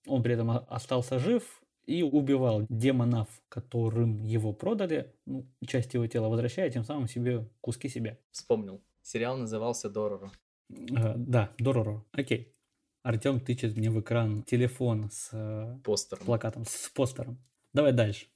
Он 0.06 0.22
при 0.24 0.34
этом 0.34 0.52
остался 0.52 1.20
жив 1.20 1.62
и 1.86 2.04
убивал 2.04 2.66
демонов, 2.70 3.28
которым 3.50 4.24
его 4.24 4.54
продали, 4.54 5.12
ну, 5.26 5.48
часть 5.66 5.94
его 5.96 6.06
тела 6.06 6.30
возвращая, 6.30 6.70
тем 6.70 6.84
самым 6.84 7.08
себе 7.08 7.50
куски 7.62 7.90
себя. 7.90 8.20
Вспомнил. 8.32 8.82
Сериал 9.02 9.38
назывался 9.38 9.90
Дороро. 9.90 10.32
Э, 10.70 11.16
да, 11.16 11.52
Дороро. 11.58 12.06
Окей. 12.12 12.54
Артем 13.02 13.40
тычет 13.40 13.76
мне 13.76 13.90
в 13.90 14.00
экран 14.00 14.44
телефон 14.44 15.10
с 15.10 15.30
э, 15.32 15.80
постером. 15.84 16.26
плакатом, 16.26 16.66
с 16.66 16.90
постером. 16.90 17.40
Давай 17.74 17.92
дальше. 17.92 18.28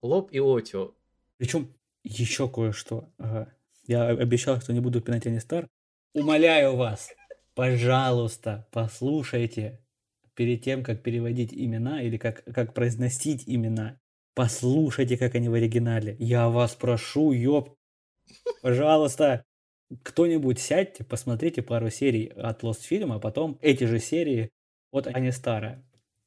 Лоб 0.00 0.30
и 0.30 0.38
Отио. 0.38 0.94
Причем 1.36 1.74
еще 2.04 2.48
кое-что. 2.48 3.08
Я 3.88 4.08
обещал, 4.08 4.60
что 4.60 4.74
не 4.74 4.80
буду 4.80 5.00
пинать 5.00 5.26
Анистар. 5.26 5.66
Умоляю 6.12 6.76
вас, 6.76 7.10
пожалуйста, 7.54 8.68
послушайте 8.70 9.80
перед 10.34 10.62
тем, 10.62 10.84
как 10.84 11.02
переводить 11.02 11.54
имена 11.54 12.02
или 12.02 12.18
как, 12.18 12.44
как 12.44 12.74
произносить 12.74 13.44
имена. 13.46 13.98
Послушайте, 14.34 15.16
как 15.16 15.34
они 15.34 15.48
в 15.48 15.54
оригинале. 15.54 16.16
Я 16.18 16.48
вас 16.50 16.74
прошу, 16.74 17.32
ёб. 17.32 17.74
Пожалуйста, 18.60 19.42
кто-нибудь 20.02 20.58
сядьте, 20.58 21.02
посмотрите 21.02 21.62
пару 21.62 21.88
серий 21.88 22.26
от 22.26 22.62
Lost 22.62 22.82
фильма, 22.82 23.16
а 23.16 23.20
потом 23.20 23.58
эти 23.62 23.84
же 23.84 24.00
серии 24.00 24.50
от 24.92 25.06
Анистара. 25.06 25.82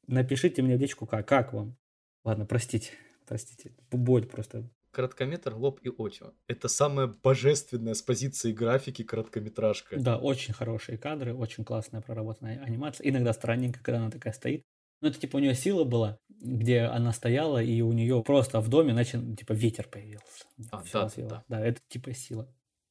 Напишите 0.08 0.62
мне 0.62 0.76
в 0.76 0.80
личку, 0.80 1.06
как, 1.06 1.28
как 1.28 1.52
вам. 1.52 1.76
Ладно, 2.24 2.44
простите, 2.44 2.90
простите. 3.24 3.72
Боль 3.92 4.26
просто. 4.26 4.68
Короткометр 4.92 5.54
«Лоб 5.54 5.80
и 5.82 5.88
Отио». 5.88 6.34
Это 6.48 6.68
самая 6.68 7.06
божественная 7.06 7.94
с 7.94 8.02
позиции 8.02 8.52
графики 8.52 9.02
короткометражка. 9.02 9.96
Да, 9.98 10.18
очень 10.18 10.52
хорошие 10.52 10.98
кадры, 10.98 11.34
очень 11.34 11.64
классная 11.64 12.02
проработанная 12.02 12.62
анимация. 12.62 13.08
Иногда 13.08 13.32
странненько, 13.32 13.80
когда 13.82 14.00
она 14.00 14.10
такая 14.10 14.34
стоит. 14.34 14.62
Но 15.00 15.08
это 15.08 15.18
типа 15.18 15.36
у 15.36 15.38
нее 15.40 15.54
сила 15.54 15.84
была, 15.84 16.18
где 16.28 16.82
она 16.82 17.12
стояла, 17.12 17.62
и 17.62 17.80
у 17.80 17.92
нее 17.92 18.22
просто 18.22 18.60
в 18.60 18.68
доме 18.68 18.92
начал, 18.92 19.20
типа, 19.34 19.52
ветер 19.52 19.88
появился. 19.88 20.44
А, 20.70 20.82
да, 20.92 21.10
да. 21.16 21.44
Да, 21.48 21.66
это 21.66 21.80
типа 21.88 22.12
сила. 22.12 22.46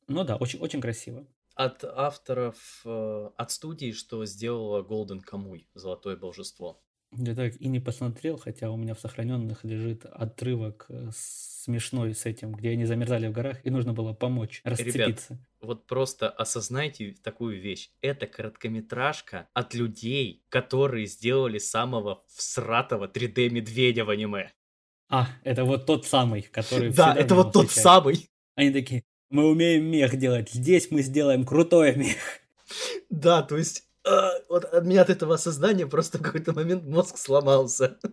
Ну 0.07 0.23
да, 0.23 0.35
очень, 0.37 0.59
очень 0.59 0.81
красиво. 0.81 1.25
От 1.53 1.83
авторов, 1.83 2.81
э, 2.83 3.29
от 3.37 3.51
студии, 3.51 3.91
что 3.91 4.25
сделала 4.25 4.81
Golden 4.81 5.21
Kamuy, 5.23 5.67
Золотое 5.75 6.17
Божество. 6.17 6.81
Я 7.17 7.35
так 7.35 7.55
и 7.59 7.67
не 7.67 7.79
посмотрел, 7.79 8.37
хотя 8.37 8.71
у 8.71 8.77
меня 8.77 8.93
в 8.93 8.99
сохраненных 8.99 9.65
лежит 9.65 10.05
отрывок 10.05 10.85
э, 10.87 11.09
смешной 11.13 12.15
с 12.15 12.25
этим, 12.25 12.53
где 12.53 12.69
они 12.69 12.85
замерзали 12.85 13.27
в 13.27 13.33
горах, 13.33 13.57
и 13.65 13.69
нужно 13.69 13.93
было 13.93 14.13
помочь 14.13 14.61
расцепиться. 14.63 15.33
Ребят, 15.33 15.47
вот 15.61 15.87
просто 15.87 16.29
осознайте 16.29 17.15
такую 17.21 17.59
вещь. 17.59 17.91
Это 18.01 18.27
короткометражка 18.27 19.49
от 19.53 19.73
людей, 19.73 20.45
которые 20.47 21.05
сделали 21.05 21.57
самого 21.57 22.23
всратого 22.33 23.07
3D-медведя 23.07 24.05
в 24.05 24.09
аниме. 24.09 24.51
А, 25.09 25.27
это 25.43 25.65
вот 25.65 25.85
тот 25.85 26.05
самый, 26.05 26.43
который... 26.43 26.91
Да, 26.91 27.13
это 27.13 27.35
вот 27.35 27.51
тот 27.51 27.69
самый. 27.71 28.29
Они 28.55 28.71
такие, 28.71 29.03
мы 29.29 29.49
умеем 29.49 29.83
мех 29.83 30.15
делать. 30.15 30.49
Здесь 30.49 30.89
мы 30.91 31.01
сделаем 31.01 31.45
крутой 31.45 31.95
мех. 31.95 32.15
Да, 33.09 33.43
то 33.43 33.57
есть 33.57 33.83
вот 34.49 34.65
от 34.65 34.85
меня 34.85 35.01
от 35.01 35.09
этого 35.09 35.35
осознания 35.35 35.87
просто 35.87 36.17
в 36.17 36.21
какой-то 36.21 36.53
момент 36.53 36.85
мозг 36.85 37.17
сломался. 37.17 37.99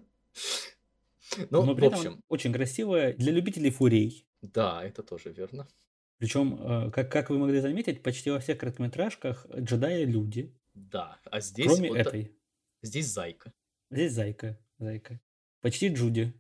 Ну, 1.51 1.63
Но 1.63 1.75
в 1.75 1.85
общем. 1.85 2.23
Очень 2.29 2.55
красивая 2.55 3.13
для 3.13 3.33
любителей 3.33 3.71
фурей. 3.71 4.27
Да, 4.41 4.83
это 4.83 5.03
тоже 5.03 5.31
верно. 5.31 5.69
Причем, 6.17 6.59
э, 6.59 6.91
как, 6.91 7.13
как 7.13 7.31
вы 7.31 7.39
могли 7.39 7.61
заметить, 7.61 8.03
почти 8.03 8.31
во 8.31 8.41
всех 8.41 8.59
короткометражках 8.59 9.47
джедаи 9.55 10.05
люди. 10.05 10.57
Да, 10.75 11.19
а 11.25 11.41
здесь 11.41 11.67
Кроме 11.67 11.91
вот 11.91 11.99
этой. 11.99 12.37
здесь 12.83 13.13
зайка. 13.13 13.53
Здесь 13.91 14.13
зайка. 14.13 14.59
Зайка. 14.79 15.21
Почти 15.61 15.89
Джуди. 15.89 16.33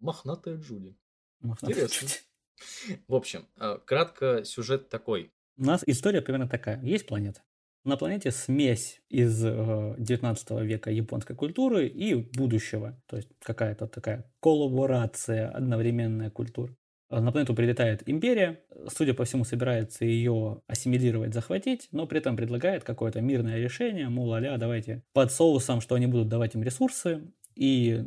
Мохнатая 0.00 0.56
Джуди. 0.56 0.96
Мохнатая 1.40 1.84
Интересно. 1.84 2.08
Джуди. 2.08 3.00
В 3.08 3.14
общем, 3.14 3.46
э, 3.56 3.78
кратко 3.84 4.44
сюжет 4.44 4.88
такой. 4.88 5.32
У 5.56 5.64
нас 5.64 5.82
история 5.86 6.22
примерно 6.22 6.48
такая. 6.48 6.82
Есть 6.82 7.06
планета. 7.06 7.42
На 7.88 7.96
планете 7.96 8.32
смесь 8.32 9.00
из 9.08 9.42
э, 9.42 9.94
19 9.96 10.50
века 10.60 10.90
японской 10.90 11.34
культуры 11.34 11.86
и 11.88 12.14
будущего. 12.14 13.00
То 13.06 13.16
есть 13.16 13.30
какая-то 13.42 13.86
такая 13.86 14.30
коллаборация, 14.40 15.48
одновременная 15.48 16.28
культура. 16.28 16.76
Э, 17.08 17.20
На 17.20 17.32
планету 17.32 17.54
прилетает 17.54 18.02
империя, 18.06 18.60
судя 18.94 19.14
по 19.14 19.24
всему, 19.24 19.44
собирается 19.44 20.04
ее 20.04 20.60
ассимилировать, 20.66 21.32
захватить, 21.32 21.88
но 21.90 22.06
при 22.06 22.18
этом 22.18 22.36
предлагает 22.36 22.84
какое-то 22.84 23.22
мирное 23.22 23.56
решение, 23.56 24.10
мол, 24.10 24.34
а 24.34 24.58
давайте 24.58 25.02
под 25.14 25.32
соусом, 25.32 25.80
что 25.80 25.94
они 25.94 26.06
будут 26.06 26.28
давать 26.28 26.54
им 26.54 26.62
ресурсы 26.62 27.32
и 27.54 28.04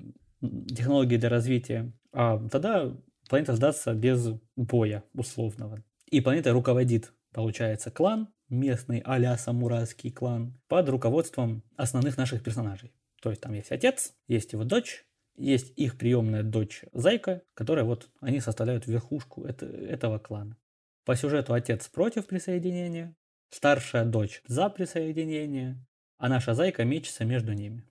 технологии 0.68 1.18
для 1.18 1.30
развития, 1.30 1.92
а 2.14 2.38
тогда 2.50 2.96
планета 3.28 3.56
сдастся 3.56 3.96
без 3.96 4.30
боя 4.56 5.04
условного. 5.16 5.84
И 6.12 6.22
планетой 6.22 6.52
руководит, 6.52 7.14
получается, 7.34 7.90
клан, 7.90 8.28
местный 8.52 9.02
а-ля 9.06 9.38
самурайский 9.38 10.12
клан, 10.12 10.60
под 10.68 10.90
руководством 10.90 11.64
основных 11.76 12.18
наших 12.18 12.44
персонажей. 12.44 12.94
То 13.22 13.30
есть 13.30 13.42
там 13.42 13.54
есть 13.54 13.72
отец, 13.72 14.14
есть 14.28 14.54
его 14.54 14.64
дочь, 14.64 15.06
есть 15.36 15.74
их 15.78 15.98
приемная 15.98 16.44
дочь 16.44 16.84
Зайка, 16.94 17.42
которая 17.54 17.86
вот 17.86 18.10
они 18.20 18.40
составляют 18.40 18.86
верхушку 18.86 19.46
это- 19.46 19.66
этого 19.66 20.20
клана. 20.20 20.58
По 21.06 21.16
сюжету 21.16 21.54
отец 21.54 21.88
против 21.88 22.28
присоединения, 22.28 23.16
старшая 23.50 24.06
дочь 24.06 24.42
за 24.46 24.70
присоединение, 24.70 25.84
а 26.18 26.30
наша 26.30 26.54
Зайка 26.54 26.84
мечется 26.84 27.26
между 27.26 27.54
ними. 27.54 27.88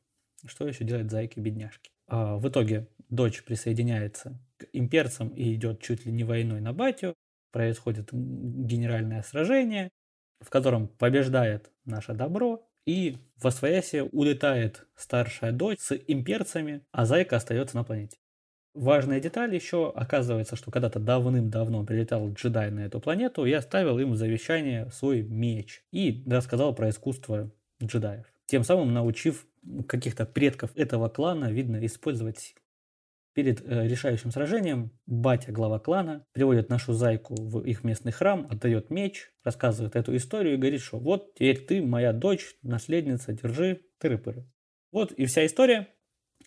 Что 0.47 0.66
еще 0.69 0.85
делает 0.85 1.11
Зайки-бедняжки? 1.11 1.91
А, 2.07 2.37
В 2.37 2.49
итоге 2.49 2.89
дочь 3.09 3.43
присоединяется 3.45 4.41
к 4.57 4.66
имперцам 4.73 5.28
и 5.31 5.55
идет 5.55 5.81
чуть 5.82 6.07
ли 6.07 6.12
не 6.12 6.24
войной 6.24 6.61
на 6.61 6.73
батю. 6.73 7.15
Происходит 7.53 8.11
генеральное 8.12 9.23
сражение, 9.23 9.91
в 10.41 10.51
котором 10.51 10.89
побеждает 10.89 11.71
наше 11.85 12.15
добро, 12.15 12.67
и 12.87 13.19
в 13.37 13.47
Освоясе 13.47 14.03
улетает 14.05 14.87
старшая 14.97 15.53
дочь 15.53 15.79
с 15.81 15.95
имперцами, 16.07 16.83
а 16.93 17.07
Зайка 17.07 17.37
остается 17.37 17.77
на 17.77 17.85
планете. 17.85 18.19
Важная 18.75 19.21
деталь 19.21 19.55
еще, 19.55 19.91
оказывается, 19.91 20.55
что 20.55 20.71
когда-то 20.71 21.01
давным-давно 21.01 21.85
прилетал 21.85 22.33
джедай 22.33 22.71
на 22.71 22.81
эту 22.81 23.01
планету 23.01 23.45
и 23.45 23.53
оставил 23.53 23.99
им 23.99 24.12
в 24.12 24.17
завещание 24.17 24.89
свой 24.91 25.23
меч 25.23 25.83
и 25.91 26.23
рассказал 26.29 26.75
про 26.75 26.89
искусство 26.91 27.51
джедаев. 27.83 28.27
Тем 28.47 28.62
самым 28.62 28.95
научив 28.95 29.47
каких-то 29.89 30.25
предков 30.25 30.71
этого 30.77 31.09
клана, 31.09 31.51
видно, 31.51 31.85
использовать 31.85 32.39
силу. 32.39 32.61
Перед 33.32 33.61
э, 33.61 33.86
решающим 33.86 34.32
сражением 34.32 34.90
батя, 35.07 35.52
глава 35.52 35.78
клана, 35.78 36.27
приводит 36.32 36.69
нашу 36.69 36.94
зайку 36.94 37.35
в 37.35 37.62
их 37.62 37.85
местный 37.85 38.11
храм, 38.11 38.48
отдает 38.51 38.90
меч, 38.90 39.31
рассказывает 39.44 39.94
эту 39.94 40.16
историю 40.16 40.55
и 40.55 40.57
говорит, 40.57 40.81
что 40.81 40.98
вот 40.98 41.35
теперь 41.35 41.65
ты, 41.65 41.81
моя 41.81 42.12
дочь, 42.12 42.57
наследница, 42.62 43.32
держи, 43.32 43.82
тыры-пыры. 44.01 44.44
Вот 44.90 45.12
и 45.12 45.27
вся 45.27 45.47
история. 45.47 45.89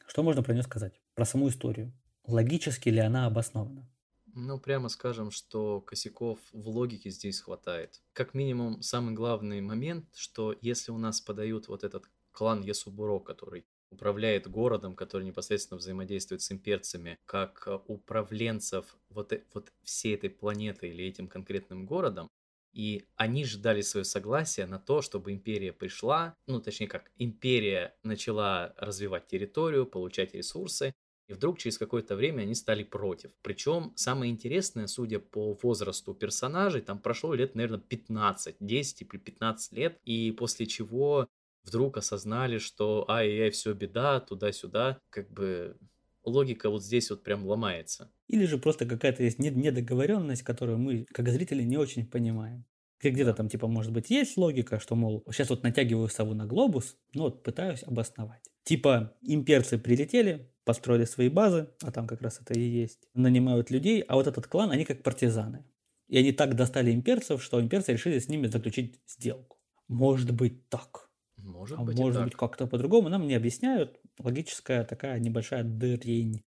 Что 0.08 0.24
можно 0.24 0.44
про 0.44 0.54
нее 0.54 0.64
сказать? 0.64 1.00
Про 1.16 1.24
саму 1.24 1.48
историю. 1.48 1.94
Логически 2.26 2.90
ли 2.90 3.00
она 3.00 3.28
обоснована? 3.28 3.90
Ну, 4.36 4.60
прямо 4.60 4.90
скажем, 4.90 5.32
что 5.32 5.80
косяков 5.80 6.40
в 6.52 6.68
логике 6.68 7.12
здесь 7.12 7.40
хватает. 7.40 8.02
Как 8.14 8.34
минимум, 8.34 8.82
самый 8.82 9.14
главный 9.14 9.62
момент, 9.62 10.06
что 10.16 10.56
если 10.60 10.92
у 10.92 10.98
нас 10.98 11.22
подают 11.22 11.68
вот 11.68 11.84
этот 11.84 12.06
клан 12.32 12.62
Ясубуро, 12.62 13.20
который 13.20 13.66
управляет 13.94 14.48
городом, 14.50 14.96
который 14.96 15.24
непосредственно 15.24 15.78
взаимодействует 15.78 16.42
с 16.42 16.52
имперцами, 16.52 17.18
как 17.26 17.64
э, 17.68 17.80
управленцев 17.88 18.98
вот, 19.10 19.34
э- 19.34 19.44
вот 19.54 19.72
всей 19.84 20.16
этой 20.16 20.30
планеты 20.30 20.90
или 20.90 21.06
этим 21.06 21.28
конкретным 21.28 21.86
городом, 21.86 22.28
и 22.74 23.06
они 23.16 23.46
ждали 23.46 23.82
свое 23.82 24.04
согласие 24.04 24.66
на 24.66 24.80
то, 24.80 25.02
чтобы 25.02 25.32
империя 25.32 25.72
пришла, 25.72 26.36
ну, 26.48 26.60
точнее 26.60 26.88
как, 26.88 27.12
империя 27.18 27.96
начала 28.04 28.74
развивать 28.78 29.28
территорию, 29.28 29.86
получать 29.86 30.34
ресурсы, 30.34 30.94
и 31.28 31.34
вдруг 31.34 31.58
через 31.58 31.78
какое-то 31.78 32.16
время 32.16 32.42
они 32.42 32.56
стали 32.56 32.84
против. 32.84 33.32
Причем 33.42 33.94
самое 33.96 34.32
интересное, 34.32 34.88
судя 34.88 35.20
по 35.20 35.58
возрасту 35.62 36.14
персонажей, 36.14 36.82
там 36.82 37.00
прошло 37.00 37.34
лет, 37.34 37.56
наверное, 37.56 37.80
15, 37.80 38.58
10 38.60 39.02
или 39.02 39.20
15 39.20 39.72
лет, 39.74 40.00
и 40.04 40.32
после 40.32 40.66
чего 40.66 41.28
вдруг 41.64 41.98
осознали, 41.98 42.58
что 42.58 43.06
ай-яй, 43.10 43.50
все 43.52 43.74
беда, 43.74 44.20
туда-сюда, 44.20 45.00
как 45.10 45.32
бы 45.32 45.78
логика 46.24 46.70
вот 46.70 46.84
здесь 46.84 47.10
вот 47.10 47.24
прям 47.24 47.46
ломается. 47.46 48.12
Или 48.28 48.46
же 48.46 48.58
просто 48.58 48.86
какая-то 48.86 49.24
есть 49.24 49.40
нед- 49.40 49.56
недоговоренность, 49.56 50.44
которую 50.44 50.78
мы, 50.78 51.06
как 51.14 51.30
зрители, 51.30 51.64
не 51.64 51.78
очень 51.78 52.06
понимаем. 52.06 52.66
Где- 53.00 53.10
Где-то 53.12 53.34
там, 53.34 53.50
типа, 53.50 53.68
может 53.68 53.92
быть, 53.92 54.10
есть 54.10 54.38
логика, 54.38 54.80
что, 54.80 54.96
мол, 54.96 55.24
сейчас 55.32 55.50
вот 55.50 55.64
натягиваю 55.64 56.08
сову 56.10 56.34
на 56.34 56.46
глобус, 56.46 56.98
но 57.14 57.24
вот 57.24 57.44
пытаюсь 57.44 57.84
обосновать. 57.84 58.44
Типа, 58.64 59.14
имперцы 59.22 59.78
прилетели, 59.78 60.50
построили 60.64 61.04
свои 61.04 61.28
базы, 61.28 61.68
а 61.82 61.92
там 61.92 62.08
как 62.08 62.22
раз 62.22 62.40
это 62.40 62.54
и 62.58 62.62
есть, 62.62 63.08
нанимают 63.14 63.72
людей, 63.72 64.02
а 64.02 64.16
вот 64.16 64.28
этот 64.28 64.48
клан, 64.48 64.72
они 64.72 64.86
как 64.86 65.04
партизаны. 65.04 65.66
И 66.08 66.18
они 66.18 66.32
так 66.32 66.56
достали 66.56 66.92
имперцев, 66.94 67.44
что 67.44 67.60
имперцы 67.60 67.92
решили 67.92 68.20
с 68.20 68.30
ними 68.30 68.48
заключить 68.48 69.02
сделку. 69.08 69.58
Может 69.90 70.32
быть 70.32 70.70
так. 70.70 71.10
Может 71.44 71.78
А 71.78 71.84
быть 71.84 72.00
может 72.00 72.24
быть 72.24 72.36
как-то 72.36 72.68
по-другому, 72.68 73.10
нам 73.10 73.28
не 73.28 73.36
объясняют. 73.36 74.00
Логическая 74.18 74.86
такая 74.86 75.20
небольшая 75.20 75.64
дырень. 75.64 76.44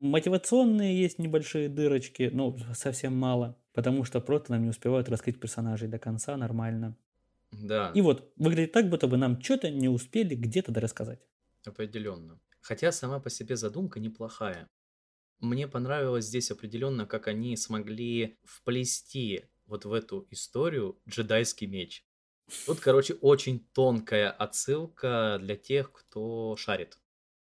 Мотивационные 0.00 1.00
есть 1.00 1.18
небольшие 1.18 1.68
дырочки, 1.68 2.30
ну, 2.32 2.58
совсем 2.74 3.16
мало, 3.16 3.56
потому 3.72 4.04
что 4.04 4.20
просто 4.20 4.52
нам 4.52 4.62
не 4.62 4.68
успевают 4.68 5.08
раскрыть 5.08 5.40
персонажей 5.40 5.88
до 5.88 5.98
конца 5.98 6.36
нормально. 6.36 6.96
Да. 7.52 7.92
И 7.94 8.00
вот 8.00 8.32
выглядит 8.36 8.72
так, 8.72 8.90
будто 8.90 9.06
бы 9.06 9.16
нам 9.16 9.40
что-то 9.40 9.70
не 9.70 9.88
успели 9.88 10.34
где-то 10.34 10.72
дорассказать. 10.72 11.20
Определенно. 11.64 12.40
Хотя 12.60 12.90
сама 12.90 13.20
по 13.20 13.30
себе 13.30 13.56
задумка 13.56 14.00
неплохая. 14.00 14.68
Мне 15.38 15.68
понравилось 15.68 16.26
здесь 16.26 16.50
определенно, 16.50 17.06
как 17.06 17.28
они 17.28 17.56
смогли 17.56 18.38
вплести 18.42 19.44
вот 19.66 19.84
в 19.84 19.92
эту 19.92 20.26
историю 20.30 20.98
джедайский 21.08 21.66
меч. 21.66 22.04
Тут, 22.66 22.80
короче, 22.80 23.14
очень 23.14 23.60
тонкая 23.72 24.30
отсылка 24.30 25.38
для 25.40 25.56
тех, 25.56 25.92
кто 25.92 26.56
шарит. 26.56 26.98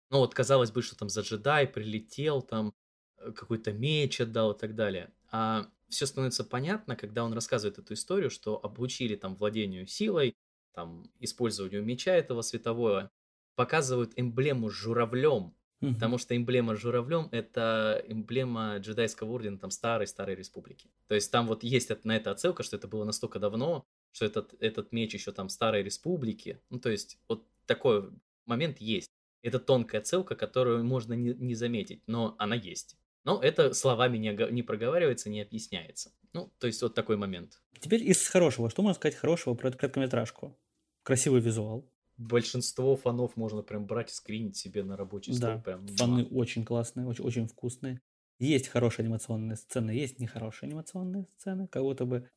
Ну 0.09 0.19
вот, 0.19 0.33
казалось 0.33 0.71
бы, 0.71 0.81
что 0.81 0.97
там 0.97 1.09
за 1.09 1.21
джедай 1.21 1.67
прилетел, 1.67 2.41
там 2.41 2.73
э, 3.17 3.31
какой-то 3.31 3.71
меч 3.73 4.21
отдал 4.21 4.51
и 4.53 4.59
так 4.59 4.75
далее. 4.75 5.13
А 5.31 5.67
все 5.89 6.05
становится 6.05 6.43
понятно, 6.43 6.95
когда 6.95 7.23
он 7.23 7.33
рассказывает 7.33 7.79
эту 7.79 7.93
историю, 7.93 8.29
что 8.29 8.63
обучили 8.63 9.15
там 9.15 9.35
владению 9.35 9.87
силой, 9.87 10.35
там 10.73 11.03
использованию 11.19 11.83
меча 11.83 12.13
этого 12.13 12.41
светового, 12.41 13.11
показывают 13.55 14.13
эмблему 14.15 14.69
с 14.69 14.73
журавлем, 14.73 15.55
Мгм. 15.81 15.93
потому 15.93 16.17
что 16.17 16.35
эмблема 16.35 16.75
с 16.75 16.79
журавлем 16.79 17.27
это 17.31 18.03
эмблема 18.07 18.77
джедайского 18.79 19.31
ордена 19.31 19.59
там 19.59 19.71
старой-старой 19.71 20.35
республики. 20.35 20.89
То 21.07 21.15
есть 21.15 21.31
там 21.31 21.47
вот 21.47 21.63
есть 21.63 21.91
на 22.05 22.15
это 22.15 22.31
отсылка, 22.31 22.63
что 22.63 22.77
это 22.77 22.87
было 22.87 23.03
настолько 23.05 23.39
давно, 23.39 23.85
что 24.11 24.25
этот, 24.25 24.55
этот 24.59 24.91
меч 24.91 25.13
еще 25.13 25.31
там 25.31 25.49
старой 25.49 25.83
республики. 25.83 26.59
Ну, 26.69 26.79
то 26.79 26.89
есть 26.89 27.19
вот 27.27 27.45
такой 27.65 28.09
момент 28.45 28.79
есть. 28.79 29.09
Это 29.41 29.59
тонкая 29.59 30.01
отсылка, 30.01 30.35
которую 30.35 30.83
можно 30.83 31.13
не, 31.13 31.33
не 31.33 31.55
заметить, 31.55 32.03
но 32.07 32.35
она 32.37 32.55
есть. 32.55 32.97
Но 33.23 33.39
это 33.41 33.73
словами 33.73 34.17
не, 34.17 34.51
не 34.51 34.63
проговаривается, 34.63 35.29
не 35.29 35.41
объясняется. 35.41 36.11
Ну, 36.33 36.51
то 36.59 36.67
есть 36.67 36.81
вот 36.81 36.95
такой 36.95 37.17
момент. 37.17 37.61
Теперь 37.79 38.03
из 38.03 38.27
хорошего. 38.27 38.69
Что 38.69 38.81
можно 38.81 38.95
сказать 38.95 39.15
хорошего 39.15 39.53
про 39.53 39.69
эту 39.69 39.77
короткометражку? 39.77 40.57
Красивый 41.03 41.41
визуал. 41.41 41.87
Большинство 42.17 42.95
фанов 42.95 43.35
можно 43.35 43.63
прям 43.63 43.85
брать 43.85 44.11
и 44.11 44.13
скринить 44.13 44.55
себе 44.55 44.83
на 44.83 44.95
рабочий 44.95 45.33
стол. 45.33 45.55
Да, 45.55 45.57
Прям, 45.57 45.87
фаны 45.87 46.25
очень 46.25 46.63
классные, 46.63 47.07
очень, 47.07 47.23
очень 47.23 47.47
вкусные. 47.47 47.99
Есть 48.37 48.67
хорошие 48.67 49.05
анимационные 49.05 49.55
сцены, 49.55 49.91
есть 49.91 50.19
нехорошие 50.19 50.67
анимационные 50.67 51.27
сцены. 51.37 51.67
Как 51.67 51.83
будто 51.83 52.05
бы 52.05 52.29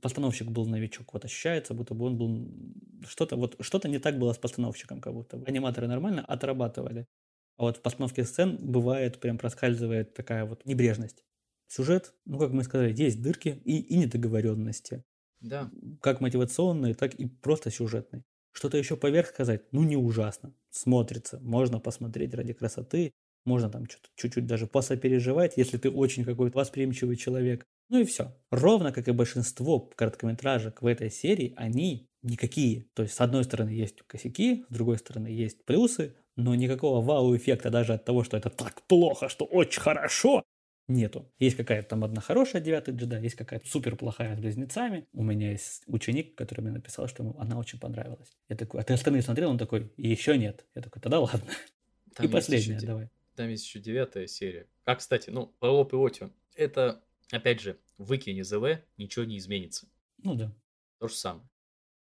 постановщик 0.00 0.48
был 0.48 0.66
новичок. 0.66 1.12
Вот 1.12 1.24
ощущается, 1.24 1.74
будто 1.74 1.94
бы 1.94 2.06
он 2.06 2.16
был... 2.16 3.06
Что-то 3.06 3.36
вот, 3.36 3.56
что-то 3.60 3.88
не 3.88 3.98
так 3.98 4.18
было 4.18 4.32
с 4.32 4.38
постановщиком, 4.38 5.00
как 5.00 5.14
будто 5.14 5.36
бы. 5.36 5.46
Аниматоры 5.46 5.86
нормально 5.86 6.24
отрабатывали. 6.24 7.06
А 7.56 7.62
вот 7.62 7.78
в 7.78 7.82
постановке 7.82 8.24
сцен 8.24 8.58
бывает, 8.60 9.18
прям 9.20 9.38
проскальзывает 9.38 10.14
такая 10.14 10.44
вот 10.44 10.64
небрежность. 10.66 11.24
Сюжет, 11.68 12.14
ну, 12.26 12.38
как 12.38 12.52
мы 12.52 12.62
сказали, 12.64 12.94
есть 12.94 13.22
дырки 13.22 13.60
и, 13.64 13.78
и 13.78 13.96
недоговоренности. 13.96 15.04
Да. 15.40 15.70
Как 16.00 16.20
мотивационные, 16.20 16.94
так 16.94 17.14
и 17.14 17.26
просто 17.26 17.70
сюжетные. 17.70 18.24
Что-то 18.52 18.78
еще 18.78 18.96
поверх 18.96 19.28
сказать, 19.28 19.64
ну 19.72 19.82
не 19.82 19.96
ужасно. 19.96 20.54
Смотрится, 20.70 21.38
можно 21.40 21.78
посмотреть 21.78 22.34
ради 22.34 22.52
красоты, 22.52 23.12
можно 23.44 23.70
там 23.70 23.86
чуть-чуть 24.16 24.46
даже 24.46 24.66
посопереживать, 24.66 25.56
если 25.56 25.78
ты 25.78 25.90
очень 25.90 26.24
какой-то 26.24 26.58
восприимчивый 26.58 27.16
человек. 27.16 27.66
Ну 27.88 28.00
и 28.00 28.04
все. 28.04 28.36
Ровно 28.50 28.92
как 28.92 29.08
и 29.08 29.12
большинство 29.12 29.80
короткометражек 29.80 30.82
в 30.82 30.86
этой 30.86 31.10
серии, 31.10 31.54
они 31.56 32.08
никакие. 32.22 32.88
То 32.94 33.02
есть, 33.02 33.14
с 33.14 33.20
одной 33.20 33.44
стороны, 33.44 33.70
есть 33.70 34.02
косяки, 34.02 34.64
с 34.68 34.72
другой 34.72 34.98
стороны, 34.98 35.28
есть 35.28 35.64
плюсы, 35.64 36.16
но 36.34 36.54
никакого 36.54 37.04
вау-эффекта 37.04 37.70
даже 37.70 37.94
от 37.94 38.04
того, 38.04 38.24
что 38.24 38.36
это 38.36 38.50
так 38.50 38.82
плохо, 38.82 39.28
что 39.28 39.44
очень 39.44 39.80
хорошо, 39.80 40.42
нету. 40.88 41.32
Есть 41.38 41.56
какая-то 41.56 41.88
там 41.88 42.04
одна 42.04 42.20
хорошая 42.20 42.62
девятая 42.62 42.94
джедай, 42.94 43.22
есть 43.22 43.34
какая-то 43.34 43.68
супер 43.68 43.96
плохая 43.96 44.36
с 44.36 44.38
близнецами. 44.38 45.06
У 45.12 45.22
меня 45.22 45.50
есть 45.50 45.82
ученик, 45.86 46.34
который 46.34 46.60
мне 46.60 46.72
написал, 46.72 47.08
что 47.08 47.22
ему 47.22 47.36
она 47.38 47.58
очень 47.58 47.78
понравилась. 47.78 48.36
Я 48.48 48.56
такой, 48.56 48.80
а 48.80 48.84
ты 48.84 48.94
остальные 48.94 49.22
смотрел? 49.22 49.50
Он 49.50 49.58
такой, 49.58 49.92
еще 49.96 50.36
нет. 50.38 50.64
Я 50.74 50.82
такой, 50.82 51.00
тогда 51.00 51.20
ладно. 51.20 51.50
Там 52.14 52.26
и 52.26 52.28
последняя, 52.28 52.76
еще, 52.76 52.86
давай. 52.86 53.10
Там 53.34 53.48
есть 53.48 53.64
еще 53.64 53.78
девятая 53.78 54.26
серия. 54.26 54.66
А, 54.84 54.96
кстати, 54.96 55.30
ну, 55.30 55.46
по 55.58 56.06
Отю. 56.06 56.32
Это, 56.54 57.02
опять 57.30 57.60
же, 57.60 57.78
выкини 57.98 58.42
ЗВ, 58.42 58.82
ничего 58.96 59.24
не 59.24 59.38
изменится. 59.38 59.88
Ну 60.22 60.34
да. 60.34 60.54
То 60.98 61.08
же 61.08 61.14
самое. 61.14 61.48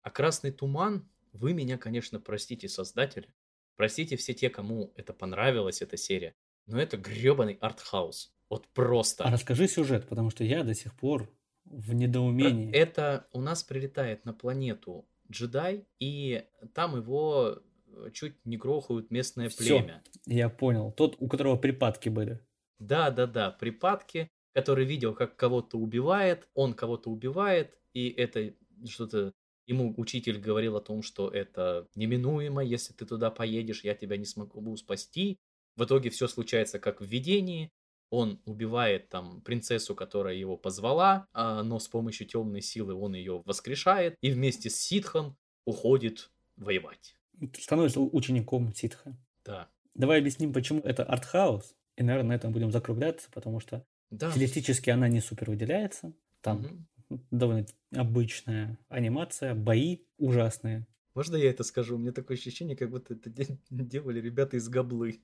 А 0.03 0.11
«Красный 0.11 0.53
туман», 0.53 1.09
вы 1.33 1.53
меня, 1.53 1.79
конечно, 1.79 2.21
простите, 2.21 2.69
создатели. 2.69 3.29
Простите 3.77 4.17
все 4.17 4.35
те, 4.35 4.51
кому 4.51 4.93
это 4.97 5.13
понравилась, 5.13 5.83
эта 5.83 5.97
серия. 5.97 6.35
Но 6.67 6.81
это 6.81 6.97
гребаный 6.97 7.55
артхаус. 7.61 8.33
Вот 8.49 8.69
просто. 8.69 9.25
А 9.25 9.31
расскажи 9.31 9.67
сюжет, 9.67 10.09
потому 10.09 10.31
что 10.31 10.45
я 10.45 10.63
до 10.63 10.75
сих 10.75 10.95
пор 10.95 11.29
в 11.65 11.93
недоумении. 11.95 12.73
Это 12.73 13.27
у 13.33 13.41
нас 13.41 13.65
прилетает 13.65 14.25
на 14.25 14.33
планету 14.33 15.09
джедай, 15.31 15.87
и 15.99 16.47
там 16.75 16.97
его 16.97 17.63
э, 17.87 18.11
чуть 18.13 18.45
не 18.45 18.57
грохают 18.57 19.11
местное 19.11 19.49
Всё, 19.49 19.79
племя. 19.79 20.03
Я 20.27 20.49
понял. 20.49 20.93
Тот, 20.93 21.17
у 21.19 21.27
которого 21.27 21.57
припадки 21.57 22.09
были. 22.11 22.41
Да, 22.79 23.11
да, 23.11 23.27
да, 23.27 23.51
припадки, 23.51 24.29
который 24.55 24.87
видел, 24.87 25.15
как 25.15 25.37
кого-то 25.37 25.77
убивает, 25.77 26.49
он 26.55 26.73
кого-то 26.73 27.11
убивает, 27.11 27.77
и 27.93 28.09
это 28.09 28.55
что-то 28.89 29.35
Ему 29.67 29.95
учитель 29.97 30.39
говорил 30.39 30.77
о 30.77 30.83
том, 30.83 31.03
что 31.03 31.31
это 31.31 31.89
неминуемо, 31.95 32.63
если 32.63 32.93
ты 32.93 33.07
туда 33.07 33.31
поедешь, 33.31 33.83
я 33.83 33.95
тебя 33.95 34.17
не 34.19 34.27
смогу 34.27 34.77
спасти. 34.77 35.39
В 35.77 35.85
итоге 35.85 36.11
все 36.11 36.29
случается 36.29 36.79
как 36.79 37.01
в 37.01 37.05
видении. 37.05 37.71
Он 38.11 38.41
убивает 38.45 39.09
там 39.09 39.41
принцессу, 39.41 39.95
которая 39.95 40.35
его 40.35 40.57
позвала, 40.57 41.27
а, 41.33 41.63
но 41.63 41.79
с 41.79 41.89
помощью 41.89 42.27
темной 42.27 42.61
силы 42.61 42.95
он 42.95 43.15
ее 43.15 43.43
воскрешает 43.47 44.17
и 44.21 44.31
вместе 44.31 44.69
с 44.69 44.77
ситхом 44.77 45.37
уходит 45.65 46.31
воевать. 46.57 47.17
Становится 47.59 48.01
учеником 48.01 48.75
ситха. 48.75 49.17
Да. 49.45 49.69
Давай 49.95 50.19
объясним, 50.19 50.53
почему 50.53 50.81
это 50.81 51.05
артхаус. 51.05 51.75
И, 51.97 52.03
наверное, 52.03 52.31
на 52.31 52.35
этом 52.35 52.53
будем 52.53 52.71
закругляться, 52.71 53.29
потому 53.33 53.61
что 53.61 53.85
да. 54.19 54.31
стилистически 54.31 54.91
она 54.91 55.09
не 55.09 55.21
супер 55.21 55.51
выделяется. 55.51 56.13
Там 56.41 56.65
угу 56.65 56.87
довольно 57.31 57.67
обычная 57.95 58.79
анимация, 58.89 59.55
бои 59.55 59.99
ужасные. 60.19 60.87
Можно 61.15 61.37
я 61.37 61.51
это 61.51 61.63
скажу? 61.63 61.95
У 61.95 61.99
меня 61.99 62.13
такое 62.13 62.37
ощущение, 62.37 62.77
как 62.77 62.91
будто 62.91 63.15
это 63.15 63.31
делали 63.71 64.21
ребята 64.21 64.57
из 64.57 64.69
Габлы. 64.69 65.21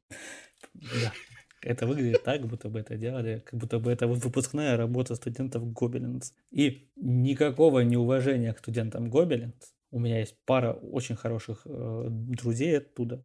Да. 0.74 1.12
Это 1.62 1.86
выглядит 1.86 2.22
так, 2.22 2.46
будто 2.46 2.70
бы 2.70 2.78
это 2.78 2.96
делали, 2.96 3.42
как 3.44 3.60
будто 3.60 3.78
бы 3.78 3.90
это 3.90 4.06
вот 4.06 4.24
выпускная 4.24 4.76
работа 4.76 5.14
студентов 5.14 5.70
Гобелинс. 5.72 6.32
И 6.50 6.90
никакого 6.96 7.80
неуважения 7.80 8.54
к 8.54 8.60
студентам 8.60 9.10
Гобелинс. 9.10 9.74
У 9.90 9.98
меня 9.98 10.20
есть 10.20 10.36
пара 10.46 10.72
очень 10.72 11.16
хороших 11.16 11.62
э, 11.66 12.06
друзей 12.08 12.78
оттуда. 12.78 13.24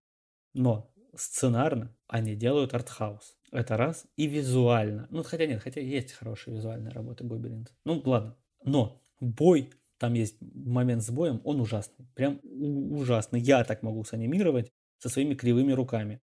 Но 0.54 0.92
сценарно 1.16 1.96
они 2.08 2.36
делают 2.36 2.74
артхаус. 2.74 3.38
Это 3.56 3.78
раз. 3.78 4.06
И 4.18 4.28
визуально. 4.28 5.08
Ну, 5.10 5.24
хотя 5.24 5.46
нет, 5.46 5.62
хотя 5.62 5.80
есть 5.82 6.12
хорошие 6.12 6.56
визуальные 6.56 6.92
работы 6.92 7.24
Гобелинс. 7.24 7.70
Ну, 7.86 8.02
ладно, 8.06 8.36
но 8.64 9.02
бой, 9.20 9.72
там 9.98 10.14
есть 10.14 10.38
момент 10.42 11.02
с 11.04 11.10
боем, 11.10 11.42
он 11.44 11.62
ужасный. 11.62 12.06
Прям 12.16 12.40
ужасный. 12.44 13.40
Я 13.40 13.64
так 13.64 13.82
могу 13.82 14.04
санимировать 14.04 14.72
со 14.98 15.10
своими 15.10 15.36
кривыми 15.36 15.72
руками. 15.72 16.22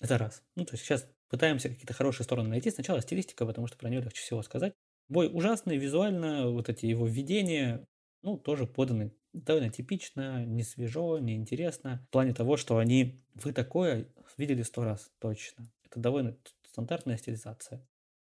Это 0.00 0.18
раз. 0.18 0.42
Ну, 0.54 0.64
то 0.64 0.74
есть 0.74 0.84
сейчас 0.84 1.08
пытаемся 1.28 1.68
какие-то 1.68 1.94
хорошие 1.94 2.24
стороны 2.24 2.48
найти. 2.48 2.70
Сначала 2.70 3.00
стилистика, 3.00 3.44
потому 3.44 3.66
что 3.66 3.76
про 3.76 3.88
нее 3.88 4.00
легче 4.00 4.22
всего 4.22 4.42
сказать. 4.42 4.72
Бой 5.08 5.28
ужасный, 5.32 5.78
визуально, 5.78 6.50
вот 6.50 6.68
эти 6.68 6.86
его 6.86 7.06
введения, 7.06 7.84
ну, 8.22 8.36
тоже 8.36 8.66
поданы 8.66 9.12
довольно 9.32 9.70
типично, 9.70 10.44
не 10.44 10.62
свежо, 10.62 11.18
не 11.18 11.34
интересно. 11.34 12.04
В 12.08 12.12
плане 12.12 12.34
того, 12.34 12.56
что 12.56 12.78
они, 12.78 13.20
вы 13.34 13.52
такое 13.52 14.08
видели 14.36 14.62
сто 14.62 14.84
раз 14.84 15.10
точно. 15.18 15.70
Это 15.84 16.00
довольно 16.00 16.36
стандартная 16.70 17.16
стилизация. 17.16 17.86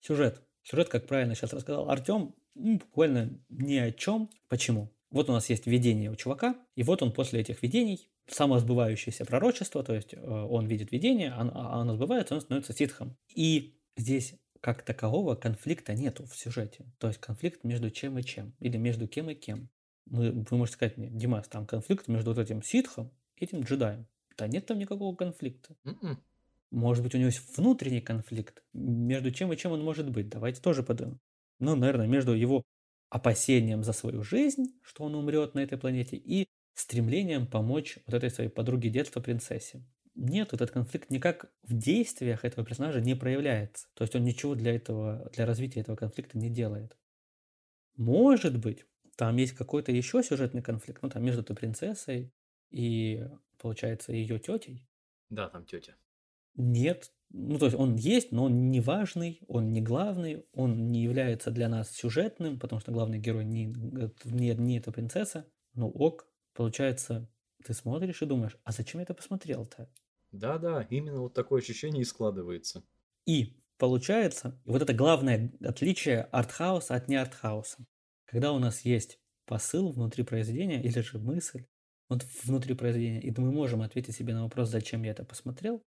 Сюжет. 0.01 0.41
Сюжет, 0.63 0.89
как 0.89 1.07
правильно 1.07 1.35
сейчас 1.35 1.53
рассказал 1.53 1.89
Артем, 1.89 2.35
ну, 2.55 2.77
буквально 2.77 3.39
ни 3.49 3.75
о 3.75 3.91
чем. 3.91 4.29
Почему? 4.47 4.93
Вот 5.11 5.29
у 5.29 5.33
нас 5.33 5.49
есть 5.49 5.65
видение 5.65 6.11
у 6.11 6.15
чувака, 6.15 6.55
и 6.75 6.83
вот 6.83 7.01
он 7.01 7.11
после 7.11 7.41
этих 7.41 7.63
видений, 7.63 8.11
самосбывающееся 8.27 9.25
пророчество, 9.25 9.83
то 9.83 9.95
есть 9.95 10.13
э, 10.13 10.19
он 10.19 10.67
видит 10.67 10.91
видение, 10.91 11.31
оно, 11.31 11.51
а 11.55 11.81
оно 11.81 11.95
сбывается, 11.95 12.35
он 12.35 12.41
становится 12.41 12.73
ситхом. 12.73 13.17
И 13.33 13.75
здесь 13.97 14.35
как 14.61 14.83
такового 14.83 15.35
конфликта 15.35 15.93
нету 15.93 16.25
в 16.25 16.35
сюжете. 16.37 16.85
То 16.99 17.07
есть 17.07 17.19
конфликт 17.19 17.63
между 17.63 17.89
чем 17.89 18.19
и 18.19 18.23
чем, 18.23 18.53
или 18.59 18.77
между 18.77 19.07
кем 19.07 19.29
и 19.29 19.35
кем. 19.35 19.69
Вы, 20.05 20.31
вы 20.31 20.57
можете 20.57 20.75
сказать 20.75 20.97
мне, 20.97 21.09
Димас, 21.09 21.47
там 21.47 21.65
конфликт 21.65 22.07
между 22.07 22.33
вот 22.33 22.39
этим 22.39 22.61
ситхом 22.61 23.11
и 23.35 23.45
этим 23.45 23.61
джедаем. 23.61 24.07
Да 24.37 24.47
нет 24.47 24.65
там 24.65 24.77
никакого 24.79 25.15
конфликта. 25.15 25.75
Mm-mm. 25.85 26.17
Может 26.71 27.03
быть, 27.03 27.15
у 27.15 27.17
него 27.17 27.27
есть 27.27 27.57
внутренний 27.57 28.01
конфликт. 28.01 28.63
Между 28.73 29.31
чем 29.31 29.51
и 29.51 29.57
чем 29.57 29.71
он 29.71 29.83
может 29.83 30.09
быть? 30.09 30.29
Давайте 30.29 30.61
тоже 30.61 30.83
подумаем 30.83 31.19
ну, 31.59 31.75
наверное, 31.75 32.07
между 32.07 32.33
его 32.33 32.63
опасением 33.09 33.83
за 33.83 33.93
свою 33.93 34.23
жизнь, 34.23 34.79
что 34.81 35.03
он 35.03 35.15
умрет 35.15 35.55
на 35.55 35.59
этой 35.59 35.77
планете, 35.77 36.15
и 36.15 36.47
стремлением 36.73 37.47
помочь 37.47 37.99
вот 38.05 38.15
этой 38.15 38.29
своей 38.29 38.49
подруге 38.49 38.89
детства 38.89 39.19
принцессе. 39.19 39.83
Нет, 40.15 40.53
этот 40.53 40.71
конфликт 40.71 41.09
никак 41.09 41.51
в 41.63 41.77
действиях 41.77 42.45
этого 42.45 42.65
персонажа 42.65 43.01
не 43.01 43.15
проявляется. 43.15 43.87
То 43.93 44.03
есть 44.03 44.15
он 44.15 44.23
ничего 44.23 44.55
для 44.55 44.75
этого, 44.75 45.29
для 45.33 45.45
развития 45.45 45.81
этого 45.81 45.95
конфликта 45.95 46.37
не 46.37 46.49
делает. 46.49 46.97
Может 47.95 48.57
быть, 48.57 48.85
там 49.15 49.35
есть 49.37 49.53
какой-то 49.53 49.91
еще 49.91 50.23
сюжетный 50.23 50.61
конфликт, 50.61 51.01
ну 51.03 51.09
там 51.09 51.23
между 51.23 51.41
этой 51.41 51.55
принцессой 51.55 52.33
и, 52.69 53.25
получается, 53.57 54.13
ее 54.13 54.39
тетей. 54.39 54.85
Да, 55.29 55.49
там 55.49 55.65
тетя. 55.65 55.95
Нет, 56.59 57.13
ну, 57.29 57.57
то 57.57 57.65
есть 57.67 57.77
он 57.77 57.95
есть, 57.95 58.33
но 58.33 58.43
он 58.45 58.69
не 58.69 58.81
важный, 58.81 59.41
он 59.47 59.71
не 59.71 59.81
главный, 59.81 60.45
он 60.51 60.87
не 60.87 61.01
является 61.01 61.51
для 61.51 61.69
нас 61.69 61.89
сюжетным, 61.89 62.59
потому 62.59 62.81
что 62.81 62.91
главный 62.91 63.17
герой 63.17 63.45
не, 63.45 63.67
не, 64.25 64.53
не 64.55 64.77
эта 64.77 64.91
принцесса. 64.91 65.49
Ну 65.73 65.87
ок, 65.87 66.27
получается, 66.53 67.31
ты 67.63 67.73
смотришь 67.73 68.21
и 68.21 68.25
думаешь, 68.25 68.57
а 68.65 68.73
зачем 68.73 68.99
я 68.99 69.03
это 69.03 69.13
посмотрел-то? 69.13 69.89
Да-да, 70.33 70.85
именно 70.89 71.21
вот 71.21 71.33
такое 71.33 71.61
ощущение 71.61 72.01
и 72.01 72.05
складывается. 72.05 72.83
И 73.25 73.63
получается, 73.77 74.61
вот 74.65 74.81
это 74.81 74.93
главное 74.93 75.53
отличие 75.61 76.23
артхауса 76.23 76.95
от 76.95 77.07
не 77.07 77.15
артхауса. 77.15 77.85
Когда 78.25 78.51
у 78.51 78.59
нас 78.59 78.81
есть 78.81 79.17
посыл 79.45 79.91
внутри 79.93 80.25
произведения 80.25 80.83
или 80.83 80.99
же 80.99 81.19
мысль 81.19 81.65
вот 82.09 82.25
внутри 82.43 82.73
произведения, 82.73 83.21
и 83.21 83.31
мы 83.39 83.51
можем 83.51 83.81
ответить 83.81 84.15
себе 84.15 84.33
на 84.33 84.43
вопрос, 84.43 84.69
зачем 84.69 85.03
я 85.03 85.11
это 85.11 85.23
посмотрел, 85.23 85.83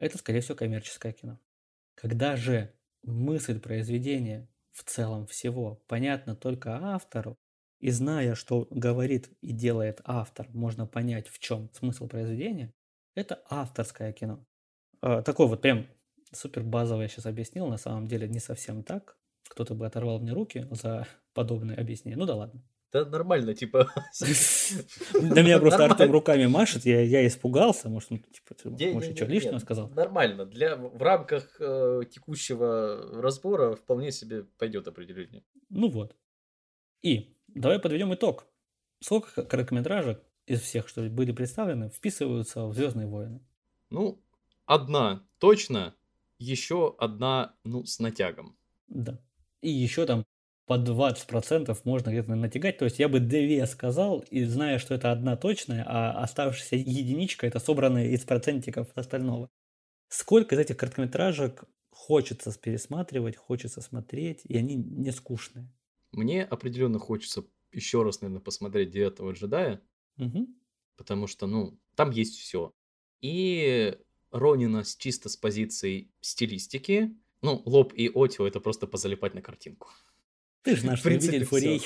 это, 0.00 0.18
скорее 0.18 0.40
всего, 0.40 0.56
коммерческое 0.56 1.12
кино. 1.12 1.38
Когда 1.94 2.34
же 2.34 2.74
мысль 3.02 3.60
произведения 3.60 4.48
в 4.72 4.82
целом 4.82 5.26
всего 5.26 5.82
понятна 5.86 6.34
только 6.34 6.76
автору, 6.76 7.36
и 7.78 7.90
зная, 7.90 8.34
что 8.34 8.66
говорит 8.70 9.30
и 9.40 9.52
делает 9.52 10.00
автор, 10.04 10.48
можно 10.50 10.86
понять, 10.86 11.28
в 11.28 11.38
чем 11.38 11.70
смысл 11.72 12.08
произведения, 12.08 12.72
это 13.14 13.42
авторское 13.48 14.12
кино. 14.12 14.44
А, 15.00 15.22
такой 15.22 15.46
вот 15.46 15.62
прям 15.62 15.86
супер 16.32 16.62
базовое 16.62 17.08
сейчас 17.08 17.26
объяснил, 17.26 17.68
на 17.68 17.78
самом 17.78 18.06
деле 18.06 18.28
не 18.28 18.38
совсем 18.38 18.82
так. 18.82 19.16
Кто-то 19.48 19.74
бы 19.74 19.86
оторвал 19.86 20.20
мне 20.20 20.32
руки 20.32 20.66
за 20.70 21.06
подобное 21.32 21.76
объяснение. 21.76 22.18
Ну 22.18 22.26
да 22.26 22.34
ладно. 22.34 22.62
Да 22.92 23.04
нормально, 23.04 23.54
типа. 23.54 23.92
Да 25.22 25.42
меня 25.42 25.58
просто 25.58 25.84
Артем 25.84 26.10
руками 26.10 26.46
машет, 26.46 26.84
я, 26.84 27.00
я 27.00 27.26
испугался, 27.26 27.88
может, 27.88 28.10
он, 28.12 28.18
типа, 28.18 28.54
ты, 28.54 28.92
может, 28.92 29.16
что 29.16 29.26
лишнего 29.26 29.58
сказал? 29.58 29.88
Нормально, 29.90 30.44
для, 30.46 30.76
в 30.76 31.00
рамках 31.02 31.56
э, 31.60 32.02
текущего 32.10 33.20
разбора 33.20 33.76
вполне 33.76 34.10
себе 34.12 34.44
пойдет 34.58 34.88
определение. 34.88 35.44
Ну 35.68 35.88
вот. 35.88 36.16
И 37.02 37.36
давай 37.48 37.78
подведем 37.78 38.12
итог. 38.14 38.46
Сколько 39.00 39.44
короткометражек 39.44 40.22
из 40.46 40.60
всех, 40.60 40.88
что 40.88 41.02
были 41.02 41.32
представлены, 41.32 41.90
вписываются 41.90 42.66
в 42.66 42.74
Звездные 42.74 43.06
войны? 43.06 43.40
Ну, 43.88 44.22
одна 44.66 45.24
точно, 45.38 45.94
еще 46.38 46.94
одна, 46.98 47.54
ну, 47.64 47.84
с 47.84 47.98
натягом. 47.98 48.56
Да. 48.88 49.20
И 49.62 49.70
еще 49.70 50.06
там 50.06 50.24
по 50.70 50.74
20% 50.78 51.76
можно 51.82 52.10
где-то 52.10 52.36
натягать. 52.36 52.78
То 52.78 52.84
есть 52.84 53.00
я 53.00 53.08
бы 53.08 53.18
две 53.18 53.66
сказал, 53.66 54.20
и 54.30 54.44
зная, 54.44 54.78
что 54.78 54.94
это 54.94 55.10
одна 55.10 55.36
точная, 55.36 55.84
а 55.84 56.22
оставшаяся 56.22 56.76
единичка 56.76 57.48
это 57.48 57.58
собранная 57.58 58.10
из 58.10 58.20
процентиков 58.20 58.86
остального. 58.94 59.50
Сколько 60.06 60.54
из 60.54 60.60
этих 60.60 60.76
короткометражек 60.76 61.64
хочется 61.90 62.56
пересматривать, 62.56 63.34
хочется 63.34 63.80
смотреть, 63.80 64.42
и 64.44 64.56
они 64.56 64.76
не 64.76 65.10
скучные. 65.10 65.68
Мне 66.12 66.44
определенно 66.44 67.00
хочется 67.00 67.42
еще 67.72 68.04
раз, 68.04 68.20
наверное, 68.20 68.40
посмотреть 68.40 68.90
«Девятого 68.92 69.32
джедая», 69.32 69.80
Угу. 70.18 70.46
потому 70.96 71.26
что, 71.26 71.48
ну, 71.48 71.80
там 71.96 72.12
есть 72.12 72.38
все. 72.38 72.72
И 73.20 73.98
Ронина 74.30 74.84
с 74.84 74.94
чисто 74.94 75.28
с 75.28 75.36
позицией 75.36 76.12
стилистики, 76.20 77.16
ну, 77.42 77.60
Лоб 77.64 77.92
и 77.92 78.08
Отио 78.14 78.46
это 78.46 78.60
просто 78.60 78.86
позалипать 78.86 79.34
на 79.34 79.42
картинку. 79.42 79.88
Ты 80.62 80.76
же 80.76 80.86
наш 80.86 81.04
любитель 81.04 81.44
фурей. 81.44 81.82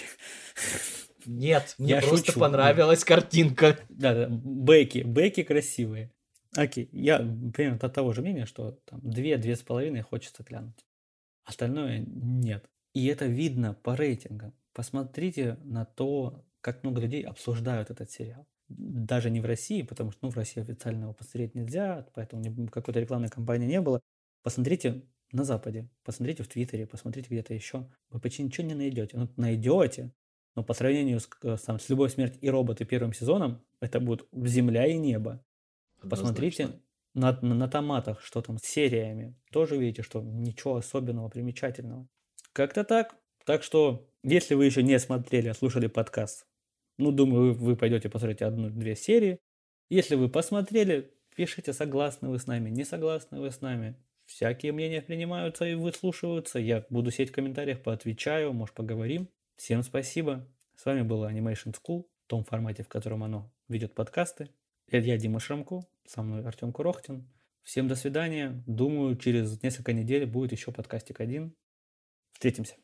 Нет, 1.27 1.75
мне 1.79 1.93
Я 1.95 2.01
просто 2.03 2.27
шучу. 2.27 2.41
понравилась 2.41 3.05
картинка. 3.05 3.79
Да, 3.89 4.15
да, 4.15 4.29
бэки, 4.29 4.99
бэки 5.05 5.43
красивые. 5.43 6.13
Окей, 6.57 6.89
я 6.93 7.19
примерно 7.19 7.79
от 7.81 7.95
того 7.95 8.13
же 8.13 8.21
мнения, 8.21 8.47
что 8.47 8.73
там 8.85 9.01
две-две 9.03 9.57
с 9.57 9.63
половиной 9.63 10.03
хочется 10.03 10.43
глянуть. 10.43 10.87
Остальное 11.45 12.05
нет. 12.07 12.69
И 12.93 13.07
это 13.07 13.27
видно 13.27 13.75
по 13.75 13.97
рейтингам. 13.97 14.55
Посмотрите 14.73 15.59
на 15.65 15.85
то, 15.85 16.45
как 16.61 16.83
много 16.83 17.01
людей 17.01 17.23
обсуждают 17.23 17.91
этот 17.91 18.11
сериал. 18.11 18.47
Даже 18.69 19.31
не 19.31 19.41
в 19.41 19.45
России, 19.45 19.83
потому 19.83 20.11
что 20.11 20.21
ну, 20.23 20.31
в 20.31 20.37
России 20.37 20.63
официально 20.63 21.05
его 21.05 21.13
посмотреть 21.13 21.55
нельзя, 21.55 22.07
поэтому 22.15 22.69
какой-то 22.69 23.01
рекламной 23.01 23.29
кампании 23.29 23.67
не 23.67 23.81
было. 23.81 24.01
Посмотрите 24.43 25.03
на 25.35 25.45
Западе, 25.45 25.91
посмотрите 26.05 26.43
в 26.43 26.49
Твиттере, 26.49 26.87
посмотрите 26.87 27.29
где-то 27.29 27.55
еще. 27.55 27.91
Вы 28.11 28.21
почти 28.21 28.43
ничего 28.43 28.67
не 28.67 28.75
найдете. 28.75 29.17
Ну, 29.17 29.29
найдете, 29.37 30.13
но 30.55 30.63
по 30.63 30.75
сравнению 30.75 31.21
с, 31.21 31.29
там, 31.67 31.79
с 31.79 31.89
«Любовь, 31.89 32.15
смерть 32.15 32.39
и 32.41 32.49
роботы» 32.49 32.85
первым 32.85 33.13
сезоном, 33.13 33.65
это 33.81 34.01
будет 34.01 34.27
земля 34.33 34.87
и 34.87 34.97
небо. 34.97 35.45
Посмотрите 36.09 36.65
Однозначно. 37.15 37.41
на, 37.43 37.49
на, 37.49 37.55
на 37.55 37.69
томатах, 37.69 38.21
что 38.21 38.41
там 38.43 38.59
с 38.59 38.63
сериями. 38.63 39.37
Тоже 39.51 39.77
видите, 39.77 40.03
что 40.03 40.23
ничего 40.23 40.77
особенного, 40.77 41.29
примечательного. 41.29 42.09
Как-то 42.53 42.85
так. 42.85 43.17
Так 43.45 43.63
что, 43.63 44.09
если 44.23 44.55
вы 44.55 44.67
еще 44.67 44.83
не 44.83 44.99
смотрели, 44.99 45.49
а 45.49 45.55
слушали 45.55 45.89
подкаст, 45.89 46.47
ну, 46.97 47.11
думаю, 47.11 47.55
вы, 47.55 47.71
вы 47.71 47.77
пойдете 47.77 48.09
посмотрите 48.09 48.45
одну-две 48.45 48.95
серии. 48.95 49.41
Если 49.91 50.15
вы 50.15 50.29
посмотрели, 50.29 51.13
пишите, 51.35 51.73
согласны 51.73 52.29
вы 52.29 52.39
с 52.39 52.47
нами, 52.47 52.71
не 52.71 52.85
согласны 52.85 53.41
вы 53.41 53.51
с 53.51 53.61
нами. 53.61 53.97
Всякие 54.27 54.73
мнения 54.73 55.03
принимаются 55.03 55.65
и 55.65 55.75
выслушиваются. 55.75 56.59
Я 56.59 56.85
буду 56.89 57.11
сидеть 57.11 57.31
в 57.31 57.35
комментариях, 57.35 57.83
поотвечаю, 57.83 58.53
может, 58.53 58.75
поговорим. 58.75 59.29
Всем 59.57 59.83
спасибо. 59.83 60.47
С 60.77 60.85
вами 60.85 61.03
была 61.03 61.31
Animation 61.33 61.75
School 61.75 62.07
в 62.25 62.27
том 62.27 62.45
формате, 62.45 62.83
в 62.83 62.89
котором 62.89 63.23
оно 63.23 63.51
ведет 63.69 63.95
подкасты. 63.95 64.51
Это 64.89 65.07
я 65.07 65.17
Дима 65.17 65.41
Шрамко, 65.41 65.83
со 66.07 66.23
мной 66.23 66.45
Артем 66.45 66.73
Курохтин. 66.73 67.29
Всем 67.63 67.89
до 67.89 67.95
свидания. 67.95 68.63
Думаю, 68.67 69.17
через 69.17 69.63
несколько 69.63 69.93
недель 69.93 70.27
будет 70.27 70.53
еще 70.53 70.73
подкастик 70.73 71.21
один. 71.21 71.55
Встретимся. 72.33 72.77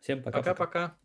Всем 0.00 0.22
пока. 0.22 0.38
Пока-пока. 0.38 0.96